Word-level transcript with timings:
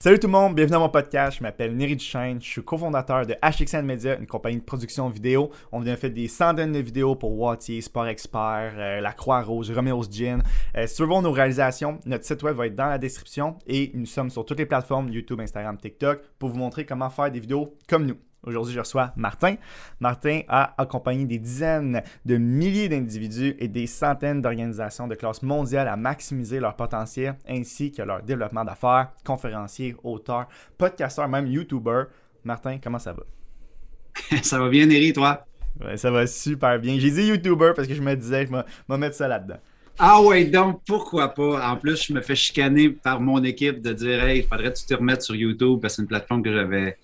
Salut 0.00 0.18
tout 0.18 0.28
le 0.28 0.32
monde, 0.32 0.54
bienvenue 0.54 0.74
dans 0.74 0.80
mon 0.80 0.88
podcast. 0.88 1.38
Je 1.38 1.42
m'appelle 1.42 1.76
Neri 1.76 1.96
Duchesne, 1.96 2.40
je 2.40 2.46
suis 2.48 2.64
cofondateur 2.64 3.26
de 3.26 3.34
HXN 3.34 3.82
Media, 3.82 4.16
une 4.18 4.26
compagnie 4.26 4.58
de 4.58 4.62
production 4.62 5.08
vidéo. 5.08 5.50
On 5.72 5.80
vient 5.80 5.96
fait 5.96 6.10
des 6.10 6.28
centaines 6.28 6.72
de 6.72 6.78
vidéos 6.78 7.16
pour 7.16 7.38
Wattier, 7.38 7.80
Sport 7.80 8.06
Expert, 8.06 8.74
euh, 8.76 9.00
La 9.00 9.12
Croix-Rouge, 9.12 9.70
Romeo's 9.70 10.08
Gin. 10.10 10.42
Euh, 10.76 11.20
nos 11.20 11.32
réalisations, 11.32 11.98
notre 12.06 12.24
site 12.24 12.42
web 12.44 12.56
va 12.56 12.66
être 12.66 12.76
dans 12.76 12.86
la 12.86 12.98
description 12.98 13.58
et 13.66 13.90
nous 13.94 14.06
sommes 14.06 14.30
sur 14.30 14.44
toutes 14.44 14.58
les 14.58 14.66
plateformes 14.66 15.08
YouTube, 15.08 15.40
Instagram, 15.40 15.76
TikTok 15.76 16.20
pour 16.38 16.48
vous 16.48 16.58
montrer 16.58 16.84
comment 16.86 17.10
faire 17.10 17.30
des 17.30 17.40
vidéos 17.40 17.76
comme 17.88 18.06
nous. 18.06 18.18
Aujourd'hui, 18.44 18.72
je 18.72 18.80
reçois 18.80 19.12
Martin. 19.16 19.56
Martin 20.00 20.42
a 20.48 20.74
accompagné 20.80 21.24
des 21.24 21.38
dizaines 21.38 22.02
de 22.24 22.36
milliers 22.36 22.88
d'individus 22.88 23.56
et 23.58 23.66
des 23.66 23.86
centaines 23.86 24.40
d'organisations 24.40 25.08
de 25.08 25.14
classe 25.16 25.42
mondiale 25.42 25.88
à 25.88 25.96
maximiser 25.96 26.60
leur 26.60 26.76
potentiel 26.76 27.36
ainsi 27.48 27.90
que 27.90 28.02
leur 28.02 28.22
développement 28.22 28.64
d'affaires, 28.64 29.10
conférencier, 29.24 29.96
auteur, 30.04 30.46
podcasteur, 30.78 31.28
même 31.28 31.46
YouTuber. 31.48 32.04
Martin, 32.44 32.78
comment 32.82 33.00
ça 33.00 33.12
va? 33.12 33.24
ça 34.42 34.58
va 34.58 34.68
bien, 34.68 34.86
Neri, 34.86 35.12
toi? 35.12 35.44
Ouais, 35.80 35.96
ça 35.96 36.10
va 36.10 36.26
super 36.26 36.78
bien. 36.78 36.98
J'ai 36.98 37.10
dit 37.10 37.26
YouTuber 37.26 37.72
parce 37.74 37.88
que 37.88 37.94
je 37.94 38.02
me 38.02 38.14
disais 38.14 38.46
que 38.46 38.52
je 38.52 38.92
vais 38.92 38.98
mettre 38.98 39.16
ça 39.16 39.26
là-dedans. 39.26 39.58
Ah 40.00 40.22
ouais, 40.22 40.44
donc 40.44 40.82
pourquoi 40.86 41.34
pas? 41.34 41.68
En 41.68 41.76
plus, 41.76 42.06
je 42.06 42.12
me 42.12 42.20
fais 42.20 42.36
chicaner 42.36 42.90
par 42.90 43.20
mon 43.20 43.42
équipe 43.42 43.82
de 43.82 43.92
dire 43.92 44.22
Hey, 44.22 44.40
il 44.40 44.46
faudrait 44.46 44.72
que 44.72 44.78
tu 44.78 44.86
te 44.86 44.94
remettes 44.94 45.22
sur 45.22 45.34
YouTube 45.34 45.80
parce 45.82 45.94
que 45.94 45.96
c'est 45.96 46.02
une 46.02 46.08
plateforme 46.08 46.42
que 46.44 46.52
j'avais 46.52 46.98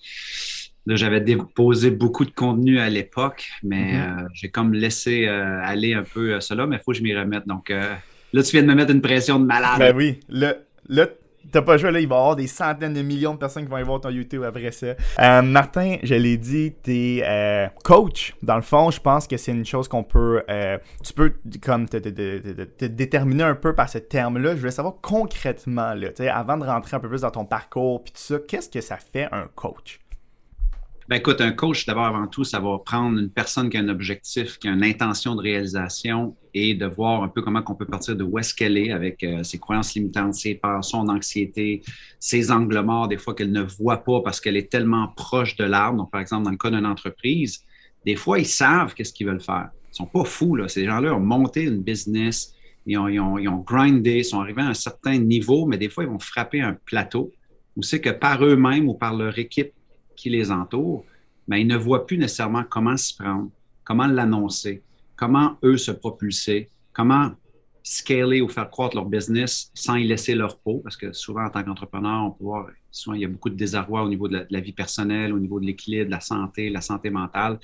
j'avais 0.87 1.21
déposé 1.21 1.89
beaucoup 1.91 2.25
de 2.25 2.31
contenu 2.31 2.79
à 2.79 2.89
l'époque, 2.89 3.47
mais 3.63 3.93
Mhm. 3.93 4.19
euh, 4.23 4.27
j'ai 4.33 4.49
comme 4.49 4.73
laissé 4.73 5.25
euh, 5.27 5.59
aller 5.63 5.93
un 5.93 6.03
peu 6.03 6.33
euh, 6.33 6.39
cela, 6.39 6.67
mais 6.67 6.75
il 6.75 6.79
faut 6.83 6.91
que 6.91 6.97
je 6.97 7.03
m'y 7.03 7.15
remette. 7.15 7.47
Donc 7.47 7.71
euh, 7.71 7.93
là, 8.33 8.43
tu 8.43 8.51
viens 8.51 8.61
de 8.61 8.67
me 8.67 8.75
mettre 8.75 8.91
une 8.91 9.01
pression 9.01 9.39
de 9.39 9.45
malade. 9.45 9.79
Ben 9.79 9.95
oui, 9.95 10.19
là, 10.29 10.53
là 10.87 11.07
t'as 11.51 11.61
pas 11.61 11.77
joué, 11.77 11.91
là, 11.91 11.99
il 11.99 12.07
va 12.07 12.15
y 12.15 12.19
avoir 12.19 12.35
des 12.35 12.47
centaines 12.47 12.93
de 12.95 13.01
millions 13.03 13.33
de 13.35 13.37
personnes 13.39 13.63
qui 13.63 13.69
vont 13.69 13.75
aller 13.77 13.85
voir 13.85 14.01
ton 14.01 14.09
YouTube 14.09 14.43
après 14.43 14.71
ça. 14.71 14.87
Euh, 15.19 15.41
Martin, 15.43 15.97
je 16.03 16.15
l'ai 16.15 16.37
dit, 16.37 16.73
t'es 16.83 17.21
euh, 17.23 17.67
coach. 17.83 18.33
Dans 18.41 18.55
le 18.55 18.61
fond, 18.63 18.89
je 18.91 18.99
pense 18.99 19.27
que 19.27 19.37
c'est 19.37 19.51
une 19.51 19.63
chose 19.65 19.87
qu'on 19.87 20.03
peut, 20.03 20.41
euh, 20.49 20.77
tu 21.03 21.13
peux 21.13 21.33
comme 21.63 21.87
te, 21.87 21.97
te- 21.97 22.09
te- 22.09 22.39
te- 22.39 22.63
te 22.63 22.85
déterminer 22.85 23.43
un 23.43 23.55
peu 23.55 23.73
par 23.73 23.87
ce 23.89 23.99
terme-là. 23.99 24.55
Je 24.55 24.59
voulais 24.59 24.71
savoir 24.71 24.95
concrètement, 25.01 25.93
là, 25.93 26.09
tu 26.09 26.23
sais, 26.23 26.29
avant 26.29 26.57
de 26.57 26.65
rentrer 26.65 26.97
un 26.97 26.99
peu 26.99 27.09
plus 27.09 27.21
dans 27.21 27.31
ton 27.31 27.45
parcours, 27.45 28.03
puis 28.03 28.11
tout 28.13 28.19
ça, 28.21 28.37
qu'est-ce 28.47 28.69
que 28.69 28.81
ça 28.81 28.97
fait 28.97 29.27
un 29.31 29.47
coach? 29.55 29.99
Ben 31.07 31.17
écoute, 31.17 31.39
un 31.39 31.51
coach, 31.51 31.85
d'abord 31.85 32.05
avant 32.05 32.25
tout, 32.25 32.43
ça 32.43 32.59
va 32.59 32.79
prendre 32.83 33.19
une 33.19 33.29
personne 33.29 33.69
qui 33.69 33.77
a 33.77 33.81
un 33.81 33.89
objectif, 33.89 34.57
qui 34.57 34.67
a 34.67 34.71
une 34.71 34.83
intention 34.83 35.35
de 35.35 35.41
réalisation 35.41 36.35
et 36.55 36.73
de 36.73 36.87
voir 36.87 37.21
un 37.21 37.27
peu 37.27 37.43
comment 37.43 37.61
on 37.67 37.75
peut 37.75 37.85
partir 37.85 38.15
de 38.15 38.23
où 38.23 38.39
est-ce 38.39 38.55
qu'elle 38.55 38.75
est 38.75 38.91
avec 38.91 39.23
euh, 39.23 39.43
ses 39.43 39.59
croyances 39.59 39.93
limitantes, 39.93 40.33
ses 40.33 40.55
peurs, 40.55 40.83
son 40.83 41.07
anxiété, 41.07 41.83
ses 42.19 42.49
angles 42.49 42.81
morts, 42.81 43.07
des 43.07 43.19
fois 43.19 43.35
qu'elle 43.35 43.51
ne 43.51 43.61
voit 43.61 44.03
pas 44.03 44.21
parce 44.21 44.41
qu'elle 44.41 44.57
est 44.57 44.71
tellement 44.71 45.09
proche 45.09 45.55
de 45.57 45.63
l'arbre. 45.63 45.99
Donc, 45.99 46.09
par 46.09 46.21
exemple, 46.21 46.45
dans 46.45 46.49
le 46.49 46.57
cas 46.57 46.71
d'une 46.71 46.87
entreprise, 46.87 47.63
des 48.03 48.15
fois, 48.15 48.39
ils 48.39 48.47
savent 48.47 48.95
qu'est-ce 48.95 49.13
qu'ils 49.13 49.27
veulent 49.27 49.39
faire. 49.39 49.69
Ils 49.93 49.97
sont 49.97 50.07
pas 50.07 50.25
fous, 50.25 50.55
là. 50.55 50.67
Ces 50.67 50.85
gens-là 50.85 51.13
ont 51.13 51.19
monté 51.19 51.65
une 51.65 51.83
business, 51.83 52.55
ils 52.87 52.97
ont, 52.97 53.07
ils 53.07 53.43
ils 53.43 53.47
ont 53.47 53.59
grindé, 53.59 54.23
sont 54.23 54.39
arrivés 54.39 54.63
à 54.63 54.69
un 54.69 54.73
certain 54.73 55.19
niveau, 55.19 55.67
mais 55.67 55.77
des 55.77 55.89
fois, 55.89 56.03
ils 56.03 56.09
vont 56.09 56.17
frapper 56.17 56.61
un 56.61 56.75
plateau 56.83 57.31
où 57.77 57.83
c'est 57.83 58.01
que 58.01 58.09
par 58.09 58.43
eux-mêmes 58.43 58.89
ou 58.89 58.95
par 58.95 59.13
leur 59.15 59.37
équipe 59.37 59.74
qui 60.15 60.29
les 60.29 60.51
entoure, 60.51 61.05
mais 61.47 61.61
ils 61.61 61.67
ne 61.67 61.77
voient 61.77 62.05
plus 62.07 62.17
nécessairement 62.17 62.63
comment 62.63 62.97
s'y 62.97 63.15
prendre, 63.15 63.49
comment 63.83 64.07
l'annoncer, 64.07 64.81
comment 65.15 65.57
eux 65.63 65.77
se 65.77 65.91
propulser, 65.91 66.69
comment 66.93 67.31
scaler 67.83 68.41
ou 68.41 68.49
faire 68.49 68.67
croître 68.71 68.95
leur 68.95 69.05
business 69.05 69.69
sans 69.75 69.95
y 69.95 70.07
laisser 70.07 70.33
leur 70.33 70.57
peau, 70.57 70.79
parce 70.83 70.97
que 70.97 71.13
souvent 71.13 71.45
en 71.45 71.51
tant 71.51 71.63
qu'entrepreneur, 71.63 72.25
on 72.25 72.31
peut 72.31 72.43
voir, 72.43 72.67
souvent 72.89 73.13
il 73.13 73.21
y 73.21 73.25
a 73.25 73.27
beaucoup 73.27 73.49
de 73.49 73.55
désarroi 73.55 74.03
au 74.03 74.09
niveau 74.09 74.27
de 74.27 74.37
la, 74.37 74.43
de 74.43 74.57
vie 74.57 74.73
personnelle, 74.73 75.31
au 75.31 75.39
niveau 75.39 75.59
de 75.59 75.67
l'équilibre, 75.67 76.07
de 76.07 76.11
la 76.11 76.19
santé, 76.19 76.71
la 76.71 76.81
santé 76.81 77.11
mentale. 77.11 77.59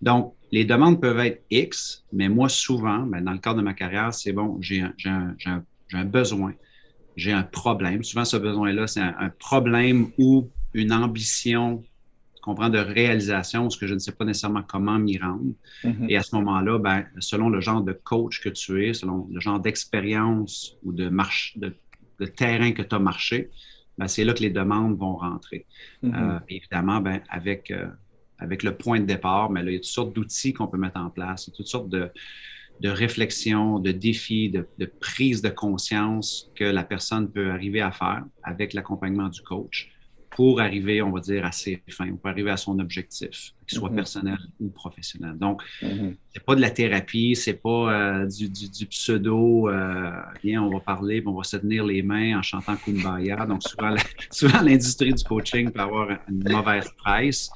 Donc, 0.00 0.34
les 0.52 0.64
demandes 0.64 1.00
peuvent 1.00 1.18
être 1.18 1.42
X, 1.50 2.04
mais 2.12 2.28
moi 2.28 2.48
souvent, 2.48 3.00
ben, 3.00 3.24
dans 3.24 3.32
le 3.32 3.38
cadre 3.38 3.56
de 3.56 3.62
ma 3.62 3.74
carrière, 3.74 4.14
c'est 4.14 4.32
bon, 4.32 4.56
j'ai 4.60 4.82
un, 4.82 5.34
un- 5.46 6.04
besoin, 6.04 6.52
j'ai 7.16 7.32
un 7.32 7.42
problème. 7.42 8.04
Souvent, 8.04 8.24
ce 8.24 8.36
besoin-là, 8.36 8.86
c'est 8.86 9.00
un 9.00 9.32
problème 9.36 10.10
ou 10.16 10.48
une 10.76 10.92
ambition 10.92 11.82
tu 12.36 12.42
comprends, 12.42 12.68
de 12.68 12.78
réalisation, 12.78 13.62
parce 13.62 13.76
que 13.76 13.88
je 13.88 13.94
ne 13.94 13.98
sais 13.98 14.12
pas 14.12 14.24
nécessairement 14.24 14.62
comment 14.62 15.00
m'y 15.00 15.18
rendre. 15.18 15.52
Et 16.08 16.16
à 16.16 16.22
ce 16.22 16.36
moment-là, 16.36 16.78
ben, 16.78 17.04
selon 17.18 17.48
le 17.48 17.60
genre 17.60 17.82
de 17.82 17.92
coach 17.92 18.40
que 18.40 18.48
tu 18.48 18.86
es, 18.86 18.94
selon 18.94 19.26
le 19.32 19.40
genre 19.40 19.58
d'expérience 19.58 20.76
ou 20.84 20.92
de, 20.92 21.08
marche, 21.08 21.58
de, 21.58 21.74
de 22.20 22.26
terrain 22.26 22.70
que 22.70 22.82
tu 22.82 22.94
as 22.94 23.00
marché, 23.00 23.50
ben, 23.98 24.06
c'est 24.06 24.22
là 24.22 24.32
que 24.32 24.42
les 24.42 24.50
demandes 24.50 24.96
vont 24.96 25.16
rentrer. 25.16 25.66
Mhm. 26.02 26.14
Euh, 26.14 26.38
évidemment, 26.48 27.00
ben, 27.00 27.20
avec, 27.30 27.72
euh, 27.72 27.88
avec 28.38 28.62
le 28.62 28.76
point 28.76 29.00
de 29.00 29.06
départ, 29.06 29.50
mais 29.50 29.64
là, 29.64 29.70
il 29.72 29.74
y 29.74 29.76
a 29.76 29.80
toutes 29.80 29.86
sortes 29.86 30.14
d'outils 30.14 30.52
qu'on 30.52 30.68
peut 30.68 30.78
mettre 30.78 31.00
en 31.00 31.10
place, 31.10 31.48
il 31.48 31.50
y 31.50 31.52
a 31.54 31.56
toutes 31.56 31.66
sortes 31.66 31.88
de, 31.88 32.10
de 32.80 32.88
réflexions, 32.88 33.80
de 33.80 33.90
défis, 33.90 34.50
de, 34.50 34.68
de 34.78 34.86
prise 34.86 35.42
de 35.42 35.48
conscience 35.48 36.52
que 36.54 36.64
la 36.64 36.84
personne 36.84 37.28
peut 37.28 37.50
arriver 37.50 37.80
à 37.80 37.90
faire 37.90 38.24
avec 38.44 38.72
l'accompagnement 38.72 39.28
du 39.28 39.40
coach 39.40 39.90
pour 40.36 40.60
arriver, 40.60 41.00
on 41.02 41.10
va 41.12 41.20
dire, 41.20 41.46
à 41.46 41.52
ses 41.52 41.82
fins, 41.90 42.14
pour 42.14 42.28
arriver 42.30 42.50
à 42.50 42.58
son 42.58 42.78
objectif, 42.78 43.52
qu'il 43.66 43.78
soit 43.78 43.88
Mhm. 43.88 43.96
personnel 43.96 44.38
ou 44.60 44.70
professionnel. 44.70 45.38
Donc, 45.38 45.62
Mhm. 45.82 46.16
c'est 46.34 46.44
pas 46.44 46.54
de 46.54 46.60
la 46.60 46.70
thérapie, 46.70 47.34
c'est 47.34 47.54
pas 47.54 48.22
euh, 48.22 48.26
du, 48.26 48.50
du- 48.50 48.70
du 48.70 48.86
pseudo, 48.86 49.68
euh, 49.70 50.10
viens, 50.44 50.62
on 50.62 50.70
va 50.70 50.80
parler, 50.80 51.22
on 51.26 51.32
va 51.34 51.42
se 51.44 51.56
tenir 51.56 51.86
les 51.86 52.02
mains 52.02 52.38
en 52.38 52.42
chantant 52.42 52.76
Kumbaya. 52.76 53.46
Donc, 53.46 53.62
souvent, 53.62 53.90
la- 53.90 54.02
souvent 54.30 54.60
l'industrie 54.60 55.14
du 55.14 55.24
coaching 55.24 55.72
peut 55.72 55.80
avoir 55.80 56.10
une 56.28 56.44
mauvaise 56.50 56.90
presse. 56.98 57.48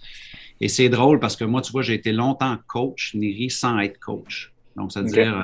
Et 0.60 0.68
c'est 0.68 0.88
drôle 0.88 1.20
parce 1.20 1.36
que 1.36 1.44
moi, 1.44 1.60
tu 1.62 1.72
vois, 1.72 1.82
j'ai 1.82 1.94
été 1.94 2.12
longtemps 2.12 2.58
coach, 2.66 3.14
Neri, 3.14 3.50
sans 3.50 3.78
être 3.80 3.98
coach. 4.00 4.54
Donc, 4.76 4.92
ça 4.92 5.02
veut 5.02 5.08
Ok. 5.08 5.12
dire, 5.12 5.36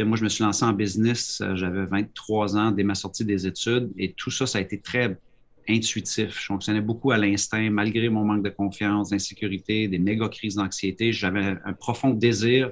euh, 0.00 0.04
moi, 0.04 0.16
je 0.16 0.24
me 0.24 0.28
suis 0.28 0.42
lancé 0.42 0.64
en 0.64 0.72
business, 0.72 1.40
euh, 1.40 1.54
j'avais 1.54 1.86
23 1.86 2.56
ans 2.56 2.72
dès 2.72 2.82
ma 2.82 2.94
sortie 2.96 3.24
des 3.24 3.46
études, 3.46 3.92
et 3.96 4.14
tout 4.14 4.30
ça, 4.30 4.46
ça 4.46 4.58
a 4.58 4.60
été 4.60 4.80
très 4.80 5.18
intuitif. 5.68 6.38
Je 6.40 6.46
fonctionnais 6.46 6.80
beaucoup 6.80 7.10
à 7.10 7.18
l'instinct, 7.18 7.70
malgré 7.70 8.08
mon 8.08 8.24
manque 8.24 8.44
de 8.44 8.50
confiance, 8.50 9.10
d'insécurité, 9.10 9.88
des 9.88 9.98
méga 9.98 10.28
crises 10.28 10.56
d'anxiété. 10.56 11.12
J'avais 11.12 11.56
un 11.64 11.72
profond 11.72 12.10
désir 12.10 12.70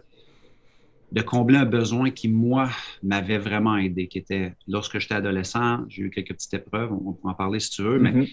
de 1.10 1.20
combler 1.20 1.58
un 1.58 1.66
besoin 1.66 2.10
qui, 2.10 2.28
moi, 2.28 2.70
m'avait 3.02 3.38
vraiment 3.38 3.76
aidé, 3.76 4.08
qui 4.08 4.18
était 4.18 4.54
lorsque 4.66 4.98
j'étais 4.98 5.14
adolescent, 5.14 5.84
j'ai 5.88 6.02
eu 6.04 6.10
quelques 6.10 6.32
petites 6.34 6.54
épreuves, 6.54 6.92
on 6.92 7.12
peut 7.12 7.28
en 7.28 7.34
parler 7.34 7.60
si 7.60 7.70
tu 7.70 7.82
veux, 7.82 7.98
mais 7.98 8.12
Mhm. 8.12 8.26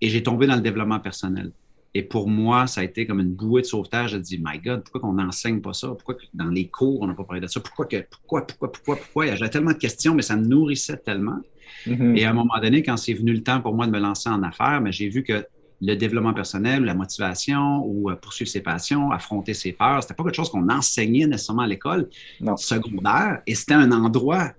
et 0.00 0.08
j'ai 0.08 0.22
tombé 0.22 0.46
dans 0.46 0.56
le 0.56 0.60
développement 0.60 1.00
personnel. 1.00 1.52
Et 1.94 2.02
pour 2.02 2.28
moi, 2.28 2.66
ça 2.66 2.80
a 2.80 2.84
été 2.84 3.06
comme 3.06 3.20
une 3.20 3.34
bouée 3.34 3.62
de 3.62 3.66
sauvetage. 3.66 4.12
Je 4.12 4.16
dis, 4.16 4.38
my 4.42 4.58
God, 4.58 4.82
pourquoi 4.82 5.00
qu'on 5.02 5.12
n'enseigne 5.12 5.60
pas 5.60 5.74
ça? 5.74 5.88
Pourquoi 5.88 6.14
que 6.14 6.22
dans 6.32 6.48
les 6.48 6.68
cours, 6.68 7.02
on 7.02 7.06
n'a 7.06 7.14
pas 7.14 7.24
parlé 7.24 7.40
de 7.40 7.46
ça? 7.46 7.60
Pourquoi, 7.60 7.84
que, 7.86 8.04
pourquoi, 8.10 8.46
pourquoi, 8.46 8.72
pourquoi, 8.72 8.96
pourquoi? 8.96 9.34
J'avais 9.34 9.50
tellement 9.50 9.72
de 9.72 9.78
questions, 9.78 10.14
mais 10.14 10.22
ça 10.22 10.36
me 10.36 10.46
nourrissait 10.46 10.96
tellement. 10.96 11.40
Mhm. 11.86 12.16
Et 12.16 12.24
à 12.24 12.30
un 12.30 12.32
moment 12.32 12.58
donné, 12.62 12.82
quand 12.82 12.96
c'est 12.96 13.12
venu 13.12 13.32
le 13.32 13.42
temps 13.42 13.60
pour 13.60 13.74
moi 13.74 13.86
de 13.86 13.90
me 13.90 13.98
lancer 13.98 14.30
en 14.30 14.42
affaires, 14.42 14.80
mais 14.80 14.92
j'ai 14.92 15.08
vu 15.08 15.22
que 15.22 15.44
le 15.82 15.96
développement 15.96 16.32
personnel, 16.32 16.84
la 16.84 16.94
motivation 16.94 17.84
ou 17.84 18.08
euh, 18.08 18.14
poursuivre 18.14 18.50
ses 18.50 18.60
passions, 18.60 19.10
affronter 19.10 19.52
ses 19.52 19.72
peurs, 19.72 20.02
c'était 20.02 20.14
pas 20.14 20.22
quelque 20.22 20.36
chose 20.36 20.48
qu'on 20.48 20.68
enseignait 20.68 21.26
nécessairement 21.26 21.62
à 21.62 21.66
l'école 21.66 22.08
secondaire 22.56 23.42
et 23.46 23.54
c'était 23.56 23.74
un 23.74 23.90
endroit 23.90 24.52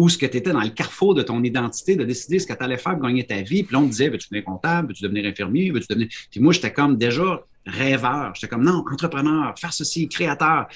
ou 0.00 0.08
ce 0.08 0.16
que 0.16 0.24
tu 0.24 0.38
étais 0.38 0.52
dans 0.52 0.62
le 0.62 0.70
carrefour 0.70 1.14
de 1.14 1.20
ton 1.20 1.42
identité, 1.42 1.94
de 1.94 2.04
décider 2.04 2.38
ce 2.38 2.46
que 2.46 2.54
tu 2.54 2.64
allais 2.64 2.78
faire 2.78 2.94
pour 2.94 3.06
gagner 3.06 3.26
ta 3.26 3.42
vie. 3.42 3.64
Puis 3.64 3.74
là, 3.74 3.80
on 3.80 3.84
te 3.84 3.90
disait, 3.90 4.08
veux-tu 4.08 4.28
devenir 4.30 4.44
comptable, 4.46 4.88
veux-tu 4.88 5.02
devenir 5.02 5.26
infirmier, 5.26 5.70
veux-tu 5.70 5.88
devenir? 5.90 6.08
Puis 6.30 6.40
moi, 6.40 6.54
j'étais 6.54 6.72
comme 6.72 6.96
déjà 6.96 7.44
rêveur. 7.66 8.34
J'étais 8.34 8.48
comme, 8.48 8.64
non, 8.64 8.82
entrepreneur, 8.90 9.52
faire 9.58 9.74
ceci, 9.74 10.08
créateur. 10.08 10.68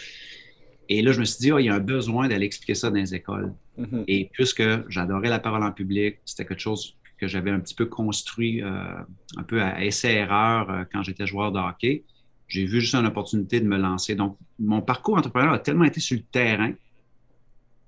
Et 0.91 1.01
là, 1.01 1.13
je 1.13 1.21
me 1.21 1.25
suis 1.25 1.39
dit, 1.39 1.53
oh, 1.53 1.59
il 1.59 1.65
y 1.65 1.69
a 1.71 1.75
un 1.75 1.81
besoin 1.81 2.29
d'aller 2.29 2.45
expliquer 2.45 2.75
ça 2.75 2.91
dans 2.91 2.97
les 2.97 3.15
écoles. 3.15 3.55
Mhm. 3.79 4.05
Et 4.09 4.29
puisque 4.31 4.63
j'adorais 4.91 5.31
la 5.31 5.39
parole 5.39 5.63
en 5.63 5.73
public, 5.73 6.19
c'était 6.27 6.45
quelque 6.45 6.61
chose 6.61 6.95
que 7.17 7.27
j'avais 7.27 7.51
un 7.51 7.61
petit 7.61 7.75
peu 7.75 7.87
construit 7.87 8.63
euh, 8.63 8.69
un 9.39 9.43
peu 9.43 9.63
à 9.63 9.83
essai-erreur 9.83 10.71
euh, 10.71 10.85
quand 10.93 11.03
j'étais 11.03 11.27
joueur 11.27 11.51
de 11.51 11.61
hockey, 11.61 12.05
j'ai 12.47 12.67
vu 12.67 12.83
juste 12.83 12.95
une 12.95 13.07
opportunité 13.07 13.59
de 13.59 13.67
me 13.67 13.79
lancer. 13.79 14.17
Donc, 14.17 14.37
mon 14.59 14.83
parcours 14.83 15.17
entrepreneur 15.17 15.55
a 15.55 15.59
tellement 15.59 15.85
été 15.85 16.01
sur 16.01 16.19
le 16.19 16.25
terrain, 16.25 16.75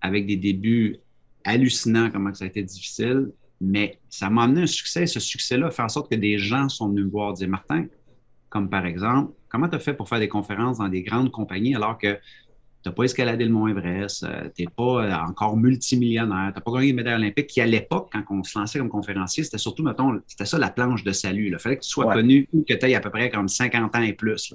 avec 0.01 0.25
des 0.27 0.37
débuts 0.37 0.97
hallucinant 1.47 2.11
comment 2.11 2.35
ça 2.35 2.45
a 2.45 2.49
été 2.49 2.63
difficile, 2.63 3.31
mais 3.61 3.99
ça 4.11 4.29
m'a 4.29 4.45
amené 4.45 4.63
un 4.63 4.67
succès. 4.67 5.07
ce 5.07 5.21
succès-là 5.21 5.71
fait 5.71 5.83
en 5.83 5.89
sorte 5.89 6.11
que 6.11 6.17
des 6.17 6.39
gens 6.39 6.69
sont 6.69 6.89
venus 6.89 7.07
me 7.07 7.11
voir 7.11 7.33
dire 7.33 7.49
Martin, 7.49 7.87
comme 8.51 8.69
par 8.69 8.85
exemple, 8.85 9.33
comment 9.49 9.69
tu 9.69 9.77
as 9.77 9.79
fait 9.79 9.95
pour 9.95 10.09
faire 10.09 10.19
des 10.19 10.29
conférences 10.29 10.79
dans 10.79 10.89
des 10.89 11.03
grandes 11.03 11.31
compagnies 11.31 11.75
alors 11.75 11.99
que 11.99 12.19
tu 12.87 12.91
n'as 12.91 12.93
pas 12.93 13.05
escaladé 13.05 13.45
le 13.45 13.51
Mont 13.51 13.67
Everest, 13.67 14.23
euh, 14.23 14.49
tu 14.55 14.63
n'es 14.63 14.69
pas 14.69 15.05
euh, 15.05 15.13
encore 15.29 15.57
multimillionnaire, 15.57 16.53
tu 16.53 16.59
n'as 16.59 16.61
pas 16.61 16.73
gagné 16.73 16.93
de 16.93 16.97
médaille 16.97 17.15
olympique, 17.15 17.49
qui 17.49 17.61
à 17.61 17.67
l'époque, 17.67 18.11
quand 18.13 18.23
on 18.31 18.45
se 18.45 18.57
lançait 18.57 18.79
comme 18.79 18.89
conférencier, 18.89 19.43
c'était 19.43 19.59
surtout, 19.59 19.83
mettons, 19.83 20.21
c'était 20.29 20.45
ça 20.45 20.59
la 20.59 20.71
planche 20.71 21.03
de 21.03 21.11
salut. 21.11 21.49
Il 21.49 21.59
fallait 21.59 21.79
que 21.79 21.83
tu 21.83 21.89
sois 21.89 22.13
connu 22.13 22.49
ou 22.53 22.65
que 22.69 22.75
tu 22.75 22.87
aies 22.87 22.95
à 22.95 23.01
peu 23.01 23.11
près 23.11 23.29
comme 23.29 23.49
50 23.49 23.97
ans 23.97 24.03
et 24.03 24.13
plus. 24.13 24.55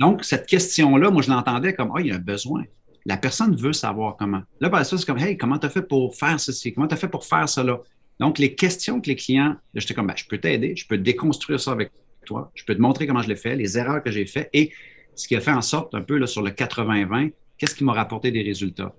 Donc, 0.00 0.24
cette 0.24 0.46
question-là, 0.46 1.10
moi, 1.10 1.22
je 1.22 1.30
l'entendais 1.30 1.74
comme, 1.74 1.92
ah, 1.94 2.00
il 2.00 2.06
y 2.06 2.10
a 2.10 2.16
un 2.16 2.18
besoin. 2.18 2.64
La 3.06 3.16
personne 3.16 3.56
veut 3.56 3.72
savoir 3.72 4.16
comment. 4.16 4.42
Là, 4.60 4.70
par 4.70 4.84
ça, 4.84 4.98
c'est 4.98 5.06
comme, 5.06 5.18
hey, 5.18 5.36
comment 5.36 5.58
tu 5.58 5.66
as 5.66 5.70
fait 5.70 5.82
pour 5.82 6.14
faire 6.14 6.38
ceci? 6.38 6.72
Comment 6.72 6.86
tu 6.86 6.94
as 6.94 6.98
fait 6.98 7.08
pour 7.08 7.24
faire 7.24 7.48
cela? 7.48 7.80
Donc, 8.18 8.38
les 8.38 8.54
questions 8.54 9.00
que 9.00 9.08
les 9.08 9.16
clients, 9.16 9.56
j'étais 9.74 9.94
comme, 9.94 10.06
ben, 10.06 10.16
je 10.16 10.26
peux 10.26 10.38
t'aider, 10.38 10.76
je 10.76 10.86
peux 10.86 10.98
déconstruire 10.98 11.58
ça 11.58 11.72
avec 11.72 11.90
toi, 12.26 12.50
je 12.54 12.64
peux 12.64 12.74
te 12.74 12.80
montrer 12.80 13.06
comment 13.06 13.22
je 13.22 13.28
l'ai 13.28 13.36
fait, 13.36 13.56
les 13.56 13.78
erreurs 13.78 14.02
que 14.02 14.10
j'ai 14.10 14.26
faites 14.26 14.50
et 14.52 14.70
ce 15.14 15.26
qui 15.26 15.36
a 15.36 15.40
fait 15.40 15.52
en 15.52 15.62
sorte 15.62 15.94
un 15.94 16.02
peu 16.02 16.18
là, 16.18 16.26
sur 16.26 16.42
le 16.42 16.50
80-20, 16.50 17.32
qu'est-ce 17.56 17.74
qui 17.74 17.84
m'a 17.84 17.92
rapporté 17.92 18.30
des 18.30 18.42
résultats? 18.42 18.94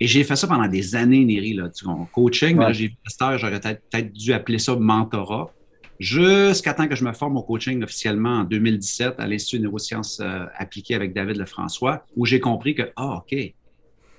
Et 0.00 0.06
j'ai 0.06 0.24
fait 0.24 0.36
ça 0.36 0.46
pendant 0.46 0.68
des 0.68 0.96
années, 0.96 1.24
Neri, 1.24 1.54
là, 1.54 1.70
tu 1.70 1.84
coaching, 2.12 2.56
mais 2.56 2.74
j'ai 2.74 2.88
vu 2.88 2.96
j'aurais 3.36 3.60
peut-être 3.60 4.12
dû 4.12 4.32
appeler 4.32 4.58
ça 4.58 4.74
mentorat 4.76 5.52
jusqu'à 5.98 6.74
temps 6.74 6.88
que 6.88 6.94
je 6.94 7.04
me 7.04 7.12
forme 7.12 7.36
au 7.36 7.42
coaching 7.42 7.82
officiellement 7.82 8.40
en 8.40 8.44
2017 8.44 9.14
à 9.18 9.26
l'Institut 9.26 9.58
de 9.58 9.64
neurosciences 9.64 10.20
euh, 10.20 10.44
appliquées 10.56 10.94
avec 10.94 11.12
David 11.12 11.36
Lefrançois, 11.36 12.04
où 12.16 12.26
j'ai 12.26 12.40
compris 12.40 12.74
que, 12.74 12.90
ah, 12.96 13.18
OK, 13.18 13.36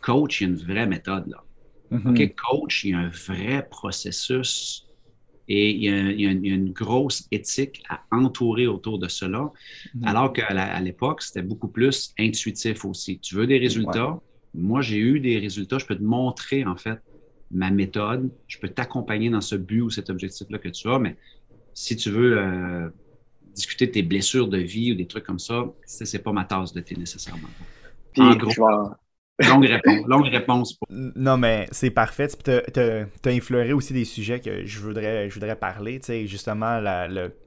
coach, 0.01 0.41
il 0.41 0.43
y 0.43 0.47
a 0.47 0.49
une 0.49 0.57
vraie 0.57 0.87
méthode 0.87 1.27
là. 1.27 1.43
Mm-hmm. 1.91 2.09
OK, 2.09 2.35
coach, 2.35 2.83
il 2.83 2.91
y 2.91 2.93
a 2.93 2.99
un 2.99 3.09
vrai 3.09 3.67
processus 3.69 4.87
et 5.47 5.69
il 5.71 5.83
y, 5.83 6.25
a, 6.25 6.31
une 6.31 6.71
grosse 6.71 7.27
éthique 7.31 7.83
à 7.87 8.01
entourer 8.11 8.65
autour 8.65 8.97
de 8.97 9.07
cela, 9.07 9.51
mm-hmm. 9.95 10.07
alors 10.07 10.33
qu'à 10.33 10.79
l'époque, 10.79 11.21
c'était 11.21 11.43
beaucoup 11.43 11.67
plus 11.67 12.13
intuitif 12.17 12.83
aussi. 12.85 13.19
Tu 13.19 13.35
veux 13.35 13.45
des 13.45 13.59
résultats? 13.59 14.19
Moi, 14.55 14.81
j'ai 14.81 14.97
eu 14.97 15.19
des 15.19 15.37
résultats. 15.37 15.77
Je 15.77 15.85
peux 15.85 15.97
te 15.97 16.03
montrer, 16.03 16.65
en 16.65 16.77
fait, 16.77 16.99
ma 17.51 17.69
méthode. 17.69 18.31
Je 18.47 18.57
peux 18.57 18.69
t'accompagner 18.69 19.29
dans 19.29 19.41
ce 19.41 19.55
but 19.55 19.81
ou 19.81 19.89
cet 19.89 20.09
objectif-là 20.09 20.57
que 20.57 20.69
tu 20.69 20.89
as, 20.89 20.97
mais 20.97 21.15
si 21.75 21.95
tu 21.97 22.09
veux 22.09 22.39
euh, 22.39 22.89
discuter 23.53 23.85
de 23.85 23.91
tes 23.91 24.01
blessures 24.01 24.47
de 24.47 24.57
vie 24.57 24.93
ou 24.93 24.95
des 24.95 25.05
trucs 25.05 25.25
comme 25.25 25.39
ça, 25.39 25.65
c'est 25.85 26.23
pas 26.23 26.31
ma 26.31 26.45
tasse 26.45 26.73
de 26.73 26.79
thé 26.79 26.95
nécessairement. 26.95 27.49
en 28.17 28.35
gros, 28.35 28.89
Longue 29.39 29.65
réponse. 29.65 30.07
Longue 30.07 30.27
réponse. 30.27 30.79
Non, 30.89 31.35
mais 31.37 31.67
c'est 31.71 31.89
parfait. 31.89 32.27
Tu 32.27 32.51
as, 32.51 33.29
infleuré 33.29 33.73
aussi 33.73 33.91
des 33.91 34.05
sujets 34.05 34.39
que 34.39 34.65
je 34.65 34.79
voudrais, 34.79 35.29
je 35.29 35.33
voudrais 35.33 35.57
parler. 35.57 35.99
Tu 35.99 36.25
justement, 36.25 36.79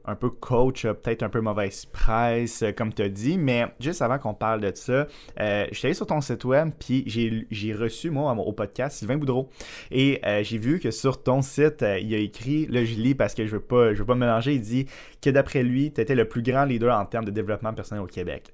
un 0.05 0.15
peu 0.15 0.29
coach, 0.29 0.83
peut-être 0.83 1.23
un 1.23 1.31
peu 1.31 1.41
mauvaise 1.41 1.87
presse, 1.87 2.63
euh, 2.63 2.73
comme 2.73 2.93
tu 2.93 3.03
as 3.03 3.09
dit. 3.09 3.39
Mais 3.39 3.67
juste 3.81 4.03
avant 4.03 4.19
qu'on 4.19 4.35
parle 4.35 4.61
de 4.61 4.71
ça, 4.75 5.07
euh, 5.41 5.67
je 5.71 5.79
suis 5.79 5.87
allé 5.87 5.95
sur 5.95 6.07
ton 6.07 6.21
site 6.21 6.45
web, 6.45 6.71
puis 6.79 7.05
j'ai 7.07 7.75
reçu, 7.75 8.11
moi, 8.11 8.33
au 8.33 8.53
podcast, 8.53 8.99
Sylvain 8.99 9.17
Boudreau. 9.17 9.49
Et 9.91 10.21
euh, 10.27 10.43
j'ai 10.43 10.59
vu 10.59 10.81
que 10.81 10.91
sur 10.91 11.23
ton 11.23 11.41
site, 11.41 11.83
il 12.03 12.15
a 12.15 12.19
écrit, 12.19 12.67
là, 12.67 12.85
je 12.85 12.95
lis 12.97 13.15
parce 13.15 13.35
que 13.35 13.47
je 13.47 13.53
veux 13.53 13.61
pas, 13.61 13.95
je 13.95 14.01
veux 14.01 14.07
pas 14.07 14.15
me 14.15 14.21
mélanger, 14.21 14.55
il 14.55 14.61
dit 14.61 14.87
que 15.23 15.31
d'après 15.31 15.63
lui, 15.63 15.91
tu 15.91 16.03
étais 16.03 16.15
le 16.15 16.27
plus 16.27 16.43
grand 16.43 16.65
leader 16.65 16.99
en 16.99 17.07
termes 17.07 17.25
de 17.25 17.31
développement 17.31 17.73
personnel 17.73 18.05
au 18.05 18.07
Québec 18.07 18.53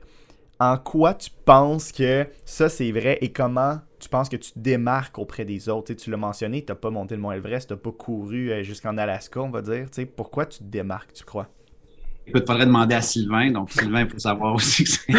en 0.60 0.76
quoi 0.78 1.14
tu 1.14 1.30
penses 1.44 1.92
que 1.92 2.26
ça 2.44 2.68
c'est 2.68 2.92
vrai 2.92 3.18
et 3.20 3.32
comment 3.32 3.80
tu 3.98 4.08
penses 4.08 4.28
que 4.28 4.36
tu 4.36 4.52
te 4.52 4.58
démarques 4.58 5.18
auprès 5.18 5.44
des 5.44 5.68
autres? 5.68 5.92
tu 5.94 6.10
l'as 6.10 6.16
mentionné, 6.16 6.64
tu 6.64 6.70
n'as 6.70 6.76
pas 6.76 6.90
monté 6.90 7.14
le 7.16 7.20
Mont 7.20 7.32
Everest, 7.32 7.68
tu 7.68 7.74
n'as 7.74 7.80
pas 7.80 7.92
couru 7.92 8.50
euh, 8.50 8.62
jusqu'en 8.62 8.96
Alaska, 8.96 9.40
on 9.40 9.50
va 9.50 9.62
dire. 9.62 9.86
pourquoi 10.16 10.46
tu 10.46 10.58
te 10.58 10.64
démarques, 10.64 11.12
tu 11.12 11.24
crois? 11.24 11.48
Écoute, 12.26 12.42
il 12.46 12.50
faudrait 12.50 12.66
demander 12.66 12.94
à 12.94 13.02
Sylvain. 13.02 13.50
Donc, 13.50 13.70
Sylvain, 13.70 14.02
il 14.02 14.08
faut 14.08 14.18
savoir 14.18 14.54
aussi 14.54 14.84
que 14.84 15.12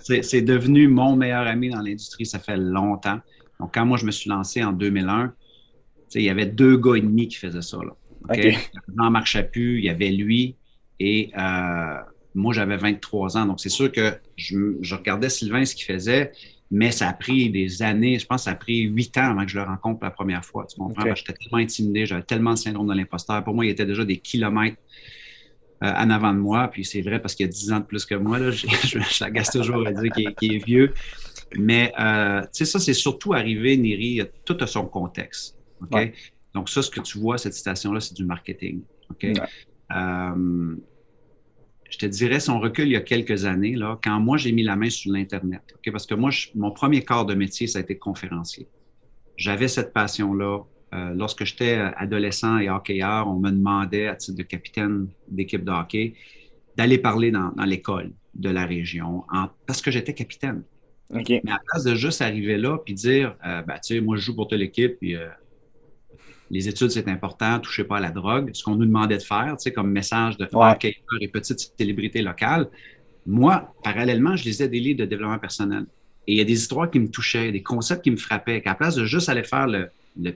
c'est 0.22 0.42
devenu 0.42 0.88
mon 0.88 1.14
meilleur 1.14 1.46
ami 1.46 1.70
dans 1.70 1.80
l'industrie. 1.80 2.26
Ça 2.26 2.40
fait 2.40 2.56
longtemps. 2.56 3.20
Donc, 3.60 3.74
quand 3.74 3.86
moi, 3.86 3.96
je 3.96 4.04
me 4.04 4.10
suis 4.10 4.28
lancé 4.28 4.64
en 4.64 4.72
2001, 4.72 5.32
il 6.14 6.22
y 6.22 6.30
avait 6.30 6.46
deux 6.46 6.76
gars 6.76 6.96
et 6.96 7.00
demi 7.00 7.28
qui 7.28 7.36
faisaient 7.36 7.62
ça. 7.62 7.78
Là. 7.78 7.94
Jean-Marc 8.96 9.26
Chaput, 9.26 9.78
il 9.78 9.84
y 9.84 9.88
avait 9.88 10.10
lui 10.10 10.56
et 10.98 11.30
euh, 11.38 11.96
moi, 12.34 12.52
j'avais 12.52 12.76
23 12.76 13.36
ans. 13.36 13.46
Donc, 13.46 13.60
c'est 13.60 13.68
sûr 13.68 13.90
que 13.90 14.14
je, 14.36 14.94
regardais 14.94 15.28
Sylvain 15.28 15.64
ce 15.64 15.74
qu'il 15.74 15.84
faisait, 15.84 16.32
mais 16.70 16.90
ça 16.90 17.08
a 17.08 17.12
pris 17.12 17.50
des 17.50 17.82
années. 17.82 18.18
Je 18.18 18.26
pense 18.26 18.42
que 18.42 18.44
ça 18.44 18.50
a 18.52 18.54
pris 18.54 18.82
huit 18.82 19.16
ans 19.18 19.30
avant 19.30 19.44
que 19.44 19.50
je 19.50 19.58
le 19.58 19.64
rencontre 19.64 20.02
la 20.02 20.10
première 20.10 20.44
fois. 20.44 20.66
Tu 20.66 20.78
comprends? 20.78 21.14
J'étais 21.14 21.34
tellement 21.34 21.58
intimidé, 21.58 22.06
j'avais 22.06 22.22
tellement 22.22 22.50
le 22.50 22.56
syndrome 22.56 22.88
de 22.88 22.94
l'imposteur. 22.94 23.44
Pour 23.44 23.54
moi, 23.54 23.66
il 23.66 23.70
était 23.70 23.86
déjà 23.86 24.04
des 24.04 24.18
kilomètres 24.18 24.78
euh, 25.82 25.92
en 25.92 26.10
avant 26.10 26.32
de 26.32 26.38
moi. 26.38 26.68
Puis 26.68 26.84
c'est 26.84 27.02
vrai 27.02 27.20
parce 27.20 27.34
qu'il 27.34 27.46
y 27.46 27.48
a 27.48 27.52
10 27.52 27.72
ans 27.72 27.80
de 27.80 27.84
plus 27.84 28.06
que 28.06 28.14
moi. 28.14 28.38
Là, 28.38 28.50
je, 28.52 28.66
je, 28.66 28.98
la 29.24 29.44
toujours 29.44 29.86
à 29.86 29.92
dire 29.92 30.12
qu'il 30.38 30.54
est, 30.54 30.64
vieux. 30.64 30.94
Mais 31.58 31.92
euh, 32.00 32.40
tu 32.42 32.48
sais, 32.52 32.64
ça, 32.64 32.78
c'est 32.78 32.94
surtout 32.94 33.34
arrivé, 33.34 33.76
Neri, 33.76 34.22
tout 34.46 34.56
a 34.60 34.66
son 34.66 34.86
contexte. 34.86 35.58
Donc, 36.54 36.68
ça, 36.68 36.82
ce 36.82 36.90
que 36.90 37.00
tu 37.00 37.18
vois, 37.18 37.38
cette 37.38 37.54
citation-là, 37.54 38.00
c'est 38.00 38.14
du 38.14 38.24
marketing. 38.24 38.82
OK? 39.10 39.26
Euh, 39.94 40.76
je 41.92 41.98
te 41.98 42.06
dirais, 42.06 42.40
son 42.40 42.58
recul 42.58 42.86
il 42.86 42.92
y 42.92 42.96
a 42.96 43.02
quelques 43.02 43.44
années, 43.44 43.76
là, 43.76 43.98
quand 44.02 44.18
moi 44.18 44.38
j'ai 44.38 44.50
mis 44.50 44.62
la 44.62 44.76
main 44.76 44.88
sur 44.88 45.12
l'Internet. 45.12 45.60
Parce 45.92 46.06
que 46.06 46.14
moi, 46.14 46.30
mon 46.54 46.70
premier 46.70 47.02
corps 47.02 47.26
de 47.26 47.34
métier, 47.34 47.66
ça 47.66 47.80
a 47.80 47.82
été 47.82 47.98
conférencier. 47.98 48.66
J'avais 49.36 49.68
cette 49.68 49.92
passion-là. 49.92 50.60
Euh, 50.94 51.14
lorsque 51.14 51.44
j'étais 51.44 51.74
adolescent 51.96 52.58
et 52.58 52.70
hockeyeur, 52.70 53.28
on 53.28 53.38
me 53.38 53.50
demandait, 53.50 54.06
à 54.06 54.14
titre 54.14 54.38
de 54.38 54.42
capitaine 54.42 55.08
d'équipe 55.28 55.64
de 55.64 55.70
hockey, 55.70 56.14
d'aller 56.76 56.96
parler 56.96 57.30
dans, 57.30 57.52
l'école 57.66 58.12
de 58.34 58.48
la 58.48 58.64
région 58.64 59.24
parce 59.66 59.82
que 59.82 59.90
j'étais 59.90 60.14
capitaine. 60.14 60.62
Mais 61.10 61.42
à 61.50 61.60
place 61.66 61.84
de 61.84 61.94
juste 61.94 62.22
arriver 62.22 62.56
là 62.56 62.78
puis 62.78 62.94
dire, 62.94 63.36
euh, 63.46 63.60
ben, 63.62 63.74
tu 63.74 63.94
sais, 63.94 64.00
moi, 64.00 64.16
je 64.16 64.22
joue 64.22 64.34
pour 64.34 64.48
telle 64.48 64.62
équipe, 64.62 64.98
puis 64.98 65.14
euh, 65.14 65.28
les 66.52 66.68
études, 66.68 66.90
c'est 66.90 67.08
important, 67.08 67.58
touchez 67.60 67.82
pas 67.82 67.96
à 67.96 68.00
la 68.00 68.10
drogue. 68.10 68.50
Ce 68.52 68.62
qu'on 68.62 68.76
nous 68.76 68.84
demandait 68.84 69.16
de 69.16 69.22
faire, 69.22 69.56
tu 69.56 69.62
sais, 69.62 69.72
comme 69.72 69.90
message 69.90 70.36
de 70.36 70.46
ouais. 70.52 70.78
et 71.20 71.28
petite 71.28 71.72
célébrité 71.78 72.20
locale. 72.20 72.68
Moi, 73.26 73.74
parallèlement, 73.82 74.36
je 74.36 74.44
lisais 74.44 74.68
des 74.68 74.78
livres 74.78 74.98
de 74.98 75.06
développement 75.06 75.38
personnel. 75.38 75.86
Et 76.26 76.32
il 76.32 76.36
y 76.36 76.42
a 76.42 76.44
des 76.44 76.52
histoires 76.52 76.90
qui 76.90 77.00
me 77.00 77.08
touchaient, 77.08 77.50
des 77.52 77.62
concepts 77.62 78.04
qui 78.04 78.10
me 78.10 78.18
frappaient, 78.18 78.60
qu'à 78.60 78.74
place 78.74 78.96
de 78.96 79.06
juste 79.06 79.30
aller 79.30 79.44
faire 79.44 79.66
le, 79.66 79.88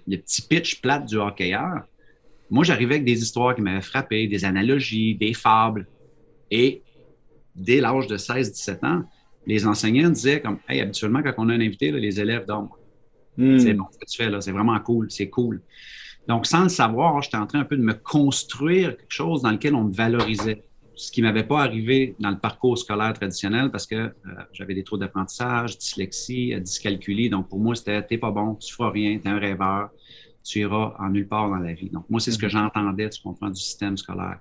petit 0.06 0.40
pitch 0.40 0.80
plate 0.80 1.04
du 1.04 1.16
hockeyeur, 1.16 1.85
moi, 2.49 2.64
j'arrivais 2.64 2.94
avec 2.94 3.04
des 3.04 3.20
histoires 3.20 3.54
qui 3.54 3.61
m'avaient 3.61 3.82
frappé, 3.82 4.26
des 4.26 4.46
analogies, 4.46 5.16
des 5.16 5.35
fables. 5.35 5.87
Et 6.50 6.80
dès 7.54 7.82
l'âge 7.82 8.06
de 8.06 8.16
16-17 8.16 8.87
ans, 8.87 9.04
les 9.46 9.66
enseignants 9.66 10.08
disaient 10.08 10.40
comme, 10.40 10.61
hey, 10.66 10.80
habituellement, 10.80 11.23
quand 11.23 11.35
on 11.37 11.50
a 11.50 11.52
un 11.52 11.61
invité, 11.61 11.90
les 11.90 12.18
élèves 12.18 12.46
dorment. 12.46 12.70
Hmm. 13.37 13.58
C'est 13.58 13.75
bon 13.75 13.85
ce 13.92 13.99
que 13.99 14.06
tu 14.11 14.16
fais 14.16 14.30
là, 14.30 14.40
c'est 14.40 14.52
vraiment 14.52 14.78
cool, 14.80 15.11
c'est 15.11 15.28
cool. 15.28 15.61
Donc, 16.28 16.47
sans 16.47 16.64
le 16.64 16.68
savoir, 16.68 17.23
j'étais 17.23 17.37
en 17.37 17.47
train 17.47 17.61
un 17.61 17.64
peu 17.64 17.76
de 17.76 17.83
me 17.83 17.95
construire 17.95 18.97
quelque 18.97 19.12
chose 19.12 19.42
dans 19.42 19.50
lequel 19.50 19.75
on 19.75 19.85
me 19.85 19.92
valorisait. 19.92 20.64
Ce 20.97 21.12
qui 21.12 21.21
ne 21.21 21.26
m'avait 21.26 21.45
pas 21.45 21.61
arrivé 21.61 22.16
dans 22.18 22.30
le 22.30 22.38
parcours 22.38 22.78
scolaire 22.78 23.12
traditionnel 23.12 23.71
parce 23.71 23.87
que 23.87 23.95
euh, 23.95 24.11
j'avais 24.52 24.75
des 24.75 24.83
troubles 24.83 25.04
d'apprentissage, 25.04 25.76
dyslexie, 25.76 26.54
euh, 26.54 26.61
dyscalculie. 26.61 27.28
Donc, 27.28 27.49
pour 27.49 27.61
moi, 27.61 27.75
c'était 27.75 28.02
t'es 28.02 28.18
pas 28.18 28.30
bon, 28.30 28.54
tu 28.54 28.73
feras 28.73 28.90
rien, 28.90 29.18
t'es 29.18 29.28
un 29.28 29.38
rêveur, 29.38 29.90
tu 30.42 30.61
iras 30.61 30.95
en 30.99 31.11
nulle 31.11 31.28
part 31.28 31.50
dans 31.50 31.56
la 31.56 31.75
vie. 31.75 31.90
Donc, 31.90 32.06
moi, 32.09 32.18
c'est 32.18 32.33
ce 32.33 32.38
que 32.38 32.47
mhm. 32.47 32.52
j'entendais, 32.52 33.11
tu 33.11 33.21
comprends, 33.23 33.50
du 33.50 33.61
système 33.61 33.97
scolaire. 33.97 34.40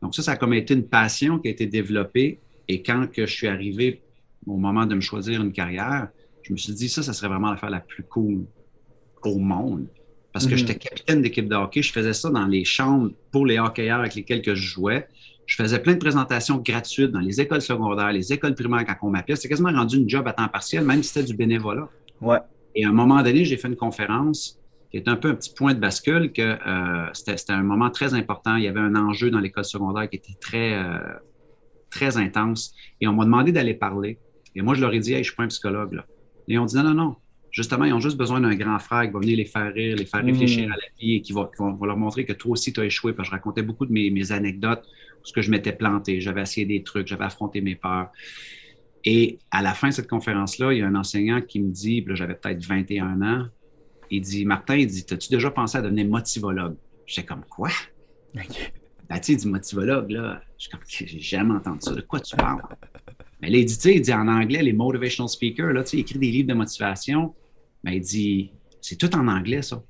Donc, 0.00 0.14
ça, 0.14 0.22
ça 0.22 0.32
a 0.32 0.36
comme 0.36 0.54
été 0.54 0.72
une 0.72 0.88
passion 0.88 1.38
qui 1.38 1.48
a 1.48 1.50
été 1.50 1.66
développée. 1.66 2.40
Et 2.66 2.82
quand 2.82 3.06
que 3.10 3.26
je 3.26 3.32
suis 3.32 3.46
arrivé 3.46 4.02
au 4.46 4.56
moment 4.56 4.86
de 4.86 4.94
me 4.94 5.00
choisir 5.00 5.42
une 5.42 5.52
carrière, 5.52 6.08
je 6.42 6.52
me 6.52 6.56
suis 6.56 6.72
dit, 6.72 6.88
ça, 6.88 7.02
ça 7.02 7.12
serait 7.12 7.28
vraiment 7.28 7.50
l'affaire 7.50 7.70
la 7.70 7.80
plus 7.80 8.04
cool 8.04 8.46
au 9.22 9.38
monde 9.38 9.86
parce 10.32 10.46
que 10.46 10.52
mhm. 10.52 10.58
j'étais 10.58 10.74
capitaine 10.76 11.22
d'équipe 11.22 11.48
de 11.48 11.54
hockey. 11.54 11.82
Je 11.82 11.92
faisais 11.92 12.12
ça 12.12 12.30
dans 12.30 12.46
les 12.46 12.64
chambres 12.64 13.10
pour 13.32 13.46
les 13.46 13.58
hockeyeurs 13.58 14.00
avec 14.00 14.14
lesquels 14.14 14.42
je 14.44 14.54
jouais. 14.54 15.08
Je 15.46 15.56
faisais 15.56 15.80
plein 15.80 15.94
de 15.94 15.98
présentations 15.98 16.58
gratuites 16.58 17.10
dans 17.10 17.20
les 17.20 17.40
écoles 17.40 17.62
secondaires, 17.62 18.12
les 18.12 18.32
écoles 18.32 18.54
primaires 18.54 18.84
quand 18.86 18.94
on 19.02 19.10
m'appelait. 19.10 19.34
C'était 19.34 19.48
quasiment 19.48 19.72
rendu 19.72 19.96
une 19.96 20.08
job 20.08 20.28
à 20.28 20.32
temps 20.32 20.46
partiel, 20.46 20.84
même 20.84 21.02
si 21.02 21.12
c'était 21.12 21.26
du 21.26 21.34
bénévolat. 21.34 21.88
Ouais. 22.20 22.38
Et 22.76 22.84
à 22.84 22.88
un 22.88 22.92
moment 22.92 23.20
donné, 23.22 23.44
j'ai 23.44 23.56
fait 23.56 23.66
une 23.66 23.76
conférence 23.76 24.60
qui 24.90 24.96
est 24.96 25.08
un 25.08 25.16
peu 25.16 25.30
un 25.30 25.34
petit 25.34 25.52
point 25.52 25.74
de 25.74 25.80
bascule, 25.80 26.32
que 26.32 26.42
euh, 26.42 27.10
c'était 27.12 27.52
un 27.52 27.62
moment 27.62 27.90
très 27.90 28.14
important. 28.14 28.56
Il 28.56 28.64
y 28.64 28.68
avait 28.68 28.80
un 28.80 28.94
enjeu 28.96 29.30
dans 29.30 29.38
l'école 29.38 29.64
secondaire 29.64 30.08
qui 30.08 30.16
était 30.16 30.34
très, 30.40 30.74
euh, 30.74 30.98
très 31.90 32.16
intense. 32.16 32.74
Et 33.00 33.06
on 33.06 33.12
m'a 33.12 33.24
demandé 33.24 33.52
d'aller 33.52 33.74
parler. 33.74 34.18
Et 34.54 34.62
moi, 34.62 34.74
je 34.74 34.80
leur 34.80 34.92
ai 34.92 34.98
dit, 34.98 35.12
hey, 35.12 35.16
je 35.16 35.18
ne 35.18 35.24
suis 35.24 35.36
pas 35.36 35.44
un 35.44 35.48
psychologue. 35.48 35.94
Là. 35.94 36.06
Et 36.48 36.58
on 36.58 36.64
dit, 36.64 36.76
non, 36.76 36.82
non, 36.82 36.94
non. 36.94 37.16
Justement, 37.50 37.84
ils 37.84 37.92
ont 37.92 38.00
juste 38.00 38.16
besoin 38.16 38.40
d'un 38.40 38.54
grand 38.54 38.78
frère 38.78 39.02
qui 39.02 39.10
va 39.10 39.18
venir 39.18 39.36
les 39.36 39.44
faire 39.44 39.72
rire, 39.72 39.96
les 39.96 40.04
faire 40.04 40.24
réfléchir 40.24 40.68
mmh. 40.68 40.72
à 40.72 40.76
la 40.76 40.82
vie 40.98 41.14
et 41.16 41.20
qui 41.20 41.32
va, 41.32 41.50
leur 41.58 41.96
montrer 41.96 42.24
que 42.24 42.32
toi 42.32 42.52
aussi, 42.52 42.72
tu 42.72 42.80
as 42.80 42.84
échoué. 42.84 43.12
Parce 43.12 43.28
que 43.28 43.34
je 43.34 43.36
racontais 43.36 43.62
beaucoup 43.62 43.86
de 43.86 43.92
mes, 43.92 44.10
mes 44.10 44.32
anecdotes 44.32 44.86
où 45.20 45.32
que 45.32 45.42
je 45.42 45.50
m'étais 45.50 45.72
planté, 45.72 46.20
j'avais 46.20 46.42
essayé 46.42 46.66
des 46.66 46.82
trucs, 46.82 47.06
j'avais 47.06 47.24
affronté 47.24 47.60
mes 47.60 47.74
peurs. 47.74 48.10
Et 49.04 49.38
à 49.50 49.62
la 49.62 49.74
fin 49.74 49.88
de 49.88 49.94
cette 49.94 50.08
conférence-là, 50.08 50.72
il 50.72 50.78
y 50.78 50.82
a 50.82 50.86
un 50.86 50.94
enseignant 50.94 51.40
qui 51.40 51.60
me 51.60 51.70
dit, 51.70 52.04
j'avais 52.10 52.34
peut-être 52.34 52.64
21 52.64 53.22
ans, 53.22 53.46
il 54.10 54.20
dit, 54.20 54.44
Martin, 54.44 54.76
il 54.76 54.86
dit, 54.86 55.06
as-tu 55.10 55.30
déjà 55.30 55.50
pensé 55.50 55.78
à 55.78 55.82
devenir 55.82 56.06
motivologue? 56.06 56.76
J'étais 57.06 57.26
comme, 57.26 57.44
quoi? 57.48 57.70
Ben, 58.34 59.18
tu 59.20 59.32
il 59.32 59.38
dit 59.38 59.48
motivologue, 59.48 60.10
là. 60.10 60.40
J'ai 60.86 61.20
jamais 61.20 61.54
entendu 61.54 61.80
ça. 61.80 61.94
De 61.94 62.00
quoi 62.00 62.20
tu 62.20 62.36
parles? 62.36 62.62
Mais 63.40 63.50
là, 63.50 63.58
il 63.58 63.64
dit, 63.64 63.78
tu 63.78 63.90
il 63.90 64.00
dit 64.00 64.12
en 64.12 64.28
anglais, 64.28 64.62
les 64.62 64.72
motivational 64.72 65.28
speakers, 65.28 65.72
là, 65.72 65.82
tu 65.82 65.90
sais, 65.90 65.96
il 65.96 66.00
écrit 66.00 66.18
des 66.18 66.30
livres 66.30 66.48
de 66.48 66.54
motivation. 66.54 67.34
Mais 67.84 67.96
il 67.96 68.00
dit, 68.00 68.50
c'est 68.80 68.96
tout 68.96 69.14
en 69.14 69.28
anglais, 69.28 69.62
ça. 69.62 69.82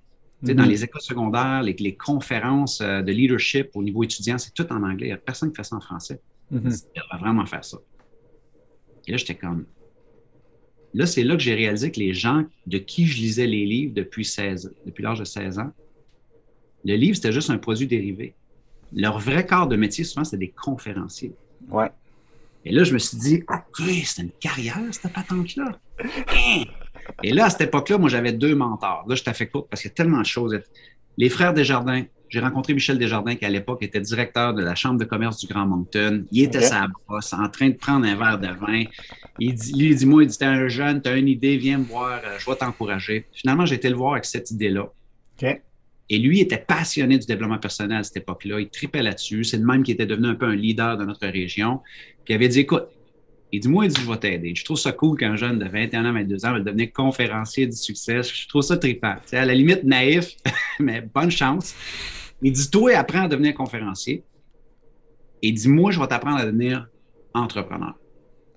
Dans 0.42 0.54
mm-hmm. 0.54 0.68
les 0.68 0.84
écoles 0.84 1.02
secondaires, 1.02 1.62
les, 1.62 1.74
les, 1.74 1.94
conférences 1.94 2.80
euh, 2.80 3.02
de 3.02 3.12
leadership 3.12 3.70
au 3.74 3.82
niveau 3.82 4.02
étudiant, 4.02 4.38
c'est 4.38 4.54
tout 4.54 4.66
en 4.72 4.82
anglais. 4.82 5.06
Il 5.06 5.10
n'y 5.10 5.12
a 5.12 5.18
personne 5.18 5.50
qui 5.50 5.56
fait 5.56 5.64
ça 5.64 5.76
en 5.76 5.80
français. 5.80 6.18
Mm-hmm. 6.50 6.84
Il 6.96 7.02
va 7.12 7.18
vraiment 7.18 7.44
faire 7.44 7.64
ça. 7.64 7.76
Et 9.06 9.10
là, 9.10 9.18
j'étais 9.18 9.34
comme, 9.34 9.66
Là, 10.92 11.06
c'est 11.06 11.22
là 11.22 11.36
que 11.36 11.42
j'ai 11.42 11.54
réalisé 11.54 11.92
que 11.92 12.00
les 12.00 12.14
gens 12.14 12.44
de 12.66 12.78
qui 12.78 13.06
je 13.06 13.16
lisais 13.18 13.46
les 13.46 13.64
livres 13.64 13.94
depuis 13.94 14.24
16, 14.24 14.74
depuis 14.86 15.02
l'âge 15.02 15.20
de 15.20 15.24
16 15.24 15.58
ans, 15.60 15.70
le 16.84 16.94
livre, 16.94 17.14
c'était 17.14 17.32
juste 17.32 17.50
un 17.50 17.58
produit 17.58 17.86
dérivé. 17.86 18.34
Leur 18.92 19.18
vrai 19.18 19.46
corps 19.46 19.68
de 19.68 19.76
métier, 19.76 20.02
souvent, 20.02 20.24
c'était 20.24 20.38
des 20.38 20.48
conférenciers. 20.48 21.32
Ouais. 21.68 21.90
Et 22.64 22.72
là, 22.72 22.82
je 22.82 22.92
me 22.92 22.98
suis 22.98 23.16
dit, 23.18 23.44
OK, 23.48 23.82
c'est 24.04 24.22
une 24.22 24.32
carrière, 24.32 24.80
cette 24.90 25.12
patente-là. 25.12 25.78
Hein? 26.00 26.64
Et 27.22 27.32
là, 27.32 27.46
à 27.46 27.50
cette 27.50 27.62
époque-là, 27.62 27.98
moi, 27.98 28.08
j'avais 28.08 28.32
deux 28.32 28.54
mentors. 28.54 29.04
Là, 29.08 29.14
je 29.14 29.22
t'ai 29.22 29.32
fait 29.32 29.46
court 29.46 29.66
parce 29.68 29.82
qu'il 29.82 29.90
y 29.90 29.92
a 29.92 29.94
tellement 29.94 30.20
de 30.20 30.26
choses. 30.26 30.58
Les 31.16 31.28
frères 31.28 31.52
Desjardins, 31.52 32.04
j'ai 32.30 32.40
rencontré 32.40 32.74
Michel 32.74 32.96
Desjardins, 32.96 33.34
qui 33.34 33.44
à 33.44 33.50
l'époque 33.50 33.82
était 33.82 34.00
directeur 34.00 34.54
de 34.54 34.62
la 34.62 34.74
Chambre 34.74 34.98
de 34.98 35.04
commerce 35.04 35.38
du 35.38 35.46
Grand 35.46 35.66
Moncton. 35.66 36.24
Il 36.30 36.44
était 36.44 36.62
sa 36.62 36.86
brosse, 37.06 37.32
en 37.32 37.48
train 37.48 37.68
de 37.68 37.74
prendre 37.74 38.06
un 38.06 38.14
verre 38.14 38.38
de 38.38 38.46
vin. 38.46 38.84
Il 39.40 39.54
dit, 39.54 39.72
lui, 39.72 39.90
il 39.90 39.96
dit 39.96 40.06
Moi, 40.06 40.22
il 40.22 40.28
dit 40.28 40.38
T'es 40.38 40.44
un 40.44 40.68
jeune, 40.68 41.02
t'as 41.02 41.16
une 41.16 41.28
idée, 41.28 41.56
viens 41.56 41.78
me 41.78 41.84
voir, 41.84 42.20
euh, 42.24 42.38
je 42.38 42.48
vais 42.48 42.56
t'encourager. 42.56 43.26
Finalement, 43.32 43.66
j'ai 43.66 43.74
été 43.74 43.88
le 43.88 43.96
voir 43.96 44.12
avec 44.12 44.24
cette 44.24 44.50
idée-là. 44.50 44.88
Et 46.12 46.18
lui 46.18 46.40
était 46.40 46.58
passionné 46.58 47.18
du 47.18 47.26
développement 47.26 47.58
personnel 47.58 47.98
à 47.98 48.02
cette 48.02 48.16
époque-là. 48.16 48.60
Il 48.60 48.68
tripait 48.68 49.02
là-dessus. 49.02 49.44
C'est 49.44 49.58
le 49.58 49.64
même 49.64 49.84
qui 49.84 49.92
était 49.92 50.06
devenu 50.06 50.26
un 50.26 50.34
peu 50.34 50.46
un 50.46 50.56
leader 50.56 50.96
de 50.96 51.04
notre 51.04 51.26
région. 51.28 51.80
Puis 52.24 52.32
il 52.32 52.34
avait 52.34 52.48
dit 52.48 52.60
Écoute, 52.60 52.88
il 53.52 53.60
dit 53.60 53.68
Moi, 53.68 53.86
il 53.86 53.92
dit 53.92 54.00
Je 54.00 54.10
vais 54.10 54.18
t'aider. 54.18 54.54
Je 54.54 54.64
trouve 54.64 54.78
ça 54.78 54.92
cool 54.92 55.18
qu'un 55.18 55.36
jeune 55.36 55.58
de 55.58 55.66
21 55.68 56.04
ans, 56.04 56.12
22 56.12 56.46
ans 56.46 56.52
va 56.52 56.60
devenir 56.60 56.92
conférencier 56.92 57.66
du 57.66 57.76
succès. 57.76 58.22
Je 58.22 58.48
trouve 58.48 58.62
ça 58.62 58.76
trippant. 58.76 59.16
C'est 59.26 59.38
à 59.38 59.44
la 59.44 59.54
limite 59.54 59.84
naïf, 59.84 60.36
mais 60.80 61.00
bonne 61.00 61.30
chance. 61.30 61.74
Il 62.42 62.52
dit 62.52 62.70
Toi, 62.70 62.96
apprends 62.96 63.24
à 63.24 63.28
devenir 63.28 63.54
conférencier. 63.54 64.24
Et 65.42 65.52
dit 65.52 65.68
Moi, 65.68 65.90
je 65.90 66.00
vais 66.00 66.06
t'apprendre 66.06 66.38
à 66.38 66.46
devenir 66.46 66.88
entrepreneur. 67.34 67.94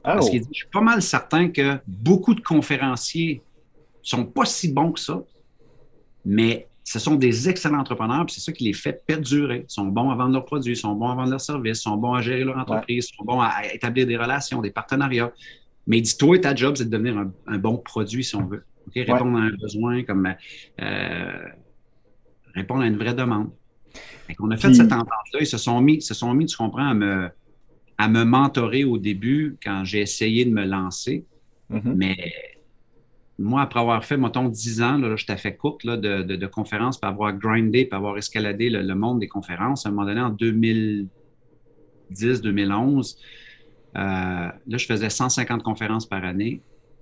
Parce 0.04 0.28
oh. 0.28 0.32
qu'il 0.32 0.42
dit 0.42 0.50
Je 0.52 0.58
suis 0.58 0.70
pas 0.72 0.82
mal 0.82 1.02
certain 1.02 1.50
que 1.50 1.78
beaucoup 1.88 2.34
de 2.34 2.42
conférenciers 2.42 3.42
sont 4.02 4.26
pas 4.26 4.46
si 4.46 4.72
bons 4.72 4.92
que 4.92 5.00
ça, 5.00 5.24
mais 6.26 6.68
ce 6.84 7.00
sont 7.00 7.16
des 7.16 7.50
excellents 7.50 7.80
entrepreneurs, 7.80 8.26
puis 8.26 8.36
c'est 8.36 8.42
ça 8.42 8.52
qui 8.52 8.66
les 8.66 8.74
fait 8.74 9.06
perdurer. 9.06 9.66
Ils 9.70 9.74
sont 9.74 9.86
bons 9.86 10.10
à 10.10 10.16
vendre 10.16 10.34
leurs 10.34 10.46
produits, 10.46 10.74
ils 10.74 10.78
sont 10.78 10.94
bons 10.94 11.10
à 11.10 11.16
vendre 11.16 11.30
leurs 11.30 11.42
services, 11.42 11.80
ils 11.80 11.84
sont 11.84 11.98
bons 11.98 12.14
à 12.14 12.22
gérer 12.22 12.44
leur 12.44 12.58
entreprise, 12.58 13.10
ils 13.10 13.16
sont 13.16 13.24
bons 13.24 13.40
à 13.40 13.54
établir 13.74 14.06
des 14.06 14.18
relations, 14.18 14.62
des 14.62 14.72
partenariats. 14.72 15.32
Mais 15.88 16.02
dis-toi, 16.02 16.40
ta 16.40 16.54
job, 16.54 16.76
c'est 16.78 16.86
de 16.86 16.90
devenir 16.90 17.26
un, 17.48 17.58
bon 17.58 17.78
produit, 17.78 18.24
si 18.24 18.36
on 18.36 18.46
veut. 18.46 18.64
Répondre 18.96 19.38
à 19.38 19.44
un 19.44 19.52
besoin, 19.52 20.04
comme 20.04 20.34
euh, 20.82 21.46
répondre 22.54 22.82
à 22.82 22.88
une 22.88 22.98
vraie 22.98 23.14
demande. 23.14 23.50
On 24.40 24.52
a 24.52 24.58
fait 24.58 24.74
cette 24.74 24.92
entente-là. 24.92 25.40
Ils 25.40 25.48
se 25.48 25.58
sont 25.58 25.80
mis, 25.80 26.02
se 26.02 26.14
sont 26.14 26.34
mis, 26.34 26.46
tu 26.46 26.58
comprends, 26.58 26.90
à 26.90 26.94
me, 26.94 27.30
à 27.98 28.10
me 28.10 28.24
mentorer 28.24 28.84
au 28.84 28.98
début 28.98 29.58
quand 29.64 29.86
j'ai 29.86 30.02
essayé 30.02 30.44
de 30.44 30.52
me 30.52 30.66
lancer. 30.66 31.26
Mm-hmm. 31.72 31.94
Mais 31.96 32.34
moi, 33.40 33.62
après 33.62 33.80
avoir 33.80 34.04
fait, 34.06 34.18
mettons, 34.18 34.48
10 34.48 34.82
ans, 34.82 34.98
là, 34.98 35.16
je 35.16 35.26
t'ai 35.26 35.38
fait 35.38 35.56
courte 35.56 35.86
de, 35.86 36.46
conférences, 36.46 37.00
puis 37.00 37.10
avoir 37.10 37.34
grindé, 37.34 37.86
puis 37.86 37.96
avoir 37.96 38.18
escaladé 38.18 38.70
le, 38.70 38.96
monde 38.96 39.20
des 39.20 39.28
conférences, 39.28 39.86
à 39.86 39.90
un 39.90 39.92
moment 39.92 40.06
donné, 40.06 40.22
en 40.22 40.32
2010-2011, 40.32 43.18
euh, 43.96 44.00
là, 44.00 44.54
je 44.68 44.86
faisais 44.86 45.10
150 45.10 45.64
conférences 45.64 46.06
par 46.06 46.24
année. 46.24 46.62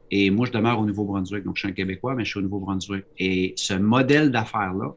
Et 0.10 0.30
moi, 0.30 0.46
je 0.46 0.52
demeure 0.52 0.80
au 0.80 0.86
Nouveau-Brunswick. 0.86 1.46
Donc, 1.46 1.56
je 1.56 1.62
suis 1.62 1.70
un 1.70 1.74
Québécois, 1.74 2.16
mais 2.16 2.26
je 2.26 2.32
suis 2.32 2.40
au 2.40 2.42
Nouveau-Brunswick. 2.42 3.06
Et 3.18 3.54
ce 3.56 3.74
modèle 3.74 4.32
d'affaires-là, 4.32 4.94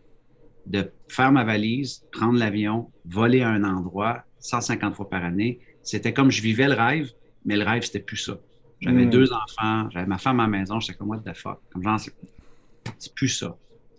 de 0.66 0.90
faire 1.08 1.30
ma 1.30 1.44
valise, 1.44 2.04
prendre 2.10 2.38
l'avion, 2.38 2.90
voler 3.04 3.42
à 3.42 3.50
un 3.50 3.64
endroit 3.64 4.24
150 4.40 4.94
fois 4.94 5.08
par 5.08 5.24
année. 5.24 5.60
C'était 5.82 6.12
comme 6.12 6.30
je 6.30 6.42
vivais 6.42 6.66
le 6.66 6.74
rêve, 6.74 7.10
mais 7.44 7.56
le 7.56 7.64
rêve, 7.64 7.82
c'était 7.82 8.00
plus 8.00 8.16
ça. 8.16 8.38
J'avais 8.84 9.06
hmm. 9.06 9.10
deux 9.10 9.32
enfants, 9.32 9.88
j'avais 9.90 10.06
ma 10.06 10.18
femme 10.18 10.40
à 10.40 10.42
la 10.42 10.48
maison, 10.50 10.78
j'étais 10.78 10.98
comme, 10.98 11.08
what 11.08 11.20
the 11.20 11.34
fuck? 11.34 11.58
Comme 11.72 11.82
genre, 11.82 11.98
c'est 11.98 13.14
plus 13.14 13.28
ça. 13.28 13.56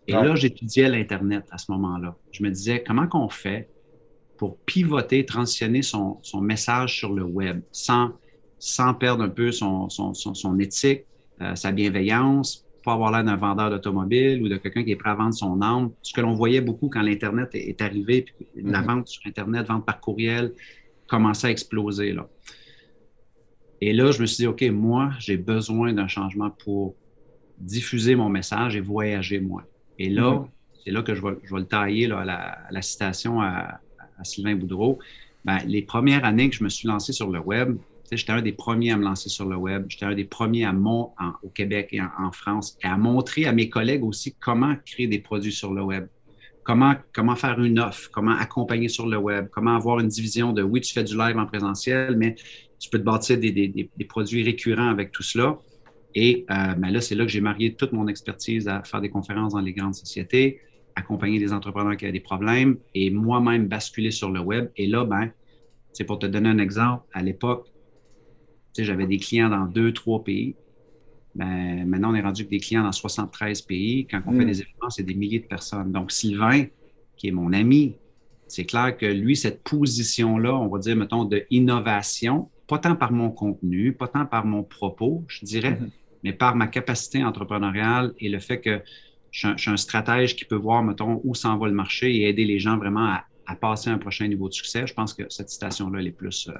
Et 0.07 0.11
là, 0.11 0.35
j'étudiais 0.35 0.87
l'Internet 0.87 1.47
à 1.49 1.57
ce 1.57 1.71
moment-là. 1.71 2.15
Je 2.31 2.43
me 2.43 2.51
disais, 2.51 2.83
comment 2.85 3.07
qu'on 3.07 3.29
fait 3.29 3.67
pour 4.37 4.59
pivoter, 4.59 5.25
transitionner 5.25 5.81
son, 5.81 6.19
son, 6.21 6.39
message 6.39 6.99
sur 6.99 7.13
le 7.13 7.23
web 7.23 7.61
sans, 7.71 8.11
sans 8.59 8.93
perdre 8.93 9.23
un 9.23 9.29
peu 9.29 9.51
son, 9.51 9.89
son, 9.89 10.13
son 10.13 10.59
éthique, 10.59 11.05
euh, 11.41 11.55
sa 11.55 11.71
bienveillance, 11.71 12.63
pas 12.83 12.93
avoir 12.93 13.11
l'air 13.11 13.23
d'un 13.23 13.37
vendeur 13.37 13.71
d'automobile 13.71 14.43
ou 14.43 14.49
de 14.49 14.57
quelqu'un 14.57 14.83
qui 14.83 14.91
est 14.91 14.95
prêt 14.95 15.09
à 15.09 15.15
vendre 15.15 15.33
son 15.33 15.59
âme? 15.63 15.89
Ce 16.03 16.13
que 16.13 16.21
l'on 16.21 16.35
voyait 16.35 16.61
beaucoup 16.61 16.89
quand 16.89 17.01
l'Internet 17.01 17.49
est 17.53 17.81
arrivé, 17.81 18.21
puis 18.21 18.45
la 18.55 18.81
mhm. 18.81 18.87
vente 18.87 19.07
sur 19.07 19.25
Internet, 19.25 19.65
vente 19.65 19.85
par 19.85 19.99
courriel, 19.99 20.53
commençait 21.07 21.47
à 21.47 21.49
exploser. 21.49 22.13
Là. 22.13 22.27
Et 23.81 23.93
là, 23.93 24.11
je 24.11 24.21
me 24.21 24.25
suis 24.25 24.43
dit, 24.43 24.47
OK, 24.47 24.63
moi, 24.63 25.11
j'ai 25.19 25.37
besoin 25.37 25.93
d'un 25.93 26.07
changement 26.07 26.49
pour 26.49 26.95
diffuser 27.57 28.15
mon 28.15 28.29
message 28.29 28.75
et 28.75 28.81
voyager 28.81 29.39
moi. 29.39 29.63
Et 29.99 30.09
là, 30.09 30.31
mhm. 30.31 30.47
c'est 30.83 30.91
là 30.91 31.01
que 31.01 31.15
je 31.15 31.21
vais, 31.21 31.35
je 31.43 31.53
vais 31.53 31.61
le 31.61 31.67
tailler 31.67 32.07
là, 32.07 32.19
à, 32.19 32.71
la, 32.71 32.81
citation 32.81 33.41
à, 33.41 33.79
Sylvain 34.23 34.55
Boudreau. 34.55 34.99
Ben, 35.43 35.59
les 35.67 35.81
premières 35.81 36.25
années 36.25 36.49
que 36.49 36.55
je 36.55 36.63
me 36.63 36.69
suis 36.69 36.87
lancé 36.87 37.11
sur 37.13 37.29
le 37.29 37.39
web, 37.39 37.77
J'étais 38.11 38.31
un 38.31 38.41
des 38.41 38.51
premiers 38.51 38.91
à 38.91 38.97
me 38.97 39.03
lancer 39.03 39.29
sur 39.29 39.47
le 39.47 39.55
web. 39.55 39.85
J'étais 39.89 40.05
un 40.05 40.13
des 40.13 40.25
premiers 40.25 40.65
à 40.65 40.73
mon, 40.73 41.11
au 41.41 41.49
Québec 41.49 41.89
et 41.91 42.01
en, 42.01 42.31
France 42.31 42.77
et 42.83 42.87
à 42.87 42.97
montrer 42.97 43.45
à 43.45 43.51
mes 43.51 43.69
collègues 43.69 44.03
aussi 44.03 44.35
comment 44.39 44.75
créer 44.85 45.07
des 45.07 45.19
produits 45.19 45.51
sur 45.51 45.73
le 45.73 45.81
web. 45.81 46.07
Comment, 46.63 46.95
comment 47.13 47.35
faire 47.35 47.61
une 47.61 47.79
offre, 47.79 48.09
comment 48.11 48.35
accompagner 48.35 48.89
sur 48.89 49.07
le 49.07 49.17
web, 49.17 49.47
comment 49.51 49.75
avoir 49.75 49.99
une 49.99 50.07
division 50.07 50.51
de 50.51 50.63
oui, 50.63 50.81
tu 50.81 50.93
fais 50.93 51.03
du 51.03 51.15
live 51.15 51.37
en 51.37 51.45
présentiel, 51.45 52.15
mais 52.17 52.35
tu 52.79 52.89
peux 52.89 52.99
te 52.99 53.03
bâtir 53.03 53.39
des, 53.39 53.51
des, 53.51 53.67
des, 53.67 54.05
produits 54.05 54.43
récurrents 54.43 54.89
avec 54.89 55.11
tout 55.11 55.23
cela. 55.23 55.57
Et 56.13 56.45
euh, 56.49 56.73
ben 56.75 56.89
là, 56.91 57.01
c'est 57.01 57.15
là 57.15 57.25
que 57.25 57.31
j'ai 57.31 57.41
marié 57.41 57.75
toute 57.75 57.91
mon 57.91 58.07
expertise 58.07 58.67
à 58.67 58.83
faire 58.83 59.01
des 59.01 59.09
conférences 59.09 59.53
dans 59.53 59.59
les 59.59 59.73
grandes 59.73 59.95
sociétés, 59.95 60.61
accompagner 60.95 61.39
des 61.39 61.51
entrepreneurs 61.51 61.97
qui 61.97 62.07
ont 62.07 62.11
des 62.11 62.19
problèmes 62.19 62.77
et 62.93 63.09
moi-même 63.09 63.67
basculer 63.67 64.11
sur 64.11 64.31
le 64.31 64.39
web. 64.39 64.69
Et 64.77 64.87
là, 64.87 65.03
ben, 65.03 65.31
c'est 65.93 66.05
pour 66.05 66.19
te 66.19 66.25
donner 66.25 66.49
un 66.49 66.59
exemple, 66.59 67.03
à 67.13 67.21
l'époque, 67.21 67.67
j'avais 68.77 69.07
des 69.07 69.17
clients 69.17 69.49
dans 69.49 69.65
deux, 69.65 69.93
trois 69.93 70.23
pays. 70.23 70.55
Ben, 71.33 71.85
maintenant, 71.85 72.11
on 72.11 72.15
est 72.15 72.21
rendu 72.21 72.41
avec 72.41 72.49
des 72.49 72.59
clients 72.59 72.83
dans 72.83 72.91
73 72.91 73.61
pays. 73.61 74.07
Quand 74.07 74.21
on 74.25 74.31
fait 74.31 74.43
hmm. 74.43 74.47
des 74.47 74.61
événements, 74.61 74.89
c'est 74.89 75.03
des 75.03 75.15
milliers 75.15 75.39
de 75.39 75.47
personnes. 75.47 75.91
Donc, 75.91 76.11
Sylvain, 76.11 76.65
qui 77.17 77.27
est 77.27 77.31
mon 77.31 77.51
ami, 77.53 77.95
c'est 78.47 78.65
clair 78.65 78.95
que 78.97 79.05
lui, 79.05 79.35
cette 79.35 79.63
position-là, 79.63 80.53
on 80.55 80.67
va 80.67 80.79
dire, 80.79 80.95
mettons, 80.95 81.25
de 81.25 81.45
innovation, 81.49 82.49
pas 82.67 82.79
tant 82.79 82.95
par 82.95 83.11
mon 83.11 83.29
contenu, 83.29 83.93
pas 83.93 84.07
tant 84.07 84.25
par 84.25 84.45
mon 84.45 84.63
propos, 84.63 85.23
je 85.27 85.45
dirais, 85.45 85.71
hmm. 85.71 85.89
mais 86.23 86.33
par 86.33 86.55
ma 86.55 86.67
capacité 86.67 87.23
entrepreneuriale 87.23 88.13
et 88.19 88.29
le 88.29 88.39
fait 88.39 88.59
que 88.59 88.81
je 89.31 89.53
suis, 89.57 89.69
un, 89.69 89.77
stratège 89.77 90.35
qui 90.35 90.45
peut 90.45 90.55
voir, 90.55 90.81
mettons, 90.81 91.19
où 91.25 91.35
s'en 91.35 91.57
va 91.57 91.67
le 91.67 91.73
marché 91.73 92.15
et 92.15 92.29
aider 92.29 92.45
les 92.45 92.57
gens 92.57 92.77
vraiment 92.77 93.17
à, 93.45 93.55
passer 93.55 93.89
à 93.89 93.93
un 93.93 93.97
prochain 93.97 94.27
niveau 94.27 94.47
de 94.47 94.53
succès. 94.53 94.87
Je 94.87 94.93
pense 94.93 95.13
que 95.13 95.23
cette 95.29 95.49
citation-là, 95.49 95.99
elle 95.99 96.07
est 96.07 96.11
plus, 96.11 96.47
euh, 96.47 96.57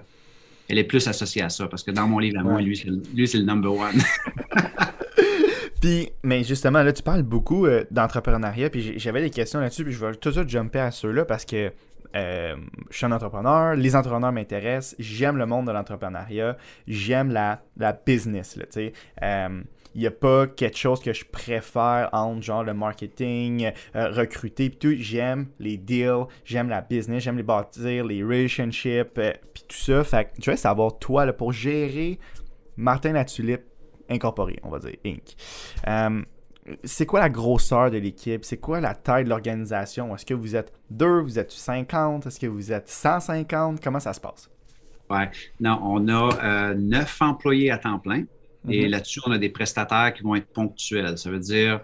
elle 0.68 0.78
est 0.78 0.84
plus 0.84 1.08
associée 1.08 1.42
à 1.42 1.50
ça, 1.50 1.68
parce 1.68 1.84
que 1.84 1.92
dans 1.92 2.06
mon 2.06 2.20
livre 2.20 2.38
à 2.40 2.44
moi, 2.44 2.62
lui, 2.62 2.76
c'est 2.76 3.38
le, 3.38 3.44
number 3.44 3.74
one. 3.74 3.96
puis, 5.82 6.10
mais 6.22 6.44
justement, 6.44 6.84
là, 6.84 6.92
tu 6.92 7.02
parles 7.02 7.24
beaucoup 7.24 7.66
euh, 7.66 7.86
d'entrepreneuriat, 7.92 8.70
puis 8.70 9.00
j'avais 9.00 9.22
des 9.22 9.30
questions 9.30 9.62
là-dessus, 9.62 9.86
puis 9.86 9.94
je 9.94 10.06
vais 10.06 10.14
tout 10.16 10.30
de 10.30 10.34
suite 10.36 10.50
jumper 10.50 10.80
à 10.80 10.92
ceux-là 10.92 11.24
parce 11.24 11.46
que 11.46 11.72
euh, 12.16 12.56
je 12.90 12.98
suis 12.98 13.06
un 13.06 13.12
entrepreneur, 13.12 13.76
les 13.76 13.96
entrepreneurs 13.96 14.32
m'intéressent, 14.32 14.96
j'aime 15.00 15.38
le 15.38 15.46
monde 15.46 15.68
de 15.68 15.72
l'entrepreneuriat, 15.72 16.58
j'aime 16.88 17.32
la, 17.32 17.62
la 17.78 17.94
business. 17.94 18.58
Euh, 19.22 19.62
il 19.94 20.02
n'y 20.02 20.08
a 20.08 20.12
pas 20.12 20.48
quelque 20.48 20.78
chose 20.78 21.00
que 21.02 21.14
je 21.14 21.24
préfère 21.24 22.10
entre 22.12 22.42
genre 22.42 22.64
le 22.64 22.74
marketing, 22.74 23.72
euh, 23.96 24.10
recruter, 24.12 24.70
puis 24.70 24.78
tout. 24.78 25.02
J'aime 25.02 25.48
les 25.60 25.78
deals, 25.78 26.26
j'aime 26.44 26.68
la 26.68 26.82
business, 26.82 27.24
j'aime 27.24 27.38
les 27.38 27.44
bâtir, 27.44 28.06
les 28.06 28.22
relationships, 28.22 29.14
puis 29.54 29.64
tout 29.68 29.78
ça. 29.78 30.04
Fait 30.04 30.26
que 30.26 30.52
vais 30.52 30.58
savoir, 30.58 31.00
toi, 31.00 31.32
pour 31.32 31.54
gérer 31.54 32.20
Martin 32.76 33.14
la 33.14 33.24
Tulipe 33.24 33.64
Incorporé, 34.10 34.60
on 34.64 34.70
va 34.70 34.80
dire, 34.80 34.98
Inc. 35.06 35.36
Euh, 36.68 36.76
c'est 36.84 37.06
quoi 37.06 37.20
la 37.20 37.30
grosseur 37.30 37.92
de 37.92 37.98
l'équipe? 37.98 38.44
C'est 38.44 38.58
quoi 38.58 38.80
la 38.80 38.96
taille 38.96 39.24
de 39.24 39.30
l'organisation? 39.30 40.16
Est-ce 40.16 40.26
que 40.26 40.34
vous 40.34 40.56
êtes 40.56 40.74
deux? 40.90 41.20
Vous 41.20 41.40
êtes 41.40 41.52
50? 41.52 42.26
Est-ce 42.26 42.40
que 42.40 42.48
vous 42.48 42.72
êtes 42.72 42.90
150? 42.90 43.82
Comment 43.84 44.00
ça 44.00 44.14
se 44.14 44.20
passe? 44.20 44.50
Ouais. 45.10 45.30
Non, 45.60 45.80
on 45.84 46.08
a 46.08 46.74
neuf 46.74 47.22
employés 47.22 47.72
à 47.72 47.78
temps 47.78 48.00
plein. 48.00 48.24
Et 48.70 48.86
mhm. 48.86 48.92
là-dessus, 48.92 49.20
on 49.26 49.32
a 49.32 49.38
des 49.38 49.50
prestataires 49.50 50.14
qui 50.14 50.24
vont 50.24 50.36
être 50.36 50.48
ponctuels. 50.48 51.18
Ça 51.18 51.30
veut 51.30 51.40
dire, 51.40 51.82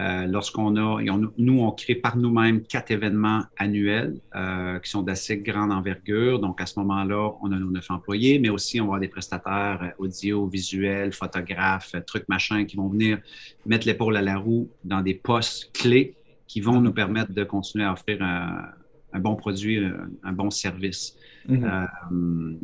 euh, 0.00 0.26
lorsqu'on 0.26 0.76
a, 0.76 1.02
nous, 1.38 1.60
on 1.60 1.72
crée 1.72 1.96
par 1.96 2.16
nous-mêmes 2.16 2.62
quatre 2.62 2.92
événements 2.92 3.42
annuels 3.56 4.20
euh, 4.36 4.78
qui 4.78 4.90
sont 4.90 5.02
d'assez 5.02 5.38
grande 5.38 5.72
envergure. 5.72 6.38
Donc, 6.38 6.60
à 6.60 6.66
ce 6.66 6.78
moment-là, 6.78 7.32
on 7.42 7.50
a 7.50 7.58
nos 7.58 7.70
neuf 7.70 7.90
employés, 7.90 8.38
mais 8.38 8.48
aussi 8.48 8.80
on 8.80 8.84
va 8.84 8.88
avoir 8.88 9.00
des 9.00 9.08
prestataires 9.08 9.80
euh, 9.82 10.04
audio, 10.04 10.46
visuels, 10.46 11.12
photographes, 11.12 11.96
trucs, 12.06 12.28
machins, 12.28 12.64
qui 12.64 12.76
vont 12.76 12.88
venir 12.88 13.18
mettre 13.66 13.88
l'épaule 13.88 14.16
à 14.16 14.22
la 14.22 14.36
roue 14.36 14.70
dans 14.84 15.00
des 15.00 15.14
postes 15.14 15.72
clés 15.72 16.14
qui 16.46 16.60
vont 16.60 16.80
nous 16.80 16.92
permettre 16.92 17.32
de 17.32 17.42
continuer 17.42 17.84
à 17.84 17.92
offrir 17.92 18.22
un, 18.22 19.18
bon 19.18 19.34
produit, 19.34 19.84
un, 20.22 20.32
bon 20.32 20.50
service. 20.50 21.16
Mhm. 21.46 22.58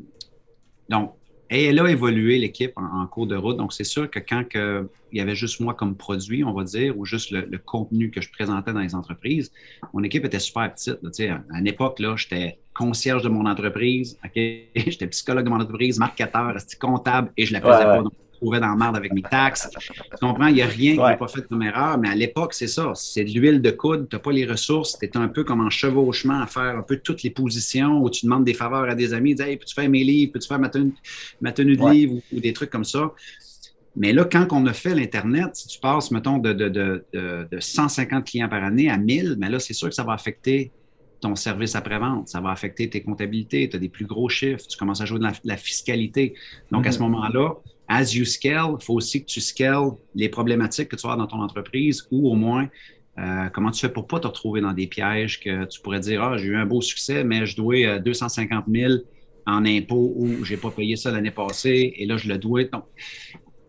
donc, 0.88 1.14
et 1.54 1.66
elle 1.66 1.78
a 1.78 1.88
évolué, 1.88 2.38
l'équipe, 2.38 2.73
en, 2.76 3.06
cours 3.06 3.28
de 3.28 3.37
route. 3.37 3.56
Donc, 3.56 3.73
c'est 3.73 3.84
sûr 3.84 4.11
que 4.11 4.18
quand 4.18 4.44
il 4.54 5.18
y 5.18 5.20
avait 5.20 5.37
juste 5.37 5.61
moi 5.61 5.75
comme 5.75 5.96
produit, 5.96 6.42
on 6.42 6.52
va 6.52 6.64
dire, 6.64 6.99
ou 6.99 7.04
juste 7.04 7.30
le, 7.30 7.58
contenu 7.58 8.11
que 8.11 8.20
je 8.20 8.28
présentais 8.30 8.73
dans 8.73 8.80
les 8.80 8.96
entreprises, 8.96 9.52
mon 9.92 10.02
équipe 10.02 10.25
était 10.25 10.40
super 10.40 10.75
petite. 10.75 10.99
à 11.30 11.58
une 11.58 11.66
époque, 11.68 12.00
là, 12.00 12.16
j'étais 12.16 12.58
concierge 12.75 13.23
de 13.23 13.28
mon 13.28 13.46
entreprise, 13.46 14.18
j'étais 14.34 15.06
psychologue 15.06 15.44
de 15.44 15.50
mon 15.50 15.61
entreprise, 15.61 15.99
marketeur, 16.00 16.56
comptable, 16.80 17.30
et 17.37 17.46
je 17.46 17.52
la 17.52 17.61
faisais 17.61 17.84
pas 17.84 18.02
trouvais 18.44 18.60
dans 18.60 18.68
la 18.68 18.76
merde 18.76 18.96
avec 18.96 19.12
mes 19.12 19.22
taxes. 19.22 19.68
Tu 19.78 20.18
comprends? 20.20 20.46
Il 20.48 20.54
n'y 20.54 20.62
a 20.62 20.66
rien 20.66 20.94
qui 20.94 21.00
n'est 21.00 21.16
pas 21.16 21.28
fait 21.28 21.46
comme 21.48 21.62
erreur, 21.62 21.98
mais 21.98 22.08
à 22.08 22.14
l'époque, 22.14 22.54
c'est 22.54 22.68
ça. 22.68 22.92
C'est 22.94 23.24
de 23.24 23.30
l'huile 23.30 23.62
de 23.62 23.70
coude, 23.70 24.08
tu 24.08 24.16
n'as 24.16 24.20
pas 24.20 24.32
les 24.32 24.46
ressources, 24.46 24.98
tu 24.98 25.06
es 25.06 25.16
un 25.16 25.28
peu 25.28 25.44
comme 25.44 25.60
en 25.60 25.70
chevauchement 25.70 26.40
à 26.40 26.46
faire 26.46 26.76
un 26.76 26.82
peu 26.82 26.98
toutes 26.98 27.22
les 27.22 27.30
positions 27.30 28.02
où 28.02 28.10
tu 28.10 28.26
demandes 28.26 28.44
des 28.44 28.54
faveurs 28.54 28.84
à 28.84 28.94
des 28.94 29.14
amis, 29.14 29.34
dis 29.34 29.42
Hey, 29.42 29.56
peux-tu 29.56 29.74
faire 29.74 29.88
mes 29.88 30.04
livres, 30.04 30.32
peux-tu 30.32 30.48
faire 30.48 30.58
ma 30.58 30.68
tenue, 30.68 31.76
de 31.76 31.90
livre 31.90 32.20
ou, 32.32 32.40
des 32.40 32.52
trucs 32.52 32.70
comme 32.70 32.84
ça. 32.84 33.12
Mais 33.96 34.12
là, 34.12 34.24
quand 34.24 34.48
on 34.50 34.66
a 34.66 34.72
fait 34.72 34.94
l'Internet, 34.94 35.50
si 35.54 35.68
tu 35.68 35.78
passes, 35.78 36.10
mettons, 36.10 36.38
de, 36.38 36.52
de, 36.52 36.68
de, 36.68 37.04
de 37.12 37.60
150 37.60 38.24
clients 38.24 38.48
par 38.48 38.64
année 38.64 38.90
à 38.90 38.98
1000, 38.98 39.36
mais 39.38 39.48
là, 39.48 39.60
c'est 39.60 39.72
sûr 39.72 39.88
que 39.88 39.94
ça 39.94 40.02
va 40.02 40.14
affecter 40.14 40.72
ton 41.25 41.37
service 41.37 41.75
après-vente, 41.75 42.28
ça 42.28 42.40
va 42.40 42.50
affecter 42.50 42.90
tes 42.90 43.02
comptabilités, 43.02 43.69
tu 43.69 43.76
as 43.76 43.78
des 43.78 43.88
plus 43.88 44.04
gros 44.04 44.28
chiffres, 44.28 44.66
tu 44.69 44.76
commences 44.76 45.00
à 45.00 45.07
jouer 45.07 45.19
de 45.19 45.26
la, 45.45 45.57
fiscalité. 45.57 46.35
Donc, 46.71 46.87
à 46.87 46.93
ce 46.93 46.99
mm-hmm. 46.99 47.02
moment-là, 47.02 47.54
as 47.88 48.14
you 48.14 48.26
scale, 48.26 48.76
il 48.78 48.85
faut 48.85 48.95
aussi 48.95 49.23
que 49.23 49.26
tu 49.26 49.40
scales 49.40 49.93
les 50.14 50.28
problématiques 50.28 50.88
que 50.88 50.97
tu 50.97 51.07
as 51.07 51.16
dans 51.16 51.26
ton 51.26 51.40
entreprise 51.40 52.07
ou 52.11 52.31
au 52.31 52.35
moins 52.35 52.69
euh, 53.19 53.49
comment 53.54 53.71
tu 53.71 53.81
fais 53.81 53.88
pour 53.88 54.02
ne 54.02 54.09
pas 54.09 54.21
te 54.21 54.26
retrouver 54.26 54.61
dans 54.61 54.73
des 54.75 54.87
pièges 54.87 55.40
que 55.40 55.64
tu 55.64 55.81
pourrais 55.81 56.00
dire 56.00 56.23
Ah, 56.23 56.37
j'ai 56.37 56.49
eu 56.49 56.57
un 56.57 56.66
beau 56.66 56.83
succès, 56.83 57.25
mais 57.25 57.47
je 57.47 57.57
dois 57.57 57.99
250 58.00 58.64
euh, 58.69 58.88
000 58.88 58.93
en 59.47 59.64
impôts 59.64 60.12
ou 60.16 60.45
je 60.45 60.52
n'ai 60.52 60.61
pas 60.61 60.71
payé 60.71 60.97
ça 60.97 61.11
l'année 61.11 61.31
passée 61.31 61.95
et 61.97 62.04
là, 62.04 62.19
je 62.19 62.28
le 62.28 62.37
dois. 62.37 62.64
Donc, 62.64 62.85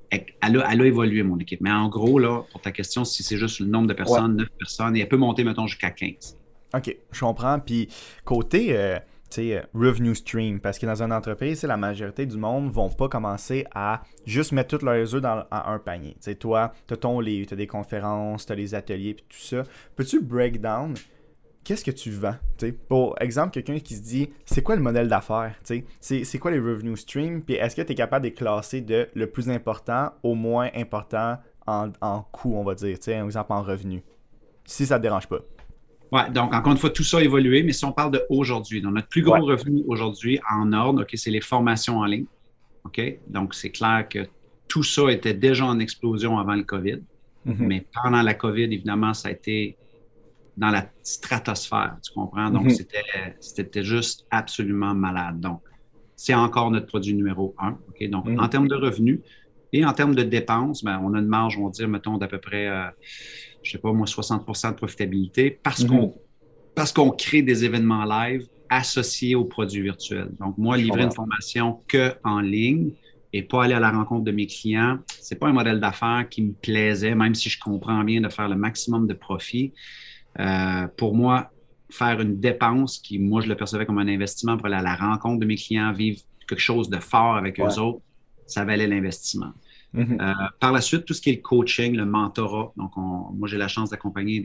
elle 0.10 0.62
a, 0.62 0.86
évolué, 0.86 1.24
mon 1.24 1.38
équipe. 1.38 1.62
Mais 1.62 1.72
en 1.72 1.88
gros, 1.88 2.20
là, 2.20 2.44
pour 2.52 2.60
ta 2.60 2.72
question, 2.72 3.06
si 3.06 3.24
c'est 3.24 3.38
juste 3.38 3.60
le 3.60 3.68
nombre 3.68 3.88
de 3.88 3.94
personnes, 3.94 4.36
9 4.36 4.48
personnes, 4.60 4.98
et 4.98 5.02
elle 5.02 5.08
peut 5.08 5.18
monter, 5.18 5.44
mettons, 5.44 5.68
jusqu'à 5.68 5.92
15. 5.92 6.38
OK, 6.76 6.96
je 7.12 7.20
comprends. 7.20 7.60
Puis, 7.60 7.90
côté. 8.24 8.78
Euh, 8.78 9.00
euh, 9.38 9.62
revenue 9.74 10.16
stream. 10.16 10.62
Parce 10.62 10.80
que 10.80 10.86
dans 10.86 11.02
une 11.02 11.12
entreprise, 11.12 11.64
la 11.64 11.76
majorité 11.76 12.26
du 12.26 12.38
monde 12.38 12.72
vont 12.72 12.90
pas 12.90 13.10
commencer 13.10 13.66
à 13.74 14.02
juste 14.26 14.54
mettre 14.54 14.78
tous 14.78 14.86
leurs 14.86 15.14
œufs 15.14 15.22
dans 15.22 15.44
un 15.52 15.80
panier. 15.80 16.16
sais, 16.22 16.36
toi, 16.36 16.72
tu 16.88 16.94
as 16.94 16.98
ton 16.98 17.20
livre, 17.20 17.48
tu 17.48 17.54
as 17.54 17.58
des 17.58 17.68
conférences, 17.68 18.46
tu 18.46 18.54
as 18.54 18.56
les 18.56 18.76
ateliers, 18.76 19.14
puis 19.14 19.26
tout 19.28 19.38
ça. 19.38 19.64
Peux-tu 19.98 20.22
break 20.22 20.62
down 20.62 20.94
qu'est-ce 21.66 21.84
que 21.84 21.92
tu 21.92 22.12
vends? 22.12 22.36
pour 22.88 23.20
exemple, 23.20 23.52
quelqu'un 23.52 23.80
qui 23.80 23.96
se 23.96 24.02
dit 24.02 24.30
c'est 24.46 24.62
quoi 24.62 24.76
le 24.76 24.82
modèle 24.82 25.10
d'affaires? 25.10 25.56
C'est 26.00 26.38
quoi 26.40 26.52
les 26.52 26.60
revenue 26.60 26.96
streams? 26.96 27.42
Puis 27.42 27.56
est-ce 27.56 27.76
que 27.76 27.82
tu 27.82 27.92
es 27.92 27.96
capable 27.96 28.24
de 28.24 28.30
les 28.30 28.34
classer 28.34 28.80
de 28.80 29.10
le 29.14 29.28
plus 29.28 29.50
important 29.50 30.12
au 30.24 30.36
moins 30.36 30.70
important 30.76 31.38
en, 31.68 31.90
en 32.00 32.22
coût, 32.22 32.56
on 32.56 32.64
va 32.64 32.76
dire, 32.76 32.98
un 33.08 33.26
exemple 33.26 33.52
en 33.52 33.62
revenu? 33.62 34.04
Si 34.64 34.86
ça 34.86 34.98
te 34.98 35.02
dérange 35.02 35.28
pas. 35.28 35.40
Oui, 36.12 36.22
donc 36.32 36.54
encore 36.54 36.72
une 36.72 36.78
fois, 36.78 36.90
tout 36.92 37.04
ça 37.04 37.18
a 37.18 37.22
évolué, 37.22 37.64
mais 37.64 37.74
si 37.74 37.84
on 37.84 37.92
parle 37.92 38.12
d'aujourd'hui, 38.12 38.82
donc 38.82 38.94
notre 38.94 39.08
plus 39.08 39.22
gros 39.22 39.44
revenu 39.44 39.84
aujourd'hui 39.88 40.40
en 40.52 40.72
ordre, 40.72 41.02
OK, 41.02 41.12
c'est 41.16 41.32
les 41.32 41.42
formations 41.42 42.00
en 42.00 42.06
ligne. 42.06 42.26
OK? 42.86 43.02
Donc, 43.28 43.54
c'est 43.54 43.72
clair 43.72 44.08
que 44.10 44.28
tout 44.68 44.84
ça 44.84 45.12
était 45.12 45.34
déjà 45.34 45.66
en 45.66 45.80
explosion 45.80 46.38
avant 46.38 46.56
le 46.56 46.64
COVID. 46.64 47.00
Mm-hmm. 47.46 47.56
Mais 47.60 47.86
pendant 48.04 48.22
la 48.22 48.34
COVID, 48.34 48.64
évidemment, 48.64 49.14
ça 49.14 49.30
a 49.30 49.32
été 49.32 49.76
dans 50.58 50.70
la 50.70 50.88
stratosphère, 51.04 51.98
tu 52.02 52.14
comprends? 52.14 52.50
Donc, 52.50 52.68
mm-hmm. 52.68 53.34
c'était 53.40 53.84
juste 53.84 54.26
absolument 54.32 54.94
malade. 54.94 55.40
Donc, 55.40 55.62
c'est 56.16 56.34
encore 56.34 56.72
notre 56.72 56.88
produit 56.88 57.14
numéro 57.14 57.54
un. 57.60 57.78
Donc, 58.10 58.28
mm-hmm. 58.28 58.40
en 58.40 58.48
termes 58.48 58.68
de 58.68 58.76
revenus 58.76 59.20
et 59.74 59.84
en 59.84 59.92
termes 59.92 60.16
de 60.16 60.24
dépenses, 60.24 60.84
ben, 60.84 61.02
on 61.04 61.14
a 61.14 61.20
une 61.20 61.28
marge, 61.28 61.58
on 61.58 61.66
va 61.66 61.72
dire, 61.72 61.88
mettons, 61.90 62.18
d'à 62.18 62.28
peu 62.28 62.40
près. 62.40 62.68
Euh, 62.68 62.86
je 63.66 63.72
sais 63.72 63.78
pas 63.78 63.92
moi, 63.92 64.06
60% 64.06 64.70
de 64.70 64.76
profitabilité 64.76 65.52
parce 65.52 65.84
mhm. 65.84 65.90
qu'on 65.90 66.14
parce 66.76 66.92
qu'on 66.92 67.10
crée 67.10 67.42
des 67.42 67.64
événements 67.64 68.04
live 68.04 68.48
associés 68.70 69.34
aux 69.36 69.46
produits 69.46 69.82
virtuels. 69.82 70.30
Donc, 70.40 70.58
moi, 70.58 70.76
livrer 70.76 71.04
une 71.04 71.12
formation 71.12 71.80
que 71.88 72.14
en 72.24 72.42
ligne 72.42 72.92
et 73.32 73.44
pas 73.44 73.64
aller 73.64 73.74
à 73.74 73.80
la 73.80 73.92
rencontre 73.92 74.26
de 74.26 74.32
mes 74.32 74.46
clients, 74.46 75.00
c'est 75.08 75.40
pas 75.40 75.48
un 75.48 75.54
modèle 75.54 75.80
d'affaires 75.80 76.28
qui 76.30 76.42
me 76.42 76.52
plaisait, 76.52 77.16
même 77.16 77.34
si 77.34 77.50
je 77.50 77.60
comprends 77.60 78.04
bien 78.04 78.20
de 78.20 78.30
faire 78.30 78.50
le 78.50 78.56
maximum 78.56 79.08
de 79.08 79.14
profit. 79.14 79.74
Euh, 80.40 80.88
pour 80.98 81.16
moi, 81.16 81.52
faire 81.90 82.20
une 82.20 82.40
dépense 82.40 83.00
qui, 83.00 83.20
moi, 83.20 83.42
je 83.42 83.48
le 83.48 83.56
percevais 83.56 83.86
comme 83.86 84.00
un 84.00 84.08
investissement 84.08 84.58
pour 84.58 84.66
aller 84.66 84.76
à 84.76 84.82
la 84.82 84.96
rencontre 84.96 85.40
de 85.40 85.46
mes 85.46 85.56
clients, 85.56 85.94
vivre 85.94 86.20
quelque 86.48 86.60
chose 86.60 86.90
de 86.90 87.00
fort 87.00 87.38
avec 87.38 87.60
eux 87.60 87.80
autres, 87.80 88.02
ça 88.48 88.66
valait 88.66 88.88
l'investissement. 88.88 89.54
Mhm. 89.96 90.18
Euh, 90.20 90.34
par 90.60 90.72
la 90.72 90.82
suite, 90.82 91.06
tout 91.06 91.14
ce 91.14 91.22
qui 91.22 91.30
est 91.30 91.36
le 91.36 91.42
coaching, 91.42 91.96
le 91.96 92.06
mentorat. 92.06 92.74
Donc, 92.76 92.92
moi, 92.98 93.48
j'ai 93.48 93.58
la 93.58 93.68
chance 93.68 93.90
d'accompagner 93.90 94.40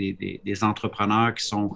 des, 0.44 0.64
entrepreneurs 0.64 1.34
qui 1.34 1.44
sont. 1.44 1.74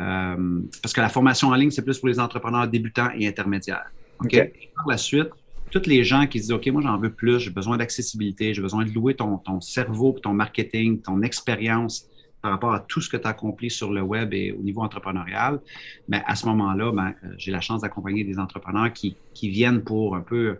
Euh, 0.00 0.60
parce 0.82 0.92
que 0.92 1.00
la 1.00 1.08
formation 1.08 1.48
en 1.48 1.54
ligne, 1.54 1.70
c'est 1.70 1.84
plus 1.84 1.98
pour 1.98 2.08
les 2.08 2.18
entrepreneurs 2.18 2.66
débutants 2.66 3.10
et 3.16 3.28
intermédiaires. 3.28 3.90
OK? 4.20 4.36
par 4.76 4.86
la 4.86 4.96
suite, 4.96 5.28
tous 5.70 5.86
les 5.86 6.04
gens 6.04 6.26
qui 6.26 6.38
disent 6.38 6.52
OK, 6.52 6.66
moi, 6.68 6.82
j'en 6.82 6.98
veux 6.98 7.12
plus, 7.12 7.40
j'ai 7.40 7.50
besoin 7.50 7.76
d'accessibilité, 7.76 8.54
j'ai 8.54 8.62
besoin 8.62 8.84
de 8.84 8.90
louer 8.90 9.14
ton, 9.14 9.60
cerveau, 9.60 10.16
ton 10.22 10.32
marketing, 10.32 11.00
ton 11.00 11.22
expérience 11.22 12.08
par 12.40 12.50
rapport 12.50 12.72
à 12.72 12.80
tout 12.80 13.00
ce 13.00 13.08
que 13.08 13.16
tu 13.16 13.26
as 13.26 13.30
accompli 13.30 13.70
sur 13.70 13.92
le 13.92 14.02
web 14.02 14.34
et 14.34 14.50
au 14.50 14.62
niveau 14.62 14.80
entrepreneurial, 14.80 15.60
mais 16.08 16.22
à 16.26 16.34
ce 16.34 16.46
moment-là, 16.46 16.90
ben, 16.90 17.14
euh, 17.24 17.28
j'ai 17.38 17.52
la 17.52 17.60
chance 17.60 17.82
d'accompagner 17.82 18.24
des 18.24 18.40
entrepreneurs 18.40 18.92
qui, 18.92 19.16
qui, 19.32 19.48
viennent 19.48 19.82
pour 19.82 20.16
un 20.16 20.22
peu 20.22 20.58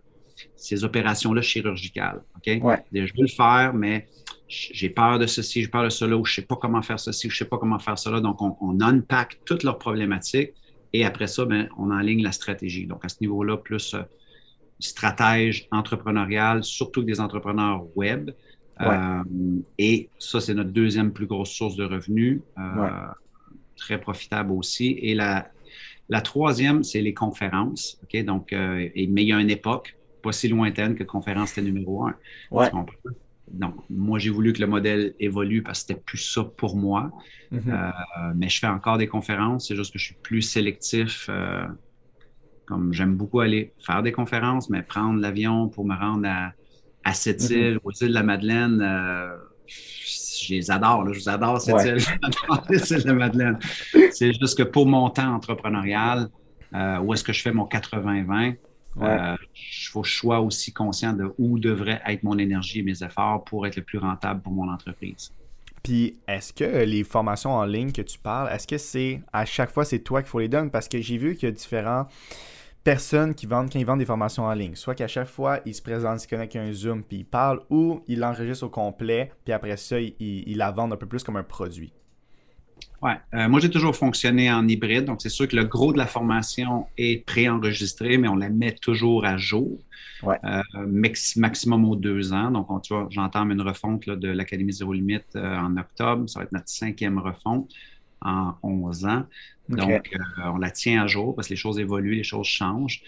ces 0.56 0.84
opérations-là 0.84 1.42
chirurgicales. 1.42 2.22
OK? 2.36 2.60
Je 2.92 3.00
veux 3.00 3.22
le 3.22 3.26
faire, 3.28 3.72
mais 3.74 4.06
j'ai 4.52 4.90
peur 4.90 5.18
de 5.18 5.26
ceci, 5.26 5.62
j'ai 5.62 5.68
peur 5.68 5.84
de 5.84 5.88
cela, 5.88 6.16
ou 6.16 6.24
je 6.24 6.32
ne 6.32 6.34
sais 6.36 6.42
pas 6.42 6.56
comment 6.56 6.82
faire 6.82 7.00
ceci, 7.00 7.26
ou 7.26 7.30
je 7.30 7.36
ne 7.36 7.38
sais 7.38 7.44
pas 7.46 7.58
comment 7.58 7.78
faire 7.78 7.98
cela. 7.98 8.20
Donc, 8.20 8.40
on, 8.42 8.80
unpack 8.80 9.40
toutes 9.44 9.62
leurs 9.62 9.78
problématiques 9.78 10.52
et 10.92 11.04
après 11.04 11.26
ça, 11.26 11.44
ben, 11.44 11.68
on 11.78 11.90
enligne 11.90 12.22
la 12.22 12.32
stratégie. 12.32 12.86
Donc, 12.86 13.04
à 13.04 13.08
ce 13.08 13.16
niveau-là, 13.20 13.56
plus 13.56 13.94
euh, 13.94 14.02
stratège 14.78 15.68
entrepreneurial, 15.70 16.64
surtout 16.64 17.02
des 17.02 17.20
entrepreneurs 17.20 17.84
web. 17.96 18.30
Euh, 18.80 19.22
et 19.78 20.10
ça, 20.18 20.40
c'est 20.40 20.54
notre 20.54 20.70
deuxième 20.70 21.12
plus 21.12 21.26
grosse 21.26 21.50
source 21.50 21.76
de 21.76 21.84
revenus. 21.84 22.40
Euh, 22.58 22.88
très 23.76 23.98
profitable 23.98 24.52
aussi. 24.52 24.98
Et 25.00 25.14
la, 25.14 25.48
la 26.08 26.20
troisième, 26.20 26.82
c'est 26.82 27.00
les 27.00 27.14
conférences. 27.14 27.98
OK? 28.02 28.22
Donc, 28.24 28.52
mais 28.52 28.92
il 28.94 29.22
y 29.22 29.32
a 29.32 29.40
une 29.40 29.50
époque, 29.50 29.96
pas 30.22 30.32
si 30.32 30.48
lointaine 30.48 30.94
que 30.94 31.04
conférence 31.04 31.52
était 31.52 31.62
numéro 31.62 32.06
un. 32.06 32.14
Donc, 33.52 33.74
moi, 33.90 34.18
j'ai 34.18 34.30
voulu 34.30 34.52
que 34.52 34.60
le 34.60 34.66
modèle 34.66 35.14
évolue 35.20 35.62
parce 35.62 35.80
que 35.82 35.88
c'était 35.88 36.00
plus 36.00 36.18
ça 36.18 36.44
pour 36.44 36.76
moi. 36.76 37.10
Mm-hmm. 37.52 37.60
Euh, 37.68 38.32
mais 38.34 38.48
je 38.48 38.58
fais 38.58 38.66
encore 38.66 38.98
des 38.98 39.08
conférences, 39.08 39.68
c'est 39.68 39.76
juste 39.76 39.92
que 39.92 39.98
je 39.98 40.06
suis 40.06 40.16
plus 40.22 40.42
sélectif. 40.42 41.26
Euh, 41.28 41.64
comme 42.66 42.92
j'aime 42.92 43.14
beaucoup 43.14 43.40
aller 43.40 43.74
faire 43.84 44.02
des 44.02 44.12
conférences, 44.12 44.70
mais 44.70 44.82
prendre 44.82 45.20
l'avion 45.20 45.68
pour 45.68 45.84
me 45.84 45.94
rendre 45.94 46.26
à, 46.26 46.52
à 47.04 47.12
cette 47.12 47.40
mm-hmm. 47.40 47.58
île, 47.58 47.78
aux 47.84 47.92
îles 47.92 48.08
de 48.08 48.14
la 48.14 48.22
Madeleine, 48.22 48.80
euh, 48.80 49.36
je 49.66 50.54
les 50.54 50.70
adore. 50.70 51.12
je 51.12 51.20
vous 51.20 51.28
adore 51.28 51.60
cette 51.60 51.84
île. 51.84 51.98
J'adore 52.22 52.64
les 52.70 52.92
îles 52.92 53.02
de 53.02 53.08
la 53.08 53.14
Madeleine. 53.14 53.58
C'est 54.12 54.32
juste 54.32 54.56
que 54.56 54.62
pour 54.62 54.86
mon 54.86 55.10
temps 55.10 55.34
entrepreneurial, 55.34 56.28
où 57.02 57.12
est-ce 57.12 57.22
que 57.22 57.34
je 57.34 57.42
fais 57.42 57.52
mon 57.52 57.66
80-20, 57.66 58.56
Il 58.96 59.88
faut 59.90 60.02
que 60.02 60.08
je 60.08 60.14
sois 60.14 60.40
aussi 60.40 60.72
conscient 60.72 61.12
de 61.12 61.32
où 61.38 61.58
devrait 61.58 62.00
être 62.06 62.22
mon 62.22 62.38
énergie 62.38 62.80
et 62.80 62.82
mes 62.82 63.02
efforts 63.02 63.44
pour 63.44 63.66
être 63.66 63.76
le 63.76 63.82
plus 63.82 63.98
rentable 63.98 64.42
pour 64.42 64.52
mon 64.52 64.70
entreprise. 64.70 65.32
Puis, 65.82 66.16
est-ce 66.28 66.52
que 66.52 66.84
les 66.84 67.02
formations 67.02 67.52
en 67.52 67.64
ligne 67.64 67.90
que 67.90 68.02
tu 68.02 68.18
parles, 68.18 68.48
est-ce 68.52 68.66
que 68.66 68.78
c'est 68.78 69.20
à 69.32 69.44
chaque 69.44 69.70
fois 69.70 69.84
c'est 69.84 69.98
toi 69.98 70.22
qu'il 70.22 70.30
faut 70.30 70.38
les 70.38 70.48
donner? 70.48 70.70
Parce 70.70 70.88
que 70.88 71.00
j'ai 71.00 71.16
vu 71.16 71.34
qu'il 71.34 71.48
y 71.48 71.52
a 71.52 71.52
différents 71.52 72.06
personnes 72.84 73.34
qui 73.34 73.46
vendent 73.46 73.70
quand 73.72 73.78
ils 73.78 73.86
vendent 73.86 73.98
des 73.98 74.04
formations 74.04 74.44
en 74.44 74.54
ligne. 74.54 74.74
Soit 74.74 74.94
qu'à 74.94 75.08
chaque 75.08 75.28
fois, 75.28 75.60
ils 75.64 75.74
se 75.74 75.82
présentent, 75.82 76.24
ils 76.24 76.28
connectent 76.28 76.56
un 76.56 76.72
Zoom, 76.72 77.02
puis 77.02 77.18
ils 77.18 77.24
parlent, 77.24 77.60
ou 77.70 78.02
ils 78.06 78.18
l'enregistrent 78.18 78.66
au 78.66 78.70
complet, 78.70 79.32
puis 79.44 79.52
après 79.52 79.76
ça, 79.76 79.98
ils, 80.00 80.56
la 80.56 80.70
vendent 80.70 80.92
un 80.92 80.96
peu 80.96 81.06
plus 81.06 81.22
comme 81.22 81.36
un 81.36 81.42
produit. 81.42 81.92
Ouais. 83.02 83.16
Euh, 83.34 83.48
moi, 83.48 83.58
j'ai 83.58 83.68
toujours 83.68 83.96
fonctionné 83.96 84.50
en 84.52 84.66
hybride. 84.68 85.06
Donc, 85.06 85.20
c'est 85.20 85.28
sûr 85.28 85.48
que 85.48 85.56
le 85.56 85.64
gros 85.64 85.92
de 85.92 85.98
la 85.98 86.06
formation 86.06 86.86
est 86.96 87.26
préenregistré, 87.26 88.16
mais 88.16 88.28
on 88.28 88.36
la 88.36 88.48
met 88.48 88.72
toujours 88.72 89.24
à 89.24 89.36
jour. 89.36 89.78
Ouais. 90.22 90.38
Euh, 90.44 90.62
maximum 91.36 91.84
aux 91.84 91.96
deux 91.96 92.32
ans. 92.32 92.52
Donc, 92.52 92.70
on, 92.70 92.78
tu 92.78 92.94
vois, 92.94 93.08
j'entame 93.10 93.50
une 93.50 93.60
refonte 93.60 94.08
de 94.08 94.28
l'Académie 94.28 94.72
Zéro 94.72 94.92
Limite 94.92 95.34
euh, 95.34 95.58
en 95.58 95.76
octobre. 95.76 96.28
Ça 96.28 96.38
va 96.38 96.44
être 96.44 96.52
notre 96.52 96.68
cinquième 96.68 97.18
refonte 97.18 97.68
en 98.20 98.54
11 98.62 99.06
ans. 99.06 99.24
Donc, 99.68 100.10
on 100.44 100.58
la 100.58 100.70
tient 100.70 101.02
à 101.02 101.06
jour 101.08 101.34
parce 101.34 101.48
que 101.48 101.54
les 101.54 101.58
choses 101.58 101.80
évoluent, 101.80 102.14
les 102.14 102.22
choses 102.22 102.46
changent. 102.46 103.02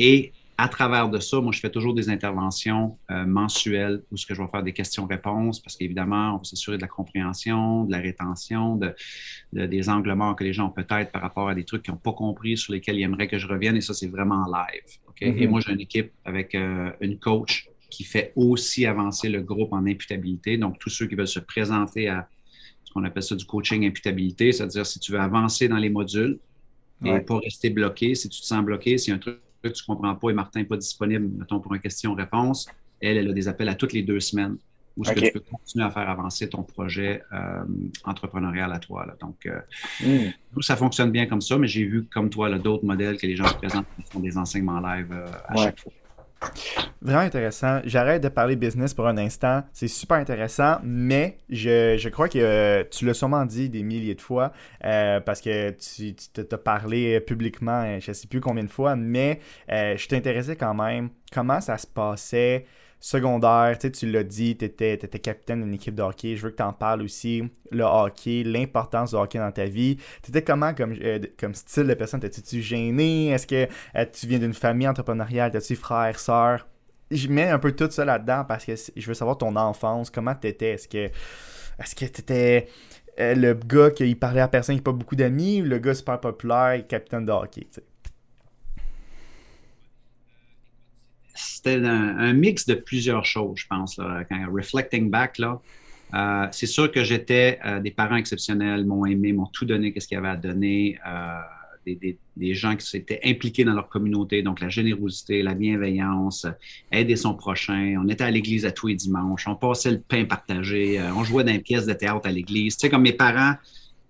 Et 0.00 0.32
à 0.62 0.68
travers 0.68 1.08
de 1.08 1.18
ça, 1.18 1.40
moi, 1.40 1.50
je 1.50 1.58
fais 1.58 1.70
toujours 1.70 1.92
des 1.92 2.08
interventions 2.08 2.96
euh, 3.10 3.26
mensuelles 3.26 4.04
où 4.12 4.16
ce 4.16 4.24
que 4.24 4.32
je 4.32 4.40
vais 4.40 4.46
faire 4.46 4.62
des 4.62 4.72
questions-réponses 4.72 5.58
parce 5.58 5.76
qu'évidemment, 5.76 6.34
on 6.34 6.36
va 6.38 6.44
s'assurer 6.44 6.76
de 6.76 6.82
la 6.82 6.88
compréhension, 6.88 7.84
de 7.84 7.90
la 7.90 7.98
rétention, 7.98 8.76
de, 8.76 8.94
des 9.52 9.88
angles 9.88 10.14
morts 10.14 10.36
que 10.36 10.44
les 10.44 10.52
gens 10.52 10.66
ont 10.66 10.70
peut-être 10.70 11.10
par 11.10 11.20
rapport 11.20 11.48
à 11.48 11.56
des 11.56 11.64
trucs 11.64 11.82
qu'ils 11.82 11.92
n'ont 11.92 11.98
pas 11.98 12.12
compris 12.12 12.56
sur 12.56 12.72
lesquels 12.72 12.96
ils 12.96 13.02
aimeraient 13.02 13.26
que 13.26 13.38
je 13.38 13.48
revienne. 13.48 13.76
Et 13.76 13.80
ça, 13.80 13.92
c'est 13.92 14.06
vraiment 14.06 14.46
live. 14.46 14.98
Et 15.20 15.32
mm-hmm. 15.32 15.48
moi, 15.48 15.60
j'ai 15.60 15.72
une 15.72 15.80
équipe 15.80 16.12
avec 16.24 16.54
une 16.54 17.18
coach 17.18 17.68
qui 17.90 18.04
fait 18.04 18.32
aussi 18.36 18.86
avancer 18.86 19.28
le 19.28 19.42
groupe 19.42 19.72
en 19.72 19.84
imputabilité. 19.84 20.58
Donc, 20.58 20.78
tous 20.78 20.90
ceux 20.90 21.06
qui 21.08 21.16
veulent 21.16 21.26
se 21.26 21.40
présenter 21.40 22.08
à 22.08 22.28
on 22.94 23.02
appelle 23.04 23.22
ça 23.22 23.34
du 23.34 23.46
coaching 23.46 23.86
imputabilité, 23.86 24.52
c'est-à-dire 24.52 24.84
si 24.84 24.98
tu 25.00 25.12
veux 25.12 25.20
avancer 25.20 25.66
dans 25.66 25.78
les 25.78 25.88
modules 25.88 26.38
et 27.04 27.18
pas 27.20 27.38
rester 27.38 27.70
bloqué, 27.70 28.14
si 28.14 28.28
tu 28.28 28.40
te 28.40 28.46
sens 28.46 28.62
bloqué, 28.62 28.98
si 28.98 29.08
y 29.08 29.12
a 29.12 29.16
un 29.16 29.18
truc 29.18 29.40
que 29.62 29.68
tu 29.68 29.82
ne 29.88 29.94
comprends 29.94 30.14
pas 30.14 30.30
et 30.30 30.34
Martin 30.34 30.60
n'est 30.60 30.66
pas 30.66 30.76
disponible, 30.76 31.28
mettons, 31.38 31.60
pour 31.60 31.74
une 31.74 31.80
question-réponse, 31.80 32.68
elle, 33.00 33.16
elle 33.16 33.30
a 33.30 33.32
des 33.32 33.48
appels 33.48 33.68
à 33.68 33.74
toutes 33.74 33.92
les 33.92 34.02
deux 34.02 34.20
semaines 34.20 34.56
où 34.96 35.04
ce 35.04 35.12
que 35.12 35.20
tu 35.20 35.32
peux 35.32 35.40
continuer 35.40 35.84
à 35.84 35.90
faire 35.90 36.08
avancer 36.08 36.48
ton 36.48 36.62
projet 36.62 37.22
euh, 37.32 37.64
entrepreneurial 38.04 38.72
à 38.72 38.78
toi. 38.78 39.06
Donc, 39.20 39.46
euh, 39.46 39.58
hmm. 40.02 40.60
ça 40.60 40.76
fonctionne 40.76 41.10
bien 41.10 41.26
comme 41.26 41.40
ça, 41.40 41.56
mais 41.56 41.66
j'ai 41.66 41.84
vu, 41.84 42.04
comme 42.04 42.28
toi, 42.28 42.50
d'autres 42.58 42.84
modèles 42.84 43.16
que 43.16 43.26
les 43.26 43.36
gens 43.36 43.46
se 43.46 43.54
présentent 43.54 43.86
qui 43.96 44.02
font 44.10 44.20
des 44.20 44.36
enseignements 44.36 44.80
live 44.80 45.08
euh, 45.12 45.26
à 45.48 45.56
chaque 45.56 45.80
fois. 45.80 45.92
Vraiment 47.00 47.22
intéressant. 47.22 47.80
J'arrête 47.84 48.22
de 48.22 48.28
parler 48.28 48.54
business 48.54 48.94
pour 48.94 49.08
un 49.08 49.18
instant. 49.18 49.64
C'est 49.72 49.88
super 49.88 50.18
intéressant, 50.18 50.78
mais 50.84 51.38
je, 51.50 52.08
crois 52.08 52.28
que 52.28 52.38
euh, 52.38 52.84
tu 52.90 53.06
l'as 53.06 53.14
sûrement 53.14 53.44
dit 53.44 53.68
des 53.68 53.82
milliers 53.82 54.14
de 54.14 54.20
fois 54.20 54.52
euh, 54.84 55.18
parce 55.20 55.40
que 55.40 55.70
tu 55.70 56.14
t'as 56.14 56.56
parlé 56.58 57.20
publiquement, 57.20 57.82
euh, 57.82 57.98
je 58.00 58.10
ne 58.10 58.14
sais 58.14 58.28
plus 58.28 58.40
combien 58.40 58.62
de 58.62 58.70
fois, 58.70 58.94
mais 58.94 59.40
je 59.68 60.06
t'intéressais 60.06 60.54
quand 60.54 60.74
même 60.74 61.10
comment 61.32 61.60
ça 61.60 61.76
se 61.76 61.86
passait 61.86 62.66
secondaire, 63.02 63.76
tu 63.78 64.10
l'as 64.10 64.22
dit, 64.22 64.56
tu 64.56 64.64
étais, 64.64 64.96
capitaine 64.96 65.62
d'une 65.62 65.74
équipe 65.74 65.96
de 65.96 66.02
hockey. 66.02 66.36
Je 66.36 66.42
veux 66.44 66.50
que 66.50 66.56
tu 66.56 66.62
en 66.62 66.72
parles 66.72 67.02
aussi. 67.02 67.42
Le 67.72 67.82
hockey, 67.82 68.44
l'importance 68.44 69.10
du 69.10 69.16
hockey 69.16 69.38
dans 69.38 69.50
ta 69.50 69.64
vie. 69.64 69.98
Tu 70.22 70.30
étais 70.30 70.42
comment 70.42 70.72
comme, 70.72 70.94
euh, 71.02 71.18
comme 71.38 71.52
style 71.52 71.88
de 71.88 71.94
personne? 71.94 72.20
T'es-tu 72.20 72.62
gêné? 72.62 73.30
Est-ce 73.30 73.46
que 73.46 73.66
euh, 73.96 74.06
tu 74.12 74.28
viens 74.28 74.38
d'une 74.38 74.54
famille 74.54 74.86
entrepreneuriale? 74.86 75.50
T'as-tu 75.50 75.74
frère, 75.74 76.18
sœur? 76.18 76.68
Je 77.10 77.26
mets 77.28 77.48
un 77.48 77.58
peu 77.58 77.72
tout 77.72 77.90
ça 77.90 78.04
là-dedans 78.04 78.44
parce 78.46 78.64
que 78.64 78.74
je 78.96 79.06
veux 79.06 79.14
savoir 79.14 79.36
ton 79.36 79.54
enfance. 79.56 80.08
Comment 80.08 80.36
t'étais? 80.36 80.70
Est-ce 80.70 80.86
que 80.86 81.10
est-ce 81.78 81.94
t'étais 81.96 82.68
euh, 83.18 83.34
le 83.34 83.54
gars 83.54 83.90
qui 83.90 84.14
parlait 84.14 84.40
à 84.40 84.48
personne 84.48 84.76
qui 84.76 84.80
n'a 84.80 84.84
pas 84.84 84.92
beaucoup 84.92 85.16
d'amis? 85.16 85.60
Ou 85.60 85.64
le 85.64 85.78
gars 85.78 85.94
super 85.94 86.20
populaire, 86.20 86.86
capitaine 86.86 87.26
de 87.26 87.32
hockey? 87.32 87.66
C'était 91.34 91.76
un, 91.84 92.32
mix 92.32 92.66
de 92.66 92.74
plusieurs 92.74 93.24
choses, 93.24 93.58
je 93.58 93.66
pense. 93.66 93.96
quand 93.96 94.46
reflecting 94.52 95.10
back, 95.10 95.38
là, 95.38 95.60
euh, 96.14 96.46
c'est 96.50 96.66
sûr 96.66 96.90
que 96.92 97.04
j'étais 97.04 97.58
euh, 97.64 97.80
des 97.80 97.90
parents 97.90 98.16
exceptionnels, 98.16 98.84
m'ont 98.84 99.06
aimé, 99.06 99.32
m'ont 99.32 99.46
tout 99.46 99.64
donné, 99.64 99.92
qu'est-ce 99.92 100.08
qu'il 100.08 100.16
y 100.16 100.18
avait 100.18 100.28
à 100.28 100.36
donner. 100.36 100.98
Euh, 101.06 101.38
des, 101.84 102.54
gens 102.54 102.76
qui 102.76 102.86
s'étaient 102.86 103.18
impliqués 103.24 103.64
dans 103.64 103.72
leur 103.72 103.88
communauté, 103.88 104.42
donc 104.42 104.60
la 104.60 104.68
générosité, 104.68 105.42
la 105.42 105.54
bienveillance, 105.54 106.46
aider 106.92 107.16
son 107.16 107.34
prochain. 107.34 107.96
On 108.00 108.08
était 108.08 108.22
à 108.22 108.30
l'église 108.30 108.64
à 108.64 108.70
tous 108.70 108.86
les 108.86 108.94
dimanches, 108.94 109.48
on 109.48 109.56
passait 109.56 109.90
le 109.90 110.00
pain 110.00 110.24
partagé, 110.24 111.02
on 111.16 111.24
jouait 111.24 111.42
dans 111.42 111.50
une 111.52 111.60
pièce 111.60 111.84
de 111.84 111.92
théâtre 111.92 112.28
à 112.28 112.30
l'église. 112.30 112.76
Tu 112.76 112.82
sais, 112.82 112.90
comme 112.90 113.02
mes 113.02 113.12
parents, 113.12 113.54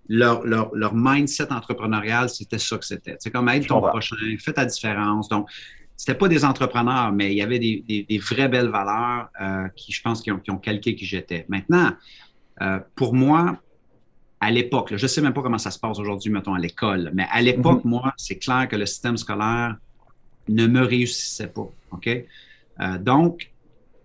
leur, 0.06 0.44
leur, 0.44 0.94
mindset 0.94 1.50
entrepreneurial, 1.50 2.28
c'était 2.28 2.58
ça 2.58 2.76
que 2.76 2.84
c'était. 2.84 3.16
C'est 3.18 3.30
comme 3.30 3.48
aide 3.48 3.66
ton 3.66 3.80
prochain, 3.80 4.16
fais 4.38 4.52
ta 4.52 4.66
différence. 4.66 5.30
Donc, 5.30 5.48
c'était 6.02 6.18
pas 6.18 6.26
des 6.26 6.44
entrepreneurs, 6.44 7.12
mais 7.12 7.30
il 7.30 7.36
y 7.36 7.42
avait 7.42 7.60
des, 7.60 8.18
vraies 8.18 8.48
belles 8.48 8.70
valeurs 8.70 9.28
euh, 9.40 9.68
qui, 9.76 9.92
je 9.92 10.02
pense, 10.02 10.20
qui 10.20 10.32
ont, 10.32 10.58
calqué 10.58 10.96
qui 10.96 11.06
j'étais. 11.06 11.46
Maintenant, 11.48 11.92
euh, 12.60 12.80
pour 12.96 13.14
moi, 13.14 13.56
à 14.40 14.50
l'époque, 14.50 14.94
je 14.96 15.04
ne 15.04 15.06
sais 15.06 15.20
même 15.20 15.32
pas 15.32 15.42
comment 15.42 15.58
ça 15.58 15.70
se 15.70 15.78
passe 15.78 16.00
aujourd'hui, 16.00 16.32
mettons, 16.32 16.54
à 16.54 16.58
l'école, 16.58 17.12
mais 17.14 17.28
à 17.30 17.40
l'époque, 17.40 17.84
mhm. 17.84 17.90
moi, 17.92 18.14
c'est 18.16 18.36
clair 18.40 18.66
que 18.68 18.74
le 18.74 18.84
système 18.84 19.16
scolaire 19.16 19.76
ne 20.48 20.66
me 20.66 20.80
réussissait 20.80 21.46
pas. 21.46 21.70
OK? 21.92 22.08
Euh, 22.08 22.98
donc, 22.98 23.52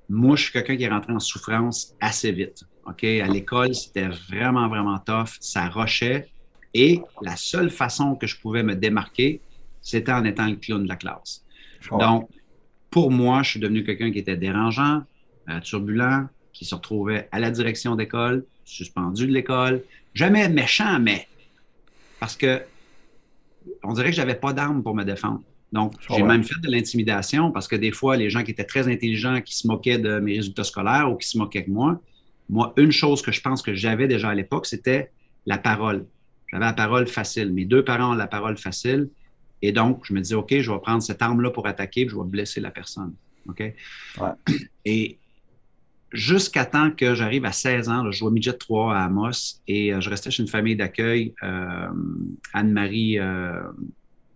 moi, 0.07 0.35
je 0.35 0.43
suis 0.43 0.51
quelqu'un 0.53 0.77
qui 0.77 0.83
est 0.83 0.89
rentré 0.89 1.13
en 1.13 1.19
souffrance 1.19 1.95
assez 1.99 2.31
vite. 2.31 2.63
OK? 2.85 3.05
À 3.05 3.27
l'école, 3.27 3.73
c'était 3.73 4.09
vraiment, 4.29 4.69
vraiment 4.69 4.99
tough. 4.99 5.37
Ça 5.39 5.67
rochait. 5.67 6.29
Et 6.75 7.01
la 7.23 7.35
seule 7.35 7.71
façon 7.71 8.13
que 8.13 8.27
je 8.27 8.39
pouvais 8.39 8.61
me 8.61 8.75
démarquer, 8.75 9.41
c'était 9.81 10.11
en 10.11 10.25
étant 10.25 10.45
le 10.45 10.57
clown 10.57 10.83
de 10.83 10.87
la 10.87 10.95
classe. 10.95 11.43
Donc, 11.91 12.29
pour 12.89 13.11
moi, 13.11 13.43
je 13.43 13.51
suis 13.51 13.59
devenu 13.59 13.83
quelqu'un 13.83 14.11
qui 14.11 14.19
était 14.19 14.37
dérangeant, 14.37 15.03
euh, 15.49 15.59
turbulent, 15.59 16.27
qui 16.53 16.65
se 16.65 16.73
retrouvait 16.75 17.27
à 17.31 17.39
la 17.39 17.51
direction 17.51 17.95
d'école, 17.95 18.45
suspendu 18.65 19.27
de 19.27 19.31
l'école. 19.31 19.83
Jamais 20.13 20.49
méchant, 20.49 20.99
mais 20.99 21.27
parce 22.19 22.35
que 22.35 22.61
on 23.83 23.93
dirait 23.93 24.09
que 24.09 24.15
j'avais 24.15 24.35
pas 24.35 24.53
d'armes 24.53 24.81
pour 24.81 24.95
me 24.95 25.03
défendre. 25.03 25.41
Donc, 25.71 25.93
j'ai 26.09 26.23
même 26.23 26.43
fait 26.43 26.59
de 26.61 26.71
l'intimidation 26.71 27.51
parce 27.51 27.67
que 27.67 27.75
des 27.75 27.91
fois, 27.91 28.15
les 28.15 28.29
gens 28.29 28.43
qui 28.43 28.51
étaient 28.51 28.63
très 28.63 28.87
intelligents, 28.87 29.41
qui 29.41 29.55
se 29.55 29.67
moquaient 29.67 29.97
de 29.97 30.19
mes 30.19 30.37
résultats 30.37 30.63
scolaires 30.63 31.11
ou 31.11 31.15
qui 31.15 31.27
se 31.27 31.37
moquaient 31.37 31.63
de 31.63 31.71
moi, 31.71 31.99
moi, 32.49 32.73
une 32.77 32.91
chose 32.91 33.21
que 33.21 33.31
je 33.31 33.41
pense 33.41 33.61
que 33.61 33.73
j'avais 33.73 34.07
déjà 34.07 34.29
à 34.29 34.35
l'époque, 34.35 34.65
c'était 34.65 35.11
la 35.45 35.57
parole. 35.57 36.05
J'avais 36.49 36.63
la 36.63 36.73
parole 36.73 37.07
facile. 37.07 37.51
Mes 37.51 37.65
deux 37.65 37.83
parents 37.83 38.13
ont 38.13 38.15
la 38.15 38.27
parole 38.27 38.57
facile. 38.57 39.09
Et 39.61 39.71
donc, 39.71 40.01
je 40.03 40.13
me 40.13 40.21
dis, 40.21 40.35
OK, 40.35 40.53
je 40.59 40.71
vais 40.71 40.79
prendre 40.79 41.01
cette 41.01 41.21
arme-là 41.21 41.51
pour 41.51 41.67
attaquer, 41.67 42.05
puis 42.05 42.15
je 42.15 42.19
vais 42.19 42.27
blesser 42.27 42.61
la 42.61 42.71
personne. 42.71 43.13
OK? 43.47 43.63
Et 44.85 45.17
jusqu'à 46.11 46.65
temps 46.65 46.91
que 46.91 47.15
j'arrive 47.15 47.45
à 47.45 47.51
16 47.51 47.89
ans, 47.89 48.11
je 48.11 48.17
jouais 48.17 48.31
midget 48.31 48.53
3 48.53 48.95
à 48.95 49.05
Amos 49.05 49.61
et 49.67 49.93
euh, 49.93 50.01
je 50.01 50.09
restais 50.09 50.31
chez 50.31 50.41
une 50.41 50.49
famille 50.49 50.75
d'accueil, 50.75 51.33
euh, 51.43 51.87
Anne-Marie 52.53 53.19
euh, 53.19 53.61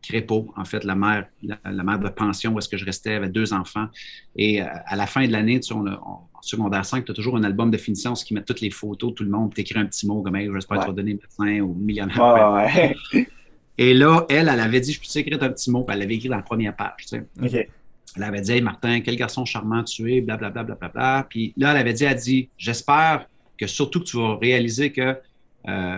Crépeau, 0.02 0.52
en 0.58 0.66
fait, 0.66 0.84
la 0.84 0.96
mère, 0.96 1.28
la, 1.44 1.84
mère 1.84 2.00
de 2.00 2.10
pension 2.10 2.54
où 2.54 2.58
est-ce 2.58 2.68
que 2.68 2.76
je 2.76 2.86
restais 2.86 3.14
avec 3.14 3.32
deux 3.32 3.54
enfants. 3.54 3.88
Et 4.36 4.60
à 4.60 4.96
la 4.96 5.06
fin 5.06 5.28
de 5.28 5.32
l'année, 5.32 5.60
tu 5.60 5.68
sais, 5.68 5.76
en 5.76 6.28
secondaire 6.42 6.84
5, 6.84 7.06
tu 7.06 7.12
as 7.12 7.14
toujours 7.14 7.38
un 7.38 7.44
album 7.44 7.70
de 7.70 7.78
finition, 7.78 8.16
ce 8.16 8.26
qui 8.26 8.34
met 8.34 8.42
toutes 8.42 8.62
les 8.62 8.72
photos, 8.72 9.14
tout 9.14 9.24
le 9.24 9.30
monde, 9.30 9.54
t'écris 9.54 9.78
un 9.78 9.86
petit 9.86 10.08
mot 10.08 10.24
comme 10.24 10.36
hey, 10.36 10.50
j'espère 10.52 10.80
ouais. 10.80 10.88
te 10.88 10.92
donner 10.92 11.14
médecin 11.14 11.60
ou 11.60 11.76
millionnaire. 11.76 12.18
Et 13.82 13.96
là, 13.96 14.28
elle, 14.30 14.48
elle 14.48 14.60
avait 14.60 14.80
dit, 14.80 14.94
je 14.94 15.00
peux 15.00 15.20
écrire 15.20 15.42
un 15.42 15.50
petit 15.50 15.72
mot, 15.72 15.84
puis 15.84 15.96
elle 15.96 16.02
l'avait 16.02 16.14
écrit 16.14 16.30
dans 16.30 16.36
la 16.36 16.44
première 16.44 16.76
page. 16.76 17.08
Tu 17.08 17.26
sais. 17.48 17.68
Elle 18.16 18.24
avait 18.24 18.42
dit, 18.42 18.52
hey 18.52 18.62
Martin, 18.62 19.02
quel 19.02 19.16
garçon 19.16 19.44
charmant 19.44 19.84
tu 19.84 20.14
es, 20.14 20.22
blablabla. 20.22 20.64
Bla, 20.64 20.76
bla, 20.76 20.88
bla, 20.88 20.90
bla, 20.90 21.28
Puis 21.28 21.56
là, 21.58 21.72
elle 21.72 21.78
avait 21.78 21.94
dit, 21.94 22.04
elle 22.04 22.16
dit, 22.16 22.50
j'espère 22.60 23.28
que 23.58 23.66
surtout 23.66 24.02
que 24.02 24.06
tu 24.06 24.18
vas 24.18 24.36
réaliser 24.36 24.92
que 24.92 25.18
euh, 25.68 25.98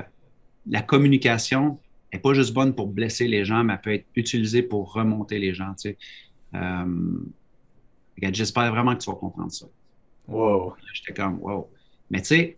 la 0.66 0.82
communication 0.82 1.78
n'est 2.14 2.20
pas 2.20 2.34
juste 2.34 2.54
bonne 2.54 2.74
pour 2.74 2.88
blesser 2.88 3.28
les 3.28 3.44
gens, 3.44 3.66
mais 3.66 3.74
elle 3.74 3.82
peut 3.82 3.94
être 3.96 4.06
utilisée 4.16 4.64
pour 4.64 4.94
remonter 4.94 5.38
les 5.38 5.54
gens. 5.54 5.74
Tu 5.74 5.90
sais. 5.90 5.98
Euh, 6.56 7.18
j'espère 8.32 8.72
vraiment 8.72 8.96
que 8.96 9.04
tu 9.04 9.10
vas 9.10 9.18
comprendre 9.18 9.52
ça. 9.52 9.66
Wow. 10.30 10.76
J'étais 10.94 11.22
comme, 11.22 11.38
wow. 11.42 11.70
Mais 12.10 12.22
tu 12.22 12.28
sais, 12.28 12.58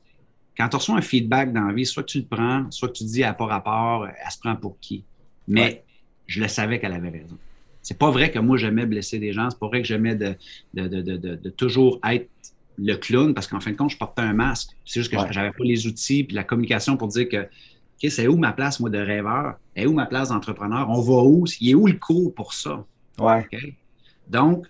quand 0.56 0.70
tu 0.70 0.76
reçois 0.76 0.98
un 0.98 1.02
feedback 1.02 1.52
dans 1.52 1.64
la 1.64 1.74
vie, 1.74 1.88
soit 1.88 2.04
tu 2.04 2.20
le 2.20 2.26
prends, 2.26 2.70
soit 2.70 2.90
tu 2.90 3.06
te 3.06 3.10
dis 3.10 3.24
à 3.24 3.34
pas 3.34 3.48
rapport, 3.48 4.06
elle 4.06 4.32
se 4.32 4.38
prend 4.38 4.56
pour 4.56 4.80
qui? 4.80 5.04
Mais 5.47 5.84
je 6.27 6.41
le 6.41 6.47
savais 6.47 6.79
qu'elle 6.79 6.93
avait 6.93 7.10
raison. 7.10 7.38
C'est 7.81 7.97
pas 7.97 8.10
vrai 8.10 8.31
que 8.31 8.39
moi 8.39 8.58
j'aimais 8.58 8.86
blesser 8.86 9.19
des 9.19 9.31
gens, 9.31 9.49
c'est 9.49 9.60
pas 9.60 9.67
vrai 9.67 9.81
que 9.81 9.88
j'aimais 9.88 10.15
de, 10.15 10.36
de, 10.73 11.49
toujours 11.51 11.99
être 12.10 12.29
le 12.77 12.95
clown, 12.95 13.34
parce 13.34 13.47
qu'en 13.47 13.60
fin 13.60 13.71
de 13.71 13.77
compte, 13.77 13.91
je 13.91 13.97
portais 13.97 14.23
un 14.23 14.34
masque. 14.34 14.71
C'est 14.86 14.99
juste 15.01 15.12
que 15.12 15.17
j'avais 15.31 15.51
pas 15.51 15.63
les 15.63 15.88
outils 15.88 16.23
puis 16.23 16.36
la 16.36 16.43
communication 16.43 16.97
pour 16.97 17.08
dire 17.10 17.29
que 17.29 17.38
OK, 18.03 18.12
c'est 18.12 18.27
où 18.27 18.36
ma 18.36 18.51
place, 18.51 18.79
moi, 18.79 18.89
de 18.89 18.97
rêveur? 18.97 19.55
Et 19.75 19.86
où 19.88 19.93
ma 19.93 20.05
place 20.05 20.29
d'entrepreneur? 20.29 20.89
On 20.89 21.01
va 21.01 21.23
où? 21.23 21.45
Il 21.62 21.69
est 21.69 21.73
où 21.75 21.88
le 21.88 21.93
cours 21.93 22.34
pour 22.34 22.53
ça? 22.53 22.84
Ouais. 23.17 23.47
Donc, 24.27 24.65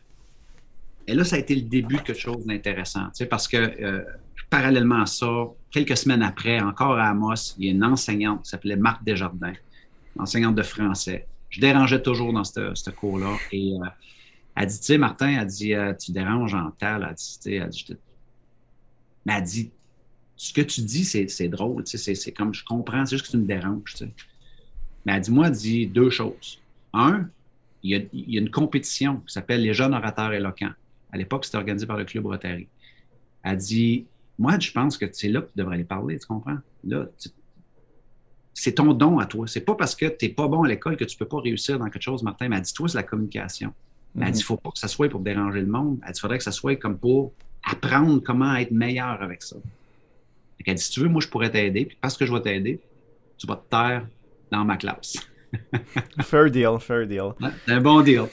et 1.07 1.13
là, 1.13 1.23
ça 1.23 1.35
a 1.35 1.39
été 1.39 1.55
le 1.55 1.61
début 1.61 1.95
de 1.95 2.01
quelque 2.01 2.19
chose 2.19 2.45
d'intéressant, 2.45 3.05
tu 3.05 3.09
sais, 3.13 3.25
parce 3.25 3.47
que 3.47 3.57
euh, 3.57 4.03
parallèlement 4.49 5.01
à 5.01 5.05
ça, 5.05 5.47
quelques 5.71 5.97
semaines 5.97 6.23
après, 6.23 6.59
encore 6.59 6.97
à 6.97 7.09
Amos, 7.09 7.55
il 7.57 7.65
y 7.65 7.67
a 7.69 7.71
une 7.71 7.83
enseignante 7.83 8.43
qui 8.43 8.49
s'appelait 8.49 8.75
Marc 8.75 9.03
Desjardins, 9.03 9.53
enseignante 10.17 10.55
de 10.55 10.63
français. 10.63 11.27
Je 11.49 11.59
dérangeais 11.59 12.01
toujours 12.01 12.33
dans 12.33 12.43
ce 12.43 12.89
cours-là. 12.89 13.37
Et 13.51 13.73
euh, 13.73 13.85
elle 14.55 14.67
dit, 14.67 14.79
tu 14.79 14.85
sais, 14.85 14.97
Martin, 14.97 15.29
elle 15.39 15.47
dit, 15.47 15.73
euh, 15.73 15.93
tu 15.93 16.11
déranges 16.11 16.53
en 16.53 16.71
temps, 16.71 16.99
elle 17.01 17.13
dit, 17.13 17.37
tu 17.37 17.41
sais, 17.41 17.53
elle 17.55 17.69
dit, 17.69 17.85
mais 19.25 19.33
elle 19.37 19.43
dit, 19.43 19.71
ce 20.37 20.53
que 20.53 20.61
tu 20.61 20.81
dis, 20.81 21.05
c'est 21.05 21.47
drôle, 21.47 21.83
tu 21.83 21.97
sais, 21.97 22.15
c'est 22.15 22.31
comme, 22.31 22.53
je 22.53 22.63
comprends, 22.63 23.05
c'est 23.05 23.15
juste 23.15 23.27
que 23.27 23.31
tu 23.31 23.37
me 23.37 23.45
déranges, 23.45 23.93
tu 23.93 23.97
sais. 23.97 24.11
Mais 25.05 25.13
elle 25.13 25.21
dit, 25.21 25.31
moi, 25.31 25.47
elle 25.47 25.53
dit 25.53 25.87
deux 25.87 26.09
choses. 26.09 26.59
Un, 26.93 27.27
il 27.83 28.07
y 28.27 28.37
a, 28.37 28.39
une 28.39 28.49
compétition 28.49 29.17
qui 29.17 29.33
s'appelle 29.33 29.61
les 29.61 29.73
jeunes 29.73 29.93
orateurs 29.93 30.33
éloquents. 30.33 30.71
À 31.11 31.17
l'époque, 31.17 31.45
c'était 31.45 31.57
organisé 31.57 31.85
par 31.85 31.97
le 31.97 32.05
Club 32.05 32.25
Rotary. 32.25 32.67
Elle 33.43 33.57
dit, 33.57 34.05
moi, 34.39 34.57
je 34.59 34.71
pense 34.71 34.97
que 34.97 35.05
c'est 35.11 35.29
là 35.29 35.41
que 35.41 35.47
tu 35.47 35.57
devrais 35.57 35.75
aller 35.75 35.83
parler, 35.83 36.17
tu 36.17 36.25
comprends? 36.25 36.57
Là, 36.83 37.05
c'est 38.55 38.71
ton 38.71 38.93
don 38.93 39.19
à 39.19 39.25
toi. 39.25 39.45
C'est 39.47 39.61
pas 39.61 39.75
parce 39.75 39.95
que 39.95 40.05
tu 40.05 40.25
n'es 40.25 40.31
pas 40.31 40.47
bon 40.47 40.63
à 40.63 40.67
l'école 40.67 40.95
que 40.95 41.03
tu 41.03 41.17
peux 41.17 41.27
pas 41.27 41.39
réussir 41.41 41.77
dans 41.77 41.89
quelque 41.89 42.01
chose, 42.01 42.23
Martin. 42.23 42.47
Mais 42.47 42.55
elle 42.55 42.61
dit, 42.63 42.73
toi, 42.73 42.87
c'est 42.87 42.97
la 42.97 43.03
communication. 43.03 43.73
Mais 44.15 44.25
elle 44.27 44.31
dit, 44.31 44.39
il 44.39 44.43
mhm. 44.43 44.47
faut 44.47 44.57
pas 44.57 44.71
que 44.71 44.79
ça 44.79 44.87
soit 44.87 45.09
pour 45.09 45.19
déranger 45.19 45.59
le 45.59 45.67
monde. 45.67 45.99
Elle 46.03 46.13
dit, 46.13 46.17
il 46.17 46.21
faudrait 46.21 46.37
que 46.37 46.43
ça 46.43 46.53
soit 46.53 46.77
comme 46.77 46.97
pour 46.97 47.33
apprendre 47.69 48.21
comment 48.23 48.55
être 48.55 48.71
meilleur 48.71 49.21
avec 49.21 49.43
ça. 49.43 49.57
Elle 50.65 50.75
dit, 50.75 50.81
si 50.81 50.89
tu 50.89 51.01
veux, 51.01 51.09
moi, 51.09 51.21
je 51.21 51.27
pourrais 51.27 51.51
t'aider. 51.51 51.85
Puis 51.85 51.97
parce 51.99 52.17
que 52.17 52.25
je 52.25 52.33
vais 52.33 52.41
t'aider, 52.41 52.79
tu 53.37 53.45
vas 53.45 53.57
te 53.57 53.69
taire 53.69 54.07
dans 54.51 54.63
ma 54.63 54.77
classe. 54.77 55.17
fair 56.21 56.49
deal, 56.49 56.79
fair 56.79 57.05
deal. 57.05 57.33
c'est 57.65 57.73
un 57.73 57.81
bon 57.81 58.01
deal. 58.01 58.23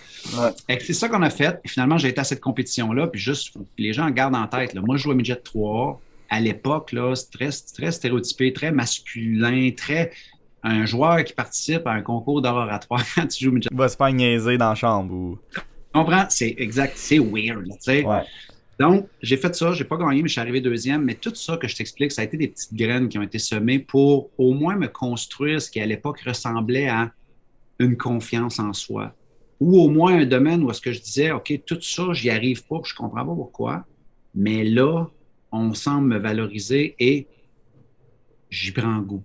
C'est 0.69 0.93
ça 0.93 1.09
qu'on 1.09 1.23
a 1.23 1.31
fait. 1.31 1.61
Et 1.65 1.69
finalement, 1.69 1.99
j'ai 1.99 2.09
été 2.09 2.21
à 2.21 2.25
cette 2.25 2.41
compétition-là. 2.41 3.09
Puis 3.09 3.21
juste, 3.21 3.55
les 3.77 3.93
gens 3.93 4.09
gardent 4.11 4.37
en 4.37 4.47
tête. 4.47 4.73
Là. 4.73 4.81
Moi, 4.81 4.97
je 4.97 5.03
jouais 5.03 5.15
midget 5.15 5.37
3. 5.37 6.01
À 6.33 6.41
l'époque, 6.41 6.95
c'est 7.15 7.31
très, 7.31 7.51
très 7.51 7.93
stéréotypé, 7.93 8.55
très 8.55 8.73
masculin, 8.73 9.71
très 9.77 10.11
un 10.63 10.87
joueur 10.87 11.25
qui 11.25 11.35
participe 11.35 11.87
à 11.87 11.93
un 11.93 12.01
concours 12.01 12.41
d'oratoire 12.41 13.05
quand 13.15 13.27
tu 13.29 13.45
joues. 13.45 13.59
Il 13.71 13.77
va 13.77 13.87
se 13.89 13.97
faire 13.97 14.11
niaiser 14.11 14.57
dans 14.57 14.71
la 14.71 14.75
chambre. 14.75 15.13
Ou... 15.13 15.39
Tu 15.53 15.61
comprends? 15.93 16.25
C'est 16.31 16.55
exact. 16.57 16.95
C'est 16.97 17.19
weird. 17.19 17.67
Tu 17.67 17.77
sais. 17.81 18.05
Ouais. 18.07 18.23
Donc, 18.81 19.09
j'ai 19.21 19.37
fait 19.37 19.55
ça, 19.55 19.75
j'ai 19.75 19.85
pas 19.85 19.99
gagné, 19.99 20.23
mais 20.23 20.29
je 20.29 20.33
suis 20.33 20.41
arrivé 20.41 20.63
deuxième. 20.63 21.05
Mais 21.05 21.17
tout 21.17 21.35
ça 21.35 21.59
que 21.59 21.69
je 21.69 21.77
t'explique, 21.77 22.13
ça 22.13 22.23
a 22.23 22.25
été 22.25 22.39
des 22.39 22.49
petites 22.49 22.73
graines 22.73 23.11
qui 23.11 23.19
ont 23.19 23.23
été 23.23 23.39
semées 23.39 23.79
pour 23.79 24.31
au 24.39 24.55
moins 24.55 24.77
me 24.77 24.89
construire 24.89 25.61
ce 25.61 25.71
qui 25.71 25.81
à 25.81 25.87
l'époque 25.87 26.21
ressemblait 26.21 26.89
à 26.89 27.11
une 27.79 27.99
confiance 27.99 28.59
en 28.59 28.73
soi. 28.73 29.15
Ou 29.61 29.79
au 29.79 29.89
moins 29.89 30.15
un 30.21 30.25
domaine 30.25 30.63
où 30.65 30.71
est-ce 30.71 30.81
que 30.81 30.93
je 30.93 31.01
disais, 31.01 31.31
OK, 31.31 31.53
tout 31.67 31.81
ça, 31.83 32.05
j'y 32.13 32.31
arrive 32.31 32.65
pas, 32.65 32.81
je 32.85 32.95
comprends 32.95 33.27
pas 33.27 33.35
pourquoi. 33.35 33.85
Mais 34.35 34.65
là, 34.65 35.07
on 35.53 35.75
semble 35.75 36.09
me 36.09 36.19
valoriser 36.19 36.97
et 36.99 37.27
j'y 38.51 38.73
prends 38.73 38.99
goût. 38.99 39.23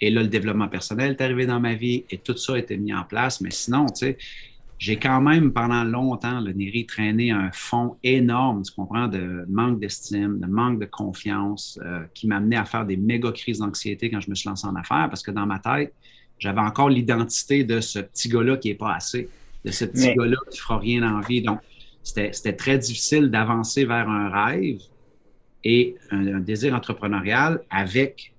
Et 0.00 0.10
là, 0.10 0.22
le 0.22 0.28
développement 0.28 0.68
personnel 0.68 1.12
est 1.12 1.20
arrivé 1.20 1.46
dans 1.46 1.60
ma 1.60 1.74
vie 1.74 2.04
et 2.10 2.18
tout 2.18 2.36
ça 2.36 2.54
a 2.54 2.58
été 2.58 2.76
mis 2.76 2.92
en 2.92 3.04
place. 3.04 3.40
Mais 3.40 3.50
sinon, 3.50 3.86
tu 3.86 4.06
sais, 4.06 4.18
j'ai 4.78 4.96
quand 4.96 5.20
même 5.20 5.52
pendant 5.52 5.84
longtemps, 5.84 6.40
le 6.40 6.52
Neri, 6.52 6.84
traîné 6.84 7.30
un 7.30 7.50
fond 7.52 7.96
énorme, 8.02 8.62
tu 8.62 8.72
comprends, 8.74 9.08
de 9.08 9.44
manque 9.48 9.80
d'estime, 9.80 10.40
de 10.40 10.46
manque 10.46 10.80
de 10.80 10.84
confiance, 10.84 11.78
euh, 11.84 12.04
qui 12.12 12.26
m'amenait 12.26 12.56
à 12.56 12.64
faire 12.64 12.84
des 12.84 12.96
méga 12.96 13.30
crises 13.32 13.60
d'anxiété 13.60 14.10
quand 14.10 14.20
je 14.20 14.28
me 14.28 14.34
suis 14.34 14.48
lancé 14.48 14.66
en 14.66 14.74
affaires, 14.74 15.08
parce 15.08 15.22
que 15.22 15.30
dans 15.30 15.46
ma 15.46 15.58
tête, 15.58 15.94
j'avais 16.38 16.60
encore 16.60 16.88
l'identité 16.88 17.64
de 17.64 17.80
ce 17.80 18.00
petit 18.00 18.28
gars-là 18.28 18.56
qui 18.56 18.68
n'est 18.68 18.74
pas 18.74 18.94
assez, 18.94 19.28
de 19.64 19.70
ce 19.70 19.84
petit 19.84 20.12
gars-là 20.14 20.36
qui 20.50 20.58
ne 20.58 20.60
fera 20.60 20.78
rien 20.78 21.16
en 21.16 21.20
vie. 21.20 21.40
Donc, 21.40 21.60
c'était 22.02 22.52
très 22.52 22.76
difficile 22.76 23.30
d'avancer 23.30 23.84
vers 23.84 24.08
un 24.08 24.28
rêve 24.28 24.80
et 25.64 25.96
un 26.10 26.40
désir 26.40 26.74
entrepreneurial 26.74 27.60
avec 27.70 28.34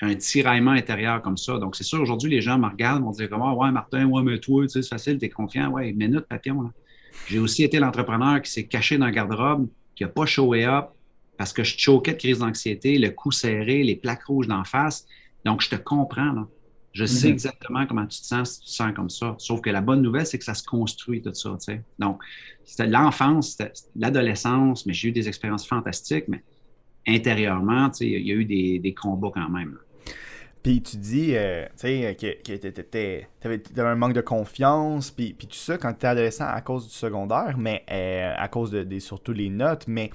un 0.00 0.14
tiraillement 0.14 0.70
intérieur 0.70 1.20
comme 1.22 1.36
ça. 1.36 1.58
Donc, 1.58 1.74
c'est 1.74 1.84
sûr, 1.84 2.00
aujourd'hui, 2.00 2.30
les 2.30 2.40
gens 2.40 2.58
me 2.58 2.68
regardent, 2.68 3.02
vont 3.02 3.10
dire 3.10 3.28
comment, 3.28 3.52
ouais, 3.54 3.72
Martin, 3.72 4.06
ouais, 4.06 4.22
mais 4.22 4.38
toi, 4.38 4.62
tu 4.62 4.68
sais, 4.68 4.82
c'est 4.82 4.88
facile, 4.88 5.18
t'es 5.18 5.28
confiant. 5.28 5.70
Ouais, 5.70 5.92
minute, 5.92 6.26
papillon. 6.28 6.70
J'ai 7.26 7.40
aussi 7.40 7.64
été 7.64 7.80
l'entrepreneur 7.80 8.40
qui 8.40 8.50
s'est 8.50 8.66
caché 8.66 8.96
dans 8.96 9.06
le 9.06 9.12
garde-robe, 9.12 9.68
qui 9.96 10.04
n'a 10.04 10.08
pas 10.08 10.24
showé 10.24 10.64
up 10.64 10.90
parce 11.36 11.52
que 11.52 11.64
je 11.64 11.78
choquais 11.78 12.12
de 12.12 12.18
crise 12.18 12.38
d'anxiété, 12.38 12.98
le 12.98 13.10
cou 13.10 13.30
serré, 13.30 13.82
les 13.82 13.96
plaques 13.96 14.24
rouges 14.24 14.48
d'en 14.48 14.64
face. 14.64 15.06
Donc, 15.44 15.62
je 15.62 15.70
te 15.70 15.76
comprends. 15.76 16.32
Là. 16.32 16.46
Je 16.92 17.04
sais 17.04 17.28
mhm. 17.28 17.34
exactement 17.34 17.86
comment 17.86 18.06
tu 18.06 18.20
te 18.20 18.26
sens 18.26 18.54
si 18.54 18.60
tu 18.60 18.66
te 18.66 18.72
sens 18.72 18.92
comme 18.94 19.10
ça. 19.10 19.36
Sauf 19.38 19.60
que 19.60 19.70
la 19.70 19.80
bonne 19.80 20.02
nouvelle, 20.02 20.26
c'est 20.26 20.38
que 20.38 20.44
ça 20.44 20.54
se 20.54 20.64
construit 20.64 21.22
tout 21.22 21.34
ça. 21.34 21.50
Tu 21.50 21.72
sais. 21.72 21.82
Donc, 21.98 22.20
c'était 22.64 22.88
l'enfance, 22.88 23.52
c'était 23.52 23.72
l'adolescence, 23.94 24.84
mais 24.84 24.92
j'ai 24.92 25.08
eu 25.08 25.12
des 25.12 25.28
expériences 25.28 25.66
fantastiques, 25.66 26.24
mais 26.28 26.42
intérieurement, 27.08 27.90
il 28.00 28.26
y 28.26 28.32
a 28.32 28.34
eu 28.34 28.44
des, 28.44 28.78
des 28.78 28.94
combats 28.94 29.30
quand 29.34 29.48
même. 29.48 29.78
Puis 30.62 30.82
tu 30.82 30.96
dis, 30.96 31.30
euh, 31.34 31.64
tu 31.78 31.88
sais, 31.88 32.16
que, 32.18 32.56
tu 32.56 33.46
avais, 33.46 33.62
un 33.78 33.94
manque 33.94 34.12
de 34.12 34.20
confiance, 34.20 35.10
puis, 35.10 35.32
puis 35.32 35.46
tout 35.46 35.56
ça 35.56 35.78
quand 35.78 35.90
tu 35.90 35.96
étais 35.96 36.08
adolescent 36.08 36.46
à 36.46 36.60
cause 36.60 36.86
du 36.88 36.94
secondaire, 36.94 37.56
mais 37.56 37.84
euh, 37.90 38.34
à 38.36 38.48
cause 38.48 38.70
de, 38.70 38.98
surtout 38.98 39.32
les 39.32 39.50
notes, 39.50 39.84
mais 39.86 40.10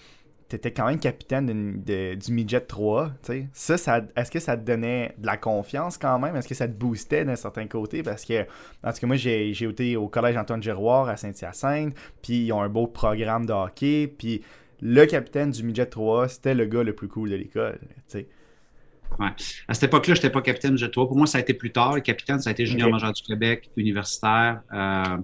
tu 0.49 0.57
étais 0.57 0.71
quand 0.71 0.85
même 0.85 0.99
capitaine 0.99 1.81
du 1.81 2.31
midget 2.31 2.61
3, 2.61 3.11
tu 3.23 3.47
sais. 3.53 3.77
Ça, 3.77 4.01
est-ce 4.15 4.29
que 4.29 4.39
ça 4.39 4.57
te 4.57 4.63
donnait 4.63 5.15
de 5.17 5.25
la 5.25 5.37
confiance 5.37 5.97
quand 5.97 6.19
même? 6.19 6.35
Est-ce 6.35 6.47
que 6.47 6.55
ça 6.55 6.67
te 6.67 6.73
boostait 6.73 7.23
d'un 7.23 7.37
certain 7.37 7.65
côté? 7.65 8.03
Parce 8.03 8.25
que, 8.25 8.43
en 8.83 8.91
tout 8.91 8.99
cas, 8.99 9.07
moi, 9.07 9.15
j'ai 9.15 9.49
été 9.49 9.95
au 9.95 10.07
collège 10.09 10.35
Antoine 10.35 10.61
Giroir 10.61 11.07
à 11.07 11.15
Saint-Hyacinthe, 11.15 11.95
puis 12.21 12.45
ils 12.45 12.51
ont 12.51 12.61
un 12.61 12.69
beau 12.69 12.87
programme 12.87 13.45
de 13.45 13.53
hockey, 13.53 14.07
puis 14.07 14.41
le 14.85 15.05
capitaine 15.05 15.49
du 15.49 15.63
midget 15.63 15.85
3, 15.85 16.27
c'était 16.27 16.53
le 16.53 16.65
gars 16.65 16.83
le 16.83 16.93
plus 16.93 17.07
cool 17.07 17.29
de 17.29 17.35
l'école. 17.35 17.79
Ouais. 18.13 19.29
À 19.67 19.73
cette 19.73 19.83
époque-là, 19.83 20.13
je 20.13 20.19
n'étais 20.19 20.29
pas 20.29 20.41
capitaine 20.41 20.75
de 20.75 20.87
Pour 20.87 21.15
moi, 21.15 21.25
ça 21.25 21.37
a 21.37 21.41
été 21.41 21.53
plus 21.53 21.71
tard. 21.71 21.95
Le 21.95 22.01
capitaine, 22.01 22.39
ça 22.41 22.49
a 22.49 22.51
été 22.51 22.65
junior 22.65 22.89
major 22.89 23.13
du 23.13 23.21
Québec, 23.21 23.69
universitaire. 23.77 24.61
Euh, 24.73 25.17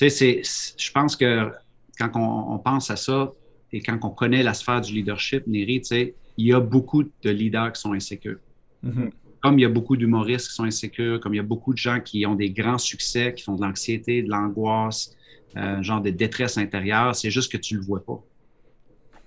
je 0.00 0.92
pense 0.92 1.16
que 1.16 1.50
quand 1.98 2.10
on, 2.14 2.58
pense 2.60 2.92
à 2.92 2.96
ça 2.96 3.32
et 3.72 3.80
quand 3.80 3.98
on 4.02 4.10
connaît 4.10 4.44
la 4.44 4.54
sphère 4.54 4.80
du 4.80 4.92
leadership, 4.92 5.44
Neri, 5.48 5.82
il 5.90 6.46
y 6.46 6.52
a 6.52 6.60
beaucoup 6.60 7.02
de 7.02 7.30
leaders 7.30 7.72
qui 7.72 7.80
sont 7.80 7.92
insécures. 7.92 8.38
Mm-hmm. 8.84 9.10
Comme 9.42 9.58
il 9.58 9.62
y 9.62 9.66
a 9.66 9.68
beaucoup 9.68 9.96
d'humoristes 9.96 10.48
qui 10.48 10.54
sont 10.54 10.64
insécures, 10.64 11.18
comme 11.18 11.34
il 11.34 11.38
y 11.38 11.40
a 11.40 11.44
beaucoup 11.44 11.72
de 11.72 11.78
gens 11.78 11.98
qui 11.98 12.24
ont 12.24 12.36
des 12.36 12.50
grands 12.50 12.78
succès, 12.78 13.34
qui 13.34 13.42
font 13.42 13.56
de 13.56 13.62
l'anxiété, 13.62 14.22
de 14.22 14.30
l'angoisse, 14.30 15.16
euh, 15.56 15.82
genre 15.82 16.00
de 16.00 16.10
détresse 16.10 16.58
intérieure, 16.58 17.14
c'est 17.14 17.30
juste 17.30 17.50
que 17.50 17.56
tu 17.56 17.74
ne 17.74 17.80
le 17.80 17.84
vois 17.84 18.04
pas. 18.04 18.22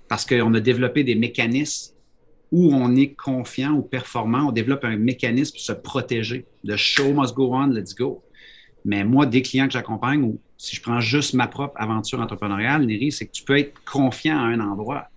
Parce 0.07 0.25
qu'on 0.25 0.53
a 0.53 0.59
développé 0.59 1.03
des 1.03 1.15
mécanismes 1.15 1.93
où 2.51 2.73
on 2.73 2.95
est 2.95 3.13
confiant 3.13 3.73
ou 3.73 3.81
performant, 3.81 4.47
on 4.49 4.51
développe 4.51 4.85
un 4.85 4.97
mécanisme 4.97 5.53
pour 5.53 5.61
se 5.61 5.71
protéger. 5.71 6.45
The 6.65 6.75
show 6.75 7.13
must 7.13 7.33
go 7.33 7.53
on, 7.53 7.67
let's 7.67 7.95
go. 7.95 8.23
Mais 8.85 9.03
moi, 9.03 9.25
des 9.25 9.41
clients 9.41 9.65
que 9.65 9.73
j'accompagne, 9.73 10.21
ou 10.23 10.39
si 10.57 10.75
je 10.75 10.81
prends 10.81 10.99
juste 10.99 11.33
ma 11.33 11.47
propre 11.47 11.73
aventure 11.77 12.21
entrepreneuriale, 12.21 12.85
Neri, 12.85 13.11
c'est 13.11 13.25
que 13.25 13.31
tu 13.31 13.43
peux 13.43 13.57
être 13.57 13.73
confiant 13.83 14.37
à 14.37 14.43
un 14.43 14.59
endroit, 14.59 15.09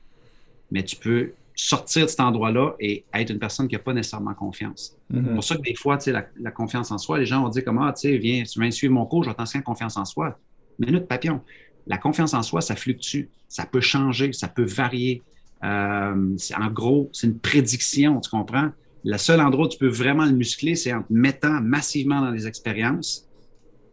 mais 0.70 0.82
tu 0.82 0.96
peux 0.96 1.32
sortir 1.54 2.04
de 2.04 2.10
cet 2.10 2.20
endroit-là 2.20 2.74
et 2.80 3.04
être 3.12 3.30
une 3.30 3.38
personne 3.38 3.68
qui 3.68 3.74
n'a 3.74 3.80
pas 3.80 3.92
nécessairement 3.92 4.32
confiance. 4.32 4.96
Mm-hmm. 5.12 5.24
C'est 5.24 5.34
pour 5.34 5.44
ça 5.44 5.56
que 5.56 5.62
des 5.62 5.74
fois, 5.74 5.98
la, 6.06 6.26
la 6.40 6.50
confiance 6.50 6.90
en 6.92 6.98
soi, 6.98 7.18
les 7.18 7.26
gens 7.26 7.42
vont 7.42 7.48
dire 7.50 7.64
comment, 7.64 7.84
ah, 7.84 7.92
tu 7.92 8.16
viens, 8.16 8.42
tu 8.44 8.60
viens 8.60 8.70
suivre 8.70 8.94
mon 8.94 9.04
cours, 9.06 9.24
je 9.24 9.28
vais 9.28 9.34
t'enseigner 9.34 9.64
confiance 9.64 9.96
en 9.96 10.04
soi. 10.04 10.38
Minute 10.78 11.06
papillon. 11.06 11.40
La 11.86 11.98
confiance 11.98 12.34
en 12.34 12.42
soi, 12.42 12.60
ça 12.60 12.76
fluctue, 12.76 13.24
ça 13.48 13.66
peut 13.66 13.80
changer, 13.80 14.32
ça 14.32 14.48
peut 14.48 14.64
varier. 14.64 15.22
Euh, 15.64 16.36
en 16.56 16.70
gros, 16.70 17.10
c'est 17.12 17.26
une 17.26 17.38
prédiction, 17.38 18.20
tu 18.20 18.30
comprends? 18.30 18.70
Le 19.04 19.16
seul 19.16 19.40
endroit 19.40 19.66
où 19.66 19.68
tu 19.68 19.78
peux 19.78 19.88
vraiment 19.88 20.24
le 20.24 20.32
muscler, 20.32 20.74
c'est 20.74 20.92
en 20.92 21.02
te 21.02 21.12
mettant 21.12 21.60
massivement 21.60 22.20
dans 22.20 22.30
les 22.30 22.46
expériences 22.46 23.28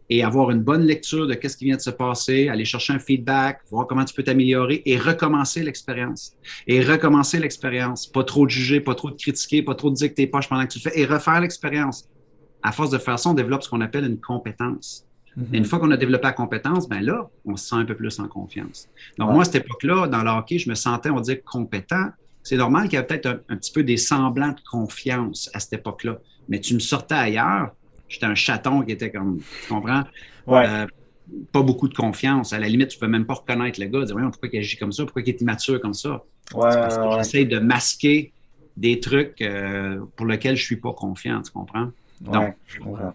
et 0.08 0.22
avoir 0.22 0.50
une 0.50 0.62
bonne 0.62 0.82
lecture 0.82 1.26
de 1.26 1.34
qu'est-ce 1.34 1.56
qui 1.56 1.64
vient 1.64 1.76
de 1.76 1.80
se 1.80 1.90
passer, 1.90 2.48
aller 2.48 2.64
chercher 2.64 2.92
un 2.92 2.98
feedback, 2.98 3.60
voir 3.70 3.86
comment 3.86 4.04
tu 4.04 4.14
peux 4.14 4.22
t'améliorer 4.22 4.82
et 4.84 4.96
recommencer 4.96 5.62
l'expérience. 5.62 6.34
Et 6.66 6.80
recommencer 6.80 7.40
l'expérience. 7.40 8.06
Pas 8.06 8.22
trop 8.22 8.46
de 8.46 8.50
juger, 8.50 8.80
pas 8.80 8.94
trop 8.94 9.10
de 9.10 9.16
critiquer, 9.16 9.62
pas 9.62 9.74
trop 9.74 9.90
de 9.90 9.96
dire 9.96 10.08
que 10.08 10.14
t'es 10.14 10.26
poche 10.26 10.48
pendant 10.48 10.64
que 10.66 10.72
tu 10.72 10.78
le 10.84 10.90
fais 10.90 10.98
et 10.98 11.06
refaire 11.06 11.40
l'expérience. 11.40 12.08
À 12.62 12.72
force 12.72 12.90
de 12.90 12.98
faire 12.98 13.18
ça, 13.18 13.30
on 13.30 13.34
développe 13.34 13.62
ce 13.62 13.68
qu'on 13.68 13.80
appelle 13.80 14.04
une 14.04 14.20
compétence. 14.20 15.05
Une 15.52 15.64
fois 15.66 15.78
qu'on 15.78 15.90
a 15.90 15.96
développé 15.96 16.24
la 16.24 16.32
compétence, 16.32 16.88
ben 16.88 17.00
là, 17.00 17.28
on 17.44 17.56
se 17.56 17.68
sent 17.68 17.76
un 17.76 17.84
peu 17.84 17.94
plus 17.94 18.18
en 18.20 18.28
confiance. 18.28 18.88
Donc, 19.18 19.32
moi, 19.32 19.42
à 19.42 19.44
cette 19.44 19.56
époque-là, 19.56 20.08
dans 20.08 20.22
le 20.22 20.30
hockey, 20.30 20.58
je 20.58 20.70
me 20.70 20.74
sentais, 20.74 21.10
on 21.10 21.20
dire, 21.20 21.44
compétent. 21.44 22.08
C'est 22.42 22.56
normal 22.56 22.88
qu'il 22.88 22.98
y 22.98 23.02
ait 23.02 23.06
peut-être 23.06 23.44
un, 23.48 23.56
petit 23.56 23.72
peu 23.72 23.82
des 23.82 23.98
semblants 23.98 24.52
de 24.52 24.60
confiance 24.70 25.50
à 25.52 25.60
cette 25.60 25.74
époque-là. 25.74 26.18
Mais 26.48 26.60
tu 26.60 26.74
me 26.74 26.78
sortais 26.78 27.16
ailleurs, 27.16 27.72
j'étais 28.08 28.26
un 28.26 28.34
chaton 28.34 28.82
qui 28.82 28.92
était 28.92 29.10
comme, 29.10 29.38
tu 29.38 29.68
comprends? 29.68 30.04
Euh, 30.48 30.86
pas 31.52 31.62
beaucoup 31.62 31.88
de 31.88 31.94
confiance. 31.94 32.52
À 32.52 32.58
la 32.58 32.68
limite, 32.68 32.88
tu 32.88 32.98
peux 32.98 33.08
même 33.08 33.26
pas 33.26 33.34
reconnaître 33.34 33.80
le 33.80 33.86
gars, 33.88 34.04
dire, 34.04 34.16
pourquoi 34.16 34.48
il 34.50 34.58
agit 34.58 34.76
comme 34.78 34.92
ça, 34.92 35.04
pourquoi 35.04 35.22
il 35.22 35.28
est 35.28 35.40
immature 35.40 35.80
comme 35.80 35.94
ça? 35.94 36.22
Ouais, 36.54 36.70
j'essaie 37.18 37.44
de 37.44 37.58
masquer 37.58 38.32
des 38.76 39.00
trucs 39.00 39.42
euh, 39.42 40.00
pour 40.16 40.26
lesquels 40.26 40.56
je 40.56 40.64
suis 40.64 40.76
pas 40.76 40.92
confiant, 40.92 41.42
tu 41.42 41.50
comprends? 41.50 41.90
Donc, 42.20 42.54
je 42.66 42.78
comprends. 42.78 43.12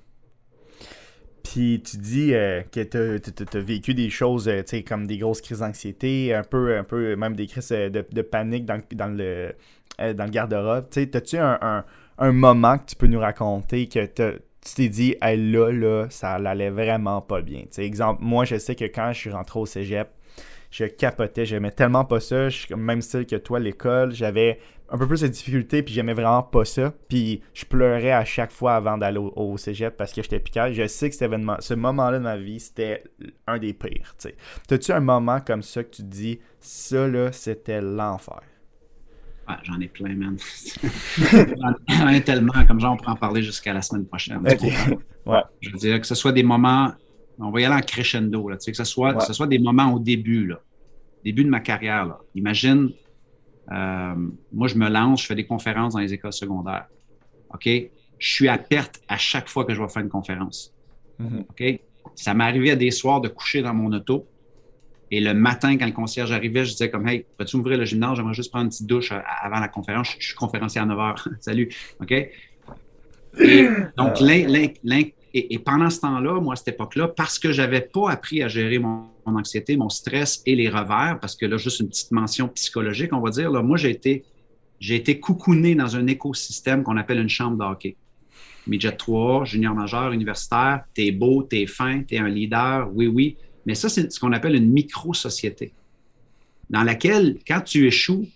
Puis 1.43 1.81
tu 1.83 1.97
dis 1.97 2.33
euh, 2.33 2.61
que 2.71 2.81
tu 2.81 3.57
as, 3.57 3.59
vécu 3.59 3.93
des 3.93 4.09
choses 4.09 4.47
euh, 4.47 4.61
comme 4.87 5.07
des 5.07 5.17
grosses 5.17 5.41
crises 5.41 5.59
d'anxiété, 5.59 6.33
un 6.33 6.43
peu, 6.43 6.77
un 6.77 6.83
peu 6.83 7.15
même 7.15 7.35
des 7.35 7.47
crises 7.47 7.71
euh, 7.71 7.89
de, 7.89 8.21
panique 8.21 8.65
dans, 8.65 9.07
le, 9.07 9.53
dans 9.99 10.25
le 10.25 10.29
garde-robe. 10.29 10.85
As-tu 10.95 11.37
un, 11.37 11.83
un, 12.17 12.31
moment 12.31 12.77
que 12.77 12.85
tu 12.85 12.95
peux 12.95 13.07
nous 13.07 13.19
raconter 13.19 13.87
que 13.87 14.05
tu 14.05 14.75
t'es 14.75 14.89
dit, 14.89 15.15
hey, 15.21 15.51
là, 15.51 15.71
là, 15.71 16.07
ça 16.09 16.33
allait 16.33 16.69
vraiment 16.69 17.21
pas 17.21 17.41
bien? 17.41 17.63
T'sais, 17.69 17.85
exemple, 17.85 18.21
moi, 18.23 18.45
je 18.45 18.57
sais 18.57 18.75
que 18.75 18.85
quand 18.85 19.11
je 19.13 19.19
suis 19.19 19.31
rentré 19.31 19.59
au 19.59 19.65
cégep, 19.65 20.09
je 20.69 20.85
capotais, 20.85 21.45
j'aimais 21.45 21.71
tellement 21.71 22.05
pas 22.05 22.19
ça, 22.19 22.47
même 22.75 23.01
style 23.01 23.25
que 23.25 23.35
toi, 23.35 23.59
l'école, 23.59 24.13
j'avais 24.13 24.59
un 24.91 24.97
peu 24.97 25.07
plus 25.07 25.21
de 25.21 25.27
difficultés, 25.27 25.83
puis 25.83 25.93
j'aimais 25.93 26.13
vraiment 26.13 26.43
pas 26.43 26.65
ça. 26.65 26.93
Puis 27.07 27.41
je 27.53 27.63
pleurais 27.65 28.11
à 28.11 28.25
chaque 28.25 28.51
fois 28.51 28.75
avant 28.75 28.97
d'aller 28.97 29.19
au, 29.19 29.57
cégep 29.57 29.95
parce 29.95 30.11
que 30.11 30.21
j'étais 30.21 30.39
piqué. 30.39 30.73
Je 30.73 30.85
sais 30.85 31.09
que 31.09 31.15
cet 31.15 31.23
événement, 31.23 31.55
ce 31.59 31.73
moment-là 31.73 32.19
de 32.19 32.23
ma 32.23 32.37
vie, 32.37 32.59
c'était 32.59 33.03
un 33.47 33.57
des 33.57 33.73
pires. 33.73 34.15
T'as-tu 34.67 34.91
un 34.91 34.99
moment 34.99 35.39
comme 35.39 35.61
ça 35.61 35.83
que 35.83 35.89
tu 35.89 36.03
te 36.03 36.07
dis, 36.07 36.39
ça 36.59 37.07
là, 37.07 37.31
c'était 37.31 37.81
l'enfer? 37.81 38.41
j'en 39.63 39.79
ai 39.81 39.87
plein, 39.87 40.15
man. 40.15 40.37
j'en 41.89 42.07
ai 42.07 42.21
tellement, 42.21 42.65
comme 42.65 42.79
genre, 42.79 42.93
on 42.93 42.97
pourrait 42.97 43.11
en 43.11 43.15
parler 43.15 43.43
jusqu'à 43.43 43.73
la 43.73 43.81
semaine 43.81 44.05
prochaine. 44.05 44.41
ouais. 45.25 45.41
Je 45.59 45.71
veux 45.71 45.77
dire 45.77 45.99
que 45.99 46.07
ce 46.07 46.15
soit 46.15 46.31
des 46.31 46.43
moments, 46.43 46.93
on 47.37 47.51
va 47.51 47.59
y 47.59 47.65
aller 47.65 47.75
en 47.75 47.81
crescendo, 47.81 48.47
là, 48.47 48.55
que, 48.55 48.73
ce 48.73 48.83
soit, 48.85 49.13
que 49.13 49.23
ce 49.23 49.33
soit 49.33 49.47
des 49.47 49.59
moments 49.59 49.93
au 49.93 49.99
début, 49.99 50.47
là, 50.47 50.61
début 51.25 51.43
de 51.43 51.49
ma 51.49 51.59
carrière. 51.59 52.05
Là. 52.05 52.19
Imagine, 52.35 52.91
euh, 53.71 54.15
moi, 54.51 54.67
je 54.67 54.75
me 54.75 54.89
lance, 54.89 55.21
je 55.21 55.27
fais 55.27 55.35
des 55.35 55.45
conférences 55.45 55.93
dans 55.93 55.99
les 55.99 56.13
écoles 56.13 56.33
secondaires. 56.33 56.87
OK? 57.53 57.67
Je 57.67 58.33
suis 58.33 58.47
à 58.47 58.57
perte 58.57 59.01
à 59.07 59.17
chaque 59.17 59.49
fois 59.49 59.65
que 59.65 59.73
je 59.73 59.81
vais 59.81 59.89
faire 59.89 60.03
une 60.03 60.09
conférence. 60.09 60.73
Mm-hmm. 61.19 61.41
OK? 61.49 61.81
Ça 62.15 62.31
à 62.31 62.75
des 62.75 62.91
soirs 62.91 63.21
de 63.21 63.29
coucher 63.29 63.61
dans 63.61 63.73
mon 63.73 63.91
auto. 63.93 64.27
Et 65.13 65.19
le 65.19 65.33
matin, 65.33 65.77
quand 65.77 65.85
le 65.85 65.91
concierge 65.91 66.31
arrivait, 66.31 66.63
je 66.63 66.71
disais 66.71 66.89
comme 66.89 67.07
Hey, 67.07 67.25
peux-tu 67.37 67.57
ouvrir 67.57 67.77
le 67.77 67.85
gymnase? 67.85 68.15
J'aimerais 68.15 68.33
juste 68.33 68.49
prendre 68.49 68.65
une 68.65 68.69
petite 68.69 68.87
douche 68.87 69.11
euh, 69.11 69.19
avant 69.41 69.59
la 69.59 69.67
conférence. 69.67 70.15
Je 70.19 70.27
suis 70.27 70.35
conférencier 70.35 70.81
à 70.81 70.85
9 70.85 70.97
h. 70.97 71.27
Salut. 71.39 71.69
OK? 71.99 72.11
Et 72.11 73.69
donc, 73.97 74.21
et, 75.33 75.59
pendant 75.59 75.89
ce 75.89 76.01
temps-là, 76.01 76.39
moi, 76.41 76.53
à 76.53 76.55
cette 76.57 76.69
époque-là, 76.69 77.07
parce 77.07 77.39
que 77.39 77.53
je 77.53 77.61
n'avais 77.61 77.81
pas 77.81 78.11
appris 78.11 78.43
à 78.43 78.49
gérer 78.49 78.79
mon, 78.79 79.10
anxiété, 79.25 79.77
mon 79.77 79.89
stress 79.89 80.41
et 80.45 80.55
les 80.55 80.69
revers, 80.69 81.19
parce 81.19 81.35
que 81.35 81.45
là, 81.45 81.57
juste 81.57 81.79
une 81.79 81.89
petite 81.89 82.11
mention 82.11 82.47
psychologique, 82.49 83.13
on 83.13 83.19
va 83.19 83.29
dire, 83.29 83.51
là, 83.51 83.61
moi, 83.61 83.77
j'ai 83.77 83.89
été, 83.89 84.23
j'ai 84.79 84.95
été 84.95 85.19
coucouné 85.19 85.75
dans 85.75 85.95
un 85.95 86.07
écosystème 86.07 86.83
qu'on 86.83 86.97
appelle 86.97 87.19
une 87.19 87.29
chambre 87.29 87.57
de 87.57 87.63
hockey. 87.63 87.95
Midget 88.67 88.95
3, 88.95 89.45
junior 89.45 89.73
majeur, 89.73 90.11
universitaire, 90.11 90.83
t'es 90.93 91.11
beau, 91.11 91.43
t'es 91.43 91.65
fin, 91.65 92.03
t'es 92.03 92.17
un 92.17 92.29
leader, 92.29 92.89
oui, 92.93 93.07
oui. 93.07 93.37
Mais 93.65 93.75
ça, 93.75 93.89
c'est 93.89 94.11
ce 94.11 94.19
qu'on 94.19 94.33
appelle 94.33 94.55
une 94.55 94.69
micro-société, 94.71 95.73
dans 96.69 96.83
laquelle, 96.83 97.39
quand 97.47 97.61
tu 97.61 97.87
échoues, 97.87 98.27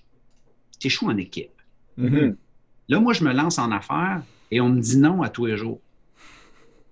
tu 0.79 0.87
échoues 0.87 1.07
en 1.07 1.17
équipe. 1.17 1.51
Mm-hmm. 1.99 2.35
Là, 2.89 2.99
moi, 2.99 3.13
je 3.13 3.23
me 3.23 3.33
lance 3.33 3.57
en 3.57 3.71
affaires 3.71 4.21
et 4.51 4.61
on 4.61 4.69
me 4.69 4.79
dit 4.79 4.97
non 4.97 5.21
à 5.21 5.29
tous 5.29 5.45
les 5.45 5.57
jours 5.57 5.81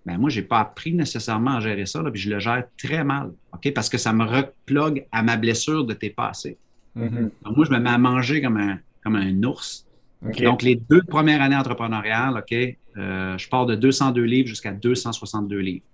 ben 0.05 0.17
moi, 0.17 0.29
je 0.29 0.39
n'ai 0.39 0.45
pas 0.45 0.59
appris 0.59 0.93
nécessairement 0.93 1.55
à 1.55 1.59
gérer 1.59 1.85
ça, 1.85 2.01
là, 2.01 2.11
puis 2.11 2.21
je 2.21 2.29
le 2.29 2.39
gère 2.39 2.63
très 2.77 3.03
mal, 3.03 3.31
OK? 3.53 3.73
Parce 3.73 3.89
que 3.89 3.97
ça 3.97 4.11
me 4.11 4.25
replogue 4.25 5.05
à 5.11 5.23
ma 5.23 5.37
blessure 5.37 5.85
de 5.85 5.93
tes 5.93 6.09
passés. 6.09 6.57
Mm-hmm. 6.97 7.29
Donc, 7.43 7.57
moi, 7.57 7.65
je 7.65 7.71
me 7.71 7.79
mets 7.79 7.89
à 7.89 7.97
manger 7.97 8.41
comme 8.41 8.57
un, 8.57 8.79
comme 9.03 9.15
un 9.15 9.43
ours. 9.43 9.87
Donc, 10.21 10.61
les 10.61 10.75
deux 10.75 11.03
premières 11.03 11.41
années 11.41 11.55
entrepreneuriales, 11.55 12.37
OK, 12.37 12.53
euh, 12.97 13.37
je 13.37 13.49
pars 13.49 13.65
de 13.65 13.75
202 13.75 14.21
livres 14.21 14.47
jusqu'à 14.47 14.71
262 14.71 15.57
livres. 15.57 15.85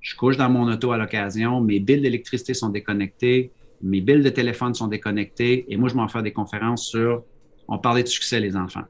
Je 0.00 0.14
couche 0.16 0.36
dans 0.36 0.48
mon 0.48 0.70
auto 0.70 0.92
à 0.92 0.98
l'occasion, 0.98 1.60
mes 1.60 1.80
billes 1.80 2.00
d'électricité 2.00 2.54
sont 2.54 2.68
déconnectés, 2.68 3.50
mes 3.82 4.00
billes 4.00 4.22
de 4.22 4.30
téléphone 4.30 4.72
sont 4.72 4.86
déconnectés, 4.86 5.66
et 5.68 5.76
moi, 5.76 5.88
je 5.88 5.94
m'en 5.94 6.08
fais 6.08 6.22
des 6.22 6.32
conférences 6.32 6.86
sur, 6.86 7.24
on 7.68 7.78
parlait 7.78 8.02
de 8.02 8.08
succès, 8.08 8.38
les 8.40 8.56
enfants. 8.56 8.84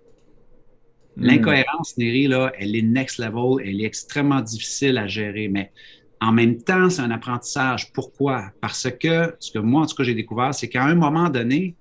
Hmm. 1.17 1.25
L'incohérence, 1.25 1.97
Neri, 1.97 2.27
là, 2.27 2.53
elle 2.59 2.77
est 2.77 2.83
next 2.83 3.19
level, 3.19 3.67
elle 3.67 3.81
est 3.81 3.87
extrêmement 3.87 4.41
difficile 4.41 4.99
à 4.99 5.07
gérer, 5.07 5.49
mais 5.49 5.73
en 6.21 6.33
même 6.33 6.59
temps, 6.59 6.91
c'est 6.91 7.03
un 7.03 7.11
apprentissage. 7.11 7.93
Pourquoi? 7.93 8.51
Parce 8.61 8.89
que 8.91 9.35
ce 9.39 9.51
que 9.51 9.59
moi, 9.59 9.83
en 9.83 9.87
tout 9.87 9.97
cas, 9.97 10.03
j'ai 10.03 10.15
découvert, 10.15 10.55
c'est 10.55 10.69
qu'à 10.69 10.85
un 10.85 10.95
moment 10.95 11.29
donné, 11.29 11.75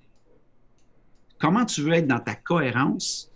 comment 1.39 1.65
tu 1.65 1.81
veux 1.81 1.93
être 1.93 2.07
dans 2.07 2.19
ta 2.19 2.35
cohérence 2.35 3.31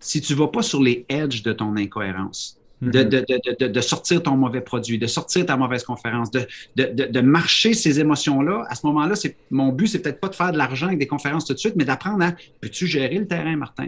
si 0.00 0.20
tu 0.20 0.34
ne 0.34 0.38
vas 0.38 0.48
pas 0.48 0.62
sur 0.62 0.82
les 0.82 1.06
edges 1.08 1.42
de 1.42 1.52
ton 1.52 1.76
incohérence? 1.76 2.60
Hmm. 2.80 2.90
De, 2.90 3.02
de, 3.04 3.66
de, 3.66 3.80
sortir 3.80 4.22
ton 4.22 4.36
mauvais 4.36 4.60
produit, 4.60 4.98
de 4.98 5.06
sortir 5.06 5.46
ta 5.46 5.56
mauvaise 5.56 5.84
conférence, 5.84 6.30
de, 6.32 7.20
marcher 7.20 7.72
ces 7.72 8.00
émotions-là. 8.00 8.64
À 8.68 8.74
ce 8.74 8.84
moment-là, 8.86 9.14
mon 9.50 9.68
but, 9.68 9.86
c'est 9.86 10.02
peut-être 10.02 10.20
pas 10.20 10.28
de 10.28 10.34
faire 10.34 10.52
de 10.52 10.58
l'argent 10.58 10.88
avec 10.88 10.98
des 10.98 11.06
conférences 11.06 11.44
tout 11.44 11.54
de 11.54 11.58
suite, 11.58 11.74
mais 11.76 11.84
d'apprendre 11.84 12.24
à 12.24 12.32
peux-tu 12.60 12.88
gérer 12.88 13.16
le 13.16 13.28
terrain, 13.28 13.56
Martin? 13.56 13.86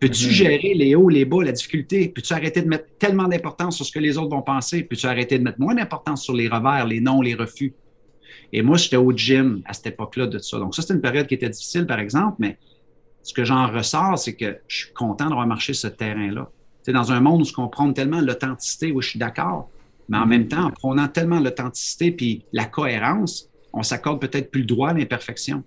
Peux-tu 0.00 0.26
mhm. 0.26 0.32
gérer 0.32 0.74
les 0.74 0.94
hauts, 0.94 1.10
les 1.10 1.26
bas, 1.26 1.44
la 1.44 1.52
difficulté? 1.52 2.08
Peux-tu 2.08 2.32
arrêter 2.32 2.62
de 2.62 2.68
mettre 2.68 2.86
tellement 2.98 3.28
d'importance 3.28 3.76
sur 3.76 3.84
ce 3.84 3.92
que 3.92 3.98
les 3.98 4.16
autres 4.16 4.30
vont 4.30 4.42
penser? 4.42 4.82
Peux-tu 4.82 5.06
arrêter 5.06 5.38
de 5.38 5.44
mettre 5.44 5.60
moins 5.60 5.74
d'importance 5.74 6.24
sur 6.24 6.34
les 6.34 6.48
revers, 6.48 6.86
les 6.86 7.00
non, 7.00 7.20
les 7.20 7.34
refus? 7.34 7.74
Et 8.52 8.62
moi, 8.62 8.78
j'étais 8.78 8.96
au 8.96 9.12
gym 9.12 9.62
à 9.66 9.74
cette 9.74 9.88
époque-là 9.88 10.26
de 10.26 10.38
ça. 10.38 10.58
Donc, 10.58 10.74
ça, 10.74 10.82
c'était 10.82 10.94
une 10.94 11.02
période 11.02 11.26
qui 11.26 11.34
était 11.34 11.50
difficile, 11.50 11.86
par 11.86 12.00
exemple, 12.00 12.36
mais 12.38 12.58
ce 13.22 13.34
que 13.34 13.44
j'en 13.44 13.70
ressors, 13.70 14.18
c'est 14.18 14.34
que 14.34 14.58
je 14.66 14.76
suis 14.84 14.92
content 14.92 15.28
d'avoir 15.28 15.46
marché 15.46 15.74
ce 15.74 15.86
terrain-là. 15.86 16.50
C'est 16.82 16.92
dans 16.92 17.12
un 17.12 17.20
monde 17.20 17.42
où 17.42 17.60
on 17.60 17.68
prône 17.68 17.92
tellement 17.92 18.20
l'authenticité, 18.20 18.92
où 18.92 19.02
je 19.02 19.10
suis 19.10 19.18
d'accord, 19.18 19.68
mais 20.08 20.16
en 20.16 20.22
mhm. 20.22 20.28
même 20.28 20.48
temps, 20.48 20.64
en 20.64 20.70
prônant 20.70 21.08
tellement 21.08 21.40
l'authenticité 21.40 22.10
puis 22.10 22.44
la 22.52 22.64
cohérence, 22.64 23.48
on 23.72 23.82
s'accorde 23.82 24.20
peut-être 24.20 24.50
plus 24.50 24.62
le 24.62 24.66
droit 24.66 24.90
à 24.90 24.94
l'imperfection. 24.94 25.62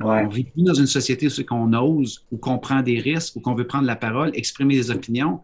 On 0.00 0.28
vit 0.28 0.44
plus 0.44 0.62
dans 0.62 0.74
une 0.74 0.86
société 0.86 1.26
où 1.26 1.44
qu'on 1.44 1.72
ose, 1.72 2.26
où 2.30 2.36
qu'on 2.36 2.58
prend 2.58 2.82
des 2.82 2.98
risques, 2.98 3.36
où 3.36 3.40
qu'on 3.40 3.54
veut 3.54 3.66
prendre 3.66 3.86
la 3.86 3.96
parole, 3.96 4.30
exprimer 4.34 4.74
des 4.74 4.90
opinions. 4.90 5.40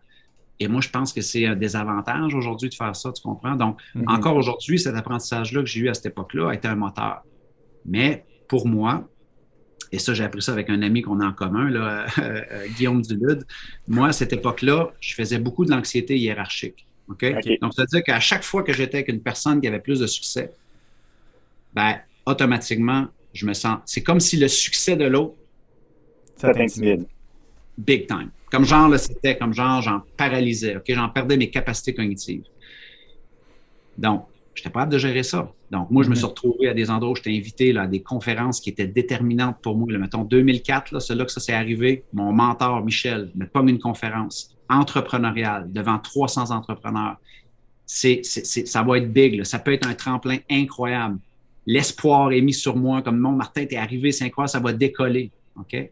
Et 0.58 0.68
moi, 0.68 0.80
je 0.80 0.90
pense 0.90 1.12
que 1.12 1.20
c'est 1.20 1.46
un 1.46 1.56
désavantage 1.56 2.34
aujourd'hui 2.34 2.68
de 2.68 2.74
faire 2.74 2.94
ça, 2.94 3.12
tu 3.12 3.22
comprends? 3.22 3.54
Donc, 3.54 3.80
mm-hmm. 3.94 4.14
encore 4.14 4.36
aujourd'hui, 4.36 4.78
cet 4.78 4.94
apprentissage-là 4.94 5.60
que 5.60 5.66
j'ai 5.66 5.80
eu 5.80 5.88
à 5.88 5.94
cette 5.94 6.06
époque-là 6.06 6.50
a 6.50 6.54
été 6.54 6.68
un 6.68 6.74
moteur. 6.74 7.22
Mais 7.86 8.24
pour 8.48 8.66
moi, 8.66 9.08
et 9.92 9.98
ça, 9.98 10.14
j'ai 10.14 10.24
appris 10.24 10.42
ça 10.42 10.52
avec 10.52 10.70
un 10.70 10.82
ami 10.82 11.02
qu'on 11.02 11.20
a 11.20 11.26
en 11.26 11.32
commun, 11.32 11.68
là, 11.68 12.06
euh, 12.18 12.66
Guillaume 12.76 13.02
Dulude. 13.02 13.44
Moi, 13.88 14.08
à 14.08 14.12
cette 14.12 14.32
époque-là, 14.32 14.92
je 15.00 15.14
faisais 15.14 15.38
beaucoup 15.38 15.64
de 15.64 15.70
l'anxiété 15.70 16.18
hiérarchique. 16.18 16.86
Donc, 17.08 17.22
ça 17.22 17.82
veut 17.82 17.86
dire 17.86 18.02
qu'à 18.04 18.20
chaque 18.20 18.44
fois 18.44 18.62
que 18.62 18.72
j'étais 18.72 18.98
avec 18.98 19.08
une 19.08 19.20
personne 19.20 19.60
qui 19.60 19.66
avait 19.66 19.80
plus 19.80 19.98
de 19.98 20.06
succès, 20.06 20.52
ben, 21.74 21.96
automatiquement, 22.24 23.08
je 23.32 23.46
me 23.46 23.54
sens. 23.54 23.78
C'est 23.86 24.02
comme 24.02 24.20
si 24.20 24.36
le 24.36 24.48
succès 24.48 24.96
de 24.96 25.04
l'autre. 25.04 25.34
Ça 26.36 26.52
t'intimide. 26.52 27.06
Big 27.78 28.06
time. 28.06 28.30
Comme 28.50 28.64
genre, 28.64 28.92
c'était 28.98 29.38
comme 29.38 29.54
genre, 29.54 29.80
j'en 29.82 30.02
paralysais, 30.16 30.76
OK? 30.76 30.84
J'en 30.88 31.08
perdais 31.08 31.36
mes 31.36 31.50
capacités 31.50 31.94
cognitives. 31.94 32.44
Donc, 33.96 34.26
je 34.54 34.60
n'étais 34.60 34.70
pas 34.70 34.80
capable 34.80 34.92
de 34.92 34.98
gérer 34.98 35.22
ça. 35.22 35.52
Donc, 35.70 35.90
moi, 35.90 36.02
je 36.02 36.10
me 36.10 36.14
suis 36.14 36.24
mhm. 36.24 36.30
retrouvé 36.30 36.68
à 36.68 36.74
des 36.74 36.90
endroits 36.90 37.12
où 37.12 37.16
j'étais 37.16 37.30
invité 37.30 37.72
là, 37.72 37.82
à 37.82 37.86
des 37.86 38.02
conférences 38.02 38.60
qui 38.60 38.70
étaient 38.70 38.88
déterminantes 38.88 39.58
pour 39.62 39.76
moi. 39.76 39.92
Là, 39.92 39.98
mettons, 39.98 40.24
2004, 40.24 40.92
là, 40.92 41.00
c'est 41.00 41.14
là 41.14 41.24
que 41.24 41.30
ça 41.30 41.40
s'est 41.40 41.52
arrivé. 41.52 42.04
Mon 42.12 42.32
mentor, 42.32 42.84
Michel, 42.84 43.30
me 43.36 43.46
pomme 43.46 43.68
une 43.68 43.78
conférence 43.78 44.56
entrepreneuriale 44.68 45.70
devant 45.72 45.98
300 45.98 46.50
entrepreneurs. 46.50 47.18
C'est, 47.86 48.24
ça 48.24 48.82
va 48.82 48.98
être 48.98 49.12
big. 49.12 49.44
Ça 49.44 49.58
peut 49.58 49.72
être 49.72 49.86
un 49.86 49.94
tremplin 49.94 50.38
incroyable 50.50 51.18
l'espoir 51.66 52.32
est 52.32 52.40
mis 52.40 52.54
sur 52.54 52.76
moi, 52.76 53.02
comme 53.02 53.18
mon 53.18 53.32
Martin, 53.32 53.64
t'es 53.66 53.76
arrivé, 53.76 54.12
c'est 54.12 54.24
incroyable, 54.24 54.50
ça 54.50 54.60
va 54.60 54.72
décoller. 54.72 55.30
OK? 55.56 55.90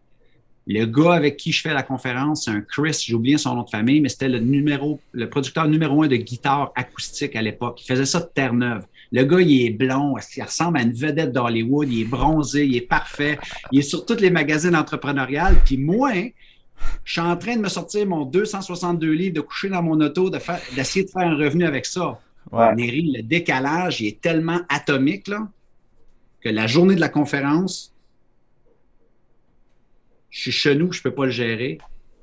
Le 0.71 0.85
gars 0.85 1.15
avec 1.15 1.39
qui 1.39 1.51
je 1.51 1.63
fais 1.63 1.73
la 1.73 1.83
conférence, 1.83 2.45
c'est 2.45 2.51
un 2.51 2.61
Chris, 2.61 3.05
j'ai 3.07 3.15
oublié 3.15 3.39
son 3.39 3.55
nom 3.55 3.63
de 3.63 3.71
famille, 3.71 4.03
mais 4.03 4.11
c'était 4.11 4.29
le 4.29 4.39
numéro, 4.39 5.01
le 5.13 5.31
producteur 5.31 5.67
numéro 5.67 6.03
un 6.03 6.09
de 6.09 6.17
guitare 6.17 6.73
acoustique 6.77 7.35
à 7.37 7.43
l'époque. 7.43 7.81
Il 7.83 7.87
faisait 7.87 8.05
ça 8.05 8.21
de 8.21 8.27
Terre-Neuve. 8.27 8.85
Le 9.11 9.25
gars, 9.25 9.41
il 9.41 9.65
est 9.65 9.71
blond, 9.71 10.17
il 10.37 10.43
ressemble 10.43 10.77
à 10.77 10.83
une 10.83 10.93
vedette 10.93 11.33
d'Hollywood, 11.33 11.91
il 11.91 12.03
est 12.03 12.05
bronzé, 12.05 12.67
il 12.67 12.77
est 12.77 12.83
parfait, 12.83 13.39
il 13.73 13.79
est 13.79 13.83
sur 13.83 14.05
tous 14.05 14.21
les 14.21 14.29
magazines 14.29 14.77
entrepreneuriales. 14.77 15.57
Puis 15.65 15.79
moi, 15.79 16.13
je 17.03 17.13
suis 17.13 17.21
en 17.23 17.39
train 17.39 17.57
de 17.57 17.63
me 17.63 17.71
sortir 17.71 18.07
mon 18.07 18.27
262 18.27 19.11
livres, 19.11 19.37
de 19.37 19.41
coucher 19.41 19.71
dans 19.71 19.83
mon 19.83 19.99
auto, 20.03 20.29
d'essayer 20.29 21.07
de, 21.07 21.11
faire 21.11 21.29
un 21.29 21.37
revenu 21.37 21.65
avec 21.65 21.87
ça. 21.87 22.21
Ouais. 22.53 22.75
le 22.77 23.23
décalage, 23.23 24.03
il 24.03 24.09
est 24.09 24.21
tellement 24.21 24.61
atomique, 24.69 25.29
là 25.29 25.49
que 26.41 26.49
la 26.49 26.67
journée 26.67 26.95
de 26.95 27.01
la 27.01 27.09
conférence, 27.09 27.95
je 30.31 30.43
suis 30.43 30.53
chez 30.53 30.75
nous, 30.75 30.93
je 30.93 31.01
ne 31.01 31.03
peux 31.03 31.15
pas 31.15 31.25
le 31.27 31.31
gérer. 31.31 31.79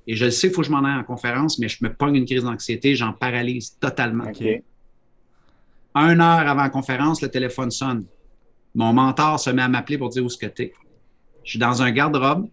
Et 0.07 0.16
je 0.16 0.26
le 0.26 0.32
sais, 0.32 0.47
il 0.47 0.53
faut 0.53 0.61
que 0.61 0.68
je 0.68 0.72
m'en 0.72 0.84
aille 0.84 0.99
en 0.99 1.03
conférence, 1.03 1.57
mais 1.57 1.68
je 1.68 1.84
me 1.84 1.91
pogne 1.91 2.16
une 2.16 2.26
crise 2.26 2.43
d'anxiété, 2.43 2.95
j'en 2.95 3.13
paralyse 3.13 3.78
totalement. 3.80 4.26
Un 5.95 6.20
heure 6.20 6.47
avant 6.47 6.61
la 6.61 6.70
conférence, 6.70 7.22
le 7.22 7.30
téléphone 7.30 7.72
sonne. 7.72 8.05
Mon 8.76 8.93
mentor 8.93 9.39
se 9.39 9.49
met 9.49 9.61
à 9.61 9.68
m'appeler 9.68 9.97
pour 9.97 10.09
dire 10.09 10.24
où 10.24 10.30
ce 10.30 10.38
que 10.38 10.45
es. 10.45 10.74
Je 11.43 11.51
suis 11.51 11.59
dans 11.59 11.82
un 11.82 11.91
garde-robe 11.91 12.47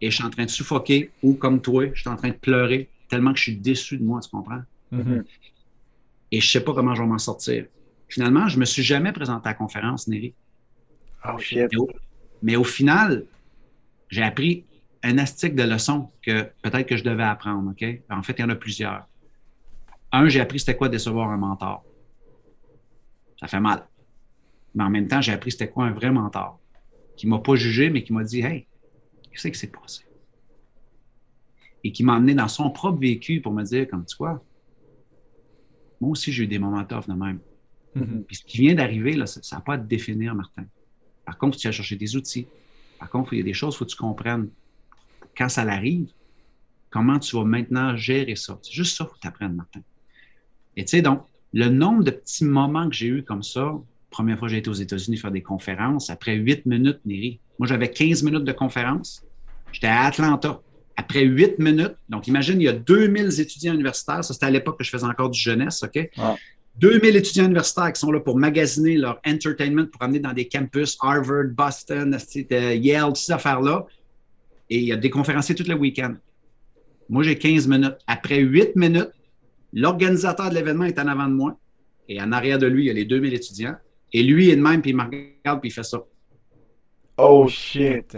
et 0.00 0.10
je 0.10 0.16
suis 0.16 0.24
en 0.24 0.30
train 0.30 0.44
de 0.44 0.50
suffoquer 0.50 1.10
ou 1.22 1.34
comme 1.34 1.60
toi, 1.60 1.86
je 1.94 2.00
suis 2.00 2.10
en 2.10 2.16
train 2.16 2.28
de 2.28 2.34
pleurer 2.34 2.88
tellement 3.08 3.32
que 3.32 3.38
je 3.38 3.44
suis 3.44 3.56
déçu 3.56 3.96
de 3.96 4.04
moi, 4.04 4.20
tu 4.20 4.30
comprends? 4.30 4.62
Mm-hmm. 4.92 5.24
Et 6.32 6.40
je 6.40 6.46
ne 6.46 6.50
sais 6.50 6.60
pas 6.60 6.72
comment 6.74 6.94
je 6.94 7.02
vais 7.02 7.08
m'en 7.08 7.18
sortir. 7.18 7.66
finalement, 8.08 8.48
je 8.48 8.58
me 8.58 8.64
suis 8.64 8.82
jamais 8.82 9.12
présenté 9.12 9.48
à 9.48 9.50
la 9.50 9.54
conférence, 9.54 10.06
Neri. 10.08 10.34
Oh 11.28 11.38
shit. 11.38 11.68
Mais 11.72 11.78
au, 11.78 11.90
mais 12.42 12.56
au 12.56 12.64
final, 12.64 13.26
j'ai 14.08 14.22
appris 14.22 14.64
un 15.02 15.18
astique 15.18 15.54
de 15.54 15.62
leçons 15.62 16.10
que 16.22 16.42
peut-être 16.62 16.86
que 16.86 16.96
je 16.96 17.04
devais 17.04 17.24
apprendre, 17.24 17.70
OK? 17.70 17.84
En 18.10 18.22
fait, 18.22 18.34
il 18.38 18.40
y 18.40 18.44
en 18.44 18.50
a 18.50 18.54
plusieurs. 18.54 19.08
Un, 20.12 20.28
j'ai 20.28 20.40
appris 20.40 20.60
c'était 20.60 20.76
quoi 20.76 20.88
décevoir 20.88 21.30
un 21.30 21.38
mentor. 21.38 21.84
Ça 23.40 23.46
fait 23.46 23.60
mal. 23.60 23.86
Mais 24.74 24.84
en 24.84 24.90
même 24.90 25.08
temps, 25.08 25.20
j'ai 25.20 25.32
appris 25.32 25.52
c'était 25.52 25.68
quoi 25.68 25.86
un 25.86 25.92
vrai 25.92 26.10
mentor. 26.10 26.60
Qui 27.16 27.26
m'a 27.26 27.38
pas 27.38 27.56
jugé, 27.56 27.90
mais 27.90 28.02
qui 28.02 28.12
m'a 28.12 28.24
dit 28.24 28.40
Hey, 28.40 28.66
qu'est-ce 29.30 29.48
qui 29.48 29.58
s'est 29.58 29.66
passé? 29.68 30.04
Et 31.84 31.90
qui 31.90 32.04
m'a 32.04 32.14
amené 32.14 32.34
dans 32.34 32.48
son 32.48 32.70
propre 32.70 33.00
vécu 33.00 33.40
pour 33.40 33.52
me 33.52 33.64
dire, 33.64 33.88
comme 33.88 34.04
tu 34.04 34.16
vois, 34.16 34.42
moi 36.00 36.10
aussi 36.10 36.32
j'ai 36.32 36.44
eu 36.44 36.46
des 36.46 36.58
moments 36.58 36.84
tough 36.84 37.08
de 37.08 37.14
même. 37.14 37.40
Mhm. 37.94 38.24
Puis 38.24 38.36
ce 38.36 38.44
qui 38.44 38.58
vient 38.58 38.74
d'arriver, 38.74 39.14
là, 39.14 39.26
ça 39.26 39.56
n'a 39.56 39.62
pas 39.62 39.74
à 39.74 39.78
te 39.78 39.86
définir, 39.86 40.34
Martin. 40.34 40.64
Par 41.24 41.38
contre, 41.38 41.56
tu 41.56 41.68
vas 41.68 41.72
chercher 41.72 41.96
des 41.96 42.16
outils. 42.16 42.46
Par 42.98 43.10
contre, 43.10 43.32
il 43.32 43.38
y 43.38 43.42
a 43.42 43.44
des 43.44 43.54
choses, 43.54 43.74
il 43.74 43.78
faut 43.78 43.84
que 43.84 43.90
tu 43.90 43.96
comprennes. 43.96 44.48
Quand 45.36 45.48
ça 45.48 45.62
arrive, 45.62 46.08
comment 46.90 47.18
tu 47.18 47.36
vas 47.36 47.44
maintenant 47.44 47.96
gérer 47.96 48.36
ça? 48.36 48.58
C'est 48.62 48.72
juste 48.72 48.96
ça 48.96 49.04
qu'il 49.04 49.14
faut 49.20 49.28
apprennes, 49.28 49.54
Martin. 49.54 49.80
Et 50.76 50.84
tu 50.84 50.90
sais, 50.90 51.02
donc, 51.02 51.24
le 51.52 51.68
nombre 51.68 52.04
de 52.04 52.10
petits 52.10 52.44
moments 52.44 52.88
que 52.88 52.94
j'ai 52.94 53.08
eu 53.08 53.22
comme 53.22 53.42
ça, 53.42 53.74
première 54.10 54.38
fois 54.38 54.48
que 54.48 54.52
j'ai 54.52 54.58
été 54.58 54.70
aux 54.70 54.74
États-Unis 54.74 55.16
faire 55.16 55.30
des 55.30 55.42
conférences, 55.42 56.10
après 56.10 56.34
huit 56.34 56.64
minutes, 56.66 57.00
Néry. 57.04 57.40
Moi, 57.58 57.66
j'avais 57.66 57.90
15 57.90 58.22
minutes 58.22 58.44
de 58.44 58.52
conférence. 58.52 59.24
J'étais 59.72 59.88
à 59.88 60.02
Atlanta. 60.04 60.60
Après 60.96 61.24
huit 61.24 61.58
minutes, 61.58 61.96
donc 62.08 62.28
imagine, 62.28 62.60
il 62.60 62.64
y 62.64 62.68
a 62.68 62.72
2000 62.74 63.40
étudiants 63.40 63.72
universitaires. 63.72 64.22
Ça, 64.22 64.34
c'était 64.34 64.46
à 64.46 64.50
l'époque 64.50 64.78
que 64.78 64.84
je 64.84 64.90
faisais 64.90 65.06
encore 65.06 65.30
du 65.30 65.40
jeunesse, 65.40 65.82
OK? 65.82 66.10
2000 66.76 67.16
étudiants 67.16 67.44
universitaires 67.44 67.92
qui 67.92 68.00
sont 68.00 68.10
là 68.10 68.20
pour 68.20 68.38
magasiner 68.38 68.96
leur 68.96 69.20
entertainment, 69.26 69.86
pour 69.86 70.02
amener 70.02 70.20
dans 70.20 70.32
des 70.32 70.48
campus, 70.48 70.96
Harvard, 71.00 71.48
Boston, 71.54 72.16
euh, 72.16 72.74
Yale, 72.74 73.08
toutes 73.08 73.16
ces 73.16 73.32
affaires-là. 73.32 73.86
Et 74.70 74.78
il 74.78 74.84
y 74.86 74.92
a 74.92 74.96
des 74.96 75.10
conférenciers 75.10 75.54
tout 75.54 75.64
le 75.68 75.74
week-end. 75.74 76.14
Moi, 77.08 77.22
j'ai 77.24 77.36
15 77.36 77.68
minutes. 77.68 77.98
Après 78.06 78.38
8 78.38 78.74
minutes, 78.76 79.10
l'organisateur 79.72 80.48
de 80.48 80.54
l'événement 80.54 80.84
est 80.84 80.98
en 80.98 81.06
avant 81.06 81.28
de 81.28 81.34
moi. 81.34 81.58
Et 82.08 82.20
en 82.20 82.32
arrière 82.32 82.58
de 82.58 82.66
lui, 82.66 82.84
il 82.84 82.86
y 82.86 82.90
a 82.90 82.94
les 82.94 83.04
2000 83.04 83.34
étudiants. 83.34 83.76
Et 84.12 84.22
lui 84.22 84.50
est 84.50 84.56
de 84.56 84.62
même, 84.62 84.80
puis 84.80 84.90
il 84.90 84.96
me 84.96 85.02
regarde, 85.02 85.60
puis 85.60 85.70
il 85.70 85.72
fait 85.72 85.82
ça. 85.82 86.02
Oh 87.18 87.46
shit. 87.48 88.16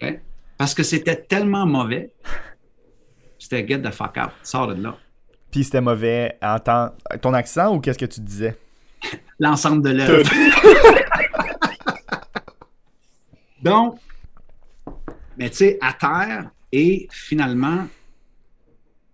OK? 0.00 0.20
Parce 0.56 0.74
que 0.74 0.82
c'était 0.82 1.16
tellement 1.16 1.66
mauvais. 1.66 2.12
C'était 3.38 3.66
get 3.66 3.80
the 3.80 3.90
fuck 3.90 4.16
out. 4.16 4.30
Sors 4.42 4.68
de 4.68 4.82
là. 4.82 4.96
Puis 5.52 5.64
c'était 5.64 5.80
mauvais 5.82 6.36
en 6.42 6.58
temps. 6.58 6.90
Ton 7.20 7.34
accent 7.34 7.76
ou 7.76 7.80
qu'est-ce 7.80 7.98
que 7.98 8.06
tu 8.06 8.20
disais? 8.20 8.56
L'ensemble 9.38 9.82
de 9.82 9.90
l'œuvre. 9.90 10.28
Donc, 13.62 13.98
mais 15.36 15.50
tu 15.50 15.56
sais, 15.56 15.78
à 15.80 15.92
terre, 15.92 16.50
et 16.72 17.06
finalement, 17.12 17.86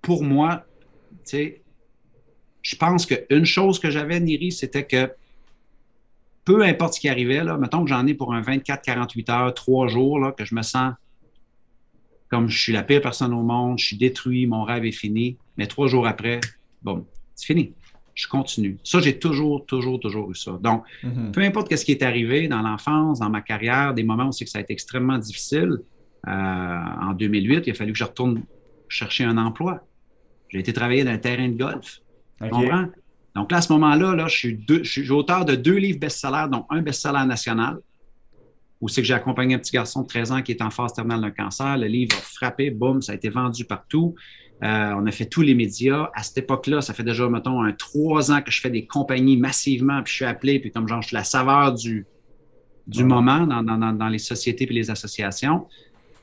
pour 0.01 0.23
moi, 0.23 0.65
tu 1.11 1.19
sais, 1.25 1.63
je 2.63 2.77
pense 2.77 3.05
qu'une 3.05 3.45
chose 3.45 3.79
que 3.79 3.91
j'avais, 3.91 4.21
Niri, 4.21 4.53
c'était 4.53 4.87
que 4.87 5.13
peu 6.45 6.63
importe 6.63 6.95
ce 6.95 7.01
qui 7.01 7.09
arrivait, 7.09 7.45
là, 7.45 7.59
mettons 7.59 7.83
que 7.83 7.91
j'en 7.91 8.07
ai 8.07 8.15
pour 8.15 8.33
un 8.33 8.41
24-48 8.43 9.31
heures, 9.31 9.55
trois 9.55 9.89
jours, 9.89 10.19
là, 10.19 10.33
que 10.33 10.45
je 10.45 10.55
me 10.55 10.63
sens 10.63 10.95
comme 12.29 12.49
je 12.49 12.59
suis 12.61 12.73
la 12.73 12.83
pire 12.83 13.01
personne 13.01 13.33
au 13.33 13.43
monde, 13.43 13.79
je 13.79 13.87
suis 13.87 13.97
détruit, 13.97 14.47
mon 14.47 14.65
rêve 14.65 14.85
est 14.85 14.93
fini, 14.93 15.37
mais 15.57 15.67
trois 15.67 15.89
jours 15.89 16.07
après, 16.07 16.41
bon, 16.83 17.07
c'est 17.35 17.47
fini. 17.47 17.73
Je 18.15 18.27
continue. 18.27 18.79
Ça, 18.83 18.99
j'ai 19.01 19.17
toujours, 19.19 19.65
toujours, 19.65 20.01
toujours 20.01 20.31
eu 20.31 20.35
ça. 20.35 20.59
Donc, 20.61 20.83
Mhm. 21.05 21.31
peu 21.33 21.41
importe 21.43 21.75
ce 21.77 21.85
qui 21.85 21.93
est 21.93 22.03
arrivé 22.03 22.49
dans 22.49 22.63
l'enfance, 22.63 23.21
dans 23.21 23.31
ma 23.31 23.41
carrière, 23.43 23.95
des 23.95 24.03
moments 24.03 24.27
où 24.27 24.33
c'est 24.33 24.45
que 24.45 24.51
ça 24.51 24.59
a 24.59 24.63
été 24.63 24.73
extrêmement 24.73 25.19
difficile. 25.19 25.79
euh, 26.27 26.31
en 26.31 27.13
2008, 27.15 27.63
il 27.69 27.71
a 27.71 27.75
fallu 27.75 27.93
que 27.93 27.99
je 27.99 28.03
retourne 28.05 28.43
chercher 28.89 29.23
un 29.23 29.39
emploi. 29.39 29.87
J'ai 30.49 30.59
été 30.59 30.73
travailler 30.73 31.05
dans 31.05 31.13
un 31.13 31.19
terrain 31.19 31.49
de 31.49 31.57
golf. 31.57 31.99
Tu 32.41 32.45
Ok. 32.47 32.51
comprends? 32.51 32.87
Donc 33.37 33.53
là, 33.53 33.59
à 33.59 33.63
ce 33.63 33.73
moment-là, 33.75 34.17
là, 34.17 34.27
je 34.27 34.37
suis, 34.37 34.55
deux- 34.57 34.83
je 34.83 34.91
suis 35.01 35.11
auteur 35.13 35.45
de 35.45 35.55
deux 35.55 35.77
livres 35.77 36.01
best-sellers, 36.01 36.49
dont 36.51 36.67
un 36.71 36.83
best-seller 36.83 37.25
national, 37.25 37.79
où 38.81 38.89
c'est 38.89 39.01
que 39.03 39.07
j'ai 39.07 39.15
accompagné 39.15 39.55
un 39.55 39.59
petit 39.59 39.73
garçon 39.73 40.03
de 40.03 40.07
13 40.07 40.33
ans 40.33 40.43
qui 40.43 40.53
est 40.53 40.63
en 40.63 40.71
phase 40.71 40.93
terminale 40.93 41.21
d'un 41.21 41.31
cancer. 41.31 41.77
Le 41.77 41.87
livre 41.87 42.17
a 42.17 42.21
frappé, 42.21 42.71
boum, 42.71 43.03
ça 43.03 43.13
a 43.13 43.15
été 43.17 43.29
vendu 43.29 43.65
partout. 43.65 44.15
Euh, 44.63 44.93
on 44.97 45.07
a 45.07 45.11
fait 45.13 45.27
tous 45.27 45.43
les 45.43 45.55
médias. 45.55 46.11
À 46.15 46.23
cette 46.23 46.39
époque-là, 46.39 46.81
ça 46.81 46.95
fait 46.95 47.03
déjà, 47.05 47.29
mettons, 47.29 47.63
un 47.63 47.73
trois 47.73 48.31
ans 48.33 48.41
que 48.43 48.51
je 48.51 48.61
fais 48.61 48.71
des 48.71 48.87
compagnies 48.87 49.37
massivement, 49.37 50.03
puis 50.03 50.11
je 50.13 50.17
suis 50.17 50.25
appelé, 50.25 50.59
puis 50.61 50.71
comme 50.71 50.87
genre, 50.89 51.03
je 51.03 51.09
suis 51.09 51.15
la 51.17 51.25
saveur 51.25 51.75
du, 51.75 52.07
du 52.87 53.05
moment 53.05 53.47
dans, 53.47 53.63
dans- 53.63 53.93
dans- 53.93 54.09
les 54.09 54.19
sociétés 54.19 54.65
et 54.69 54.73
les 54.73 54.91
associations. 54.91 55.67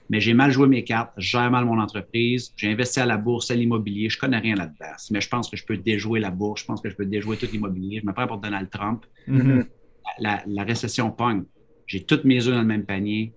Mais 0.09 0.21
j'ai 0.21 0.33
mal 0.35 0.51
joué 0.51 0.67
mes 0.67 0.83
cartes, 0.83 1.11
je 1.17 1.29
gère 1.29 1.49
mal 1.49 1.65
mon 1.65 1.79
entreprise, 1.79 2.53
j'ai 2.57 2.71
investi 2.71 2.99
à 2.99 3.05
la 3.07 3.17
bourse, 3.17 3.49
à 3.51 3.55
l'immobilier, 3.55 4.07
je 4.09 4.19
connais 4.19 4.37
rien 4.37 4.55
là-dedans. 4.55 4.93
Mais 5.11 5.19
je 5.19 5.27
pense 5.29 5.49
que 5.49 5.57
je 5.57 5.65
peux 5.65 5.77
déjouer 5.77 6.19
la 6.19 6.29
bourse, 6.29 6.61
je 6.61 6.65
pense 6.67 6.79
que 6.81 6.89
je 6.89 6.95
peux 6.95 7.05
déjouer 7.07 7.37
tout 7.37 7.47
l'immobilier. 7.51 8.01
Je 8.01 8.07
me 8.07 8.13
prends 8.13 8.27
pour 8.27 8.37
Donald 8.37 8.69
Trump. 8.69 9.03
Mhm. 9.27 9.65
La, 10.19 10.43
la 10.45 10.63
récession 10.63 11.09
pogne. 11.09 11.43
J'ai 11.87 12.03
toutes 12.03 12.23
mes 12.25 12.45
œufs 12.47 12.53
dans 12.53 12.61
le 12.61 12.67
même 12.67 12.85
panier. 12.85 13.33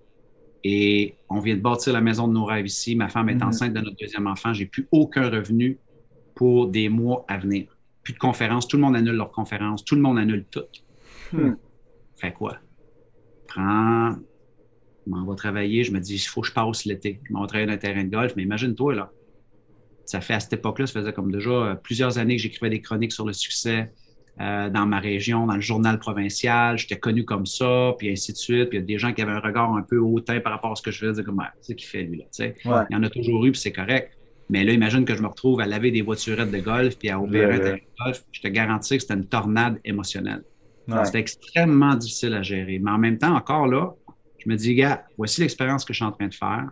Et 0.63 1.15
on 1.29 1.39
vient 1.39 1.55
de 1.55 1.61
bâtir 1.61 1.93
la 1.93 2.01
maison 2.01 2.27
de 2.27 2.33
nos 2.33 2.43
rêves 2.45 2.65
ici. 2.65 2.95
Ma 2.95 3.07
femme 3.07 3.29
est 3.29 3.35
Mhm. 3.35 3.43
enceinte 3.43 3.73
de 3.73 3.79
notre 3.79 3.95
deuxième 3.97 4.27
enfant. 4.27 4.53
J'ai 4.53 4.65
plus 4.65 4.87
aucun 4.91 5.29
revenu 5.29 5.77
pour 6.35 6.67
des 6.67 6.89
mois 6.89 7.23
à 7.27 7.37
venir. 7.37 7.77
Plus 8.03 8.13
de 8.13 8.17
conférences. 8.19 8.67
Tout 8.67 8.75
le 8.77 8.83
monde 8.83 8.95
annule 8.95 9.15
leurs 9.15 9.31
conférences. 9.31 9.85
Tout 9.85 9.95
le 9.95 10.01
monde 10.01 10.17
annule 10.19 10.45
tout. 10.51 10.63
Hmm. 11.31 11.53
Fait 12.17 12.33
quoi? 12.33 12.57
Prends, 13.47 14.11
je 15.05 15.09
m'en 15.11 15.25
vais 15.29 15.35
travailler. 15.35 15.83
Je 15.83 15.91
me 15.91 15.99
dis, 15.99 16.15
il 16.15 16.19
faut 16.19 16.41
que 16.41 16.47
je 16.47 16.53
passe 16.53 16.85
l'été. 16.85 17.21
Je 17.27 17.33
m'en 17.33 17.41
vais 17.41 17.47
travailler 17.47 17.67
dans 17.67 17.73
un 17.73 17.77
terrain 17.77 18.03
de 18.03 18.09
golf. 18.09 18.33
Mais 18.35 18.43
imagine-toi, 18.43 18.95
là. 18.95 19.11
Ça 20.05 20.21
fait 20.21 20.33
à 20.33 20.39
cette 20.39 20.53
époque-là, 20.53 20.87
ça 20.87 20.99
faisait 20.99 21.13
comme 21.13 21.31
déjà 21.31 21.49
euh, 21.51 21.75
plusieurs 21.75 22.17
années 22.17 22.35
que 22.35 22.41
j'écrivais 22.41 22.71
des 22.71 22.81
chroniques 22.81 23.11
sur 23.13 23.25
le 23.27 23.33
succès 23.33 23.93
euh, 24.41 24.69
dans 24.69 24.85
ma 24.85 24.99
région, 24.99 25.45
dans 25.47 25.55
le 25.55 25.61
journal 25.61 25.99
provincial. 25.99 26.77
J'étais 26.77 26.97
connu 26.97 27.25
comme 27.25 27.45
ça, 27.45 27.93
puis 27.97 28.09
ainsi 28.09 28.31
de 28.31 28.37
suite. 28.37 28.69
Puis 28.69 28.77
il 28.77 28.81
y 28.81 28.83
a 28.83 28.85
des 28.85 28.97
gens 28.97 29.11
qui 29.13 29.21
avaient 29.21 29.31
un 29.33 29.39
regard 29.39 29.73
un 29.75 29.81
peu 29.83 29.97
hautain 29.97 30.39
par 30.39 30.53
rapport 30.53 30.71
à 30.71 30.75
ce 30.75 30.81
que 30.81 30.91
je 30.91 30.99
faisais. 30.99 31.23
Comme, 31.23 31.39
Ah, 31.41 31.51
c'est 31.61 31.73
ce 31.73 31.75
qu'il 31.75 31.87
fait, 31.87 32.03
lui, 32.03 32.17
là. 32.19 32.23
tu 32.25 32.43
sais. 32.43 32.55
Ouais. 32.65 32.83
Il 32.89 32.93
y 32.93 32.95
en 32.95 33.03
a 33.03 33.09
toujours 33.09 33.45
eu, 33.45 33.51
puis 33.51 33.59
c'est 33.59 33.71
correct. 33.73 34.13
Mais 34.49 34.63
là, 34.63 34.71
imagine 34.73 35.05
que 35.05 35.15
je 35.15 35.21
me 35.21 35.27
retrouve 35.27 35.59
à 35.59 35.65
laver 35.65 35.91
des 35.91 36.01
voiturettes 36.01 36.51
de 36.51 36.59
golf, 36.59 36.97
puis 36.97 37.09
à 37.09 37.19
opérer 37.19 37.45
un 37.53 37.57
Le- 37.57 37.63
terrain 37.63 37.75
de 37.77 38.03
golf. 38.05 38.23
Je 38.31 38.41
te 38.41 38.47
garantis 38.47 38.95
que 38.95 39.01
c'était 39.01 39.13
une 39.15 39.27
tornade 39.27 39.79
émotionnelle. 39.85 40.43
Ouais. 40.87 41.05
C'était 41.05 41.19
extrêmement 41.19 41.93
difficile 41.95 42.33
à 42.33 42.41
gérer. 42.41 42.79
Mais 42.79 42.89
en 42.91 42.97
même 42.97 43.17
temps, 43.19 43.35
encore 43.35 43.67
là, 43.67 43.93
je 44.39 44.49
me 44.49 44.55
dis, 44.55 44.73
gars, 44.73 45.03
voici 45.17 45.41
l'expérience 45.41 45.83
que 45.85 45.93
je 45.93 45.97
suis 45.97 46.05
en 46.05 46.11
train 46.11 46.27
de 46.27 46.33
faire. 46.33 46.69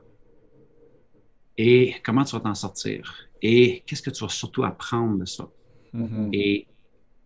Et 1.57 1.95
comment 2.03 2.23
tu 2.23 2.35
vas 2.35 2.39
t'en 2.41 2.55
sortir? 2.55 3.13
Et 3.41 3.83
qu'est-ce 3.85 4.01
que 4.01 4.09
tu 4.09 4.23
vas 4.23 4.29
surtout 4.29 4.63
apprendre 4.63 5.17
de 5.19 5.25
ça? 5.25 5.47
Mhm. 5.93 6.29
Et 6.33 6.67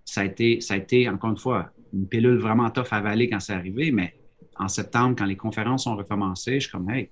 ça 0.05 0.21
a 0.21 0.25
été, 0.25 0.61
ça 0.61 0.73
a 0.75 0.77
été, 0.77 1.07
encore 1.09 1.29
une 1.31 1.37
fois, 1.37 1.71
une 1.93 2.07
pilule 2.07 2.37
vraiment 2.37 2.69
tough 2.69 2.87
à 2.91 2.97
avaler 2.97 3.29
quand 3.29 3.39
c'est 3.39 3.53
arrivé, 3.53 3.91
mais 3.91 4.13
en 4.57 4.67
septembre, 4.67 5.15
quand 5.17 5.25
les 5.25 5.35
conférences 5.37 5.87
ont 5.87 5.95
recommencé, 5.95 6.55
je 6.55 6.59
suis 6.61 6.71
comme, 6.71 6.89
hey, 6.89 7.09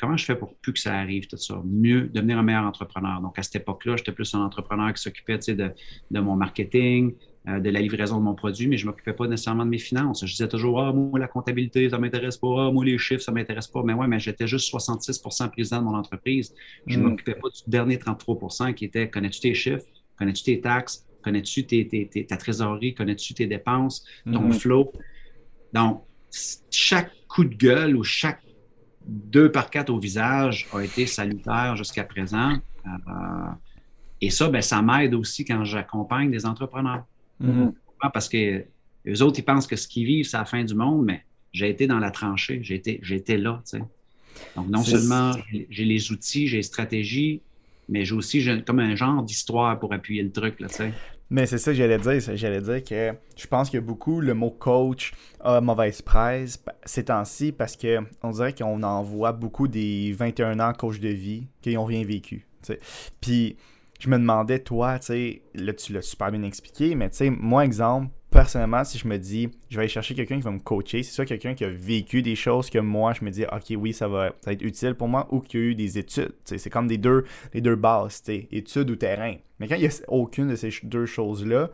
comment 0.00 0.16
je 0.16 0.24
fais 0.24 0.36
pour 0.36 0.54
plus 0.56 0.72
que 0.72 0.78
ça 0.80 0.94
arrive, 0.94 1.26
tout 1.26 1.36
ça? 1.36 1.60
Mieux, 1.64 2.08
devenir 2.12 2.38
un 2.38 2.42
meilleur 2.42 2.64
entrepreneur. 2.64 3.20
Donc, 3.20 3.38
à 3.38 3.42
cette 3.42 3.56
époque-là, 3.56 3.96
j'étais 3.96 4.12
plus 4.12 4.34
un 4.34 4.40
entrepreneur 4.40 4.92
qui 4.92 5.02
s'occupait 5.02 5.38
de, 5.38 5.70
de 6.10 6.20
mon 6.20 6.36
marketing, 6.36 7.14
euh, 7.48 7.60
de 7.60 7.70
la 7.70 7.80
livraison 7.80 8.18
de 8.18 8.22
mon 8.24 8.34
produit, 8.34 8.66
mais 8.66 8.76
je 8.76 8.86
ne 8.86 8.90
m'occupais 8.90 9.12
pas 9.12 9.26
nécessairement 9.28 9.64
de 9.64 9.70
mes 9.70 9.78
finances. 9.78 10.24
Je 10.24 10.30
disais 10.30 10.48
toujours, 10.48 10.80
ah, 10.80 10.92
moi, 10.92 11.18
la 11.18 11.28
comptabilité, 11.28 11.88
ça 11.90 11.96
ne 11.96 12.02
m'intéresse 12.02 12.36
pas. 12.38 12.66
Ah, 12.68 12.70
moi, 12.72 12.84
les 12.84 12.98
chiffres, 12.98 13.22
ça 13.22 13.32
ne 13.32 13.36
m'intéresse 13.36 13.68
pas. 13.68 13.82
Mais 13.84 13.92
ouais, 13.92 14.06
mais 14.08 14.18
j'étais 14.18 14.46
juste 14.46 14.68
66% 14.70 15.50
président 15.50 15.78
de 15.80 15.84
mon 15.84 15.94
entreprise. 15.94 16.54
Je 16.86 16.98
ne 16.98 17.04
Mm. 17.04 17.08
m'occupais 17.10 17.34
pas 17.34 17.48
du 17.48 17.62
dernier 17.70 17.98
33% 17.98 18.72
qui 18.74 18.86
était, 18.86 19.08
connais-tu 19.10 19.40
tes 19.40 19.54
chiffres? 19.54 19.84
Connais-tu 20.18 20.42
tes 20.44 20.60
taxes? 20.60 21.03
Connais-tu 21.24 21.64
tes, 21.66 21.88
tes- 21.88 22.06
tes- 22.06 22.26
ta 22.26 22.36
trésorerie? 22.36 22.94
Connais-tu 22.94 23.32
tes 23.34 23.46
dépenses? 23.46 24.04
Ton 24.24 24.42
Mhm. 24.42 24.52
flow? 24.52 24.92
Donc, 25.72 26.02
chaque 26.70 27.10
coup 27.28 27.44
de 27.44 27.54
gueule 27.54 27.96
ou 27.96 28.04
chaque 28.04 28.40
deux 29.06 29.50
par 29.50 29.70
quatre 29.70 29.90
au 29.90 29.98
visage 29.98 30.68
a 30.72 30.80
été 30.80 31.06
salutaire 31.06 31.76
jusqu'à 31.76 32.04
présent. 32.04 32.56
Euh, 32.86 32.90
et 34.20 34.30
ça, 34.30 34.48
ben, 34.48 34.62
ça 34.62 34.80
m'aide 34.82 35.14
aussi 35.14 35.44
quand 35.44 35.64
j'accompagne 35.64 36.30
des 36.30 36.44
entrepreneurs. 36.46 37.04
Mhm. 37.40 37.72
Parce 38.12 38.28
que 38.28 38.64
les 39.04 39.22
autres, 39.22 39.38
ils 39.38 39.44
pensent 39.44 39.66
que 39.66 39.76
ce 39.76 39.88
qu'ils 39.88 40.06
vivent, 40.06 40.26
c'est 40.26 40.36
la 40.36 40.44
fin 40.44 40.62
du 40.62 40.74
monde, 40.74 41.04
mais 41.04 41.22
j'ai 41.52 41.70
été 41.70 41.86
dans 41.86 41.98
la 41.98 42.10
tranchée, 42.10 42.60
j'ai 42.62 42.74
été, 42.76 43.00
j'ai 43.02 43.16
été 43.16 43.36
là. 43.38 43.62
Donc, 44.56 44.68
non 44.68 44.82
seulement 44.82 45.32
j'ai- 45.70 45.84
les 45.84 46.12
outils, 46.12 46.46
j'ai 46.48 46.58
les 46.58 46.62
stratégies, 46.62 47.40
mais 47.88 48.04
j'ai 48.04 48.14
aussi 48.14 48.44
comme 48.66 48.80
un 48.80 48.96
genre 48.96 49.22
d'histoire 49.22 49.78
pour 49.78 49.92
appuyer 49.92 50.22
le 50.22 50.32
truc. 50.32 50.60
Là. 50.60 50.68
Mais 51.34 51.46
c'est 51.46 51.58
ça 51.58 51.72
que 51.72 51.76
j'allais 51.76 51.98
dire. 51.98 52.36
J'allais 52.36 52.60
dire 52.60 52.84
que 52.84 53.12
je 53.34 53.46
pense 53.48 53.68
que 53.68 53.78
beaucoup 53.78 54.20
le 54.20 54.34
mot 54.34 54.52
coach 54.52 55.12
a 55.40 55.60
mauvaise 55.60 56.00
presse 56.00 56.62
ces 56.84 57.06
temps-ci 57.06 57.50
parce 57.50 57.74
que 57.74 57.98
on 58.22 58.30
dirait 58.30 58.54
qu'on 58.54 58.80
en 58.84 59.02
voit 59.02 59.32
beaucoup 59.32 59.66
des 59.66 60.12
21 60.12 60.60
ans 60.60 60.72
coach 60.72 61.00
de 61.00 61.08
vie 61.08 61.48
qui 61.60 61.76
ont 61.76 61.86
rien 61.86 62.04
vécu. 62.04 62.46
tu 62.62 62.74
sais. 62.74 62.80
Puis 63.20 63.56
je 63.98 64.08
me 64.08 64.16
demandais, 64.16 64.60
toi, 64.60 65.00
tu 65.00 65.42
là, 65.56 65.72
tu 65.72 65.92
l'as 65.92 66.02
super 66.02 66.30
bien 66.30 66.44
expliqué, 66.44 66.94
mais 66.94 67.10
tu 67.10 67.28
moi, 67.30 67.64
exemple, 67.64 68.10
personnellement, 68.34 68.82
si 68.82 68.98
je 68.98 69.06
me 69.06 69.16
dis, 69.16 69.48
je 69.70 69.76
vais 69.76 69.82
aller 69.82 69.88
chercher 69.88 70.14
quelqu'un 70.16 70.36
qui 70.36 70.42
va 70.42 70.50
me 70.50 70.58
coacher, 70.58 71.04
c'est 71.04 71.12
soit 71.12 71.24
quelqu'un 71.24 71.54
qui 71.54 71.64
a 71.64 71.70
vécu 71.70 72.20
des 72.20 72.34
choses 72.34 72.68
que 72.68 72.80
moi, 72.80 73.12
je 73.12 73.24
me 73.24 73.30
dis, 73.30 73.44
ok, 73.44 73.76
oui, 73.78 73.92
ça 73.92 74.08
va, 74.08 74.32
être 74.48 74.62
utile 74.62 74.96
pour 74.96 75.06
moi, 75.06 75.28
ou 75.30 75.38
qui 75.38 75.56
a 75.56 75.60
eu 75.60 75.74
des 75.76 75.98
études. 75.98 76.32
C'est 76.44 76.68
comme 76.68 76.88
des 76.88 76.98
deux, 76.98 77.24
les 77.52 77.60
deux 77.60 77.76
bases, 77.76 78.22
études 78.28 78.90
ou 78.90 78.96
terrain. 78.96 79.36
Mais 79.60 79.68
quand 79.68 79.76
il 79.76 79.82
n'y 79.82 79.86
a 79.86 80.00
aucune 80.08 80.48
de 80.48 80.56
ces 80.56 80.70
deux 80.82 81.06
choses-là, 81.06 81.70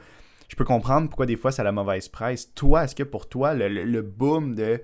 je 0.48 0.56
peux 0.56 0.66
comprendre 0.66 1.08
pourquoi 1.08 1.24
des 1.24 1.36
fois 1.36 1.50
c'est 1.50 1.64
la 1.64 1.72
mauvaise 1.72 2.08
presse. 2.08 2.52
Toi, 2.54 2.84
est-ce 2.84 2.94
que 2.94 3.04
pour 3.04 3.26
toi, 3.28 3.54
le, 3.54 4.02
boom 4.02 4.54
de, 4.54 4.82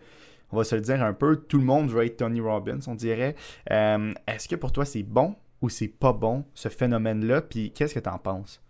on 0.53 0.57
va 0.57 0.65
se 0.65 0.77
le 0.77 0.81
dire 0.81 1.03
un 1.03 1.13
peu, 1.13 1.37
tout 1.37 1.59
le 1.59 1.65
monde 1.65 1.91
veut 1.91 2.07
être 2.07 2.17
Tony 2.17 2.41
Robbins, 2.41 2.81
on 2.87 2.95
dirait, 2.95 3.35
euh, 3.71 4.15
est-ce 4.27 4.49
que 4.49 4.57
pour 4.57 4.73
toi 4.73 4.87
c'est 4.87 5.03
bon 5.03 5.37
ou 5.61 5.69
c'est 5.69 5.89
pas 5.89 6.15
bon, 6.15 6.47
ce 6.55 6.71
phénomène-là, 6.71 7.43
puis 7.43 7.71
qu'est-ce 7.73 7.95
que 7.95 8.01
tu 8.01 8.09
en 8.09 8.19
penses? 8.19 8.63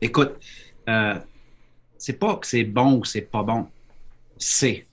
Écoute, 0.00 0.38
euh, 0.88 1.18
c'est 1.98 2.18
pas 2.18 2.36
que 2.36 2.46
c'est 2.46 2.64
bon 2.64 2.98
ou 2.98 3.04
c'est 3.04 3.22
pas 3.22 3.42
bon. 3.42 3.66
C'est. 4.36 4.86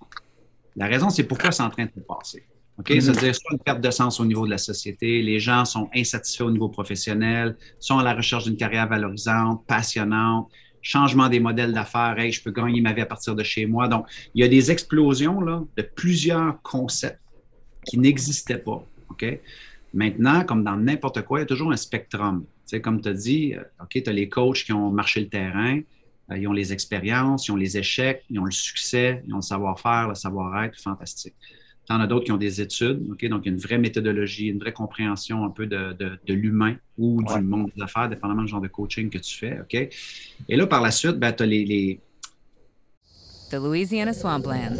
La 0.76 0.88
raison, 0.88 1.10
c'est 1.10 1.24
pourquoi 1.24 1.52
c'est 1.52 1.64
en 1.64 1.70
train 1.70 1.86
de 1.86 1.92
se 1.96 2.02
passer. 2.02 2.44
OK? 2.78 2.90
Mm-hmm. 2.90 3.02
C'est-à-dire, 3.02 3.36
soit 3.36 3.52
une 3.54 3.60
perte 3.60 3.82
de 3.82 3.92
sens 3.92 4.20
au 4.20 4.26
niveau 4.26 4.46
de 4.46 4.52
la 4.52 4.58
société, 4.58 5.22
les 5.22 5.40
gens 5.40 5.64
sont 5.64 5.90
insatisfaits 5.96 6.44
au 6.44 6.52
niveau 6.52 6.68
professionnel, 6.68 7.56
sont 7.80 8.00
à 8.00 8.04
la 8.04 8.14
recherche 8.14 8.44
d'une 8.44 8.58
carrière 8.58 8.88
valorisante, 8.90 9.66
passionnante, 9.66 10.50
changement 10.82 11.30
des 11.30 11.40
modèles 11.40 11.74
d'affaires, 11.74 12.20
hey, 12.20 12.32
je 12.32 12.44
peux 12.44 12.52
gagner 12.52 12.82
ma 12.82 12.94
vie 12.94 13.02
à 13.02 13.06
partir 13.06 13.36
de 13.36 13.44
chez 13.44 13.66
moi. 13.66 13.88
Donc, 13.88 14.06
il 14.34 14.42
y 14.42 14.44
a 14.44 14.48
des 14.48 14.72
explosions 14.72 15.42
là, 15.42 15.64
de 15.78 15.82
plusieurs 15.82 16.62
concepts 16.62 17.22
qui 17.86 17.98
n'existaient 17.98 18.58
pas. 18.58 18.84
OK? 19.10 19.26
Maintenant, 19.94 20.44
comme 20.44 20.64
dans 20.64 20.76
n'importe 20.76 21.22
quoi, 21.22 21.40
il 21.40 21.42
y 21.44 21.44
a 21.44 21.48
toujours 21.48 21.72
un 21.72 21.78
spectrum. 21.78 22.44
Tu 22.44 22.62
sais, 22.66 22.82
comme 22.82 23.02
tu 23.02 23.10
as 23.10 23.14
dit, 23.14 23.54
euh, 23.56 23.62
OK, 23.82 23.92
tu 23.92 24.10
as 24.10 24.14
les 24.14 24.28
coachs 24.28 24.64
qui 24.64 24.74
ont 24.74 24.92
marché 24.92 25.22
le 25.22 25.30
terrain, 25.30 25.80
ils 26.32 26.48
ont 26.48 26.54
les 26.54 26.74
expériences, 26.74 27.48
ils 27.48 27.52
ont 27.52 27.56
les 27.56 27.78
échecs, 27.78 28.24
ils 28.30 28.40
ont 28.40 28.46
le 28.46 28.52
succès, 28.52 29.24
ils 29.28 29.34
ont 29.34 29.38
le 29.38 29.42
savoir-faire, 29.44 30.08
le 30.10 30.16
savoir-être, 30.16 30.80
fantastique. 30.80 31.36
En 31.88 32.00
as 32.00 32.08
d'autres 32.08 32.26
qui 32.26 32.32
ont 32.32 32.38
des 32.38 32.62
études, 32.62 33.06
donc 33.06 33.46
une 33.46 33.58
vraie 33.58 33.78
méthodologie, 33.78 34.48
une 34.48 34.58
vraie 34.58 34.74
compréhension 34.74 35.46
un 35.46 35.52
peu 35.52 35.68
de, 35.68 35.94
de, 35.94 36.18
de 36.26 36.34
l'humain 36.34 36.78
ou 36.98 37.22
du 37.22 37.42
monde 37.42 37.70
des 37.76 37.84
affaires, 37.84 38.10
dépendamment 38.10 38.42
du 38.42 38.48
genre 38.48 38.62
de 38.62 38.68
coaching 38.68 39.10
que 39.10 39.20
tu 39.20 39.38
fais. 39.38 39.60
Et 40.50 40.56
là, 40.56 40.66
par 40.66 40.82
la 40.82 40.90
suite, 40.90 41.18
ben, 41.18 41.32
tu 41.32 41.44
as 41.44 41.46
les, 41.46 41.64
les... 41.64 42.00
The 43.52 43.60
Louisiana 43.60 44.14
Swamplands. 44.14 44.80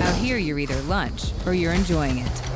Out 0.00 0.16
here, 0.16 0.38
you're 0.38 0.58
either 0.58 0.80
lunch 0.88 1.32
or 1.44 1.52
you're 1.52 1.74
enjoying 1.74 2.18
it. 2.20 2.55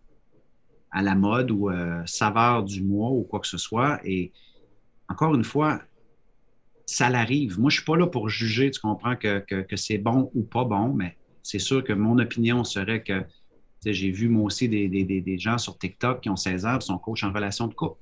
à 0.91 1.01
la 1.01 1.15
mode 1.15 1.51
ou 1.51 1.69
euh, 1.69 2.01
saveur 2.05 2.63
du 2.63 2.83
mois 2.83 3.09
ou 3.09 3.23
quoi 3.23 3.39
que 3.39 3.47
ce 3.47 3.57
soit. 3.57 3.99
Et 4.05 4.31
encore 5.07 5.33
une 5.35 5.43
fois, 5.43 5.81
ça 6.85 7.09
l'arrive. 7.09 7.59
Moi, 7.59 7.69
je 7.69 7.77
suis 7.77 7.85
pas 7.85 7.95
là 7.95 8.07
pour 8.07 8.29
juger, 8.29 8.71
tu 8.71 8.81
comprends, 8.81 9.15
que, 9.15 9.39
que, 9.39 9.61
que 9.61 9.75
c'est 9.75 9.97
bon 9.97 10.29
ou 10.33 10.43
pas 10.43 10.65
bon, 10.65 10.93
mais 10.93 11.17
c'est 11.43 11.59
sûr 11.59 11.83
que 11.83 11.93
mon 11.93 12.19
opinion 12.19 12.63
serait 12.63 13.03
que 13.03 13.23
j'ai 13.85 14.11
vu 14.11 14.29
moi 14.29 14.43
aussi 14.43 14.69
des, 14.69 14.87
des, 14.87 15.03
des, 15.03 15.37
gens 15.39 15.57
sur 15.57 15.77
TikTok 15.77 16.21
qui 16.21 16.29
ont 16.29 16.35
16 16.35 16.65
ans 16.65 16.77
et 16.77 16.81
sont 16.81 16.97
coach 16.97 17.23
en 17.23 17.31
relation 17.31 17.67
de 17.67 17.73
couple. 17.73 17.97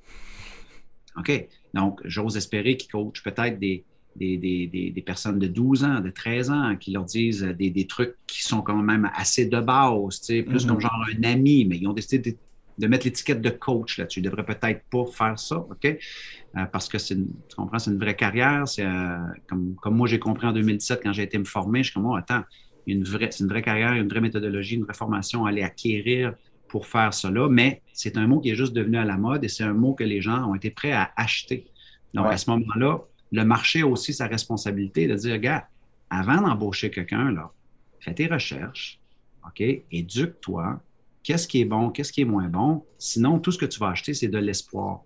OK? 1.18 1.48
Donc, 1.74 2.02
j'ose 2.04 2.36
espérer 2.36 2.76
qu'ils 2.76 2.92
coachent 2.92 3.24
peut-être 3.24 3.60
des, 3.60 3.86
des, 4.16 5.04
personnes 5.06 5.40
de 5.40 5.48
12 5.48 5.84
ans, 5.84 6.00
de 6.02 6.10
13 6.10 6.52
ans, 6.52 6.76
qui 6.76 6.92
leur 6.92 7.06
disent 7.06 7.44
des, 7.44 7.88
trucs 7.88 8.16
qui 8.28 8.44
sont 8.44 8.62
quand 8.62 8.82
même 8.82 9.10
assez 9.14 9.46
de 9.46 9.60
base, 9.60 10.20
plus 10.20 10.44
mm-hmm. 10.44 10.68
comme 10.68 10.82
genre 10.82 11.06
un 11.16 11.24
ami, 11.24 11.66
mais 11.66 11.78
ils 11.78 11.88
ont 11.88 11.94
décidé 11.94 12.38
de, 12.80 12.88
mettre 12.88 13.06
l'étiquette 13.06 13.42
de 13.42 13.50
coach 13.50 13.98
là-dessus. 13.98 14.20
Ils 14.20 14.24
devraient 14.24 14.46
peut-être 14.46 14.84
pas 14.90 15.06
faire 15.06 15.38
ça, 15.40 15.58
OK? 15.58 15.86
Euh, 15.86 16.66
parce 16.72 16.88
que 16.88 16.98
c'est 16.98 17.16
tu 17.16 17.56
comprends, 17.56 17.80
c'est 17.80 17.92
une 17.92 18.00
vraie 18.00 18.16
carrière. 18.16 18.68
C'est 18.68 18.86
euh, 18.86 19.18
comme, 19.48 19.76
comme 19.76 19.96
moi 19.96 20.08
j'ai 20.08 20.20
compris 20.20 20.48
en 20.48 20.54
2017 20.54 21.02
quand 21.04 21.14
j'ai 21.14 21.24
été 21.24 21.38
me 21.38 21.46
former, 21.46 21.84
je 21.84 21.92
suis 21.92 21.94
comme, 21.94 22.08
oh, 22.08 22.16
attends, 22.16 22.44
une 22.88 23.04
vraie, 23.04 23.30
c'est 23.32 23.44
une 23.44 23.50
vraie 23.50 23.62
carrière, 23.62 23.94
une 23.94 24.08
vraie 24.08 24.22
méthodologie, 24.22 24.76
une 24.76 24.84
vraie 24.84 24.94
formation 24.94 25.46
à 25.46 25.50
aller 25.50 25.64
acquérir 25.64 26.34
pour 26.68 26.88
faire 26.88 27.14
cela, 27.14 27.48
mais 27.50 27.82
c'est 27.94 28.16
un 28.18 28.28
mot 28.28 28.40
qui 28.40 28.52
est 28.52 28.56
juste 28.56 28.74
devenu 28.74 28.98
à 28.98 29.06
la 29.06 29.18
mode 29.18 29.44
et 29.44 29.50
c'est 29.50 29.64
un 29.64 29.74
mot 29.74 29.94
que 29.94 30.04
les 30.04 30.22
gens 30.22 30.50
ont 30.50 30.56
été 30.56 30.70
prêts 30.70 30.92
à 30.92 31.12
acheter. 31.18 31.68
Donc, 32.14 32.28
à 32.28 32.38
ce 32.38 32.50
moment-là, 32.52 33.00
le 33.32 33.44
marché 33.44 33.82
a 33.82 33.88
aussi 33.88 34.14
sa 34.14 34.28
responsabilité 34.28 35.08
de 35.08 35.16
dire, 35.16 35.38
gars, 35.40 35.68
avant 36.10 36.42
d'embaucher 36.42 36.90
quelqu'un, 36.90 37.32
là, 37.32 37.52
fais 38.00 38.14
tes 38.14 38.28
recherches, 38.28 39.00
OK, 39.46 39.62
éduque-toi, 39.92 40.82
qu'est-ce 41.24 41.48
qui 41.48 41.62
est 41.62 41.66
bon, 41.66 41.90
qu'est-ce 41.90 42.12
qui 42.12 42.22
est 42.22 42.26
moins 42.26 42.48
bon. 42.48 42.84
Sinon, 42.98 43.40
tout 43.40 43.52
ce 43.52 43.58
que 43.58 43.66
tu 43.66 43.80
vas 43.80 43.90
acheter, 43.90 44.14
c'est 44.14 44.28
de 44.28 44.38
l'espoir. 44.38 45.02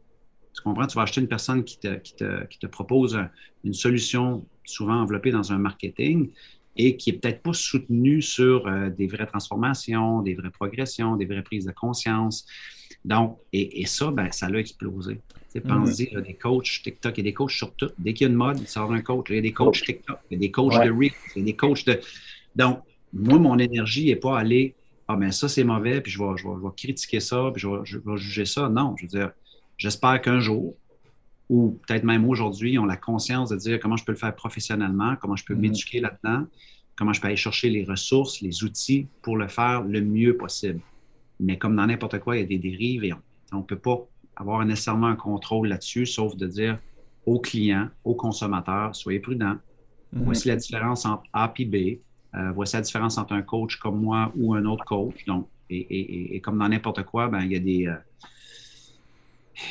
Tu 0.54 0.62
comprends? 0.62 0.86
Tu 0.86 0.96
vas 0.96 1.04
acheter 1.04 1.22
une 1.22 1.28
personne 1.28 1.64
qui 1.64 1.80
te, 1.80 1.96
qui 1.96 2.16
te, 2.16 2.46
qui 2.46 2.60
te 2.60 2.68
propose 2.68 3.20
une 3.64 3.74
solution 3.74 4.46
souvent 4.66 5.02
enveloppée 5.02 5.32
dans 5.32 5.52
un 5.52 5.58
marketing, 5.58 6.30
et 6.76 6.98
qui 6.98 7.12
est 7.12 7.14
peut-être 7.14 7.42
pas 7.42 7.54
soutenu 7.54 8.22
sur 8.22 8.68
euh, 8.68 8.90
des 8.90 9.08
vraies 9.08 9.28
transformations, 9.28 10.22
des 10.22 10.34
vraies 10.34 10.50
progressions, 10.50 11.16
des 11.16 11.26
vraies 11.26 11.44
prises 11.44 11.66
de 11.66 11.72
conscience. 11.72 12.48
Donc, 13.06 13.38
et, 13.52 13.86
ça, 13.86 14.12
ben, 14.12 14.32
ça 14.32 14.50
l'a 14.50 14.60
explosé. 14.60 15.20
Pensez, 15.68 16.10
il 16.12 16.14
y 16.14 16.18
a 16.18 16.22
des 16.22 16.34
coachs 16.34 16.82
TikTok, 16.84 17.18
il 17.18 17.20
y 17.20 17.22
a 17.22 17.30
des 17.30 17.34
coachs 17.34 17.52
sur 17.52 17.76
tout. 17.76 17.92
Dès 18.00 18.14
qu'il 18.14 18.26
y 18.26 18.28
a 18.28 18.32
une 18.32 18.38
mode, 18.38 18.60
il 18.60 18.68
sort 18.68 18.92
un 18.92 19.02
coach. 19.02 19.28
Il 19.30 19.36
y 19.36 19.40
a 19.40 19.42
des 19.42 19.52
coachs 19.52 19.84
TikTok, 19.84 20.18
il 20.32 20.36
y 20.36 20.38
a 20.38 20.40
des 20.40 20.52
coachs 20.52 20.74
de 20.74 20.90
Reels, 20.90 21.12
il 21.36 21.40
y 21.40 21.42
a 21.42 21.46
des 21.46 21.56
coachs 21.56 21.86
de. 21.86 22.00
Donc, 22.56 22.80
moi, 23.12 23.38
mon 23.38 23.60
énergie 23.60 24.06
n'est 24.06 24.16
pas 24.16 24.40
aller 24.40 24.74
Ah, 25.08 25.16
ben 25.16 25.32
ça, 25.32 25.50
c'est 25.50 25.64
mauvais, 25.64 26.02
puis 26.02 26.12
je 26.12 26.20
vais, 26.20 26.38
je, 26.38 26.48
vais, 26.48 26.54
je 26.56 26.64
vais, 26.64 26.74
critiquer 26.76 27.20
ça, 27.20 27.50
puis 27.54 27.62
je 27.62 27.68
vais, 27.68 27.80
je 27.84 27.98
vais 27.98 28.18
juger 28.18 28.46
ça. 28.46 28.70
Non, 28.70 28.96
je 28.98 29.04
veux 29.04 29.10
dire, 29.10 29.32
j'espère 29.78 30.22
qu'un 30.22 30.40
jour, 30.40 30.76
ou 31.50 31.80
peut-être 31.86 32.04
même 32.04 32.28
aujourd'hui, 32.28 32.78
ont 32.80 32.86
la 32.86 32.98
conscience 32.98 33.50
de 33.50 33.58
dire 33.58 33.80
comment 33.80 33.98
je 33.98 34.06
peux 34.06 34.12
le 34.12 34.18
faire 34.18 34.36
professionnellement, 34.36 35.16
comment 35.20 35.36
je 35.36 35.46
peux 35.46 35.56
mhm. 35.56 35.62
m'éduquer 35.62 36.00
là-dedans, 36.00 36.46
comment 36.96 37.14
je 37.14 37.22
peux 37.22 37.28
aller 37.28 37.36
chercher 37.36 37.70
les 37.70 37.84
ressources, 37.84 38.42
les 38.42 38.64
outils 38.64 39.08
pour 39.22 39.38
le 39.38 39.48
faire 39.48 39.84
le 39.84 40.02
mieux 40.02 40.38
possible. 40.38 40.80
Mais 41.40 41.58
comme 41.58 41.76
dans 41.76 41.86
n'importe 41.86 42.20
quoi, 42.20 42.38
il 42.38 42.42
y 42.42 42.44
a 42.44 42.48
des 42.48 42.60
dérives 42.60 43.04
et 43.04 43.14
on 43.52 43.58
ne 43.58 43.64
peut 43.64 43.78
pas 43.78 44.08
avoir 44.36 44.66
nécessairement 44.66 45.08
un 45.08 45.16
contrôle 45.16 45.68
là-dessus, 45.68 46.06
sauf 46.06 46.36
de 46.36 46.48
dire 46.48 46.80
aux 47.26 47.40
clients, 47.40 47.90
aux 48.04 48.16
consommateurs, 48.16 48.96
soyez 48.96 49.20
prudents. 49.20 49.58
Mhm. 50.14 50.24
Voici 50.24 50.48
la 50.48 50.56
différence 50.56 51.06
entre 51.06 51.24
A 51.34 51.54
et 51.58 51.66
B. 51.66 51.76
Euh, 52.36 52.52
voici 52.52 52.76
la 52.76 52.82
différence 52.82 53.18
entre 53.18 53.34
un 53.34 53.42
coach 53.42 53.78
comme 53.78 54.02
moi 54.02 54.32
ou 54.36 54.54
un 54.54 54.66
autre 54.66 54.86
coach. 54.86 55.26
Donc, 55.26 55.48
et, 55.70 56.40
comme 56.42 56.60
dans 56.60 56.70
n'importe 56.70 57.04
quoi, 57.04 57.28
ben, 57.28 57.42
il 57.42 57.52
y 57.52 57.56
a 57.56 57.60
des, 57.60 57.88
euh, 57.88 57.96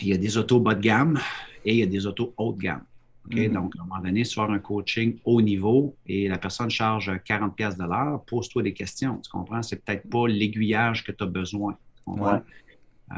il 0.01 0.09
y 0.09 0.13
a 0.13 0.17
des 0.17 0.37
autos 0.37 0.61
bas 0.61 0.75
de 0.75 0.81
gamme, 0.81 1.19
et 1.65 1.75
il 1.75 1.79
y 1.79 1.83
a 1.83 1.87
des 1.87 2.07
autos 2.07 2.33
haut 2.37 2.53
de 2.53 2.61
gamme. 2.61 2.85
Mm-hmm. 3.29 3.53
Donc, 3.53 3.75
à 3.77 3.83
un 3.83 3.87
moment 3.87 4.01
donné, 4.01 4.25
si 4.25 4.35
tu 4.35 4.41
un 4.41 4.59
coaching 4.59 5.17
haut 5.25 5.41
niveau 5.41 5.95
et 6.07 6.29
la 6.29 6.39
personne 6.39 6.71
charge 6.71 7.13
40 7.25 7.55
pièces 7.55 7.77
de 7.77 7.85
l'heure, 7.85 8.25
pose-toi 8.25 8.63
des 8.63 8.73
questions. 8.73 9.19
Tu 9.19 9.31
comprends? 9.31 9.63
C'est 9.63 9.85
peut-être 9.85 10.09
pas 10.09 10.27
l'aiguillage 10.27 11.05
que 11.05 11.13
tu 11.13 11.23
as 11.23 11.27
besoin. 11.27 11.77
Euh, 12.09 13.15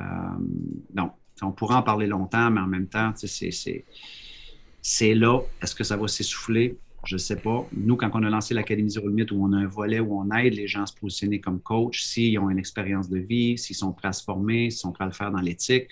donc, 0.93 1.13
on 1.41 1.53
pourra 1.53 1.79
en 1.79 1.83
parler 1.83 2.07
longtemps, 2.07 2.51
mais 2.51 2.61
en 2.61 2.67
même 2.67 2.87
temps, 2.87 3.13
c'est 3.17 5.15
là. 5.15 5.41
Est-ce 5.63 5.75
que 5.75 5.85
ça 5.85 5.97
va 5.97 6.07
s'essouffler? 6.07 6.77
Je 7.07 7.15
ne 7.15 7.19
sais 7.19 7.37
pas. 7.37 7.67
Nous, 7.73 7.97
quand 7.97 8.11
on 8.15 8.23
a 8.23 8.31
lancé 8.31 8.55
l'Académie 8.55 8.91
Zero 8.91 9.09
Limit, 9.09 9.31
où 9.33 9.45
on 9.45 9.53
a 9.53 9.59
un 9.59 9.67
volet 9.67 10.01
où 10.01 10.19
on 10.19 10.31
aide 10.37 10.55
les 10.55 10.67
gens 10.67 10.83
à 10.83 10.87
se 10.87 10.95
positionner 10.95 11.41
comme 11.41 11.61
coach, 11.61 12.03
s'ils 12.03 12.39
ont 12.39 12.51
une 12.51 12.59
expérience 12.59 13.09
de 13.09 13.19
vie, 13.19 13.59
s'ils 13.59 13.77
sont 13.77 13.93
prêts 13.93 14.09
à 14.09 14.13
se 14.13 14.25
former, 14.25 14.71
s'ils 14.71 14.81
sont 14.81 14.93
prêts 14.93 15.05
à 15.05 15.09
le 15.09 15.13
faire 15.13 15.31
dans 15.31 15.41
l'éthique, 15.41 15.89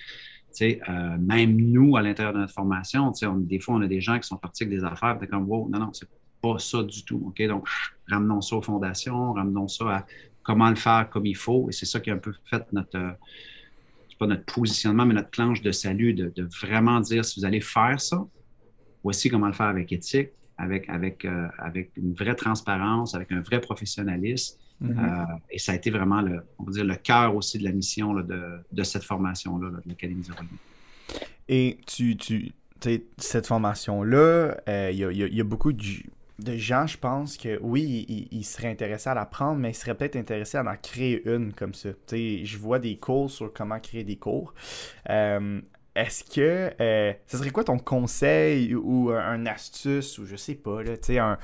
Euh, 0.61 1.17
même 1.19 1.57
nous, 1.57 1.97
à 1.97 2.03
l'intérieur 2.03 2.35
de 2.35 2.41
notre 2.41 2.53
formation, 2.53 3.11
on, 3.23 3.37
des 3.39 3.59
fois, 3.59 3.75
on 3.77 3.83
a 3.83 3.89
des 3.89 4.01
gens 4.01 4.19
qui 4.19 4.29
sont 4.29 4.37
partis 4.37 4.65
avec 4.65 4.79
des 4.79 4.85
affaires, 4.85 5.19
es 5.23 5.27
comme, 5.27 5.49
wow, 5.49 5.69
non, 5.71 5.79
non, 5.79 5.93
c'est 5.93 6.09
pas 6.43 6.59
ça 6.59 6.83
du 6.83 7.05
tout. 7.05 7.33
Donc, 7.49 7.69
ramenons 8.09 8.41
ça 8.41 8.57
aux 8.57 8.63
fondations, 8.63 9.33
ramenons 9.33 9.69
ça 9.69 9.97
à 9.97 10.07
comment 10.43 10.69
le 10.69 10.77
faire 10.77 11.09
comme 11.11 11.27
il 11.27 11.37
faut. 11.37 11.69
Et 11.71 11.73
c'est 11.73 11.87
ça 11.87 12.01
qui 12.01 12.11
a 12.11 12.15
un 12.15 12.19
peu 12.19 12.35
fait 12.45 12.65
notre, 12.73 12.99
euh, 12.99 13.13
pas 14.19 14.27
notre 14.27 14.45
positionnement, 14.45 15.07
mais 15.07 15.15
notre 15.15 15.31
planche 15.31 15.63
de 15.63 15.73
salut, 15.73 16.15
de, 16.15 16.49
vraiment 16.63 17.01
dire 17.01 17.25
si 17.25 17.41
vous 17.41 17.47
allez 17.47 17.61
faire 17.61 18.01
ça, 18.01 18.25
voici 19.03 19.29
comment 19.29 19.49
le 19.49 19.53
faire 19.53 19.67
avec 19.67 19.91
éthique, 19.93 20.31
avec, 20.63 20.89
avec, 20.89 21.25
euh, 21.25 21.49
avec 21.59 21.91
une 21.97 22.15
vraie 22.15 22.37
transparence, 22.37 23.15
avec 23.15 23.33
un 23.33 23.41
vrai 23.41 23.61
professionnalisme. 23.61 24.59
Mm-hmm. 24.83 24.99
Euh, 24.99 25.25
et 25.51 25.59
ça 25.59 25.73
a 25.73 25.75
été 25.75 25.91
vraiment 25.91 26.21
le, 26.21 26.43
on 26.59 26.65
va 26.65 26.73
dire, 26.73 26.85
le 26.85 26.95
cœur 26.97 27.35
aussi 27.35 27.59
de 27.59 27.65
la 27.65 27.73
mission 27.73 28.15
de, 28.15 28.83
cette 28.85 29.05
formation-là, 29.05 29.71
de 29.71 29.83
l'Académie 29.87 30.23
Zéro 30.23 30.39
Et 31.49 31.79
tu, 31.87 32.17
tu 32.17 32.53
cette 33.17 33.47
formation-là, 33.47 34.57
il 34.91 34.97
y, 34.97 35.41
a 35.41 35.45
beaucoup 35.45 35.73
de 35.73 35.85
de 36.39 36.57
gens, 36.57 36.89
je 36.89 36.99
pense 36.99 37.37
que 37.37 37.61
oui, 37.63 38.29
ils, 38.33 38.43
seraient 38.43 38.71
intéressés 38.71 39.09
à 39.09 39.15
l'apprendre, 39.15 39.61
mais 39.61 39.71
ils 39.71 39.75
seraient 39.75 39.95
peut-être 39.95 40.17
intéressés 40.17 40.59
à 40.59 40.65
en 40.65 40.77
créer 40.77 41.23
une 41.29 41.53
comme 41.53 41.73
ça. 41.73 41.91
je 42.11 42.57
vois 42.59 42.81
des 42.81 42.97
cours 42.97 43.31
sur 43.31 43.53
comment 43.53 43.79
créer 43.79 44.03
des 44.03 44.17
cours. 44.17 44.53
Est-ce 45.95 46.25
que 46.25 46.73
euh, 46.81 47.13
ce 47.27 47.37
serait 47.37 47.51
quoi 47.51 47.65
ton 47.65 47.79
conseil 47.79 48.75
ou 48.75 49.11
un, 49.11 49.45
astuce 49.47 50.19
ou 50.19 50.27
je 50.27 50.37
sais 50.37 50.55
pas, 50.55 50.83
là, 50.83 50.93
un, 51.11 51.39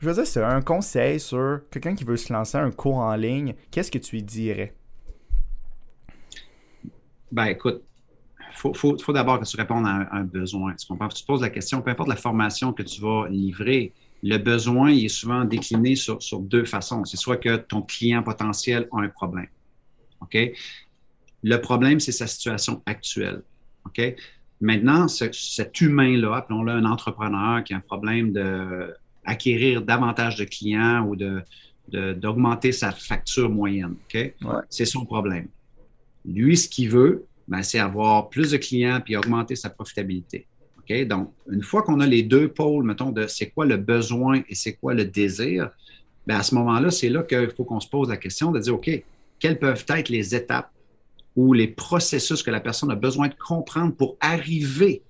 je 0.00 0.10
veux 0.10 0.22
dire 0.22 0.46
un 0.46 0.60
conseil 0.60 1.18
sur 1.18 1.60
quelqu'un 1.70 1.94
qui 1.94 2.04
veut 2.04 2.18
se 2.18 2.32
lancer 2.32 2.58
un 2.58 2.70
cours 2.70 2.96
en 2.96 3.14
ligne, 3.16 3.54
qu'est-ce 3.70 3.90
que 3.90 3.98
tu 3.98 4.16
lui 4.16 4.22
dirais? 4.22 4.74
Ben 7.32 7.46
écoute, 7.46 7.82
il 8.64 8.76
faut, 8.76 9.12
d'abord 9.12 9.40
que 9.40 9.44
tu 9.44 9.56
répondes 9.56 9.86
à 9.86 10.08
un, 10.12 10.24
besoin. 10.24 10.74
Tu 10.74 10.86
comprends? 10.86 11.08
Tu 11.08 11.22
te 11.22 11.26
poses 11.26 11.40
la 11.40 11.50
question, 11.50 11.82
peu 11.82 11.90
importe 11.90 12.08
la 12.08 12.16
formation 12.16 12.72
que 12.72 12.82
tu 12.82 13.00
vas 13.00 13.28
livrer, 13.28 13.92
le 14.22 14.38
besoin 14.38 14.88
est 14.88 15.08
souvent 15.08 15.44
décliné 15.44 15.96
sur, 15.96 16.18
deux 16.40 16.64
façons. 16.64 17.04
C'est 17.04 17.16
soit 17.16 17.36
que 17.36 17.56
ton 17.56 17.82
client 17.82 18.22
potentiel 18.22 18.88
a 18.92 19.00
un 19.00 19.08
problème. 19.08 19.48
OK? 20.20 20.36
Le 21.42 21.56
problème, 21.58 22.00
c'est 22.00 22.12
sa 22.12 22.26
situation 22.26 22.82
actuelle. 22.86 23.42
OK? 23.86 24.14
Maintenant, 24.60 25.08
cet 25.08 25.80
humain-là, 25.80 26.36
appelons-le 26.36 26.72
un 26.72 26.84
entrepreneur 26.84 27.62
qui 27.64 27.74
a 27.74 27.76
un 27.76 27.80
problème 27.80 28.32
d'acquérir 28.32 29.82
davantage 29.82 30.36
de 30.36 30.44
clients 30.44 31.06
ou 31.06 31.16
de, 31.16 31.42
d'augmenter 31.88 32.72
sa 32.72 32.92
facture 32.92 33.50
moyenne. 33.50 33.96
OK? 34.04 34.34
C'est 34.70 34.86
son 34.86 35.04
problème. 35.04 35.48
Lui, 36.24 36.56
ce 36.56 36.68
qu'il 36.68 36.88
veut, 36.88 37.26
ben, 37.46 37.62
c'est 37.62 37.78
avoir 37.78 38.30
plus 38.30 38.52
de 38.52 38.56
clients 38.56 39.00
puis 39.04 39.16
augmenter 39.16 39.54
sa 39.56 39.68
profitabilité. 39.68 40.46
OK? 40.78 41.06
Donc, 41.06 41.32
une 41.50 41.62
fois 41.62 41.82
qu'on 41.82 42.00
a 42.00 42.06
les 42.06 42.22
deux 42.22 42.48
pôles, 42.48 42.84
mettons, 42.84 43.10
de 43.10 43.26
c'est 43.26 43.50
quoi 43.50 43.66
le 43.66 43.76
besoin 43.76 44.42
et 44.48 44.54
c'est 44.54 44.74
quoi 44.74 44.94
le 44.94 45.04
désir, 45.04 45.68
ben, 46.26 46.36
à 46.36 46.42
ce 46.42 46.54
moment-là, 46.54 46.90
c'est 46.90 47.10
là, 47.10 47.22
qu'il 47.22 47.50
faut 47.50 47.64
qu'on 47.64 47.80
se 47.80 47.88
pose 47.88 48.08
la 48.08 48.16
question 48.16 48.50
de 48.50 48.60
dire, 48.60 48.74
OK, 48.74 48.90
quelles 49.38 49.58
peuvent 49.58 49.84
être 49.88 50.08
les 50.08 50.34
étapes 50.34 50.70
ou 51.36 51.52
les 51.52 51.68
processus 51.68 52.42
que 52.42 52.50
la 52.50 52.60
personne 52.60 52.90
a 52.90 52.96
besoin 52.96 53.28
de 53.28 53.34
comprendre 53.34 53.94
pour 53.94 54.16
arriver 54.20 55.02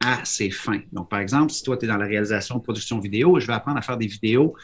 à 0.00 0.24
ses 0.24 0.50
fins. 0.50 0.80
Donc, 0.92 1.08
par 1.08 1.18
exemple, 1.18 1.52
si 1.52 1.62
toi, 1.62 1.76
tu 1.76 1.84
es 1.84 1.88
dans 1.88 1.96
la 1.96 2.06
réalisation 2.06 2.56
de 2.56 2.62
production 2.62 3.00
vidéo, 3.00 3.40
je 3.40 3.46
vais 3.46 3.52
apprendre 3.52 3.78
à 3.78 3.82
faire 3.82 3.96
des 3.96 4.06
vidéos 4.06 4.54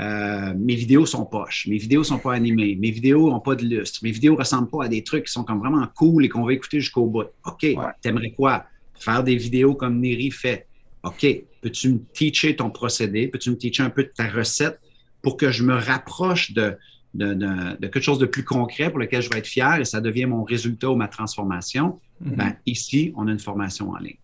euh, 0.00 0.54
mes 0.56 0.74
vidéos 0.74 1.04
sont 1.04 1.26
poches, 1.26 1.66
mes 1.66 1.76
vidéos 1.76 2.02
sont 2.02 2.18
pas 2.18 2.32
animées, 2.32 2.76
mes 2.80 2.90
vidéos 2.90 3.30
n'ont 3.30 3.40
pas 3.40 3.54
de 3.54 3.64
lustre, 3.64 4.00
mes 4.02 4.10
vidéos 4.10 4.36
ressemblent 4.36 4.70
pas 4.70 4.84
à 4.84 4.88
des 4.88 5.04
trucs 5.04 5.26
qui 5.26 5.32
sont 5.32 5.44
comme 5.44 5.58
vraiment 5.58 5.86
cool 5.94 6.24
et 6.24 6.28
qu'on 6.28 6.44
va 6.44 6.54
écouter 6.54 6.80
jusqu'au 6.80 7.06
bout. 7.06 7.26
OK, 7.44 7.66
t'aimerais 8.00 8.30
quoi? 8.30 8.64
Faire 8.98 9.22
des 9.22 9.36
vidéos 9.36 9.74
comme 9.74 10.00
Neri 10.00 10.30
fait. 10.30 10.66
OK, 11.02 11.26
peux-tu 11.60 11.90
me 11.90 11.98
teacher 12.14 12.56
ton 12.56 12.70
procédé? 12.70 13.28
Peux-tu 13.28 13.50
me 13.50 13.56
teacher 13.56 13.82
un 13.82 13.90
peu 13.90 14.04
de 14.04 14.12
ta 14.14 14.28
recette 14.28 14.80
pour 15.20 15.36
que 15.36 15.50
je 15.50 15.62
me 15.62 15.74
rapproche 15.74 16.52
de, 16.52 16.76
de, 17.14 17.76
quelque 17.80 18.00
chose 18.00 18.18
de 18.18 18.26
plus 18.26 18.44
concret 18.44 18.90
pour 18.90 18.98
lequel 18.98 19.22
je 19.22 19.30
vais 19.30 19.38
être 19.38 19.46
fier 19.46 19.80
et 19.80 19.84
ça 19.84 20.00
devient 20.00 20.26
mon 20.26 20.44
résultat 20.44 20.90
ou 20.90 20.96
ma 20.96 21.08
transformation? 21.08 22.00
Mm-hmm. 22.22 22.36
ben, 22.36 22.56
ici, 22.66 23.12
on 23.16 23.28
a 23.28 23.32
une 23.32 23.38
formation 23.38 23.90
en 23.90 23.98
ligne. 23.98 24.16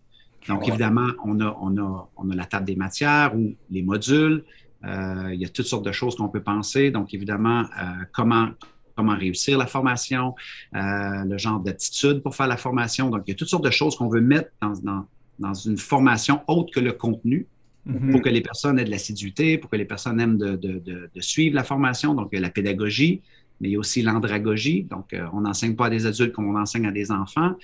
Donc, 0.47 0.67
évidemment, 0.67 1.09
on 1.23 1.39
a, 1.41 1.55
on, 1.61 1.77
a, 1.77 2.09
on 2.17 2.29
a 2.29 2.35
la 2.35 2.45
table 2.45 2.65
des 2.65 2.75
matières 2.75 3.35
ou 3.35 3.55
les 3.69 3.83
modules. 3.83 4.43
Euh, 4.85 5.29
il 5.33 5.39
y 5.39 5.45
a 5.45 5.49
toutes 5.49 5.65
sortes 5.65 5.85
de 5.85 5.91
choses 5.91 6.15
qu'on 6.15 6.29
peut 6.29 6.41
penser. 6.41 6.91
Donc, 6.91 7.13
évidemment, 7.13 7.61
euh, 7.61 7.85
comment, 8.11 8.49
comment 8.95 9.15
réussir 9.15 9.57
la 9.57 9.67
formation, 9.67 10.35
euh, 10.75 11.23
le 11.25 11.37
genre 11.37 11.59
d'attitude 11.59 12.21
pour 12.21 12.35
faire 12.35 12.47
la 12.47 12.57
formation. 12.57 13.09
Donc, 13.09 13.23
il 13.27 13.31
y 13.31 13.33
a 13.33 13.35
toutes 13.35 13.49
sortes 13.49 13.65
de 13.65 13.71
choses 13.71 13.95
qu'on 13.95 14.09
veut 14.09 14.21
mettre 14.21 14.49
dans, 14.61 15.05
dans, 15.39 15.53
une 15.53 15.77
formation 15.77 16.41
autre 16.47 16.71
que 16.73 16.79
le 16.79 16.93
contenu 16.93 17.47
mm-hmm. 17.89 18.11
pour 18.11 18.21
que 18.21 18.29
les 18.29 18.41
personnes 18.41 18.79
aient 18.79 18.85
de 18.85 18.91
l'assiduité, 18.91 19.57
pour 19.57 19.69
que 19.69 19.75
les 19.75 19.85
personnes 19.85 20.19
aiment 20.19 20.37
de, 20.37 20.55
de, 20.55 20.79
de, 20.79 21.21
suivre 21.21 21.55
la 21.55 21.63
formation. 21.63 22.13
Donc, 22.13 22.29
la 22.33 22.49
pédagogie, 22.49 23.21
mais 23.59 23.69
il 23.69 23.71
y 23.73 23.75
a 23.75 23.79
aussi 23.79 24.01
l'andragogie. 24.01 24.83
Donc, 24.83 25.15
on 25.33 25.41
n'enseigne 25.41 25.75
pas 25.75 25.87
à 25.87 25.89
des 25.89 26.05
adultes 26.05 26.33
comme 26.33 26.47
on 26.47 26.59
enseigne 26.59 26.85
à 26.85 26.91
des 26.91 27.11
enfants. 27.11 27.55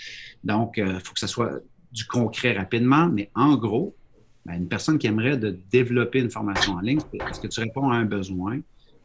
Donc, 0.44 0.76
il 0.78 1.00
faut 1.04 1.14
que 1.14 1.20
ce 1.20 1.28
soit 1.28 1.62
du 1.92 2.06
concret 2.06 2.54
rapidement, 2.54 3.08
mais 3.08 3.32
en 3.36 3.56
gros, 3.56 3.96
ben, 4.46 4.56
une 4.56 4.68
personne 4.68 5.00
qui 5.00 5.08
aimerait 5.08 5.38
de 5.38 5.58
développer 5.72 6.20
une 6.20 6.30
formation 6.30 6.74
en 6.74 6.82
ligne, 6.82 7.00
est-ce 7.14 7.40
que 7.40 7.48
tu 7.48 7.60
réponds 7.62 7.90
à 7.90 7.96
un 7.96 8.06
besoin 8.06 8.60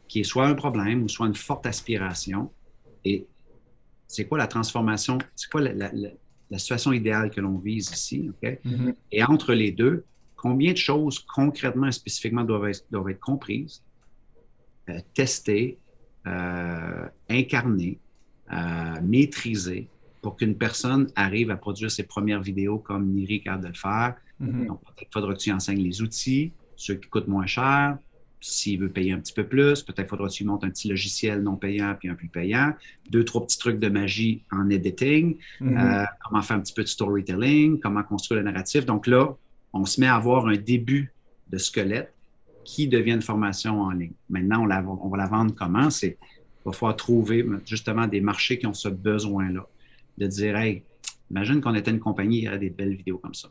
qui 0.07 0.19
est 0.19 0.23
soit 0.23 0.45
un 0.45 0.53
problème 0.53 1.03
ou 1.03 1.09
soit 1.09 1.25
une 1.25 1.35
forte 1.35 1.65
aspiration? 1.65 2.51
Et 3.05 3.25
c'est 4.07 4.25
quoi 4.25 4.37
la 4.37 4.47
transformation? 4.47 5.17
C'est 5.35 5.49
quoi 5.49 5.61
la, 5.61 5.89
situation 6.59 6.91
idéale 6.91 7.31
que 7.31 7.39
l'on 7.39 7.57
vise 7.57 7.89
ici? 7.91 8.29
Mm-hmm. 8.43 8.95
Et 9.13 9.23
entre 9.23 9.53
les 9.53 9.71
deux, 9.71 10.03
combien 10.41 10.71
de 10.71 10.77
choses 10.77 11.19
concrètement 11.19 11.87
et 11.87 11.91
spécifiquement 11.91 12.43
doivent 12.43 12.69
être, 12.69 13.19
comprises, 13.19 13.83
euh, 14.89 14.99
testées, 15.13 15.77
euh, 16.27 17.07
incarnées, 17.29 17.99
euh, 18.51 19.01
maîtrisées 19.03 19.87
pour 20.21 20.35
qu'une 20.37 20.55
personne 20.55 21.11
arrive 21.15 21.51
à 21.51 21.57
produire 21.57 21.91
ses 21.91 22.03
premières 22.03 22.41
vidéos 22.41 22.79
comme 22.79 23.07
Niri 23.07 23.41
a 23.47 23.57
de 23.57 23.67
le 23.67 23.73
faire, 23.73 24.15
Mhm. 24.41 24.67
Donc, 24.67 24.81
peut-être 24.81 25.13
faudra 25.13 25.33
que 25.33 25.39
tu 25.39 25.51
enseignes 25.51 25.83
les 25.83 26.01
outils, 26.01 26.51
ceux 26.75 26.95
qui 26.95 27.07
coûtent 27.07 27.27
moins 27.27 27.45
cher. 27.45 27.97
S'il 28.43 28.79
veut 28.79 28.89
payer 28.89 29.11
un 29.11 29.19
petit 29.19 29.33
peu 29.33 29.45
plus, 29.45 29.83
peut-être 29.83 30.09
faudra 30.09 30.27
que 30.27 30.33
tu 30.33 30.43
montes 30.45 30.63
un 30.63 30.71
petit 30.71 30.89
logiciel 30.89 31.43
non 31.43 31.57
payant 31.57 31.95
puis 31.99 32.09
un 32.09 32.15
plus 32.15 32.27
payant. 32.27 32.73
Deux, 33.11 33.23
trois 33.23 33.45
petits 33.45 33.59
trucs 33.59 33.79
de 33.79 33.87
magie 33.87 34.43
en 34.51 34.67
editing. 34.71 35.37
Mhm. 35.59 35.77
Euh, 35.77 36.05
comment 36.25 36.41
faire 36.41 36.57
un 36.57 36.61
petit 36.61 36.73
peu 36.73 36.81
de 36.81 36.87
storytelling, 36.87 37.79
comment 37.79 38.01
construire 38.01 38.41
le 38.41 38.51
narratif. 38.51 38.85
Donc 38.87 39.05
là, 39.05 39.37
on 39.73 39.85
se 39.85 39.99
met 39.99 40.07
à 40.07 40.15
avoir 40.15 40.47
un 40.47 40.57
début 40.57 41.13
de 41.49 41.57
squelette 41.57 42.13
qui 42.63 42.87
devient 42.87 43.13
une 43.13 43.21
formation 43.21 43.81
en 43.81 43.91
ligne. 43.91 44.13
Maintenant, 44.29 44.65
on, 44.67 44.99
on 45.05 45.09
va 45.09 45.17
la 45.17 45.27
vendre 45.27 45.53
comment? 45.55 45.89
C'est 45.89 46.17
il 46.63 46.65
va 46.65 46.71
falloir 46.73 46.95
trouver 46.95 47.43
justement 47.65 48.05
des 48.05 48.21
marchés 48.21 48.59
qui 48.59 48.67
ont 48.67 48.73
ce 48.73 48.87
besoin-là. 48.87 49.67
De 50.17 50.27
dire, 50.27 50.55
hey, 50.55 50.83
imagine 51.31 51.59
qu'on 51.59 51.73
était 51.73 51.89
une 51.89 51.99
compagnie, 51.99 52.39
il 52.39 52.43
y 52.43 52.47
aurait 52.47 52.59
des 52.59 52.69
belles 52.69 52.93
vidéos 52.93 53.17
comme 53.17 53.33
ça 53.33 53.49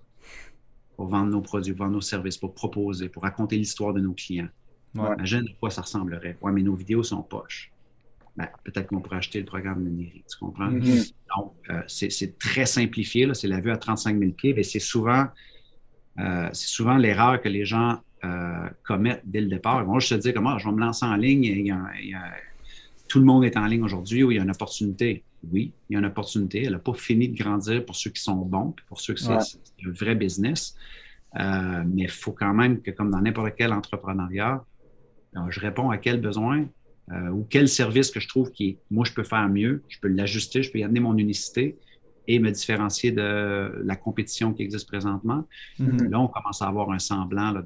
pour 1.00 1.08
vendre 1.08 1.30
nos 1.30 1.40
produits, 1.40 1.72
pour 1.72 1.86
vendre 1.86 1.94
nos 1.94 2.02
services, 2.02 2.36
pour 2.36 2.52
proposer, 2.52 3.08
pour 3.08 3.22
raconter 3.22 3.56
l'histoire 3.56 3.94
de 3.94 4.00
nos 4.00 4.12
clients. 4.12 4.50
Imagine 4.94 5.48
à 5.48 5.52
quoi 5.58 5.70
ça 5.70 5.80
ressemblerait. 5.80 6.36
Ouais, 6.42 6.52
mais 6.52 6.60
nos 6.60 6.74
vidéos 6.74 7.02
sont 7.02 7.22
poches. 7.22 7.72
Ben, 8.36 8.46
peut-être 8.64 8.88
qu'on 8.88 9.00
pourrait 9.00 9.16
acheter 9.16 9.38
le 9.38 9.46
programme 9.46 9.82
de 9.82 9.88
Neri, 9.88 10.22
tu 10.30 10.38
comprends? 10.38 10.70
Mm-hmm. 10.70 11.12
Donc, 11.34 11.54
euh, 11.70 11.80
c'est 11.88 12.38
très 12.38 12.66
simplifié, 12.66 13.26
c'est 13.32 13.48
la 13.48 13.60
vue 13.60 13.70
à 13.70 13.78
35 13.78 14.18
000 14.18 14.32
pieds, 14.32 14.52
mais 14.52 14.62
c'est 14.62 14.78
souvent, 14.78 15.24
euh, 16.18 16.48
souvent 16.52 16.96
l'erreur 16.96 17.40
que 17.40 17.48
les 17.48 17.64
gens 17.64 18.00
euh, 18.24 18.68
commettent 18.84 19.22
dès 19.24 19.40
le 19.40 19.46
départ. 19.46 19.80
Ils 19.80 19.86
vont 19.86 19.98
juste 20.00 20.12
se 20.12 20.18
dire 20.18 20.34
comment 20.34 20.58
je 20.58 20.68
vais 20.68 20.74
me 20.74 20.80
lancer 20.80 21.06
en 21.06 21.16
ligne, 21.16 21.74
tout 23.08 23.18
le 23.18 23.24
monde 23.24 23.44
est 23.44 23.56
en 23.56 23.66
ligne 23.66 23.82
aujourd'hui 23.82 24.22
où 24.22 24.30
il 24.30 24.36
y 24.36 24.38
a 24.38 24.42
une 24.42 24.50
opportunité 24.50 25.24
oui, 25.50 25.72
il 25.88 25.94
y 25.94 25.96
a 25.96 26.00
une 26.00 26.06
opportunité. 26.06 26.64
Elle 26.64 26.72
n'a 26.72 26.78
pas 26.78 26.92
fini 26.92 27.26
de 27.26 27.34
grandir 27.34 27.82
pour 27.86 27.96
ceux 27.96 28.10
qui 28.10 28.22
sont 28.22 28.36
bons, 28.36 28.74
pour 28.88 29.00
ceux 29.00 29.14
qui 29.14 29.24
c'est 29.24 29.32
un 29.32 29.90
vrai 29.90 30.14
business. 30.14 30.76
Euh, 31.38 31.82
mais 31.86 32.02
il 32.02 32.10
faut 32.10 32.32
quand 32.32 32.52
même 32.52 32.82
que, 32.82 32.90
comme 32.90 33.10
dans 33.10 33.22
n'importe 33.22 33.54
quel 33.56 33.72
entrepreneuriat, 33.72 34.62
euh, 35.36 35.40
je 35.48 35.60
réponds 35.60 35.88
à 35.88 35.96
quel 35.96 36.20
besoin 36.20 36.66
ou 37.32 37.44
quel 37.50 37.68
service 37.68 38.08
que 38.12 38.20
je 38.20 38.28
trouve 38.28 38.52
qui, 38.52 38.78
moi, 38.88 39.04
je 39.04 39.12
peux 39.12 39.24
faire 39.24 39.48
mieux, 39.48 39.82
je 39.88 39.98
peux 39.98 40.06
l'ajuster, 40.06 40.62
je 40.62 40.70
peux 40.70 40.78
y 40.78 40.84
amener 40.84 41.00
mon 41.00 41.16
unicité 41.16 41.76
et 42.34 42.38
me 42.38 42.50
différencier 42.50 43.10
de 43.10 43.82
la 43.84 43.96
compétition 43.96 44.52
qui 44.52 44.62
existe 44.62 44.86
présentement. 44.86 45.44
Mm-hmm. 45.80 46.10
Là, 46.10 46.20
on 46.20 46.28
commence 46.28 46.62
à 46.62 46.68
avoir 46.68 46.90
un 46.92 47.00
semblant 47.00 47.52
de, 47.52 47.62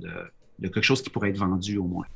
de 0.58 0.68
quelque 0.68 0.82
chose 0.82 1.02
qui 1.02 1.10
pourrait 1.10 1.30
être 1.30 1.38
vendu 1.38 1.76
au 1.76 1.84
moins. 1.84 2.06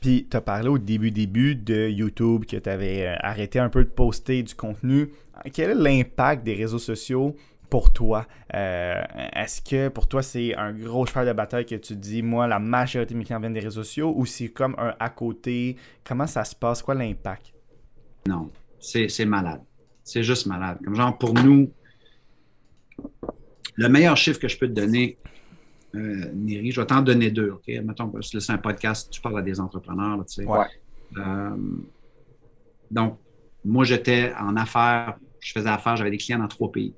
Puis, 0.00 0.26
tu 0.30 0.36
as 0.36 0.42
parlé 0.42 0.68
au 0.68 0.78
début, 0.78 1.10
début 1.10 1.56
de 1.56 1.88
YouTube 1.88 2.44
que 2.44 2.58
tu 2.58 2.68
avais 2.68 3.06
euh, 3.06 3.16
arrêté 3.20 3.58
un 3.58 3.70
peu 3.70 3.82
de 3.84 3.88
poster 3.88 4.42
du 4.42 4.54
contenu. 4.54 5.08
Quel 5.54 5.70
est 5.70 5.74
l'impact 5.74 6.44
des 6.44 6.54
réseaux 6.54 6.78
sociaux 6.78 7.34
pour 7.70 7.90
toi? 7.92 8.26
Euh, 8.54 9.02
est-ce 9.34 9.62
que 9.62 9.88
pour 9.88 10.06
toi, 10.06 10.22
c'est 10.22 10.54
un 10.54 10.72
gros 10.74 11.06
cheval 11.06 11.26
de 11.26 11.32
bataille 11.32 11.64
que 11.64 11.76
tu 11.76 11.96
dis, 11.96 12.22
moi, 12.22 12.46
la 12.46 12.58
majorité 12.58 13.14
de 13.14 13.18
mes 13.18 13.24
clients 13.24 13.40
viennent 13.40 13.54
des 13.54 13.60
réseaux 13.60 13.82
sociaux 13.82 14.12
ou 14.14 14.26
c'est 14.26 14.48
comme 14.48 14.74
un 14.78 14.94
à 15.00 15.08
côté? 15.08 15.76
Comment 16.04 16.26
ça 16.26 16.44
se 16.44 16.54
passe? 16.54 16.82
Quoi 16.82 16.94
l'impact? 16.94 17.54
Non, 18.28 18.50
c'est 18.78 19.24
malade. 19.24 19.62
C'est 20.06 20.22
juste 20.22 20.46
malade. 20.46 20.78
Comme 20.84 20.94
genre, 20.94 21.18
pour 21.18 21.34
nous, 21.34 21.70
Le 23.78 23.88
meilleur 23.90 24.16
chiffre 24.16 24.40
que 24.40 24.48
je 24.48 24.56
peux 24.56 24.68
te 24.68 24.72
donner, 24.72 25.18
euh, 25.94 26.30
Neri, 26.32 26.70
je 26.70 26.80
vais 26.80 26.86
t'en 26.86 27.02
donner 27.02 27.30
deux, 27.30 27.50
OK? 27.50 27.68
Mettons, 27.84 28.10
je 28.22 28.30
laisse 28.32 28.48
un 28.48 28.56
podcast, 28.56 29.10
tu 29.10 29.20
parles 29.20 29.38
à 29.38 29.42
des 29.42 29.60
entrepreneurs, 29.60 30.24
tu 30.24 30.44
sais. 30.44 30.46
Euh, 31.18 31.56
donc, 32.90 33.18
moi, 33.64 33.84
j'étais 33.84 34.32
en 34.38 34.56
affaires, 34.56 35.18
je 35.40 35.52
faisais 35.52 35.68
affaires, 35.68 35.96
j'avais 35.96 36.10
des 36.10 36.16
clients 36.16 36.38
dans 36.38 36.48
trois 36.48 36.72
pays. 36.72 36.94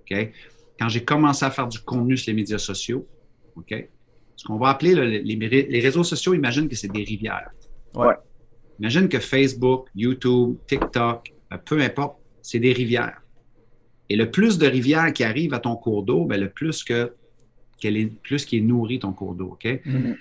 OK? 0.00 0.30
Quand 0.78 0.88
j'ai 0.88 1.04
commencé 1.04 1.44
à 1.44 1.50
faire 1.50 1.66
du 1.66 1.80
contenu 1.80 2.16
sur 2.16 2.30
les 2.30 2.36
médias 2.36 2.58
sociaux, 2.58 3.08
OK? 3.56 3.74
Ce 4.36 4.44
qu'on 4.44 4.58
va 4.58 4.68
appeler 4.68 4.94
les, 4.94 5.80
réseaux 5.80 6.04
sociaux, 6.04 6.34
imagine 6.34 6.68
que 6.68 6.76
c'est 6.76 6.92
des 6.92 7.02
rivières. 7.02 7.50
Ouais. 7.94 8.14
Imagine 8.78 9.08
que 9.08 9.18
Facebook, 9.18 9.88
YouTube, 9.94 10.56
TikTok, 10.68 11.32
peu 11.58 11.80
importe, 11.80 12.18
c'est 12.42 12.58
des 12.58 12.72
rivières. 12.72 13.22
Et 14.08 14.16
le 14.16 14.30
plus 14.30 14.58
de 14.58 14.66
rivières 14.66 15.12
qui 15.12 15.24
arrivent 15.24 15.54
à 15.54 15.58
ton 15.58 15.76
cours 15.76 16.02
d'eau, 16.02 16.24
ben, 16.24 16.40
le 16.40 16.50
plus 16.50 16.84
que 16.84 17.12
qu'elle 17.78 17.96
est 17.96 18.06
plus 18.06 18.44
qui 18.44 18.58
est 18.58 18.60
nourri 18.60 19.00
ton 19.00 19.12
cours 19.12 19.34
d'eau. 19.34 19.52
OK? 19.52 19.64
Mm-hmm. 19.64 20.16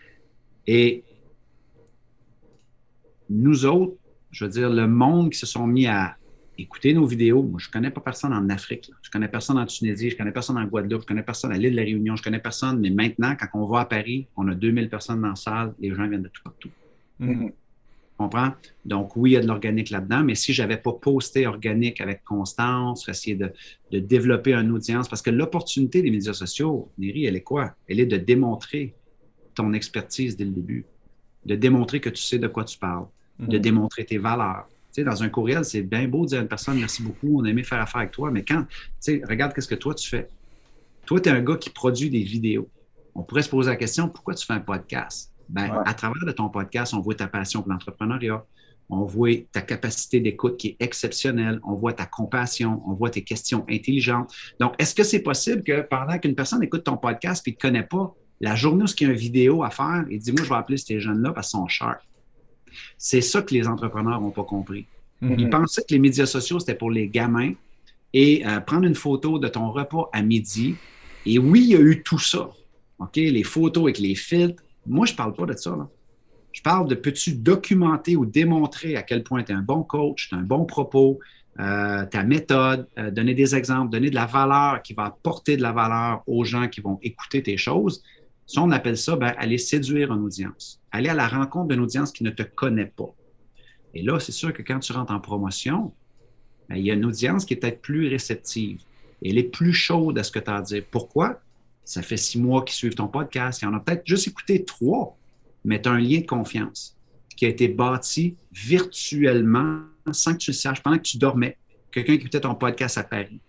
Et 0.68 1.04
nous 3.30 3.66
autres, 3.66 3.96
je 4.32 4.46
veux 4.46 4.52
dire, 4.52 4.70
le 4.70 4.88
monde 4.88 5.32
qui 5.32 5.38
se 5.38 5.46
sont 5.46 5.68
mis 5.68 5.86
à 5.86 6.18
écouter 6.58 6.94
nos 6.94 7.06
vidéos, 7.06 7.44
moi, 7.44 7.60
je 7.60 7.68
ne 7.68 7.72
connais 7.72 7.92
pas 7.92 8.02
personne 8.02 8.34
en 8.34 8.50
Afrique, 8.50 8.92
je 9.02 9.10
ne 9.10 9.12
connais 9.12 9.28
personne 9.28 9.58
en 9.58 9.66
Tunisie, 9.66 10.10
je 10.10 10.16
ne 10.16 10.18
connais 10.18 10.32
personne 10.32 10.58
en 10.58 10.66
Guadeloupe, 10.66 11.02
je 11.02 11.06
ne 11.06 11.08
connais 11.08 11.24
personne 11.24 11.52
à 11.52 11.58
l'île 11.58 11.72
de 11.72 11.78
la 11.78 11.84
Réunion, 11.84 12.16
je 12.16 12.22
ne 12.22 12.24
connais 12.24 12.40
personne, 12.40 12.80
mais 12.80 12.90
maintenant, 12.90 13.36
quand 13.40 13.48
on 13.54 13.66
va 13.66 13.82
à 13.82 13.86
Paris, 13.86 14.28
on 14.36 14.48
a 14.48 14.56
2000 14.56 14.90
personnes 14.90 15.22
dans 15.22 15.30
la 15.30 15.36
salle, 15.36 15.74
les 15.80 15.94
gens 15.94 16.08
viennent 16.08 16.24
de 16.24 16.30
tout 16.30 16.44
partout. 16.44 16.70
Mm-hmm. 17.20 17.52
Comprends? 18.22 18.52
Donc, 18.86 19.16
oui, 19.16 19.32
il 19.32 19.34
y 19.34 19.38
a 19.38 19.40
de 19.40 19.48
l'organique 19.48 19.90
là-dedans, 19.90 20.24
mais 20.24 20.36
si 20.36 20.54
je 20.54 20.62
n'avais 20.62 20.78
pas 20.78 20.94
posté 20.94 21.48
organique 21.48 22.02
avec 22.02 22.24
constance, 22.24 23.10
essayer 23.10 23.36
de, 23.36 23.52
de, 23.92 23.98
développer 23.98 24.54
une 24.54 24.70
audience, 24.70 25.10
parce 25.10 25.24
que 25.24 25.32
l'opportunité 25.32 26.04
des 26.04 26.12
médias 26.12 26.34
sociaux, 26.34 26.92
Néry, 27.00 27.26
elle 27.26 27.36
est 27.36 27.42
quoi? 27.42 27.74
Elle 27.88 28.00
est 28.00 28.06
de 28.06 28.18
démontrer 28.18 28.94
ton 29.56 29.74
expertise 29.74 30.38
dès 30.38 30.46
le 30.46 30.52
début, 30.52 30.86
de 31.48 31.56
démontrer 31.56 32.00
que 32.00 32.10
tu 32.10 32.22
sais 32.22 32.38
de 32.38 32.48
quoi 32.48 32.64
tu 32.64 32.78
parles, 32.78 33.08
de 33.40 33.58
mhm. 33.58 33.64
démontrer 33.64 34.06
tes 34.06 34.20
valeurs. 34.20 34.68
Tu 34.94 35.02
sais, 35.02 35.04
dans 35.04 35.24
un 35.24 35.30
courriel, 35.30 35.66
c'est 35.66 35.82
bien 35.82 36.08
beau 36.08 36.26
de 36.26 36.30
dire 36.30 36.38
à 36.38 36.42
une 36.44 36.48
personne 36.48 36.78
merci 36.78 37.02
beaucoup, 37.02 37.40
on 37.40 37.46
a 37.46 37.50
aimé 37.50 37.64
faire 37.64 37.82
affaire 37.82 38.02
avec 38.02 38.12
toi, 38.12 38.30
mais 38.30 38.46
quand, 38.46 38.66
tu 38.66 38.76
sais, 39.00 39.22
regarde 39.28 39.52
qu'est-ce 39.56 39.68
que 39.68 39.74
toi 39.74 39.96
tu 39.96 40.08
fais. 40.08 40.30
Toi, 41.08 41.20
tu 41.20 41.30
es 41.30 41.32
un 41.32 41.42
gars 41.42 41.58
qui 41.58 41.72
produit 41.72 42.12
des 42.12 42.22
vidéos. 42.22 42.70
On 43.16 43.24
pourrait 43.24 43.42
se 43.42 43.50
poser 43.50 43.72
la 43.72 43.78
question 43.78 44.10
pourquoi 44.10 44.36
tu 44.36 44.46
fais 44.46 44.54
un 44.54 44.60
podcast? 44.60 45.31
Ben, 45.52 45.84
à 45.86 45.94
travers 45.94 46.26
de 46.26 46.32
ton 46.32 46.48
podcast, 46.48 46.94
on 46.94 47.02
voit 47.02 47.16
ta 47.16 47.28
passion 47.28 47.62
pour 47.62 47.72
l'entrepreneuriat, 47.72 48.46
on 48.90 49.04
voit 49.04 49.36
ta 49.52 49.62
capacité 49.62 50.22
d'écoute 50.22 50.56
qui 50.58 50.70
est 50.70 50.78
exceptionnelle, 50.80 51.60
on 51.64 51.74
voit 51.74 51.92
ta 51.92 52.06
compassion, 52.06 52.82
on 52.88 52.94
voit 52.94 53.10
tes 53.10 53.24
questions 53.24 53.66
intelligentes. 53.70 54.34
Donc, 54.60 54.76
est-ce 54.80 54.96
que 54.96 55.04
c'est 55.04 55.20
possible 55.22 55.64
que 55.64 55.82
pendant 55.82 56.18
qu'une 56.20 56.36
personne 56.36 56.64
écoute 56.64 56.86
ton 56.86 56.96
podcast 56.96 57.46
et 57.48 57.52
ne 57.52 57.56
te 57.56 57.62
connaît 57.62 57.84
pas, 57.84 58.16
la 58.40 58.56
journée 58.56 58.84
où 58.84 58.88
il 58.88 59.04
y 59.04 59.10
a 59.10 59.12
une 59.12 59.18
vidéo 59.18 59.64
à 59.64 59.70
faire, 59.70 60.06
il 60.10 60.20
dit 60.20 60.32
Moi, 60.32 60.44
je 60.44 60.50
vais 60.50 60.56
appeler 60.56 60.78
ces 60.78 61.00
jeunes-là 61.00 61.32
parce 61.32 61.52
qu'ils 61.52 61.60
sont 61.60 61.68
sharp. 61.68 62.02
C'est 62.98 63.22
ça 63.22 63.42
que 63.42 63.54
les 63.54 63.68
entrepreneurs 63.68 64.22
n'ont 64.22 64.32
pas 64.32 64.46
compris. 64.46 64.86
Mm-hmm. 65.22 65.36
Ils 65.38 65.50
pensaient 65.50 65.82
que 65.82 65.94
les 65.94 66.00
médias 66.00 66.26
sociaux, 66.26 66.60
c'était 66.60 66.76
pour 66.76 66.92
les 66.92 67.08
gamins 67.08 67.54
et 68.14 68.46
euh, 68.46 68.62
prendre 68.62 68.86
une 68.86 68.96
photo 68.96 69.38
de 69.38 69.50
ton 69.50 69.72
repas 69.72 70.10
à 70.14 70.22
midi. 70.22 70.76
Et 71.26 71.38
oui, 71.38 71.62
il 71.62 71.70
y 71.70 71.76
a 71.76 71.80
eu 71.80 72.04
tout 72.04 72.20
ça. 72.20 72.50
OK? 73.00 73.16
Les 73.16 73.44
photos 73.44 73.84
avec 73.84 74.00
les 74.00 74.16
filtres, 74.16 74.64
moi, 74.86 75.06
je 75.06 75.14
ne 75.14 75.18
parle 75.18 75.34
pas 75.34 75.46
de 75.46 75.56
ça. 75.56 75.78
Je 76.52 76.62
parle 76.62 76.88
de 76.88 76.96
peux-tu 76.96 77.34
documenter 77.34 78.16
ou 78.16 78.26
démontrer 78.26 78.96
à 78.96 79.04
quel 79.04 79.24
point 79.24 79.44
tu 79.44 79.52
es 79.52 79.56
un 79.56 79.62
bon 79.62 79.84
coach, 79.84 80.30
tu 80.30 80.36
as 80.36 80.38
un 80.38 80.44
bon 80.44 80.66
propos, 80.66 81.20
euh, 81.60 82.06
ta 82.06 82.24
méthode, 82.24 82.88
euh, 82.98 83.12
donner 83.12 83.34
des 83.34 83.56
exemples, 83.56 83.92
donner 83.92 84.10
de 84.10 84.16
la 84.16 84.26
valeur 84.26 84.82
qui 84.82 84.94
va 84.94 85.06
apporter 85.06 85.58
de 85.58 85.62
la 85.62 85.72
valeur 85.72 86.24
aux 86.28 86.44
gens 86.44 86.68
qui 86.68 86.82
vont 86.82 87.00
écouter 87.02 87.44
tes 87.44 87.58
choses. 87.58 88.04
Ça, 88.46 88.62
on 88.62 88.72
appelle 88.72 88.98
ça 88.98 89.16
ben, 89.16 89.34
aller 89.38 89.58
séduire 89.58 90.12
une 90.12 90.22
audience, 90.22 90.82
aller 90.92 91.10
à 91.10 91.14
la 91.14 91.28
rencontre 91.28 91.70
d'une 91.70 91.80
audience 91.82 92.12
qui 92.12 92.24
ne 92.24 92.32
te 92.32 92.44
connaît 92.44 92.86
pas. 92.86 93.14
Et 93.94 94.02
là, 94.02 94.20
c'est 94.20 94.32
sûr 94.32 94.54
que 94.54 94.62
quand 94.62 94.80
tu 94.80 94.94
rentres 94.94 95.14
en 95.14 95.20
promotion, 95.20 95.94
ben, 96.70 96.76
il 96.76 96.86
y 96.86 96.92
a 96.92 96.94
une 96.94 97.06
audience 97.06 97.46
qui 97.46 97.54
est 97.54 97.58
peut-être 97.58 97.82
plus 97.82 98.08
réceptive. 98.08 98.82
elle 99.24 99.38
est 99.38 99.52
plus 99.52 99.74
chaude 99.74 100.18
à 100.18 100.24
ce 100.24 100.32
que 100.32 100.40
tu 100.40 100.50
as 100.50 100.56
à 100.56 100.62
dire. 100.62 100.84
Pourquoi? 100.90 101.42
Ça 101.92 102.02
fait 102.02 102.16
six 102.16 102.40
mois 102.40 102.64
qu'ils 102.64 102.76
suivent 102.76 102.96
ton 102.96 103.08
podcast, 103.08 103.62
il 103.62 103.66
y 103.66 103.68
en 103.68 103.74
a 103.74 103.80
peut-être 103.82 104.04
juste 104.06 104.26
écouté 104.26 104.64
trois, 104.64 105.18
mais 105.66 105.82
tu 105.82 105.90
as 105.90 105.92
un 105.92 106.00
lien 106.00 106.22
de 106.22 106.26
confiance 106.26 106.98
qui 107.36 107.46
a 107.46 107.50
été 107.50 107.68
bâti 107.68 108.38
virtuellement 108.54 109.82
sans 110.14 110.34
que 110.34 110.38
tu 110.38 110.52
le 110.52 110.56
saches, 110.56 110.82
pendant 110.82 110.98
que 110.98 111.04
tu 111.04 111.18
dormais. 111.18 111.58
Quelqu'un 111.92 112.14
qui 112.14 112.22
écoutait 112.22 112.40
ton 112.40 112.56
podcast 112.56 112.98
à 112.98 113.04
Paris. 113.04 113.42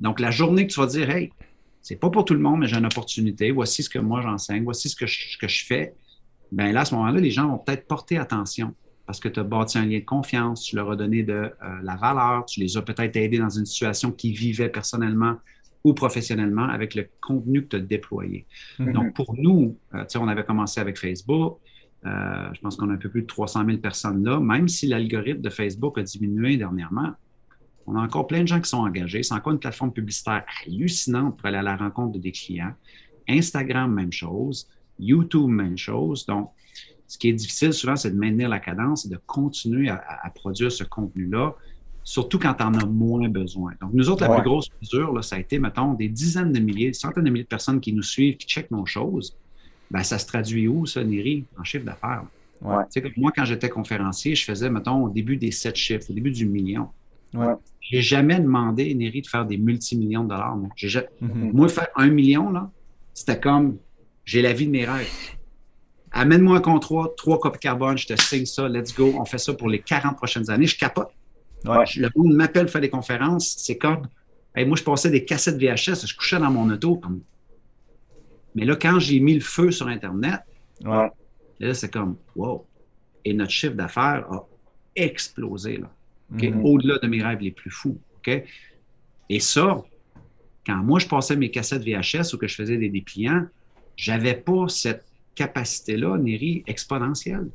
Donc, 0.00 0.18
la 0.18 0.32
journée 0.32 0.66
que 0.66 0.72
tu 0.72 0.80
vas 0.80 0.86
dire, 0.86 1.08
hey, 1.10 1.32
c'est 1.80 1.96
pas 1.96 2.10
pour 2.10 2.24
tout 2.24 2.34
le 2.34 2.40
monde, 2.40 2.58
mais 2.58 2.66
j'ai 2.66 2.76
une 2.76 2.86
opportunité, 2.86 3.52
voici 3.52 3.84
ce 3.84 3.90
que 3.90 4.00
moi 4.00 4.20
j'enseigne, 4.20 4.64
voici 4.64 4.88
ce 4.88 4.96
que 4.96 5.06
je, 5.06 5.38
que 5.38 5.46
je 5.46 5.64
fais, 5.64 5.94
bien 6.50 6.72
là, 6.72 6.80
à 6.80 6.84
ce 6.86 6.94
moment-là, 6.96 7.20
les 7.20 7.30
gens 7.30 7.48
vont 7.48 7.58
peut-être 7.58 7.86
porter 7.86 8.18
attention 8.18 8.74
parce 9.06 9.20
que 9.20 9.28
tu 9.28 9.38
as 9.38 9.44
bâti 9.44 9.78
un 9.78 9.86
lien 9.86 10.00
de 10.00 10.04
confiance, 10.04 10.64
tu 10.64 10.76
leur 10.76 10.90
as 10.90 10.96
donné 10.96 11.22
de 11.22 11.32
euh, 11.32 11.50
la 11.82 11.94
valeur, 11.94 12.44
tu 12.46 12.58
les 12.58 12.76
as 12.76 12.82
peut-être 12.82 13.16
aidés 13.16 13.38
dans 13.38 13.48
une 13.48 13.64
situation 13.64 14.10
qu'ils 14.10 14.36
vivaient 14.36 14.68
personnellement 14.68 15.36
ou 15.84 15.94
professionnellement 15.94 16.64
avec 16.64 16.94
le 16.94 17.08
contenu 17.20 17.62
que 17.62 17.68
tu 17.68 17.76
as 17.76 17.80
déployé. 17.80 18.46
Mhm. 18.78 18.92
Donc, 18.92 19.14
pour 19.14 19.34
nous, 19.36 19.76
euh, 19.94 20.04
sais, 20.08 20.18
on 20.18 20.28
avait 20.28 20.44
commencé 20.44 20.80
avec 20.80 20.98
Facebook. 20.98 21.58
Euh, 22.06 22.48
je 22.52 22.60
pense 22.60 22.76
qu'on 22.76 22.90
a 22.90 22.92
un 22.92 22.98
peu 22.98 23.08
plus 23.08 23.22
de 23.22 23.26
300 23.26 23.64
000 23.64 23.78
personnes 23.78 24.24
là. 24.24 24.40
Même 24.40 24.68
si 24.68 24.86
l'algorithme 24.86 25.40
de 25.40 25.50
Facebook 25.50 25.98
a 25.98 26.02
diminué 26.02 26.56
dernièrement, 26.56 27.12
on 27.86 27.96
a 27.96 28.00
encore 28.00 28.26
plein 28.26 28.42
de 28.42 28.48
gens 28.48 28.60
qui 28.60 28.68
sont 28.68 28.78
engagés. 28.78 29.22
C'est 29.22 29.34
encore 29.34 29.52
une 29.52 29.58
plateforme 29.58 29.92
publicitaire 29.92 30.44
hallucinante 30.66 31.36
pour 31.36 31.46
aller 31.46 31.56
à 31.56 31.62
la 31.62 31.76
rencontre 31.76 32.12
de 32.12 32.18
des 32.18 32.32
clients. 32.32 32.74
Instagram, 33.28 33.92
même 33.92 34.12
chose. 34.12 34.68
YouTube, 34.98 35.48
même 35.48 35.78
chose. 35.78 36.26
Donc, 36.26 36.50
ce 37.06 37.16
qui 37.16 37.30
est 37.30 37.32
difficile 37.32 37.72
souvent, 37.72 37.96
c'est 37.96 38.10
de 38.10 38.18
maintenir 38.18 38.48
la 38.50 38.58
cadence 38.58 39.06
et 39.06 39.08
de 39.08 39.18
continuer 39.26 39.88
à 39.88 40.30
produire 40.34 40.70
ce 40.70 40.84
contenu-là 40.84 41.54
surtout 42.08 42.38
quand 42.38 42.54
tu 42.54 42.62
en 42.62 42.72
as 42.72 42.86
moins 42.86 43.28
besoin. 43.28 43.72
Donc, 43.82 43.90
nous 43.92 44.08
autres, 44.08 44.26
la 44.26 44.34
plus 44.34 44.42
grosse 44.42 44.70
mesure, 44.80 45.12
là, 45.12 45.20
ça 45.20 45.36
a 45.36 45.38
été, 45.40 45.58
mettons, 45.58 45.92
des 45.92 46.08
dizaines 46.08 46.52
de 46.52 46.58
milliers, 46.58 46.86
des 46.86 46.94
centaines 46.94 47.24
de 47.24 47.28
milliers 47.28 47.44
de 47.44 47.48
personnes 47.48 47.80
qui 47.80 47.92
nous 47.92 48.02
suivent, 48.02 48.38
qui 48.38 48.46
checkent 48.46 48.70
nos 48.70 48.86
choses. 48.86 49.36
Ben, 49.90 50.02
ça 50.02 50.18
se 50.18 50.26
traduit 50.26 50.68
où, 50.68 50.86
ça, 50.86 51.04
Neri? 51.04 51.44
En 51.58 51.64
chiffre 51.64 51.84
d'affaires? 51.84 52.22
Ouais. 52.62 52.84
moi, 53.18 53.30
quand 53.36 53.44
j'étais 53.44 53.68
conférencier, 53.68 54.34
je 54.34 54.42
faisais, 54.42 54.70
mettons, 54.70 55.04
au 55.04 55.10
début 55.10 55.36
des 55.36 55.50
sept 55.50 55.76
chiffres, 55.76 56.06
au 56.08 56.14
début 56.14 56.30
du 56.30 56.46
million. 56.46 56.88
Ouais. 57.34 57.52
J'ai 57.82 58.00
jamais 58.00 58.40
demandé, 58.40 58.94
Neri, 58.94 59.20
de 59.20 59.26
faire 59.26 59.44
des 59.44 59.58
multimillions 59.58 60.24
de 60.24 60.30
dollars. 60.30 60.56
Moi, 60.56 60.70
mm-hmm. 60.78 61.52
moi 61.52 61.68
faire 61.68 61.88
un 61.94 62.08
million, 62.08 62.50
là, 62.50 62.70
c'était 63.12 63.38
comme 63.38 63.76
j'ai 64.24 64.40
la 64.40 64.54
vie 64.54 64.64
de 64.64 64.70
mes 64.70 64.86
rêves. 64.86 65.12
Amène-moi 66.10 66.56
un 66.56 66.60
contrat, 66.62 67.10
trois 67.18 67.38
copies 67.38 67.58
carbone, 67.58 67.98
je 67.98 68.06
te 68.06 68.18
signe 68.18 68.46
ça, 68.46 68.66
let's 68.66 68.96
go, 68.96 69.12
on 69.20 69.26
fait 69.26 69.36
ça 69.36 69.52
pour 69.52 69.68
les 69.68 69.80
40 69.80 70.16
prochaines 70.16 70.48
années. 70.48 70.66
Je 70.66 70.78
capote. 70.78 71.10
Le 71.64 72.08
monde 72.16 72.34
m'appelle 72.34 72.68
faire 72.68 72.80
des 72.80 72.90
conférences. 72.90 73.56
C'est 73.58 73.78
comme, 73.78 74.08
moi, 74.56 74.76
je 74.76 74.82
passais 74.82 75.10
des 75.10 75.24
cassettes 75.24 75.56
VHS, 75.56 76.06
je 76.06 76.16
couchais 76.16 76.38
dans 76.38 76.50
mon 76.50 76.70
auto. 76.70 76.96
Comme... 76.96 77.20
Mais 78.54 78.64
là, 78.64 78.76
quand 78.76 78.98
j'ai 78.98 79.20
mis 79.20 79.34
le 79.34 79.40
feu 79.40 79.70
sur 79.70 79.88
Internet, 79.88 80.40
là, 80.80 81.12
c'est 81.74 81.92
comme, 81.92 82.16
wow. 82.34 82.66
Et 83.24 83.34
notre 83.34 83.50
chiffre 83.50 83.74
d'affaires 83.74 84.26
a 84.30 84.46
explosé, 84.96 85.78
là. 85.78 85.90
Mm-hmm. 86.34 86.62
Au-delà 86.62 86.98
de 86.98 87.06
mes 87.06 87.22
rêves 87.22 87.40
les 87.40 87.50
plus 87.50 87.70
fous. 87.70 87.98
Et 89.30 89.40
ça, 89.40 89.82
quand 90.66 90.76
moi, 90.76 90.98
je 90.98 91.06
passais 91.06 91.36
mes 91.36 91.50
cassettes 91.50 91.82
VHS 91.82 92.34
ou 92.34 92.38
que 92.38 92.46
je 92.46 92.54
faisais 92.54 92.76
des 92.76 92.90
dépliants, 92.90 93.46
j'avais 93.96 94.34
pas 94.34 94.68
cette 94.68 95.06
capacité-là, 95.34 96.18
Néry, 96.18 96.62
exponentielle. 96.66 97.48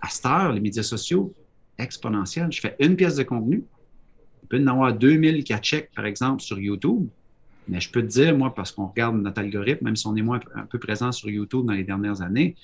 À 0.00 0.08
cette 0.08 0.26
heure, 0.26 0.52
les 0.52 0.60
médias 0.60 0.82
sociaux, 0.82 1.32
exponentielle. 1.78 2.50
Je 2.50 2.60
fais 2.60 2.76
une 2.80 2.96
pièce 2.96 3.16
de 3.16 3.22
contenu. 3.22 3.64
Il 4.42 4.48
peut 4.48 4.58
y 4.58 4.64
en 4.64 4.68
avoir 4.68 4.94
2000 4.94 5.44
qui 5.44 5.54
check, 5.56 5.90
par 5.94 6.06
exemple, 6.06 6.42
sur 6.42 6.58
YouTube. 6.58 7.08
Mais 7.68 7.80
je 7.80 7.90
peux 7.90 8.02
te 8.02 8.06
dire, 8.06 8.36
moi, 8.36 8.54
parce 8.54 8.72
qu'on 8.72 8.86
regarde 8.86 9.16
notre 9.20 9.40
algorithme, 9.40 9.84
même 9.84 9.96
si 9.96 10.06
on 10.06 10.16
est 10.16 10.22
moins 10.22 10.40
un 10.54 10.64
peu 10.64 10.78
présent 10.78 11.12
sur 11.12 11.28
YouTube 11.28 11.66
dans 11.66 11.74
les 11.74 11.84
dernières 11.84 12.22
années, 12.22 12.56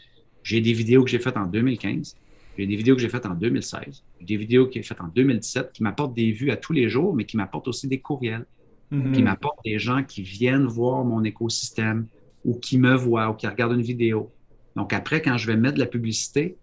j'ai 0.43 0.61
des 0.61 0.73
vidéos 0.73 1.05
que 1.05 1.11
j'ai 1.11 1.19
faites 1.19 1.37
en 1.37 1.47
2015, 1.47 2.17
j'ai 2.57 2.67
des 2.67 2.77
vidéos 2.77 2.95
que 2.95 3.03
j'ai 3.03 3.09
faites 3.09 3.27
en 3.27 3.35
2016, 3.35 4.03
j'ai 4.21 4.27
des 4.27 4.37
vidéos 4.37 4.67
que 4.67 4.75
j'ai 4.75 4.83
faites 4.83 5.01
en 5.01 5.09
2017 5.09 5.73
qui 5.73 5.83
m'apportent 5.83 6.15
des 6.15 6.33
vues 6.33 6.51
à 6.51 6.57
tous 6.57 6.73
les 6.73 6.89
jours, 6.89 7.15
mais 7.15 7.25
qui 7.25 7.37
m'apportent 7.37 7.69
aussi 7.69 7.87
des 7.89 7.99
courriels, 7.99 8.47
mm-hmm. 8.93 9.13
qui 9.13 9.23
m'apportent 9.23 9.65
des 9.65 9.79
gens 9.79 10.03
qui 10.03 10.23
viennent 10.23 10.67
voir 10.67 11.05
mon 11.05 11.23
écosystème 11.25 12.07
ou 12.45 12.59
qui 12.59 12.79
me 12.79 12.95
voient 12.95 13.31
ou 13.31 13.35
qui 13.35 13.47
regardent 13.47 13.75
une 13.75 13.83
vidéo. 13.83 14.31
Donc 14.77 14.93
après, 14.93 15.21
quand 15.23 15.37
je 15.37 15.47
vais 15.47 15.57
mettre 15.57 15.75
de 15.75 15.81
la 15.81 15.87
publicité, 15.87 16.57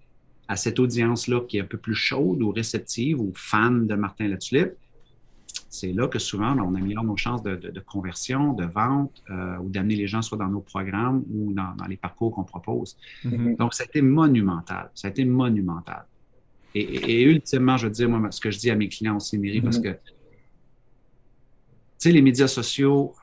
à 0.52 0.58
cette 0.58 0.80
audience-là 0.80 1.40
qui 1.48 1.58
est 1.58 1.62
un 1.62 1.66
peu 1.66 1.78
plus 1.78 1.96
chaude 1.96 2.42
ou 2.42 2.52
réceptive 2.52 3.22
ou 3.22 3.32
fan 3.34 3.88
de 3.88 3.96
Martin 3.96 4.28
Latulippe, 4.28 4.74
c'est 5.70 5.94
là 5.94 6.10
que 6.10 6.20
souvent 6.20 6.58
on 6.60 6.76
améliore 6.76 7.06
nos 7.06 7.16
chances 7.16 7.42
de, 7.42 7.80
conversion, 7.80 8.52
de 8.52 8.66
vente 8.66 9.24
euh, 9.30 9.58
ou 9.60 9.70
d'amener 9.70 9.96
les 9.96 10.08
gens 10.08 10.22
soit 10.22 10.38
dans 10.38 10.50
nos 10.50 10.60
programmes 10.60 11.24
ou 11.34 11.54
dans, 11.54 11.74
les 11.88 11.96
parcours 11.96 12.34
qu'on 12.34 12.44
propose. 12.44 12.98
Mm-hmm. 13.24 13.56
Donc, 13.56 13.74
ça 13.74 13.84
a 13.84 13.86
été 13.86 14.02
monumental. 14.02 14.92
Ça 14.94 15.08
a 15.08 15.12
été 15.12 15.24
monumental. 15.24 16.04
Et, 16.76 17.24
ultimement, 17.24 17.78
je 17.78 17.88
veux 17.88 17.94
dire, 17.94 18.10
moi, 18.10 18.30
ce 18.30 18.42
que 18.42 18.52
je 18.52 18.60
dis 18.60 18.70
à 18.70 18.76
mes 18.76 18.90
clients 18.90 19.16
aussi, 19.16 19.38
Mary, 19.38 19.62
parce 19.62 19.80
mm-hmm. 19.80 19.94
que 19.94 20.00
sais, 21.98 22.12
les 22.12 22.22
médias 22.22 22.50
sociaux, 22.50 23.16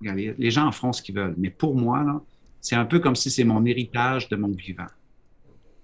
regardez, 0.00 0.34
les 0.36 0.50
gens 0.50 0.66
en 0.66 0.72
font 0.72 0.92
ce 0.92 1.00
qu'ils 1.00 1.14
veulent. 1.14 1.36
Mais 1.38 1.50
pour 1.50 1.76
moi, 1.76 2.02
là, 2.02 2.20
c'est 2.64 2.76
un 2.76 2.86
peu 2.86 2.98
comme 2.98 3.14
si 3.14 3.30
c'est 3.30 3.44
mon 3.44 3.62
héritage 3.66 4.30
de 4.30 4.36
mon 4.36 4.48
vivant. 4.48 4.86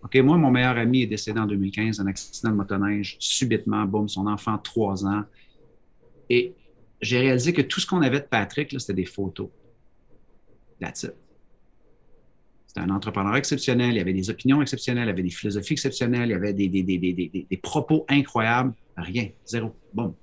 OK, 0.02 0.16
moi, 0.16 0.38
mon 0.38 0.50
meilleur 0.50 0.78
ami 0.78 1.02
est 1.02 1.06
décédé 1.06 1.38
en 1.38 1.46
2015 1.46 1.98
d'un 1.98 2.06
accident 2.06 2.48
de 2.48 2.54
motoneige, 2.54 3.16
subitement, 3.18 3.84
boum, 3.84 4.08
son 4.08 4.26
enfant, 4.26 4.56
trois 4.56 5.04
ans. 5.04 5.24
Et 6.30 6.54
j'ai 7.02 7.18
réalisé 7.18 7.52
que 7.52 7.60
tout 7.60 7.80
ce 7.80 7.86
qu'on 7.86 8.00
avait 8.00 8.20
de 8.20 8.24
Patrick, 8.24 8.74
c'était 8.80 8.94
des 8.94 9.04
photos. 9.04 9.50
That's 10.80 11.02
it. 11.02 11.12
C'était 12.66 12.80
un 12.80 12.88
entrepreneur 12.88 13.36
exceptionnel, 13.36 13.96
il 13.96 14.00
avait 14.00 14.14
des 14.14 14.30
opinions 14.30 14.62
exceptionnelles, 14.62 15.08
il 15.08 15.10
avait 15.10 15.22
des 15.22 15.28
philosophies 15.28 15.74
exceptionnelles, 15.74 16.30
il 16.30 16.34
avait 16.34 16.54
des, 16.54 16.70
des, 16.70 16.82
des, 16.82 17.46
des 17.50 17.56
propos 17.58 18.06
incroyables. 18.08 18.72
Rien, 18.96 19.28
zéro. 19.44 19.76
Bon. 19.92 20.16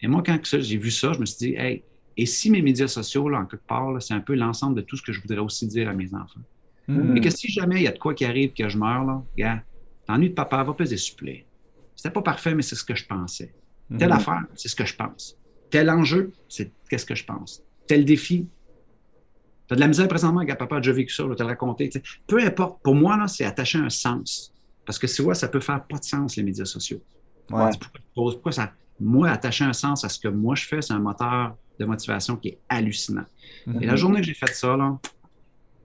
Et 0.00 0.08
moi, 0.08 0.22
quand 0.24 0.38
j'ai 0.42 0.78
vu 0.78 0.90
ça, 0.90 1.12
je 1.12 1.20
me 1.20 1.26
suis 1.26 1.48
dit, 1.48 1.54
hey, 1.54 1.84
et 2.16 2.26
si 2.26 2.50
mes 2.50 2.62
médias 2.62 2.88
sociaux, 2.88 3.28
là, 3.28 3.40
en 3.40 3.46
quelque 3.46 3.66
part, 3.66 4.00
c'est 4.00 4.14
un 4.14 4.20
peu 4.20 4.34
l'ensemble 4.34 4.76
de 4.76 4.82
tout 4.82 4.96
ce 4.96 5.02
que 5.02 5.12
je 5.12 5.20
voudrais 5.20 5.38
aussi 5.38 5.66
dire 5.66 5.88
à 5.88 5.92
mes 5.92 6.14
enfants. 6.14 6.40
Mm. 6.86 7.16
Et 7.16 7.20
que 7.20 7.30
si 7.30 7.50
jamais 7.50 7.76
il 7.76 7.82
y 7.82 7.88
a 7.88 7.92
de 7.92 7.98
quoi 7.98 8.14
qui 8.14 8.24
arrive, 8.24 8.52
que 8.52 8.68
je 8.68 8.78
meurs, 8.78 9.04
là, 9.04 9.22
gars, 9.36 9.62
t'ennuies 10.06 10.30
de 10.30 10.34
papa, 10.34 10.62
va 10.62 10.74
peser 10.74 10.96
supplé. 10.96 11.46
C'était 11.96 12.12
pas 12.12 12.22
parfait, 12.22 12.54
mais 12.54 12.62
c'est 12.62 12.76
ce 12.76 12.84
que 12.84 12.94
je 12.94 13.06
pensais. 13.06 13.52
Telle 13.98 14.10
mm. 14.10 14.12
affaire, 14.12 14.44
c'est 14.54 14.68
ce 14.68 14.76
que 14.76 14.84
je 14.84 14.94
pense. 14.94 15.36
Tel 15.70 15.90
enjeu, 15.90 16.32
c'est 16.48 16.70
qu'est-ce 16.88 17.06
que 17.06 17.14
je 17.14 17.24
pense. 17.24 17.62
Tel 17.86 18.04
défi, 18.04 18.46
tu 19.66 19.72
as 19.72 19.76
de 19.76 19.80
la 19.80 19.88
misère 19.88 20.08
présentement, 20.08 20.44
gars, 20.44 20.56
papa 20.56 20.76
a 20.76 20.80
déjà 20.80 20.92
vécu 20.92 21.12
ça, 21.12 21.24
je 21.24 21.28
vais 21.30 21.34
te 21.34 21.42
le 21.42 21.48
raconter. 21.48 21.90
Peu 22.26 22.38
importe, 22.38 22.82
pour 22.82 22.94
moi, 22.94 23.16
là, 23.16 23.26
c'est 23.28 23.44
attacher 23.44 23.78
un 23.78 23.90
sens. 23.90 24.52
Parce 24.86 24.98
que 24.98 25.06
tu 25.06 25.22
vois, 25.22 25.34
ça 25.34 25.48
peut 25.48 25.60
faire 25.60 25.82
pas 25.84 25.98
de 25.98 26.04
sens, 26.04 26.36
les 26.36 26.42
médias 26.42 26.66
sociaux. 26.66 27.02
Pourquoi, 28.14 28.52
ça. 28.52 28.72
Moi, 29.00 29.28
attacher 29.28 29.64
un 29.64 29.72
sens 29.72 30.04
à 30.04 30.08
ce 30.08 30.18
que 30.18 30.28
moi 30.28 30.54
je 30.54 30.66
fais, 30.66 30.80
c'est 30.80 30.92
un 30.92 31.00
moteur 31.00 31.56
de 31.78 31.84
motivation 31.84 32.36
qui 32.36 32.48
est 32.48 32.58
hallucinant. 32.68 33.26
Mm-hmm. 33.66 33.82
Et 33.82 33.86
la 33.86 33.96
journée 33.96 34.20
que 34.20 34.26
j'ai 34.26 34.34
fait 34.34 34.54
ça, 34.54 34.76
là, 34.76 34.98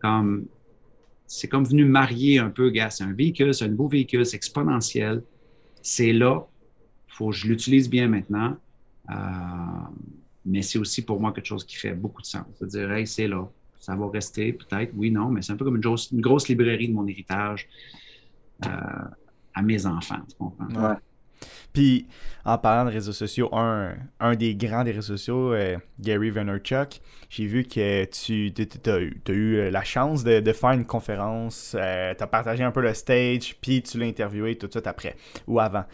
comme 0.02 0.46
c'est 1.30 1.48
comme 1.48 1.64
venu 1.64 1.86
marier 1.86 2.40
un 2.40 2.50
peu, 2.50 2.72
gars. 2.72 2.90
C'est 2.90 3.04
un 3.04 3.14
véhicule, 3.14 3.54
c'est 3.54 3.66
un 3.66 3.70
beau 3.70 3.88
véhicule, 3.88 4.26
c'est 4.26 4.36
exponentiel. 4.36 5.22
C'est 5.84 6.12
là. 6.12 6.48
Il 7.08 7.14
faut 7.14 7.30
que 7.30 7.36
je 7.36 7.48
l'utilise 7.48 7.88
bien 7.88 8.08
maintenant. 8.08 8.58
Euh, 9.12 9.14
mais 10.44 10.64
c'est 10.64 10.80
aussi 10.80 11.04
pour 11.04 11.20
moi 11.22 11.32
quelque 11.32 11.46
chose 11.46 11.64
qui 11.64 11.76
fait 11.76 11.94
beaucoup 11.94 12.24
de 12.24 12.28
sens. 12.28 12.46
C'est-à-dire, 12.58 12.92
hey, 12.94 13.06
c'est 13.06 13.28
là. 13.28 13.48
Ça 13.80 13.96
va 13.96 14.10
rester, 14.10 14.54
peut-être, 14.54 14.92
oui, 14.96 15.12
non, 15.12 15.30
mais 15.30 15.42
c'est 15.42 15.54
un 15.54 15.56
peu 15.56 15.64
comme 15.64 15.76
une 15.76 15.82
grosse, 15.82 16.12
une 16.12 16.20
grosse 16.20 16.48
librairie 16.50 16.90
de 16.90 16.94
mon 16.94 17.08
héritage 17.08 17.70
euh, 18.66 18.70
à 19.54 19.62
mes 19.62 19.86
enfants. 19.86 20.20
Tu 20.28 20.36
comprends? 20.36 20.98
Puis, 21.74 22.08
en 22.46 22.58
parlant 22.58 22.90
de 22.90 22.94
réseaux 22.94 23.14
sociaux, 23.14 23.50
un, 23.54 23.94
un 24.20 24.36
des 24.36 24.56
grands 24.56 24.84
des 24.84 24.92
réseaux 24.92 25.18
sociaux, 25.18 25.54
euh, 25.54 25.78
Gary 26.00 26.32
Vaynerchuk, 26.32 27.02
j'ai 27.30 27.46
vu 27.46 27.64
que 27.64 28.06
tu 28.06 28.52
as, 28.88 29.00
eu 29.32 29.56
euh, 29.56 29.72
la 29.72 29.84
chance 29.84 30.24
de, 30.24 30.54
faire 30.54 30.72
une 30.72 30.86
conférence, 30.86 31.76
euh, 31.80 32.14
tu 32.18 32.24
as 32.24 32.28
partagé 32.28 32.64
un 32.64 32.72
peu 32.72 32.82
le 32.82 32.94
stage, 32.94 33.56
puis 33.62 33.84
tu 33.84 34.00
l'as 34.00 34.08
interviewé 34.08 34.58
tout 34.58 34.68
de 34.68 34.72
suite 34.72 34.88
après 34.88 35.16
ou 35.48 35.60
avant. 35.60 35.86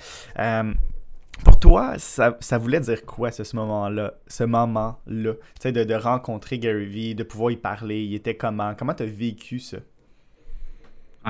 pour 1.43 1.59
toi, 1.59 1.95
ça, 1.97 2.57
voulait 2.57 2.79
dire 2.79 3.05
quoi 3.05 3.31
ce, 3.31 3.55
moment-là, 3.55 4.13
ce 4.27 4.45
moment-là, 4.45 5.33
tu 5.33 5.39
sais, 5.59 5.71
de, 5.73 5.83
de, 5.83 5.93
rencontrer 5.93 6.57
Gary 6.57 6.85
Vee, 6.85 7.15
de 7.15 7.23
pouvoir 7.23 7.51
y 7.51 7.57
parler, 7.57 8.01
il 8.01 8.15
était 8.15 8.35
comment, 8.35 8.73
comment 8.75 8.93
tu 8.93 9.03
as 9.03 9.07
vécu 9.07 9.59
ça? 9.59 9.77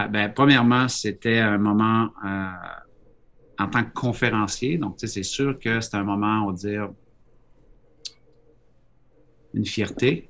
ben, 0.10 0.32
premièrement, 0.34 0.88
c'était 0.88 1.40
un 1.40 1.58
moment 1.58 2.10
en 3.60 3.68
tant 3.68 3.84
que 3.84 3.94
conférencier. 3.94 4.78
Donc, 4.78 4.96
c'est 4.98 5.24
sûr 5.24 5.58
que 5.60 5.82
c'est 5.82 5.96
un 5.96 6.04
moment, 6.04 6.46
on 6.46 6.52
va 6.52 6.54
dire, 6.54 6.90
une 9.54 9.66
fierté. 9.66 10.28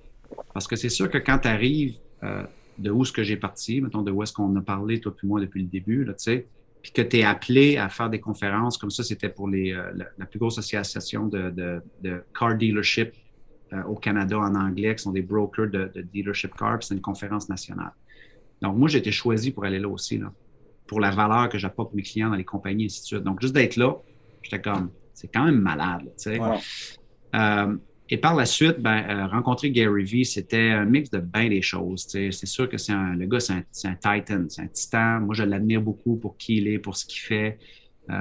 Parce 0.54 0.68
que 0.68 0.76
c'est 0.76 0.90
sûr 0.90 1.10
que 1.10 1.18
quand 1.18 1.40
tu 1.40 1.48
arrives 1.48 1.96
euh, 2.24 2.44
de 2.78 2.92
où 2.92 3.04
est-ce 3.04 3.12
que 3.12 3.24
j'ai 3.24 3.38
parti, 3.38 3.82
mettons 3.82 4.02
de 4.02 4.12
où 4.12 4.24
est-ce 4.24 4.34
qu'on 4.34 4.56
a 4.56 4.62
parlé, 4.62 5.00
toi 5.00 5.14
puis 5.16 5.28
moi, 5.28 5.40
depuis 5.40 5.62
le 5.62 5.68
début, 5.68 6.06
tu 6.06 6.14
sais, 6.18 6.48
puis 6.82 6.92
que 6.92 7.02
tu 7.02 7.18
es 7.18 7.24
appelé 7.24 7.78
à 7.78 7.90
faire 7.90 8.10
des 8.10 8.20
conférences, 8.20 8.78
comme 8.78 8.92
ça, 8.92 9.04
c'était 9.04 9.30
pour 9.30 9.48
les, 9.48 9.74
euh, 9.74 9.92
la, 10.18 10.26
plus 10.26 10.38
grosse 10.38 10.60
association 10.60 11.28
de, 11.28 11.82
de, 12.02 12.24
car 12.38 12.56
dealership 12.56 13.14
euh, 13.74 13.84
au 13.84 13.96
Canada 13.96 14.38
en 14.38 14.54
anglais, 14.54 14.96
qui 14.96 15.02
sont 15.02 15.12
des 15.12 15.24
brokers 15.24 15.70
de, 15.70 15.90
dealership 16.14 16.54
car, 16.56 16.84
c'est 16.84 16.94
une 16.94 17.02
conférence 17.02 17.50
nationale. 17.50 17.94
Donc, 18.62 18.78
moi, 18.78 18.88
j'ai 18.88 19.00
été 19.00 19.12
choisi 19.12 19.52
pour 19.52 19.66
aller 19.66 19.80
là 19.80 19.90
aussi. 19.90 20.18
Là 20.18 20.32
pour 20.88 21.00
la 21.00 21.12
valeur 21.12 21.50
que 21.50 21.58
j'apporte 21.58 21.90
pour 21.90 21.96
mes 21.96 22.04
clients 22.04 22.30
dans 22.30 22.36
les 22.36 22.44
compagnies, 22.44 22.84
et 22.84 22.86
ainsi 22.88 23.02
de 23.02 23.06
suite. 23.06 23.24
Donc, 23.24 23.42
juste 23.42 23.54
d'être 23.54 23.76
là, 23.76 23.96
j'étais 24.42 24.62
comme, 24.62 24.92
c'est 25.14 25.28
quand 25.28 25.46
même 25.46 25.60
malade, 25.60 26.04
tu 26.18 26.32
sais. 26.32 26.40
Euh, 27.36 27.76
et 28.08 28.18
par 28.18 28.36
la 28.36 28.46
suite, 28.46 28.80
ben, 28.80 29.04
euh, 29.10 29.28
rencontrer 29.28 29.72
Gary 29.72 30.04
Vee, 30.04 30.26
c'était 30.26 30.70
un 30.70 30.86
mix 30.86 31.10
de 31.10 31.18
bien 31.18 31.50
des 31.50 31.62
choses. 31.62 32.06
C'est 32.08 32.32
sûr 32.32 32.70
que 32.70 32.78
c'est 32.78 32.92
un, 32.92 33.16
le 33.16 33.26
gars, 33.26 33.40
c'est 33.40 33.54
un, 33.54 33.64
un, 33.90 33.96
titan, 33.96 34.46
c'est 34.48 34.62
un 34.62 34.68
titan. 34.68 35.22
Moi, 35.22 35.34
je 35.34 35.44
l'admire 35.44 35.82
beaucoup 35.82 36.16
pour 36.18 36.38
qui 36.38 36.58
il 36.58 36.68
est, 36.68 36.78
pour 36.78 36.96
ce 36.96 37.06
qu'il 37.06 37.20
fait. 37.20 37.58
Euh, 38.12 38.14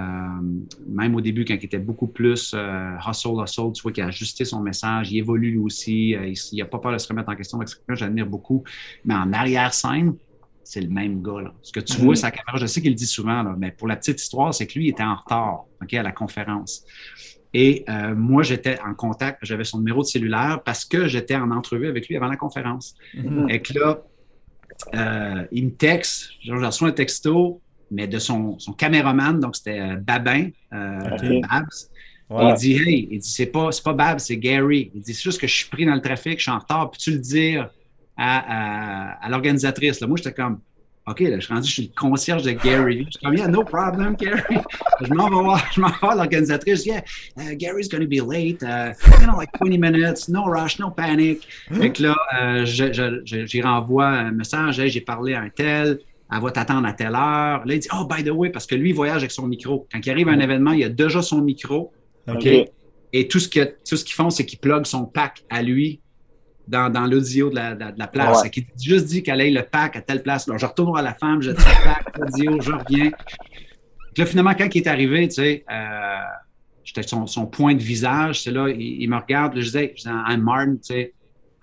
même 0.89 1.15
au 1.15 1.21
début, 1.21 1.45
quand 1.45 1.53
il 1.53 1.65
était 1.67 1.79
beaucoup 1.79 2.07
plus 2.07 2.55
hustle, 2.55 3.43
hustle, 3.45 3.73
tu 3.75 3.83
vois 3.83 3.93
qu'il 3.93 4.03
a 4.03 4.07
ajusté 4.07 4.47
son 4.47 4.61
message, 4.61 5.13
il 5.13 5.19
évolue 5.19 5.51
lui 5.51 5.59
aussi, 5.59 6.17
il 6.53 6.59
n'a 6.59 6.65
pas 6.65 6.79
peur 6.79 6.93
de 6.93 6.97
se 6.97 7.07
remettre 7.07 7.29
en 7.29 7.37
question. 7.37 7.61
J'admire 7.91 8.27
beaucoup. 8.27 8.65
Mais 9.05 9.15
en 9.15 9.35
arrière-scène, 9.35 10.15
c'est 10.65 10.81
le 10.81 10.89
même 10.89 11.23
gars. 11.23 11.43
Là. 11.43 11.55
Ce 11.63 11.73
que 11.73 11.81
tu 11.81 12.01
vois, 12.01 12.17
sa 12.17 12.31
caméra, 12.31 12.59
je 12.59 12.67
sais 12.67 12.81
qu'il 12.81 12.91
le 12.91 12.97
dit 12.97 13.07
souvent, 13.07 13.43
là, 13.43 13.55
mais 13.57 13.71
pour 13.71 13.87
la 13.87 13.97
petite 13.97 14.21
histoire, 14.21 14.53
c'est 14.53 14.67
que 14.67 14.79
lui, 14.79 14.87
il 14.87 14.91
était 14.91 15.03
en 15.03 15.15
retard 15.15 15.65
à 15.93 16.03
la 16.03 16.13
conférence. 16.13 16.85
Et 17.53 17.85
euh, 17.89 18.15
moi, 18.15 18.43
j'étais 18.43 18.81
en 18.81 18.95
contact, 18.95 19.39
j'avais 19.43 19.65
son 19.65 19.79
numéro 19.79 20.03
de 20.03 20.07
cellulaire 20.07 20.63
parce 20.65 20.85
que 20.85 21.07
j'étais 21.07 21.37
en 21.37 21.51
entrevue 21.51 21.87
avec 21.87 22.09
lui 22.09 22.17
avant 22.17 22.27
la 22.27 22.37
conférence. 22.37 22.95
Mhm. 23.15 23.49
Et 23.49 23.61
que 23.63 23.79
là, 23.79 24.03
euh, 24.95 25.47
il 25.53 25.67
me 25.67 25.71
texte, 25.71 26.31
je 26.43 26.53
reçois 26.53 26.89
un 26.89 26.93
texto, 26.93 27.61
mais 27.91 28.09
de 28.09 28.19
son, 28.19 28.59
son 28.59 28.73
caméraman, 28.73 29.39
donc 29.39 29.55
c'était 29.55 29.79
euh, 29.79 29.97
Babin, 29.97 30.49
Babs. 30.73 31.69
Et 32.31 32.49
il 32.49 32.55
dit 32.55 32.73
Hey, 32.73 33.09
il 33.13 33.19
dit 33.21 33.31
c'est 33.31 33.47
pas, 33.47 33.71
pas 33.85 33.93
Babs, 33.93 34.19
c'est 34.19 34.39
Gary. 34.39 34.91
Il 34.95 35.03
dit 35.03 35.15
c'est 35.15 35.23
juste 35.23 35.41
que 35.41 35.47
je 35.47 35.55
suis 35.55 35.69
pris 35.69 35.87
dans 35.87 35.95
le 35.95 36.01
trafic, 36.01 36.39
je 36.39 36.45
suis 36.45 36.51
en 36.51 36.59
retard, 36.59 36.91
peux-tu 36.91 37.13
le 37.13 37.19
dire 37.19 37.71
à, 38.17 39.29
l'organisatrice. 39.29 40.01
Moi, 40.03 40.17
j'étais 40.17 40.33
comme, 40.33 40.61
OK, 41.07 41.21
là, 41.21 41.39
je 41.39 41.45
suis 41.45 41.53
rendu, 41.53 41.69
je 41.69 41.73
suis 41.73 41.83
le 41.83 42.01
concierge 42.01 42.43
de 42.45 42.53
Gary. 42.53 43.05
Je 43.07 43.11
suis 43.11 43.25
comme, 43.25 43.35
yeah, 43.35 43.49
no 43.49 43.63
problem, 43.63 44.17
Gary. 44.17 44.59
je 45.03 45.13
m'en 45.13 45.29
vais 45.29 45.43
voir, 45.43 45.63
je 45.75 45.81
m'en 45.81 45.89
vais 45.89 45.95
voir 46.01 46.17
l'organisatrice. 46.17 46.87
Yeah, 46.87 47.03
uh, 47.37 47.55
Gary's 47.55 47.89
going 47.89 48.01
to 48.01 48.09
be 48.09 48.21
late. 48.21 48.63
Uh, 48.63 48.95
you 49.21 49.27
know, 49.27 49.37
like 49.37 49.51
20 49.59 49.79
minutes, 49.79 50.29
no 50.29 50.47
rush, 50.47 50.79
no 50.79 50.91
panic. 50.91 51.47
Fait 51.71 51.93
que 51.93 52.05
là, 52.05 52.17
euh, 52.41 52.65
j'y 52.65 53.61
renvoie 53.61 54.07
un 54.07 54.33
message. 54.33 54.81
j'ai 54.87 55.01
parlé 55.03 55.35
à 55.35 55.41
un 55.41 55.51
tel. 55.51 55.99
Elle 56.33 56.41
va 56.41 56.51
t'attendre 56.51 56.89
à 56.89 56.95
telle 56.95 57.15
heure. 57.15 57.65
Là, 57.67 57.75
il 57.75 57.79
dit, 57.79 57.89
oh, 57.95 58.07
by 58.07 58.25
the 58.25 58.31
way, 58.31 58.49
parce 58.49 58.67
que 58.67 58.75
lui, 58.75 58.91
il 58.91 58.95
voyage 58.95 59.19
avec 59.19 59.31
son 59.31 59.47
micro. 59.47 59.87
Quand 59.93 60.01
il 60.05 60.11
arrive 60.11 60.29
à 60.29 60.33
un 60.33 60.41
événement, 60.41 60.73
il 60.73 60.85
a 60.85 60.89
déjà 60.89 61.21
son 61.21 61.43
micro. 61.43 61.93
OK. 62.27 62.49
Et 63.17 63.29
tout 63.29 63.39
ce 63.39 63.49
qu'ils 63.49 64.15
font, 64.15 64.31
c'est 64.31 64.47
qu'ils 64.47 64.59
pluguent 64.59 64.87
son 64.87 65.05
pack 65.05 65.45
à 65.51 65.63
lui 65.63 66.01
dans, 66.67 66.91
dans 66.91 67.07
l'audio 67.07 67.51
de 67.51 67.57
la, 67.57 67.75
de, 67.75 67.99
la 67.99 68.07
place. 68.07 68.43
Ouais. 68.43 68.51
Qui 68.51 68.67
juste 68.83 69.07
dit 69.07 69.23
qu'elle 69.23 69.41
ait 69.41 69.51
le 69.51 69.63
pack 69.63 69.97
à 69.97 70.01
telle 70.01 70.23
place. 70.23 70.49
Alors, 70.49 70.59
je 70.59 70.67
retourne 70.67 70.99
à 70.99 71.03
la 71.03 71.15
femme, 71.15 71.43
je 71.43 71.51
dis 71.51 71.57
le 71.57 71.85
pack, 71.85 72.19
l'audio, 72.19 72.61
je 72.61 72.73
reviens. 72.73 73.11
là, 74.17 74.27
finalement, 74.27 74.55
quand 74.55 74.75
il 74.75 74.79
est 74.79 74.87
arrivé, 74.87 75.29
tu 75.29 75.35
sais, 75.35 75.65
euh, 75.71 76.17
j'étais 76.85 77.03
son, 77.03 77.27
son, 77.27 77.47
point 77.47 77.75
de 77.75 77.83
visage, 77.83 78.43
c'est 78.43 78.51
là, 78.51 78.69
il, 78.69 79.09
me 79.09 79.17
regarde, 79.17 79.55
là, 79.55 79.61
je 79.61 79.67
disais, 79.67 79.93
je 79.97 80.03
disais 80.03 80.11
I'm 80.11 80.43
Martin, 80.43 80.77
tu 80.77 80.81
sais, 80.83 81.13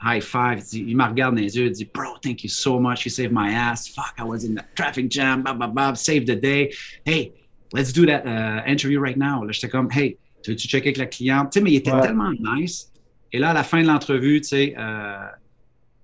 high 0.04 0.22
five. 0.22 0.60
Il, 0.60 0.64
dit, 0.64 0.86
il, 0.90 0.98
me 0.98 1.04
regarde 1.04 1.36
dans 1.36 1.42
les 1.42 1.58
yeux, 1.58 1.66
il 1.66 1.72
dit, 1.72 1.90
Bro, 1.92 2.18
thank 2.22 2.44
you 2.44 2.50
so 2.50 2.80
much. 2.80 3.06
You 3.06 3.12
saved 3.12 3.34
my 3.34 3.54
ass. 3.54 3.88
Fuck, 3.88 4.16
I 4.20 4.24
was 4.24 4.44
in 4.44 4.56
the 4.56 4.64
traffic 4.76 5.10
jam, 5.10 5.44
blah, 5.44 5.54
blah, 5.54 5.68
blah, 5.68 5.94
saved 5.96 6.28
the 6.28 6.40
day. 6.40 6.72
Hey, 7.06 7.34
let's 7.74 7.92
do 7.92 8.06
that 8.06 8.26
uh, 8.26 8.64
interview 8.68 9.00
right 9.00 9.18
now. 9.18 9.44
Là, 9.44 9.52
j'étais 9.52 9.70
comme, 9.70 9.90
hey, 9.92 10.18
tu 10.44 10.52
veux-tu 10.52 10.68
checker 10.68 10.90
avec 10.90 10.98
la 10.98 11.06
cliente? 11.06 11.52
Tu 11.52 11.60
sais, 11.60 11.64
mais 11.64 11.72
il 11.72 11.76
était 11.78 11.92
tellement 12.02 12.32
nice. 12.32 12.91
Et 13.34 13.40
là, 13.40 13.52
à 13.52 13.54
la 13.54 13.64
fin 13.64 13.82
de 13.82 13.88
l'entrevue, 13.88 14.42
tu 14.42 14.50
sais, 14.50 14.76
euh, 14.78 15.26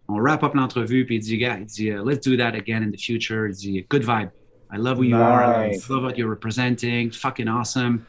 on 0.08 0.20
wrap 0.20 0.44
up 0.44 0.54
l'entrevue, 0.54 1.06
puis 1.06 1.16
il 1.16 1.20
dit, 1.20 1.36
il 1.36 1.66
dit, 1.66 1.88
uh, 1.88 2.02
let's 2.06 2.22
do 2.22 2.38
that 2.38 2.56
again 2.56 2.82
in 2.82 2.92
the 2.92 3.00
future. 3.00 3.48
Il 3.48 3.54
dit, 3.54 3.86
good 3.90 4.04
vibe. 4.04 4.30
I 4.72 4.78
love 4.78 4.98
who 4.98 5.04
you 5.04 5.16
are. 5.16 5.66
I 5.66 5.78
love 5.90 6.04
what 6.04 6.18
you're 6.18 6.30
representing. 6.30 7.12
Fucking 7.12 7.48
awesome. 7.48 8.02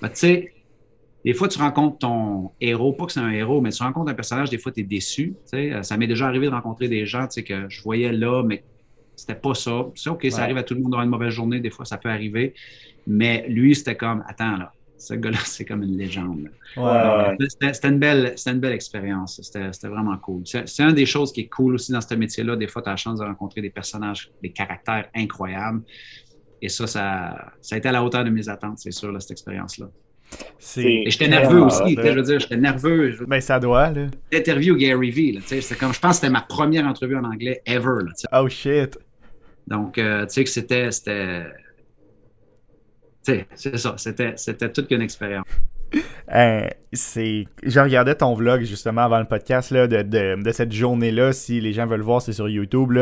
Mais 0.00 0.10
tu 0.10 0.16
sais, 0.16 0.52
des 1.24 1.34
fois, 1.34 1.48
tu 1.48 1.58
rencontres 1.58 1.98
ton 1.98 2.52
héros, 2.60 2.92
pas 2.92 3.06
que 3.06 3.12
c'est 3.12 3.20
un 3.20 3.30
héros, 3.30 3.60
mais 3.60 3.70
tu 3.70 3.82
rencontres 3.82 4.10
un 4.10 4.14
personnage, 4.14 4.50
des 4.50 4.58
fois, 4.58 4.72
tu 4.72 4.80
es 4.80 4.84
déçu. 4.84 5.34
Euh, 5.54 5.82
ça 5.82 5.96
m'est 5.96 6.06
déjà 6.06 6.26
arrivé 6.26 6.46
de 6.46 6.52
rencontrer 6.52 6.88
des 6.88 7.06
gens 7.06 7.26
tu 7.26 7.34
sais, 7.34 7.42
que 7.42 7.68
je 7.68 7.82
voyais 7.82 8.12
là, 8.12 8.42
mais 8.42 8.64
c'était 9.16 9.34
pas 9.34 9.54
ça. 9.54 9.86
C'est 9.96 10.10
OK, 10.10 10.26
ça 10.30 10.44
arrive 10.44 10.56
à 10.56 10.62
tout 10.62 10.74
le 10.74 10.80
monde 10.80 10.92
d'avoir 10.92 11.04
une 11.04 11.10
mauvaise 11.10 11.32
journée, 11.32 11.60
des 11.60 11.70
fois, 11.70 11.84
ça 11.84 11.98
peut 11.98 12.08
arriver. 12.08 12.54
Mais 13.06 13.46
lui, 13.48 13.74
c'était 13.74 13.96
comme, 13.96 14.22
attends, 14.28 14.56
là, 14.56 14.72
ce 14.98 15.14
gars-là, 15.14 15.38
c'est 15.44 15.64
comme 15.64 15.82
une 15.82 15.96
légende. 15.96 16.50
C'était 17.48 17.88
une, 17.88 17.98
belle, 17.98 18.34
une 18.46 18.60
belle 18.60 18.72
expérience. 18.72 19.40
C'était 19.42 19.88
vraiment 19.88 20.16
cool. 20.18 20.42
C'est 20.44 20.80
une 20.80 20.92
des 20.92 21.06
choses 21.06 21.32
qui 21.32 21.42
est 21.42 21.48
cool 21.48 21.74
aussi 21.74 21.92
dans 21.92 22.00
ce 22.00 22.14
métier-là. 22.14 22.56
Des 22.56 22.68
fois, 22.68 22.82
tu 22.82 22.88
as 22.88 22.92
la 22.92 22.96
chance 22.96 23.18
de 23.18 23.24
rencontrer 23.24 23.60
des 23.60 23.70
personnages, 23.70 24.30
des 24.42 24.50
caractères 24.50 25.08
incroyables. 25.14 25.82
Et 26.60 26.68
ça, 26.68 26.86
ça, 26.86 27.52
ça 27.60 27.76
a 27.76 27.78
été 27.78 27.88
à 27.88 27.92
la 27.92 28.02
hauteur 28.02 28.24
de 28.24 28.30
mes 28.30 28.48
attentes, 28.48 28.78
c'est 28.78 28.90
sûr, 28.90 29.14
cette 29.22 29.30
expérience-là. 29.30 29.88
Et 30.76 31.08
j'étais 31.08 31.28
nerveux 31.28 31.62
aussi, 31.62 31.94
je 31.96 32.10
veux 32.10 32.22
dire, 32.22 32.40
j'étais 32.40 32.56
nerveux. 32.56 33.16
Ben, 33.26 33.40
ça 33.40 33.58
doit, 33.58 33.90
là. 33.90 34.06
L'interview 34.30 34.76
Gary 34.76 35.10
Vee, 35.10 35.40
sais, 35.46 35.60
comme, 35.76 35.94
je 35.94 36.00
pense 36.00 36.10
que 36.10 36.16
c'était 36.16 36.30
ma 36.30 36.42
première 36.42 36.84
entrevue 36.86 37.16
en 37.16 37.24
anglais 37.24 37.62
ever, 37.64 38.04
là, 38.04 38.40
Oh 38.40 38.48
shit. 38.48 38.98
Donc, 39.66 39.98
euh, 39.98 40.26
tu 40.26 40.44
sais 40.44 40.44
que 40.44 40.50
c'était, 40.50 41.44
c'est 43.54 43.76
ça, 43.76 43.94
c'était, 43.96 44.72
toute 44.72 44.90
une 44.90 45.02
expérience. 45.02 45.44
C'est 46.92 47.46
je 47.62 47.80
regardais 47.80 48.14
ton 48.14 48.34
vlog 48.34 48.62
justement 48.62 49.02
avant 49.02 49.18
le 49.20 49.24
podcast 49.24 49.70
là, 49.70 49.86
de, 49.86 50.02
de, 50.02 50.52
cette 50.52 50.72
journée-là. 50.72 51.32
Si 51.32 51.62
les 51.62 51.72
gens 51.72 51.86
veulent 51.86 52.02
voir, 52.02 52.20
c'est 52.20 52.34
sur 52.34 52.48
YouTube. 52.48 52.92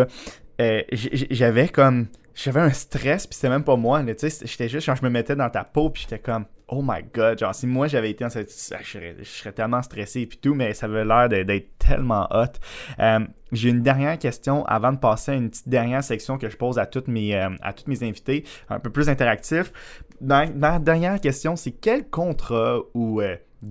Euh, 0.60 0.82
j'avais 0.92 1.68
comme 1.68 2.06
j'avais 2.34 2.60
un 2.60 2.70
stress 2.70 3.26
puis 3.26 3.34
c'était 3.34 3.48
même 3.48 3.64
pas 3.64 3.76
moi 3.76 4.04
j'étais 4.06 4.68
juste 4.68 4.86
quand 4.86 4.94
je 4.94 5.04
me 5.04 5.10
mettais 5.10 5.36
dans 5.36 5.50
ta 5.50 5.64
peau 5.64 5.90
puis 5.90 6.02
j'étais 6.02 6.18
comme 6.18 6.44
oh 6.68 6.82
my 6.82 7.02
god 7.14 7.38
genre 7.38 7.54
si 7.54 7.66
moi 7.66 7.86
j'avais 7.86 8.10
été 8.10 8.24
dans 8.24 8.30
cette 8.30 8.50
je 8.50 9.24
serais, 9.24 9.52
tellement 9.52 9.82
stressé 9.82 10.26
puis 10.26 10.38
tout 10.38 10.54
mais 10.54 10.74
ça 10.74 10.86
avait 10.86 11.04
l'air 11.04 11.28
d'être 11.28 11.78
tellement 11.78 12.26
hot 12.30 12.58
euh, 12.98 13.20
j'ai 13.52 13.70
une 13.70 13.82
dernière 13.82 14.18
question 14.18 14.64
avant 14.66 14.92
de 14.92 14.98
passer 14.98 15.32
à 15.32 15.34
une 15.34 15.50
petite 15.50 15.68
dernière 15.68 16.02
section 16.02 16.38
que 16.38 16.48
je 16.48 16.56
pose 16.56 16.78
à 16.78 16.86
toutes 16.86 17.08
mes 17.08 17.36
euh, 17.36 17.50
à 17.62 17.72
toutes 17.72 17.88
mes 17.88 18.02
invités 18.02 18.44
un 18.68 18.80
peu 18.80 18.90
plus 18.90 19.08
interactif 19.08 19.72
ma 20.20 20.78
dernière 20.78 21.20
question 21.20 21.56
c'est 21.56 21.72
quel 21.72 22.08
contrat 22.08 22.80
ou 22.94 23.20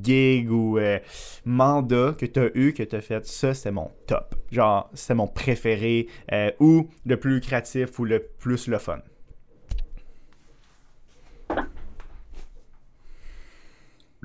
gig 0.01 0.51
ou 0.51 0.77
euh, 0.77 0.99
mandat 1.45 2.13
que 2.17 2.25
tu 2.25 2.39
as 2.39 2.49
eu, 2.55 2.73
que 2.73 2.83
tu 2.83 2.95
as 2.95 3.01
fait, 3.01 3.25
ça 3.25 3.53
c'est 3.53 3.71
mon 3.71 3.91
top. 4.07 4.35
Genre, 4.51 4.89
c'est 4.93 5.13
mon 5.13 5.27
préféré 5.27 6.07
euh, 6.31 6.51
ou 6.59 6.89
le 7.05 7.17
plus 7.17 7.35
lucratif 7.35 7.99
ou 7.99 8.05
le 8.05 8.19
plus 8.19 8.67
le 8.67 8.77
fun? 8.77 8.99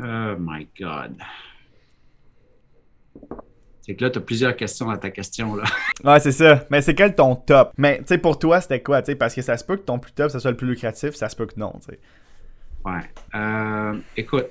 Oh 0.03 0.37
my 0.39 0.67
God. 0.79 1.17
C'est 3.83 3.97
que 3.97 4.05
là, 4.05 4.11
tu 4.11 4.19
as 4.19 4.23
plusieurs 4.23 4.57
questions 4.57 4.91
à 4.91 4.99
ta 4.99 5.11
question. 5.11 5.55
là. 5.55 5.65
ouais, 6.05 6.21
c'est 6.21 6.33
ça. 6.33 6.67
Mais 6.71 6.81
c'est 6.83 6.95
quel 6.95 7.15
ton 7.15 7.35
top? 7.35 7.73
Mais 7.77 7.99
tu 7.99 8.05
sais, 8.07 8.19
pour 8.19 8.39
toi, 8.39 8.61
c'était 8.61 8.83
quoi? 8.83 9.03
parce 9.03 9.35
que 9.35 9.43
ça 9.43 9.57
se 9.57 9.65
peut 9.65 9.77
que 9.77 9.83
ton 9.83 9.99
plus 9.99 10.13
top, 10.13 10.31
ça 10.31 10.39
soit 10.39 10.51
le 10.51 10.57
plus 10.57 10.69
lucratif, 10.69 11.15
ça 11.15 11.29
se 11.29 11.37
peut 11.37 11.47
que 11.47 11.59
non. 11.59 11.73
sais. 11.81 11.99
Ouais. 12.85 13.11
Euh, 13.35 13.99
écoute, 14.17 14.47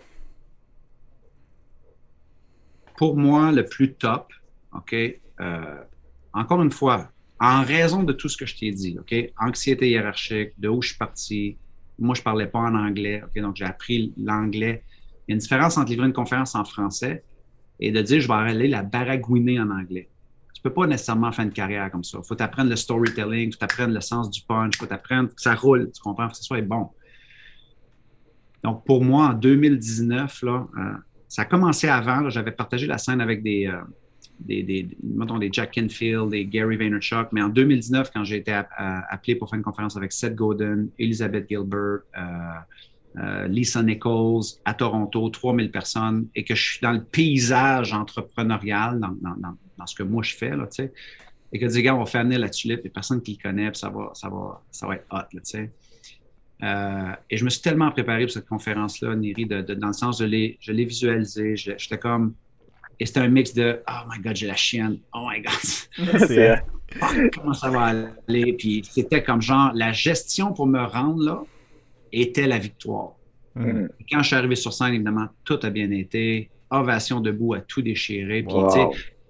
pour 2.98 3.16
moi, 3.16 3.52
le 3.52 3.66
plus 3.66 3.94
top, 3.94 4.34
OK, 4.74 4.94
euh, 4.94 5.76
encore 6.34 6.62
une 6.62 6.72
fois, 6.72 7.10
en 7.40 7.64
raison 7.64 8.04
de 8.04 8.14
tout 8.14 8.28
ce 8.28 8.38
que 8.38 8.46
je 8.46 8.56
t'ai 8.56 8.72
dit, 8.72 8.98
OK, 9.00 9.16
anxiété 9.38 9.90
hiérarchique, 9.90 10.52
de 10.58 10.68
où 10.68 10.82
je 10.82 10.90
suis 10.90 10.98
parti, 10.98 11.58
moi, 11.98 12.14
je 12.16 12.22
ne 12.22 12.24
parlais 12.26 12.48
pas 12.48 12.60
en 12.60 12.76
anglais, 12.76 13.22
OK, 13.24 13.42
donc 13.42 13.56
j'ai 13.56 13.66
appris 13.66 14.14
l'anglais. 14.18 14.84
Il 15.30 15.34
y 15.34 15.34
a 15.34 15.36
une 15.36 15.42
différence 15.42 15.78
entre 15.78 15.92
livrer 15.92 16.08
une 16.08 16.14
conférence 16.14 16.56
en 16.56 16.66
français 16.66 17.24
et 17.80 17.92
de 17.92 18.02
dire 18.02 18.20
je 18.20 18.28
vais 18.28 18.34
aller 18.34 18.68
la 18.68 18.82
baragouiner 18.82 19.60
en 19.60 19.70
anglais. 19.70 20.10
Tu 20.56 20.62
peux 20.64 20.74
pas 20.74 20.88
nécessairement 20.88 21.32
faire 21.32 21.46
une 21.46 21.52
carrière 21.52 21.92
comme 21.92 22.04
ça. 22.04 22.18
Faut 22.24 22.34
t'apprendre 22.34 22.72
le 22.72 22.76
storytelling, 22.76 23.52
faut 23.52 23.60
t'apprendre 23.60 23.94
le 23.94 24.02
sens 24.02 24.32
du 24.32 24.42
punch, 24.42 24.76
faut 24.76 24.88
t'apprendre 24.88 25.30
que 25.30 25.40
ça 25.40 25.54
roule, 25.54 25.92
tu 25.92 26.02
comprends, 26.02 26.30
que 26.30 26.36
ce 26.36 26.44
soit 26.44 26.64
bon. 26.64 26.90
Donc, 28.64 28.84
pour 28.86 29.04
moi, 29.04 29.28
en 29.28 29.34
2019, 29.34 30.42
là, 30.42 30.68
euh, 30.76 30.94
ça 31.28 31.44
a 31.44 31.46
commencé 31.46 31.88
avant. 31.88 32.28
J'avais 32.32 32.52
partagé 32.52 32.88
la 32.88 32.98
scène 32.98 33.22
avec 33.22 33.44
des, 33.44 33.68
euh, 33.68 33.82
des, 34.40 34.90
Jack 35.52 35.70
Kinfield, 35.70 36.30
des 36.30 36.44
Gary 36.46 36.76
Vaynerchuk. 36.76 37.28
Mais 37.34 37.44
en 37.44 37.50
2019, 37.50 38.10
quand 38.12 38.24
j'ai 38.24 38.38
été 38.38 38.52
appelé 38.52 39.36
pour 39.36 39.48
faire 39.48 39.58
une 39.58 39.64
conférence 39.64 39.96
avec 39.96 40.12
Seth 40.12 40.34
Godin, 40.34 40.88
Elizabeth 40.98 41.48
Gilbert, 41.48 42.00
euh, 42.18 42.22
euh, 43.18 43.48
Lisa 43.48 43.82
Nichols 43.82 44.44
à 44.66 44.74
Toronto, 44.74 45.30
3000 45.30 45.72
personnes, 45.72 46.28
et 46.36 46.44
que 46.44 46.56
je 46.56 46.64
suis 46.64 46.80
dans 46.82 46.92
le 46.92 47.04
paysage 47.04 47.94
entrepreneurial, 47.94 49.00
dans, 49.00 49.16
dans, 49.22 49.56
dans, 49.78 49.86
ce 49.86 49.96
que 49.96 50.04
moi 50.04 50.22
je 50.24 50.36
fais, 50.36 50.56
là, 50.56 50.68
tu 50.68 50.84
sais, 50.84 50.94
et 51.52 51.60
que 51.60 51.66
dis, 51.66 51.82
gars, 51.82 51.96
on 51.96 52.00
va 52.00 52.06
faire 52.06 52.24
venir 52.24 52.40
la 52.40 52.50
tulipe, 52.50 52.86
a 52.86 52.90
personne 52.90 53.22
qui 53.22 53.38
le 53.38 53.50
connaît, 53.50 53.72
puis 53.72 53.80
ça 53.80 53.90
va, 53.90 54.12
ça 54.14 54.30
va, 54.30 54.62
ça 54.70 54.88
va 54.88 54.96
être 54.96 55.06
hot, 55.12 55.18
là, 55.18 55.26
tu 55.34 55.40
sais. 55.44 55.72
Euh, 56.62 57.12
et 57.30 57.38
je 57.38 57.46
me 57.46 57.50
suis 57.50 57.62
tellement 57.62 57.90
préparé 57.92 58.26
pour 58.26 58.32
cette 58.32 58.48
conférence-là, 58.48 59.16
Niri, 59.16 59.46
de, 59.46 59.62
dans 59.62 59.88
le 59.88 59.94
sens 59.94 60.18
de 60.18 60.26
les, 60.26 60.58
je 60.60 60.72
l'ai 60.72 60.86
visualisé. 60.86 61.56
J'étais 61.56 61.98
comme. 61.98 62.34
Et 63.00 63.06
c'était 63.06 63.22
un 63.22 63.30
mix 63.30 63.54
de 63.54 63.82
Oh 63.88 64.10
my 64.12 64.20
God, 64.20 64.36
j'ai 64.36 64.48
la 64.48 64.58
chienne. 64.58 64.98
Oh 65.14 65.26
my 65.30 65.42
God. 65.42 66.20
C'est, 66.28 66.62
oh, 67.02 67.06
comment 67.34 67.54
ça 67.54 67.70
va 67.70 67.94
aller? 68.28 68.54
Puis 68.54 68.82
c'était 68.84 69.24
comme 69.24 69.42
genre, 69.42 69.72
la 69.74 69.94
gestion 69.94 70.52
pour 70.52 70.68
me 70.68 70.84
rendre 70.84 71.24
là 71.24 71.44
était 72.12 72.48
la 72.48 72.58
victoire. 72.58 73.16
Mm. 73.56 73.88
Quand 74.12 74.22
je 74.22 74.28
suis 74.28 74.36
arrivé 74.36 74.56
sur 74.56 74.74
scène, 74.74 74.94
évidemment, 74.94 75.28
tout 75.44 75.60
a 75.64 75.70
bien 75.70 75.92
été. 75.92 76.50
Ovation 76.72 77.20
debout 77.20 77.56
à 77.56 77.62
tout 77.62 77.82
déchirer. 77.82 78.44
Puis, 78.44 78.56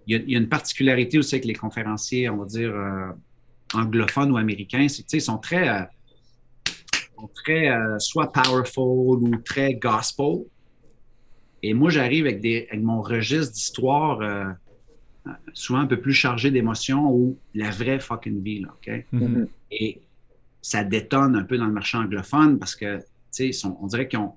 il 0.07 0.31
y, 0.31 0.35
a 0.35 0.39
une 0.39 0.49
particularité 0.49 1.19
aussi 1.19 1.35
avec 1.35 1.45
les 1.45 1.53
conférenciers, 1.53 2.29
on 2.29 2.37
va 2.37 2.45
dire, 2.45 2.71
euh, 2.73 3.11
anglophones 3.75 4.31
ou 4.31 4.37
américains, 4.37 4.87
c'est 4.87 5.03
qu'ils 5.03 5.21
sont 5.21 5.37
très. 5.37 5.69
Euh, 5.69 5.83
très 7.35 7.69
euh, 7.69 7.99
soit 7.99 8.31
powerful 8.31 9.23
ou 9.23 9.35
très 9.43 9.73
gospel. 9.73 10.45
Et 11.61 11.73
moi, 11.73 11.89
j'arrive 11.89 12.25
avec, 12.25 12.39
des, 12.39 12.67
avec 12.69 12.83
mon 12.83 13.01
registre 13.01 13.53
d'histoire 13.53 14.21
euh, 14.21 14.45
souvent 15.53 15.79
un 15.79 15.87
peu 15.87 15.99
plus 15.99 16.13
chargé 16.13 16.51
d'émotions 16.51 17.11
ou 17.11 17.37
la 17.53 17.69
vraie 17.69 17.99
fucking 17.99 18.41
vie. 18.41 18.61
Là, 18.61 18.69
OK? 18.73 19.05
Mm-hmm. 19.13 19.47
Et 19.71 20.01
ça 20.61 20.83
détonne 20.83 21.35
un 21.35 21.43
peu 21.43 21.57
dans 21.57 21.65
le 21.65 21.73
marché 21.73 21.97
anglophone 21.97 22.59
parce 22.59 22.75
que, 22.75 22.97
tu 23.33 23.53
sais, 23.53 23.67
on 23.67 23.87
dirait 23.87 24.07
qu'ils 24.07 24.19
ont, 24.19 24.33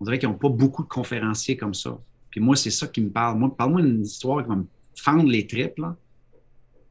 on 0.00 0.04
dirait 0.04 0.18
qu'ils 0.18 0.28
n'ont 0.28 0.36
pas 0.36 0.48
beaucoup 0.48 0.82
de 0.82 0.88
conférenciers 0.88 1.56
comme 1.56 1.74
ça. 1.74 1.98
Puis 2.30 2.40
moi, 2.40 2.56
c'est 2.56 2.70
ça 2.70 2.86
qui 2.86 3.00
me 3.00 3.10
parle. 3.10 3.38
Moi, 3.38 3.54
parle-moi 3.56 3.82
d'une 3.82 4.02
histoire 4.02 4.42
qui 4.42 4.48
va 4.48 4.56
me 4.56 4.66
fendre 4.94 5.28
les 5.28 5.46
tripes, 5.46 5.78
là, 5.78 5.96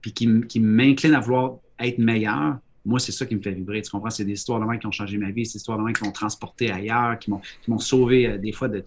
puis 0.01 0.13
qui, 0.13 0.41
qui 0.47 0.59
m'incline 0.59 1.13
à 1.13 1.20
vouloir 1.20 1.57
être 1.80 1.99
meilleur 1.99 2.57
moi, 2.88 2.99
c'est 2.99 3.11
ça 3.11 3.26
qui 3.26 3.36
me 3.36 3.41
fait 3.41 3.51
vibrer. 3.51 3.82
Tu 3.82 3.91
comprends? 3.91 4.09
C'est 4.09 4.24
des 4.24 4.32
histoires 4.32 4.61
de 4.61 4.65
main 4.65 4.78
qui 4.78 4.88
ont 4.88 4.91
changé 4.91 5.18
ma 5.18 5.30
vie, 5.30 5.45
c'est 5.45 5.53
des 5.53 5.57
histoires 5.57 5.78
de 5.78 5.84
main 5.84 5.91
qui 5.91 6.05
m'ont 6.05 6.11
transporté 6.13 6.72
ailleurs, 6.72 7.20
qui 7.20 7.30
m'ont 7.30 7.80
sauvé 7.80 8.28
euh, 8.28 8.38
des 8.38 8.53
fois 8.53 8.70
de, 8.70 8.84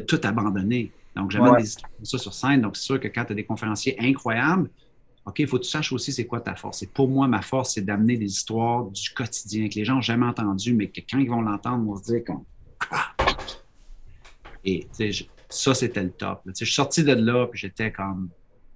tout 0.00 0.20
abandonner. 0.24 0.90
Donc, 1.14 1.30
j'avais 1.30 1.62
des 1.62 1.68
histoires 1.68 1.90
comme 1.96 2.04
ça 2.04 2.18
sur 2.18 2.34
scène. 2.34 2.62
Donc, 2.62 2.76
c'est 2.76 2.82
sûr 2.82 2.98
que 2.98 3.06
quand 3.06 3.24
tu 3.24 3.32
as 3.32 3.36
des 3.36 3.44
conférenciers 3.44 3.96
incroyables, 4.00 4.68
OK, 5.26 5.38
il 5.38 5.46
faut 5.46 5.58
que 5.58 5.64
tu 5.64 5.70
saches 5.70 5.92
aussi 5.92 6.12
c'est 6.12 6.26
quoi 6.26 6.40
ta 6.40 6.54
force. 6.54 6.82
Et 6.82 6.86
pour 6.86 7.08
moi, 7.08 7.26
ma 7.26 7.40
force, 7.40 7.74
c'est 7.74 7.82
d'amener 7.82 8.16
des 8.16 8.26
histoires 8.26 8.84
du 8.84 9.10
quotidien 9.10 9.68
que 9.68 9.74
les 9.76 9.84
gens 9.84 9.94
n'ont 9.94 10.00
jamais 10.02 10.26
entendues, 10.26 10.74
mais 10.74 10.88
que 10.88 11.00
quand 11.00 11.18
ils 11.18 11.30
vont 11.30 11.40
l'entendre, 11.40 11.82
ils 11.82 11.86
vont 11.86 11.96
se 11.96 12.04
dire 12.04 12.24
comme. 12.24 12.44
Ah! 12.90 13.14
Et 14.64 14.86
ça, 15.48 15.74
c'était 15.74 16.02
le 16.02 16.10
top. 16.10 16.42
Je 16.46 16.64
suis 16.64 16.74
sorti 16.74 17.04
de 17.04 17.12
là, 17.12 17.46
puis 17.46 17.60
j'étais 17.60 17.92
comme 17.92 18.28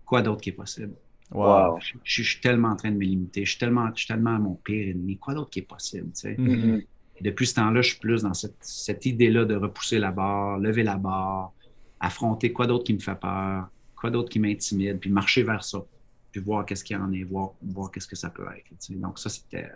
quoi 0.05 0.23
d'autre 0.23 0.41
qui 0.41 0.51
est 0.51 0.53
possible? 0.53 0.95
Wow. 1.31 1.79
Je, 2.05 2.23
suis 2.23 2.41
tellement 2.41 2.69
en 2.69 2.77
train 2.77 2.91
de 2.91 2.97
me 2.97 3.05
limiter. 3.05 3.45
Je 3.45 3.51
suis 3.51 3.59
tellement, 3.59 3.91
je 3.95 4.01
suis 4.01 4.07
tellement 4.07 4.39
mon 4.39 4.55
pire 4.55 4.89
ennemi. 4.89 5.19
Quoi 5.19 5.35
d'autre 5.35 5.51
qui 5.51 5.59
est 5.59 5.69
possible? 5.69 6.11
Tu 6.13 6.21
sais? 6.21 6.35
Mm-hmm. 6.35 6.87
Depuis 7.21 7.47
ce 7.47 7.55
temps-là, 7.57 7.83
je 7.83 7.91
suis 7.91 7.99
plus 7.99 8.23
dans 8.23 8.33
cette, 8.33 8.57
cette 8.61 9.05
idée-là 9.05 9.45
de 9.45 9.55
repousser 9.55 9.99
la 9.99 10.13
barre, 10.13 10.59
lever 10.59 10.83
la 10.83 10.97
barre, 10.97 11.53
affronter 12.01 12.53
quoi 12.53 12.67
d'autre 12.67 12.85
qui 12.85 12.95
me 12.95 13.01
fait 13.01 13.19
peur, 13.19 13.69
quoi 13.97 14.11
d'autre 14.11 14.31
qui 14.31 14.39
m'intimide, 14.39 14.99
puis 14.99 15.11
marcher 15.11 15.43
vers 15.43 15.65
ça, 15.65 15.85
puis 16.31 16.41
voir 16.41 16.67
qu'est-ce 16.67 16.85
qu'il 16.85 16.97
y 16.97 17.01
en 17.01 17.13
est, 17.13 17.23
voir, 17.23 17.53
voir 17.63 17.91
qu'est-ce 17.91 18.09
que 18.09 18.17
ça 18.17 18.31
peut 18.31 18.47
être. 18.57 18.71
Donc, 18.91 19.19
ça, 19.19 19.29
c'était, 19.29 19.71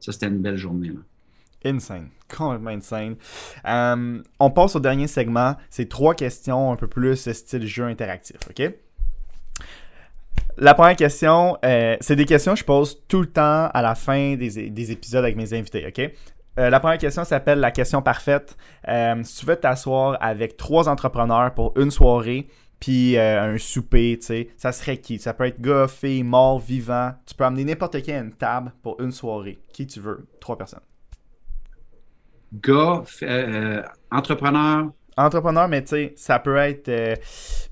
ça, 0.00 0.12
c'était 0.12 0.28
une 0.28 0.40
belle 0.40 0.56
journée. 0.56 0.88
Là. 0.88 1.00
Insane, 1.64 2.08
complètement 2.28 2.70
insane. 2.70 3.16
Um, 3.64 4.22
on 4.38 4.50
passe 4.50 4.76
au 4.76 4.80
dernier 4.80 5.08
segment. 5.08 5.56
C'est 5.70 5.88
trois 5.88 6.14
questions 6.14 6.72
un 6.72 6.76
peu 6.76 6.86
plus 6.86 7.30
style 7.32 7.66
jeu 7.66 7.84
interactif, 7.84 8.36
OK? 8.48 8.72
La 10.56 10.74
première 10.74 10.96
question, 10.96 11.56
euh, 11.64 11.96
c'est 12.00 12.16
des 12.16 12.24
questions 12.24 12.54
que 12.54 12.60
je 12.60 12.64
pose 12.64 13.02
tout 13.06 13.20
le 13.20 13.28
temps 13.28 13.68
à 13.72 13.82
la 13.82 13.94
fin 13.94 14.34
des, 14.36 14.90
épisodes 14.92 15.22
avec 15.22 15.36
mes 15.36 15.52
invités, 15.54 15.86
OK? 15.86 16.00
Euh, 16.58 16.70
la 16.70 16.80
première 16.80 16.98
question 16.98 17.22
s'appelle 17.24 17.60
la 17.60 17.70
question 17.70 18.02
parfaite. 18.02 18.56
Euh, 18.88 19.22
si 19.22 19.40
tu 19.40 19.46
veux 19.46 19.54
t'asseoir 19.54 20.16
avec 20.20 20.56
trois 20.56 20.88
entrepreneurs 20.88 21.54
pour 21.54 21.78
une 21.78 21.92
soirée, 21.92 22.48
puis 22.80 23.18
un 23.18 23.58
souper, 23.58 24.16
tu 24.20 24.26
sais, 24.26 24.48
ça 24.56 24.72
serait 24.72 24.98
qui? 24.98 25.18
Ça 25.18 25.34
peut 25.34 25.44
être 25.44 25.60
gars, 25.60 25.88
fille, 25.88 26.22
mort, 26.22 26.58
vivant. 26.58 27.12
Tu 27.26 27.34
peux 27.34 27.44
amener 27.44 27.64
n'importe 27.64 28.00
qui 28.02 28.12
à 28.12 28.18
une 28.20 28.32
table 28.32 28.72
pour 28.82 29.00
une 29.00 29.12
soirée. 29.12 29.58
Qui 29.72 29.86
tu 29.86 30.00
veux? 30.00 30.26
Trois 30.40 30.56
personnes. 30.56 30.80
Gars, 32.52 33.02
entrepreneur, 34.10 34.90
entrepreneur, 35.18 35.68
mais 35.68 35.82
tu 35.82 35.88
sais, 35.88 36.12
ça 36.16 36.38
peut 36.38 36.56
être 36.56 36.88
euh, 36.88 37.14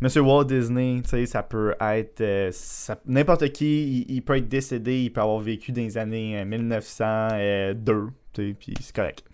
Monsieur 0.00 0.20
Walt 0.20 0.44
Disney, 0.44 1.00
tu 1.02 1.10
sais, 1.10 1.26
ça 1.26 1.42
peut 1.42 1.74
être 1.80 2.20
euh, 2.20 2.50
n'importe 3.06 3.50
qui, 3.52 4.04
il, 4.08 4.20
peut 4.22 4.36
être 4.36 4.48
décédé, 4.48 5.02
il 5.02 5.12
peut 5.12 5.20
avoir 5.20 5.38
vécu 5.38 5.72
dans 5.72 5.82
les 5.82 5.96
années 5.96 6.44
1902, 6.44 7.92
euh, 7.92 8.06
tu 8.32 8.48
sais, 8.48 8.56
puis 8.58 8.74
c'est 8.80 8.94
correct. 8.94 9.24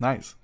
Nice. 0.00 0.36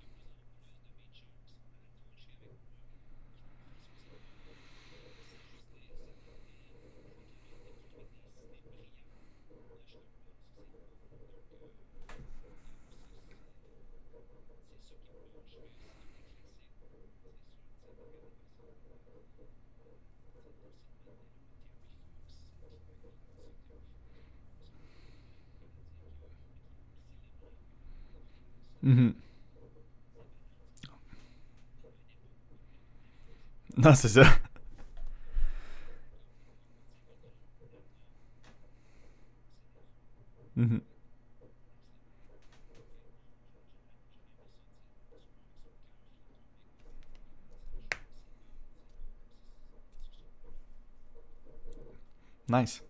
Mhm. 28.83 29.15
Non, 33.77 33.95
c'est 33.95 34.09
ça. 34.09 34.25
Mhm. 40.57 40.81
Nice. 52.49 52.83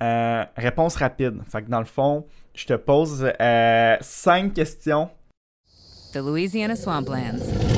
Euh, 0.00 0.44
réponse 0.56 0.96
rapide. 0.96 1.42
Fait 1.48 1.62
que 1.62 1.68
dans 1.70 1.80
le 1.80 1.84
fond, 1.84 2.26
je 2.54 2.66
te 2.66 2.74
pose 2.74 3.30
euh, 3.40 3.96
cinq 4.00 4.54
questions. 4.54 5.10
The 6.12 6.16
Louisiana 6.16 6.74
Swamplands. 6.74 7.77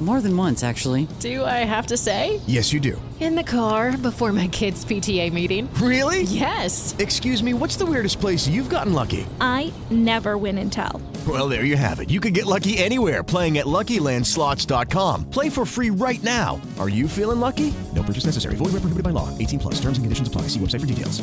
More 0.00 0.22
than 0.22 0.34
once, 0.34 0.64
actually. 0.64 1.06
Do 1.20 1.44
I 1.44 1.62
have 1.66 1.88
to 1.88 1.96
say? 1.98 2.40
Yes, 2.46 2.72
you 2.72 2.80
do. 2.80 3.00
In 3.20 3.34
the 3.34 3.44
car 3.44 3.98
before 3.98 4.32
my 4.32 4.48
kids' 4.48 4.82
PTA 4.82 5.30
meeting. 5.30 5.68
Really? 5.74 6.22
Yes. 6.22 6.94
Excuse 6.98 7.42
me, 7.42 7.52
what's 7.52 7.76
the 7.76 7.84
weirdest 7.84 8.18
place 8.18 8.48
you've 8.48 8.70
gotten 8.70 8.94
lucky? 8.94 9.26
I 9.42 9.70
never 9.90 10.38
win 10.38 10.56
and 10.56 10.72
tell. 10.72 11.02
Well, 11.28 11.50
there 11.50 11.66
you 11.66 11.76
have 11.76 12.00
it. 12.00 12.08
You 12.08 12.18
can 12.18 12.32
get 12.32 12.46
lucky 12.46 12.78
anywhere 12.78 13.22
playing 13.22 13.58
at 13.58 13.66
LuckyLandSlots.com. 13.66 15.28
Play 15.28 15.50
for 15.50 15.66
free 15.66 15.90
right 15.90 16.22
now. 16.24 16.58
Are 16.78 16.88
you 16.88 17.06
feeling 17.06 17.40
lucky? 17.40 17.74
No 17.94 18.02
purchase 18.02 18.24
necessary. 18.24 18.54
Void 18.54 18.72
where 18.72 18.80
prohibited 18.80 19.04
by 19.04 19.10
law. 19.10 19.28
18 19.36 19.58
plus. 19.58 19.74
Terms 19.74 19.98
and 19.98 20.04
conditions 20.06 20.28
apply. 20.28 20.48
See 20.48 20.60
website 20.60 20.80
for 20.80 20.86
details. 20.86 21.22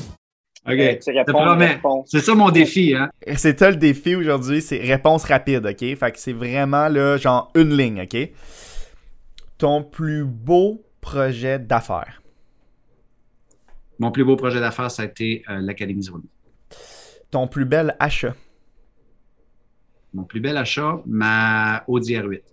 OK. 0.68 1.00
Je 1.02 1.24
te 1.24 1.32
promets. 1.32 1.80
C'est 2.06 2.20
ça 2.20 2.36
mon 2.36 2.52
défi, 2.52 2.94
hein? 2.94 3.10
Eh, 3.26 3.36
c'est 3.38 3.58
ça 3.58 3.70
le 3.70 3.78
défi 3.78 4.16
aujourd'hui, 4.16 4.62
c'est 4.62 4.78
réponse 4.80 5.24
rapide, 5.24 5.66
ok? 5.66 5.80
Fait 5.98 6.12
que 6.12 6.20
c'est 6.20 6.34
vraiment 6.34 6.90
là, 6.90 7.18
genre 7.18 7.52
une 7.56 7.76
ligne, 7.76 8.02
ok? 8.02 8.30
Ton 9.58 9.84
plus 9.84 10.24
beau 10.24 10.86
projet 11.02 11.58
d'affaires? 11.58 12.22
Mon 13.98 14.12
plus 14.12 14.24
beau 14.24 14.36
projet 14.36 14.60
d'affaires, 14.60 14.92
ça 14.92 15.02
a 15.02 15.06
été 15.06 15.44
euh, 15.50 15.60
l'Académie 15.60 16.04
Zone. 16.04 16.24
Ton 17.32 17.48
plus 17.48 17.66
bel 17.66 17.96
achat? 18.00 18.36
Mon 20.14 20.24
plus 20.24 20.40
bel 20.40 20.58
achat, 20.58 21.02
ma 21.08 21.84
Audi 21.88 22.14
R8. 22.14 22.44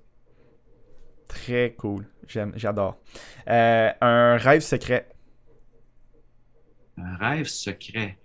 Très 1.28 1.74
cool. 1.76 2.06
J'aime, 2.26 2.52
j'adore. 2.56 2.98
Euh, 3.48 3.90
un 4.00 4.36
rêve 4.38 4.62
secret? 4.62 5.08
Un 6.96 7.16
rêve 7.16 7.46
secret. 7.46 8.18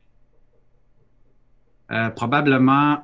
Euh, 1.91 2.09
probablement 2.11 3.03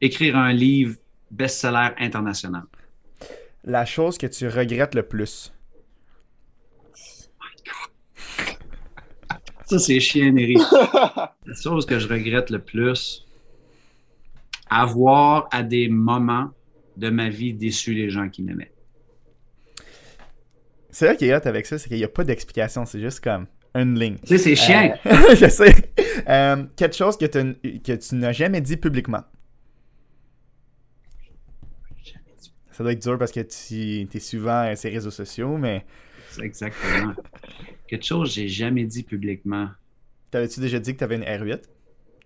écrire 0.00 0.36
un 0.36 0.52
livre 0.52 0.96
best-seller 1.30 1.94
international. 1.98 2.64
La 3.64 3.84
chose 3.84 4.18
que 4.18 4.26
tu 4.26 4.48
regrettes 4.48 4.94
le 4.94 5.02
plus. 5.02 5.52
Ça, 9.66 9.78
c'est 9.78 10.00
chiennerie. 10.00 10.56
La 11.46 11.54
chose 11.54 11.86
que 11.86 11.98
je 12.00 12.08
regrette 12.08 12.50
le 12.50 12.58
plus, 12.58 13.24
avoir 14.68 15.48
à 15.52 15.62
des 15.62 15.88
moments 15.88 16.50
de 16.96 17.08
ma 17.08 17.28
vie 17.28 17.54
déçu 17.54 17.94
les 17.94 18.10
gens 18.10 18.28
qui 18.28 18.42
m'aimaient. 18.42 18.72
C'est 20.90 21.06
là 21.06 21.14
qui 21.14 21.26
est 21.26 21.34
hot 21.34 21.46
avec 21.46 21.66
ça, 21.66 21.78
c'est 21.78 21.88
qu'il 21.88 21.98
n'y 21.98 22.04
a 22.04 22.08
pas 22.08 22.24
d'explication, 22.24 22.84
c'est 22.84 23.00
juste 23.00 23.20
comme 23.20 23.46
une 23.74 23.96
ligne. 23.98 24.16
Tu 24.26 24.26
sais, 24.26 24.38
c'est 24.38 24.56
chiant. 24.56 24.92
Euh, 25.06 25.34
je 25.36 25.48
sais. 25.48 25.74
Euh, 26.28 26.64
quelque 26.76 26.96
chose 26.96 27.16
que, 27.16 27.26
que 27.26 27.92
tu 27.92 28.14
n'as 28.16 28.32
jamais 28.32 28.60
dit 28.60 28.76
publiquement. 28.76 29.22
Ça 32.80 32.84
doit 32.84 32.92
être 32.92 33.02
dur 33.02 33.18
parce 33.18 33.30
que 33.30 33.40
tu 33.40 34.08
es 34.10 34.20
souvent 34.20 34.60
à 34.62 34.74
ces 34.74 34.88
réseaux 34.88 35.10
sociaux, 35.10 35.58
mais 35.58 35.84
C'est 36.30 36.44
exactement. 36.46 37.12
Quelque 37.86 38.06
chose 38.06 38.30
que 38.30 38.34
j'ai 38.36 38.48
jamais 38.48 38.84
dit 38.84 39.02
publiquement. 39.02 39.68
t'avais-tu 40.30 40.60
déjà 40.60 40.78
dit 40.78 40.94
que 40.94 40.98
tu 40.98 41.04
avais 41.04 41.16
une 41.16 41.24
R8 41.24 41.60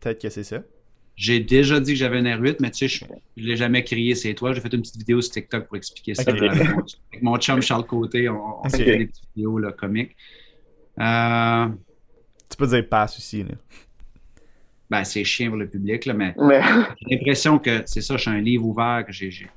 Peut-être 0.00 0.22
que 0.22 0.30
c'est 0.30 0.44
ça. 0.44 0.62
J'ai 1.16 1.40
déjà 1.40 1.80
dit 1.80 1.94
que 1.94 1.98
j'avais 1.98 2.20
une 2.20 2.28
R8, 2.28 2.58
mais 2.60 2.70
tu 2.70 2.88
sais, 2.88 3.04
je 3.36 3.42
ne 3.42 3.46
l'ai 3.48 3.56
jamais 3.56 3.82
crié, 3.82 4.14
c'est 4.14 4.32
toi. 4.34 4.52
J'ai 4.52 4.60
fait 4.60 4.72
une 4.72 4.82
petite 4.82 4.96
vidéo 4.98 5.20
sur 5.20 5.32
TikTok 5.32 5.66
pour 5.66 5.76
expliquer 5.76 6.14
ça. 6.14 6.22
Avec, 6.30 6.40
mon, 6.42 6.78
avec 6.78 7.22
mon 7.22 7.36
chum 7.38 7.60
Charles 7.60 7.86
Côté, 7.86 8.28
on, 8.28 8.34
on 8.36 8.60
Ok. 8.60 8.70
s'est 8.70 8.84
fait 8.84 8.98
des 8.98 9.06
petites 9.06 9.24
vidéos 9.34 9.58
là, 9.58 9.72
comiques. 9.72 10.14
Euh, 11.00 11.66
Tu 12.48 12.56
peux 12.56 12.68
dire 12.68 12.88
passe 12.88 13.18
aussi. 13.18 13.42
Là. 13.42 13.54
ben, 14.88 15.02
c'est 15.02 15.24
chiant 15.24 15.48
pour 15.48 15.56
le 15.56 15.68
public, 15.68 16.04
là, 16.06 16.14
mais 16.14 16.32
Mais 16.38 16.60
j'ai 17.08 17.16
l'impression 17.16 17.58
que 17.58 17.82
c'est 17.86 18.02
ça, 18.02 18.16
je 18.16 18.22
suis 18.22 18.30
un 18.30 18.40
livre 18.40 18.64
ouvert, 18.66 19.04
que 19.04 19.12
j'ai 19.12 19.48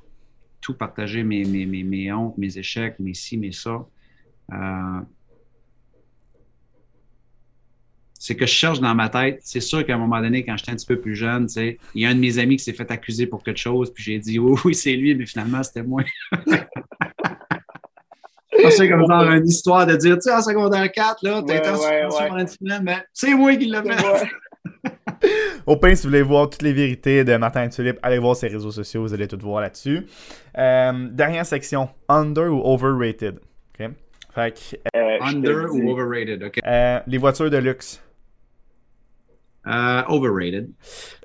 tout 0.62 0.74
partagé, 0.74 1.24
mes, 1.24 1.44
mes, 1.46 1.66
mes, 1.66 1.84
mes 1.84 2.12
hontes, 2.12 2.38
mes 2.38 2.58
échecs, 2.58 2.96
mes 3.00 3.14
ci, 3.14 3.38
mes 3.38 3.52
ça. 3.52 3.86
Euh, 4.52 5.00
c'est 8.20 8.36
que 8.36 8.46
je 8.46 8.52
cherche 8.52 8.80
dans 8.80 8.96
ma 8.96 9.10
tête. 9.10 9.40
C'est 9.44 9.60
sûr 9.62 9.86
qu'à 9.86 9.96
un 9.96 9.98
moment 9.98 10.20
donné, 10.22 10.44
quand 10.44 10.58
j'étais 10.58 10.72
un 10.72 10.76
petit 10.76 10.86
peu 10.86 11.00
plus 11.00 11.16
jeune, 11.16 11.48
tu 11.48 11.54
sais, 11.54 11.78
il 11.94 12.02
y 12.02 12.06
a 12.06 12.10
un 12.10 12.16
de 12.16 12.20
mes 12.20 12.40
amis 12.40 12.58
qui 12.58 12.64
s'est 12.64 12.74
fait 12.74 12.90
accuser 12.92 13.28
pour 13.28 13.44
quelque 13.44 13.60
chose, 13.60 13.94
puis 13.94 14.04
j'ai 14.04 14.20
dit 14.20 14.40
oui, 14.40 14.60
oui, 14.66 14.76
c'est 14.76 14.96
lui, 14.96 15.16
mais 15.16 15.26
finalement, 15.26 15.64
c'était 15.64 15.84
moi. 15.84 16.04
C'est 18.72 18.90
comme 18.90 19.06
genre 19.08 19.32
une 19.32 19.48
histoire 19.48 19.86
de 19.86 19.96
dire, 19.96 20.16
tu 20.16 20.22
sais, 20.22 20.34
en 20.34 20.42
secondaire 20.42 20.92
4, 20.92 21.24
là, 21.24 21.44
t'as 21.46 21.54
Ouais, 21.54 21.60
été 21.60 21.70
ouais, 21.70 22.06
ouais. 22.08 22.82
mais 22.82 22.98
c'est 23.14 23.34
moi 23.36 23.56
qui 23.56 23.66
l'ai 23.66 23.82
fait. 23.84 24.28
Au 25.66 25.76
pain, 25.76 25.94
si 25.96 26.04
vous 26.04 26.10
voulez 26.10 26.22
voir 26.22 26.50
toutes 26.50 26.62
les 26.62 26.72
vérités 26.74 27.24
de 27.26 27.36
Martin 27.36 27.68
Tulip, 27.68 27.98
allez 28.02 28.20
voir 28.20 28.36
ses 28.36 28.48
réseaux 28.48 28.72
sociaux, 28.72 29.02
vous 29.02 29.14
allez 29.14 29.28
tout 29.28 29.38
voir 29.42 29.62
là-dessus. 29.62 30.06
Euh, 30.58 31.08
dernière 31.12 31.46
section, 31.46 31.90
under 32.08 32.54
ou 32.54 32.62
overrated. 32.64 33.40
OK? 33.80 33.90
Fait 34.34 34.54
que, 34.54 34.76
Euh, 34.98 35.18
te 35.20 35.24
Under 35.24 35.66
ou 35.74 35.90
overrated, 35.92 36.44
OK. 36.44 36.60
euh, 36.66 37.00
les 37.08 37.18
voitures 37.18 37.50
de 37.50 37.58
luxe. 37.58 38.02
Euh, 39.68 40.02
overrated. 40.08 40.72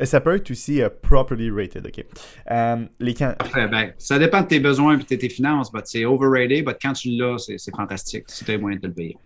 Euh, 0.01 0.05
Ça 0.05 0.21
peut 0.21 0.35
être 0.35 0.51
aussi 0.51 0.83
euh, 0.83 0.89
properly 1.03 1.49
rated, 1.51 1.87
OK? 1.87 2.05
Euh, 2.51 2.85
les 2.99 3.15
can- 3.15 3.35
Parfait. 3.39 3.69
Ben, 3.69 3.93
ça 3.99 4.19
dépend 4.19 4.41
de 4.41 4.47
tes 4.49 4.59
besoins 4.59 4.95
et 4.95 4.97
de 4.99 5.05
tes 5.05 5.29
finances. 5.29 5.71
but 5.71 5.83
C'est 5.87 6.05
overrated, 6.05 6.67
mais 6.67 6.75
quand 6.83 6.93
tu 6.95 7.11
l'as, 7.11 7.39
c'est 7.57 7.71
fantastique. 7.77 8.25
Si 8.27 8.45
tu 8.45 8.51
as 8.51 8.55
les 8.55 8.61
moyens 8.61 8.83
de 8.83 8.89
te 8.89 8.91
le 8.91 8.95
payer. 8.95 9.17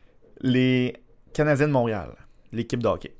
les 0.42 0.94
Canadiens 1.32 1.68
de 1.68 1.72
Montréal, 1.72 2.10
l'équipe 2.52 2.82
de 2.82 2.88
hockey. 2.88 3.14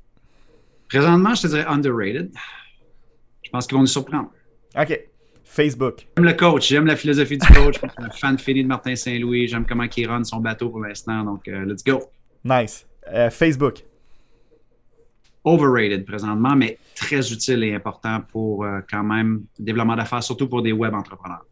Présentement, 0.89 1.35
je 1.35 1.41
te 1.43 1.47
dirais 1.47 1.65
underrated. 1.67 2.31
Je 3.43 3.49
pense 3.49 3.67
qu'ils 3.67 3.75
vont 3.75 3.81
nous 3.81 3.87
surprendre. 3.87 4.31
OK. 4.77 4.99
Facebook. 5.43 6.07
J'aime 6.17 6.25
le 6.25 6.33
coach, 6.33 6.67
j'aime 6.67 6.85
la 6.85 6.95
philosophie 6.95 7.37
du 7.37 7.47
coach. 7.47 7.75
Je 7.81 7.87
suis 7.87 8.05
un 8.05 8.09
fan 8.09 8.37
fini 8.37 8.63
de 8.63 8.67
Martin 8.67 8.95
Saint-Louis. 8.95 9.47
J'aime 9.47 9.65
comment 9.65 9.85
il 9.95 10.07
run 10.07 10.23
son 10.23 10.37
bateau 10.37 10.69
pour 10.69 10.81
l'instant. 10.81 11.23
Donc, 11.23 11.47
euh, 11.47 11.65
let's 11.65 11.83
go. 11.83 12.03
Nice. 12.43 12.85
Euh, 13.11 13.29
Facebook. 13.29 13.83
overrated 15.45 16.05
présentement, 16.05 16.55
mais 16.55 16.77
très 16.93 17.31
utile 17.31 17.63
et 17.63 17.73
important 17.73 18.21
pour 18.29 18.65
euh, 18.65 18.81
quand 18.89 19.03
même 19.03 19.45
le 19.57 19.65
développement 19.65 19.95
d'affaires, 19.95 20.21
surtout 20.21 20.49
pour 20.49 20.61
des 20.61 20.73
web 20.73 20.93
entrepreneurs. 20.93 21.45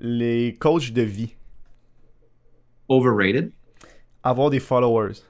Les 0.00 0.56
coachs 0.58 0.90
de 0.90 1.02
vie. 1.02 1.34
Overrated. 2.88 3.52
Avoir 4.24 4.50
des 4.50 4.60
followers. 4.60 5.22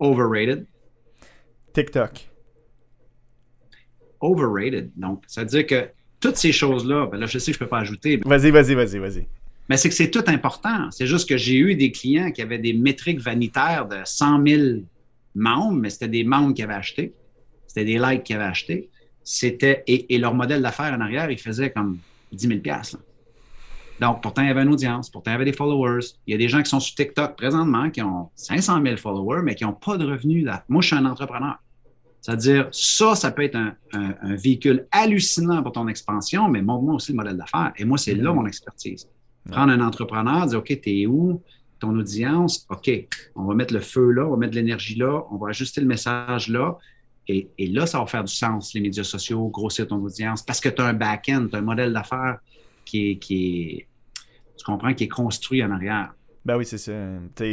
Overrated. 0.00 0.66
TikTok? 1.76 2.30
Overrated. 4.20 4.92
Donc, 4.96 5.24
ça 5.26 5.42
veut 5.42 5.46
dire 5.46 5.66
que 5.66 5.90
toutes 6.20 6.36
ces 6.36 6.50
choses-là, 6.50 7.06
ben 7.06 7.18
là, 7.18 7.26
je 7.26 7.38
sais 7.38 7.52
que 7.52 7.58
je 7.58 7.62
ne 7.62 7.66
peux 7.66 7.68
pas 7.68 7.80
ajouter. 7.80 8.18
Vas-y, 8.24 8.50
vas-y, 8.50 8.74
vas-y, 8.74 8.98
vas-y. 8.98 9.26
Mais 9.68 9.76
c'est 9.76 9.90
que 9.90 9.94
c'est 9.94 10.10
tout 10.10 10.24
important. 10.26 10.90
C'est 10.90 11.06
juste 11.06 11.28
que 11.28 11.36
j'ai 11.36 11.58
eu 11.58 11.74
des 11.74 11.92
clients 11.92 12.30
qui 12.30 12.40
avaient 12.40 12.58
des 12.58 12.72
métriques 12.72 13.20
vanitaires 13.20 13.86
de 13.86 13.98
100 14.04 14.46
000 14.46 14.62
membres, 15.34 15.78
mais 15.78 15.90
c'était 15.90 16.08
des 16.08 16.24
membres 16.24 16.54
qui 16.54 16.62
avaient 16.62 16.72
acheté. 16.72 17.12
C'était 17.66 17.84
des 17.84 17.98
likes 17.98 18.22
qui 18.22 18.32
avaient 18.32 18.44
acheté. 18.44 18.88
C'était, 19.22 19.84
et, 19.86 20.16
leur 20.16 20.32
modèle 20.32 20.62
d'affaires 20.62 20.94
en 20.94 21.00
arrière, 21.02 21.30
il 21.30 21.38
faisait 21.38 21.70
comme 21.70 21.98
10 22.32 22.48
000 22.48 22.60
Donc, 24.00 24.22
pourtant, 24.22 24.40
il 24.40 24.48
y 24.48 24.50
avait 24.50 24.62
une 24.62 24.72
audience, 24.72 25.10
pourtant, 25.10 25.32
il 25.32 25.34
y 25.34 25.36
avait 25.36 25.44
des 25.44 25.52
followers. 25.52 26.06
Il 26.26 26.32
y 26.32 26.34
a 26.34 26.38
des 26.38 26.48
gens 26.48 26.62
qui 26.62 26.70
sont 26.70 26.80
sur 26.80 26.94
TikTok 26.94 27.36
présentement 27.36 27.90
qui 27.90 28.00
ont 28.00 28.30
500 28.34 28.82
000 28.82 28.96
followers, 28.96 29.42
mais 29.44 29.54
qui 29.54 29.64
n'ont 29.64 29.74
pas 29.74 29.98
de 29.98 30.06
revenus. 30.06 30.42
Là. 30.42 30.64
Moi, 30.70 30.80
je 30.80 30.86
suis 30.86 30.96
un 30.96 31.04
entrepreneur. 31.04 31.58
C'est-à-dire, 32.26 32.66
ça, 32.72 33.14
ça 33.14 33.30
peut 33.30 33.44
être 33.44 33.54
un, 33.54 34.34
véhicule 34.34 34.88
hallucinant 34.90 35.62
pour 35.62 35.70
ton 35.70 35.86
expansion, 35.86 36.48
mais 36.48 36.60
montre-moi 36.60 36.94
aussi 36.94 37.12
le 37.12 37.18
modèle 37.18 37.36
d'affaires. 37.36 37.72
Et 37.76 37.84
moi, 37.84 37.98
c'est 37.98 38.16
là 38.16 38.30
mm-hmm. 38.30 38.34
mon 38.34 38.46
expertise. 38.46 39.08
Prendre 39.48 39.72
un 39.72 39.80
entrepreneur, 39.80 40.44
dire, 40.44 40.58
OK, 40.58 40.76
t'es 40.82 41.06
où? 41.06 41.40
Ton 41.78 41.96
audience, 41.96 42.66
OK, 42.68 42.90
on 43.36 43.44
va 43.44 43.54
mettre 43.54 43.72
le 43.72 43.78
feu 43.78 44.10
là, 44.10 44.26
on 44.26 44.30
va 44.30 44.38
mettre 44.38 44.56
l'énergie 44.56 44.96
là, 44.96 45.22
on 45.30 45.36
va 45.36 45.50
ajuster 45.50 45.80
le 45.80 45.86
message 45.86 46.48
là. 46.48 46.76
Et, 47.28 47.48
là, 47.58 47.86
ça 47.86 48.00
va 48.00 48.06
faire 48.06 48.24
du 48.24 48.34
sens, 48.34 48.74
les 48.74 48.80
médias 48.80 49.04
sociaux, 49.04 49.46
grossir 49.46 49.86
ton 49.86 50.02
audience, 50.02 50.42
parce 50.42 50.58
que 50.58 50.68
tu 50.68 50.82
as 50.82 50.86
un 50.86 50.94
back-end, 50.94 51.46
tu 51.48 51.54
as 51.54 51.60
un 51.60 51.62
modèle 51.62 51.92
d'affaires 51.92 52.38
qui 52.84 53.10
est, 53.12 53.16
qui 53.18 53.60
est, 53.62 53.86
tu 54.58 54.64
comprends, 54.64 54.94
qui 54.94 55.04
est 55.04 55.08
construit 55.08 55.62
en 55.62 55.70
arrière. 55.70 56.12
Ben 56.46 56.56
oui, 56.56 56.64
c'est 56.64 56.78
ça. 56.78 56.92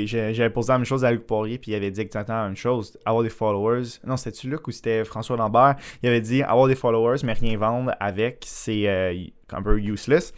J'avais 0.06 0.52
posé 0.52 0.72
la 0.72 0.78
même 0.78 0.86
chose 0.86 1.03
à 1.03 1.11
Luc 1.11 1.26
Poirier, 1.26 1.57
puis 1.57 1.72
il 1.72 1.76
avait 1.76 1.90
dit 1.90 1.99
exactement 1.99 2.38
la 2.38 2.45
même 2.45 2.56
chose. 2.56 2.95
Avoir 3.06 3.24
des 3.24 3.32
followers. 3.32 3.98
Non, 4.06 4.18
c'était-tu 4.18 4.52
Luc 4.52 4.68
ou 4.68 4.72
c'était 4.72 5.03
François 5.03 5.36
Lambert? 5.36 5.78
Il 6.03 6.10
avait 6.10 6.22
dit 6.22 6.44
avoir 6.44 6.68
des 6.68 6.76
followers, 6.76 7.18
mais 7.24 7.34
rien 7.34 7.57
vendre 7.57 7.95
avec, 7.99 8.44
c'est 8.45 8.88
euh, 8.88 9.15
un 9.52 9.64
peu 9.64 9.80
useless. 9.80 10.32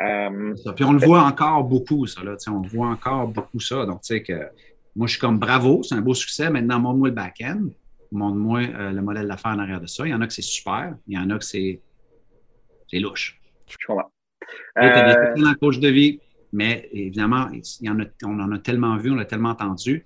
Euh, 0.00 0.54
puis 0.76 0.84
on 0.84 0.92
le 0.92 0.98
voit 0.98 1.22
encore 1.22 1.64
beaucoup, 1.64 2.06
ça. 2.06 2.22
Là, 2.22 2.36
on 2.48 2.60
voit 2.60 2.88
encore 2.88 3.26
beaucoup 3.28 3.58
ça. 3.58 3.86
Donc, 3.86 4.02
tu 4.02 4.14
sais 4.14 4.22
que 4.22 4.38
moi, 4.94 5.06
je 5.06 5.12
suis 5.12 5.20
comme 5.20 5.38
bravo, 5.38 5.82
c'est 5.82 5.94
un 5.94 6.02
beau 6.02 6.12
succès. 6.12 6.50
Maintenant, 6.50 6.80
montre-moi 6.80 7.08
le 7.08 7.14
back-end, 7.14 7.68
montre-moi 8.12 8.64
euh, 8.64 8.92
le 8.92 9.00
modèle 9.00 9.26
d'affaires 9.26 9.52
en 9.52 9.60
arrière 9.60 9.80
de 9.80 9.86
ça. 9.86 10.06
Il 10.06 10.10
y 10.10 10.14
en 10.14 10.20
a 10.20 10.26
que 10.26 10.34
c'est 10.34 10.42
super, 10.42 10.94
il 11.06 11.14
y 11.14 11.18
en 11.18 11.30
a 11.30 11.38
que 11.38 11.44
c'est 11.44 11.80
louche. 12.92 13.40
Je 13.66 13.76
comprends. 13.86 14.12
Tu 14.76 14.82
as 14.82 15.32
des 15.34 15.54
coachs 15.58 15.80
de 15.80 15.88
vie, 15.88 16.20
mais 16.52 16.88
évidemment, 16.92 17.48
il 17.52 17.86
y 17.86 17.90
en 17.90 18.00
a, 18.00 18.04
on 18.24 18.40
en 18.40 18.52
a 18.52 18.58
tellement 18.58 18.96
vu, 18.96 19.10
on 19.10 19.14
l'a 19.14 19.24
tellement 19.24 19.50
entendu. 19.50 20.04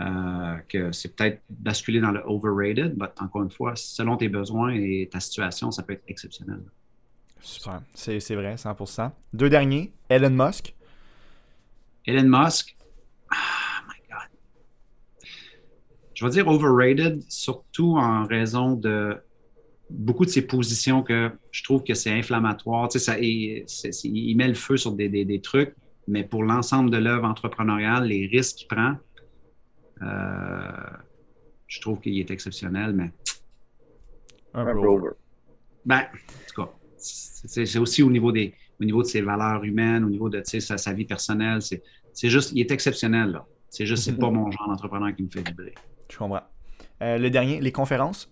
Euh, 0.00 0.56
que 0.68 0.90
c'est 0.90 1.14
peut-être 1.14 1.42
basculer 1.50 2.00
dans 2.00 2.10
le 2.10 2.22
overrated, 2.24 2.96
mais 2.96 3.06
encore 3.20 3.42
une 3.42 3.50
fois, 3.50 3.74
selon 3.76 4.16
tes 4.16 4.28
besoins 4.28 4.70
et 4.70 5.08
ta 5.12 5.20
situation, 5.20 5.70
ça 5.70 5.82
peut 5.82 5.92
être 5.92 6.02
exceptionnel. 6.08 6.60
Super. 7.40 7.82
C'est 7.94 8.34
vrai, 8.34 8.54
100%. 8.54 9.10
Deux 9.34 9.50
derniers. 9.50 9.92
Elon 10.08 10.30
Musk. 10.30 10.74
Elon 12.06 12.28
Musk. 12.28 12.74
Oh 13.30 13.36
my 13.86 14.00
God. 14.08 15.28
Je 16.14 16.24
vais 16.24 16.30
dire 16.30 16.48
overrated, 16.48 17.22
surtout 17.28 17.96
en 17.96 18.24
raison 18.24 18.72
de 18.74 19.20
beaucoup 19.90 20.24
de 20.24 20.30
ses 20.30 20.42
positions 20.42 21.02
que 21.02 21.30
je 21.50 21.62
trouve 21.62 21.82
que 21.84 21.94
c'est 21.94 22.10
inflammatoire. 22.10 22.88
Tu 22.88 22.98
sais, 22.98 23.04
ça, 23.04 23.18
il, 23.18 24.36
met 24.36 24.48
le 24.48 24.54
feu 24.54 24.76
sur 24.76 24.92
des, 24.92 25.08
des, 25.08 25.40
trucs, 25.40 25.74
mais 26.08 26.24
pour 26.24 26.42
l'ensemble 26.42 26.90
de 26.90 26.98
l'œuvre 26.98 27.24
entrepreneuriale, 27.24 28.06
les 28.06 28.26
risques 28.26 28.56
qu'il 28.56 28.68
prend, 28.68 28.96
euh, 30.02 30.96
je 31.66 31.80
trouve 31.80 32.00
qu'il 32.00 32.18
est 32.18 32.30
exceptionnel, 32.30 32.92
mais. 32.92 33.10
Un 34.54 34.64
peu 34.64 34.86
over. 34.86 35.10
Ben, 35.84 36.00
en 36.00 36.54
tout 36.54 36.62
cas, 36.62 36.72
c'est 36.96 37.78
aussi 37.78 38.02
au 38.02 38.10
niveau, 38.10 38.32
des, 38.32 38.54
au 38.80 38.84
niveau 38.84 39.02
de 39.02 39.08
ses 39.08 39.22
valeurs 39.22 39.64
humaines, 39.64 40.04
au 40.04 40.10
niveau 40.10 40.28
de 40.28 40.42
sa, 40.44 40.76
sa 40.76 40.92
vie 40.92 41.06
personnelle. 41.06 41.60
C'est 41.62 42.28
juste, 42.28 42.52
il 42.52 42.60
est 42.60 42.70
exceptionnel. 42.70 43.30
là. 43.30 43.46
C'est 43.70 43.86
juste, 43.86 44.04
c'est 44.04 44.18
pas 44.18 44.30
mon 44.30 44.50
genre 44.50 44.68
d'entrepreneur 44.68 45.14
qui 45.14 45.22
me 45.22 45.30
fait 45.30 45.46
vibrer. 45.48 45.74
Je 46.10 46.18
comprends. 46.18 46.42
Euh, 47.00 47.18
le 47.18 47.30
dernier, 47.30 47.60
les 47.60 47.72
conférences? 47.72 48.30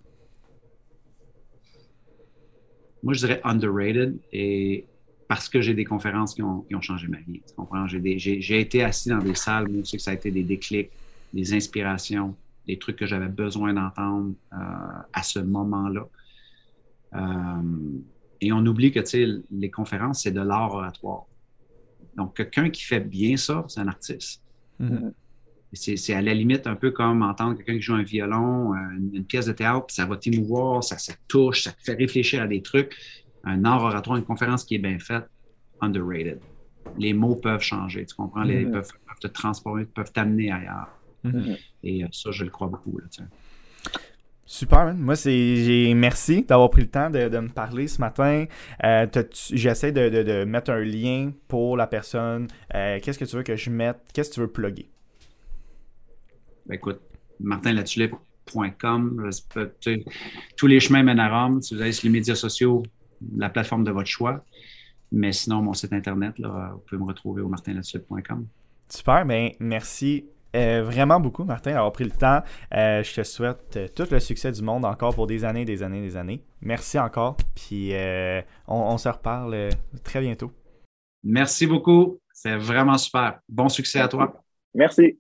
Moi, 3.02 3.14
je 3.14 3.20
dirais 3.20 3.40
underrated 3.44 4.18
et 4.32 4.86
parce 5.31 5.48
que 5.48 5.61
j'ai 5.61 5.74
des 5.74 5.85
conférences 5.85 6.35
qui 6.35 6.43
ont, 6.43 6.62
qui 6.62 6.74
ont, 6.74 6.81
changé 6.81 7.07
ma 7.07 7.19
vie. 7.19 7.40
Tu 7.47 7.55
comprends? 7.55 7.86
J'ai 7.86 8.61
été 8.61 8.82
assis 8.82 9.11
dans 9.11 9.20
des 9.20 9.36
salles 9.36 9.69
où 9.69 9.78
je 9.78 9.85
sais 9.85 9.97
que 9.97 10.02
ça 10.02 10.11
a 10.11 10.15
été 10.15 10.32
des 10.32 10.43
déclics, 10.43 10.90
des 11.32 11.55
inspirations, 11.55 12.35
des 12.66 12.81
trucs 12.81 12.97
que 12.97 13.07
j'avais 13.07 13.28
besoin 13.28 13.73
d'entendre 13.73 14.32
euh, 14.52 14.57
à 15.12 15.23
ce 15.23 15.39
moment-là. 15.39 16.09
Euh, 17.15 17.20
et 18.40 18.51
on 18.51 18.66
oublie 18.66 18.90
que 18.90 18.98
les 19.52 19.70
conférences, 19.70 20.24
c'est 20.24 20.32
de 20.32 20.40
l'art 20.40 20.74
oratoire. 20.74 21.27
Donc, 22.16 22.36
quelqu'un 22.36 22.69
qui 22.69 22.82
fait 22.82 22.98
bien 22.98 23.36
ça, 23.36 23.65
c'est 23.69 23.78
un 23.78 23.86
artiste. 23.86 24.43
Mm-hmm. 24.81 25.12
C'est 25.74 26.12
à 26.12 26.23
la 26.23 26.35
limite 26.35 26.66
un 26.66 26.74
peu 26.74 26.90
comme 26.90 27.23
entendre 27.23 27.57
quelqu'un 27.57 27.74
qui 27.74 27.82
joue 27.82 27.94
un 27.94 28.02
violon, 28.02 28.74
une, 28.74 29.24
pièce 29.24 29.47
de 29.47 29.52
théâtre, 29.52 29.86
puis 29.86 29.94
ça 29.94 30.07
va 30.07 30.16
t'émouvoir, 30.16 30.82
ça, 30.82 30.98
ça 30.98 31.12
touche, 31.28 31.62
ça 31.62 31.70
te 31.70 31.81
fait 31.85 31.94
réfléchir 31.94 32.43
à 32.43 32.48
des 32.48 32.62
trucs. 32.62 32.97
Un 33.45 33.65
art 33.65 33.83
oratoire, 33.83 34.17
une 34.17 34.25
conférence 34.25 34.65
qui 34.65 34.75
est 34.75 34.79
bien 34.79 34.99
faite, 34.99 35.29
underrated. 35.81 36.41
Les 36.99 37.12
mots 37.12 37.37
peuvent 37.37 37.62
changer, 37.62 38.05
tu 38.05 38.15
comprends? 38.15 38.43
Les, 38.43 38.65
mm-hmm. 38.65 38.73
peuvent, 38.73 38.91
te 39.21 39.29
transformer, 39.29 39.85
peuvent 39.85 40.12
t'amener 40.12 40.51
ailleurs. 40.51 40.89
Mm-hmm. 41.25 41.59
Et 41.85 42.05
euh, 42.05 42.09
ça, 42.12 42.31
je 42.31 42.45
le 42.45 42.51
crois 42.51 42.69
beaucoup. 42.69 42.99
Là, 42.99 43.07
Super, 44.51 44.95
moi 44.95 45.15
c'est 45.15 45.93
merci 45.95 46.43
d'avoir 46.43 46.71
pris 46.71 46.83
le 46.83 46.89
temps 46.89 47.09
de, 47.09 47.29
me 47.39 47.49
parler 47.49 47.87
ce 47.87 48.01
matin. 48.01 48.47
Euh, 48.83 49.07
J'essaie 49.53 49.93
de, 49.93 50.43
mettre 50.43 50.73
un 50.73 50.81
lien 50.81 51.31
pour 51.47 51.77
la 51.77 51.87
personne. 51.87 52.49
Euh, 52.75 52.99
qu'est-ce 53.01 53.17
que 53.17 53.25
tu 53.25 53.37
veux 53.37 53.45
que 53.45 53.55
je 53.55 53.71
mette? 53.71 53.99
Qu'est-ce 54.12 54.31
que 54.31 54.35
tu 54.35 54.41
veux 54.41 54.51
plugger? 54.51 54.91
Ben 56.67 56.75
écoute, 56.75 57.01
martinlatulip.com, 57.39 59.31
tous 60.57 60.67
les 60.67 60.81
chemins 60.81 61.05
mènent 61.05 61.21
à 61.21 61.29
Rome. 61.45 61.62
Si 61.62 61.77
vous 61.77 61.83
allez 61.83 61.93
sur 61.93 62.09
les 62.09 62.12
médias 62.12 62.35
sociaux, 62.35 62.83
la 63.36 63.51
plateforme 63.51 63.84
de 63.84 63.90
votre 63.90 64.09
choix. 64.09 64.44
Mais 65.12 65.32
sinon, 65.32 65.62
mon 65.62 65.74
site 65.74 65.92
internet, 65.92 66.38
là, 66.38 66.70
vous 66.74 66.80
pouvez 66.80 67.01
me 67.01 67.06
retrouver 67.06 67.42
au 67.42 67.48
martinlatulip.com. 67.48 68.47
Super, 68.88 69.24
ben 69.24 69.51
merci 69.60 70.24
euh, 70.56 70.82
vraiment 70.82 71.20
beaucoup, 71.20 71.44
Martin, 71.44 71.72
d'avoir 71.72 71.92
pris 71.92 72.05
le 72.05 72.10
temps. 72.10 72.42
Euh, 72.74 73.02
je 73.02 73.14
te 73.14 73.22
souhaite 73.22 73.76
euh, 73.76 73.88
tout 73.94 74.06
le 74.10 74.18
succès 74.18 74.51
du 74.51 74.62
monde 74.62 74.84
encore 74.84 75.14
pour 75.14 75.26
des 75.26 75.44
années, 75.44 75.64
des 75.64 75.82
années, 75.82 76.01
des 76.01 76.16
années. 76.16 76.42
Merci 76.60 76.98
encore. 76.98 77.36
Puis 77.55 77.92
on, 78.66 78.76
on, 78.76 78.98
se 78.98 79.09
reparle 79.09 79.70
très 80.02 80.20
bientôt. 80.20 80.52
Merci 81.22 81.66
beaucoup. 81.66 82.18
C'est 82.32 82.56
vraiment 82.56 82.98
super. 82.98 83.38
Bon 83.48 83.68
succès 83.68 84.01
à 84.01 84.09
toi. 84.09 84.42
Merci. 84.74 85.18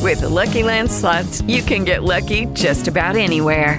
With 0.00 0.20
the 0.20 0.30
Lucky 0.30 0.62
Land 0.62 0.88
slots, 0.90 1.42
you 1.46 1.62
can 1.62 1.84
get 1.84 2.02
lucky 2.02 2.46
just 2.54 2.88
about 2.88 3.16
anywhere. 3.16 3.78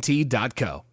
TNT.co. 0.00 0.85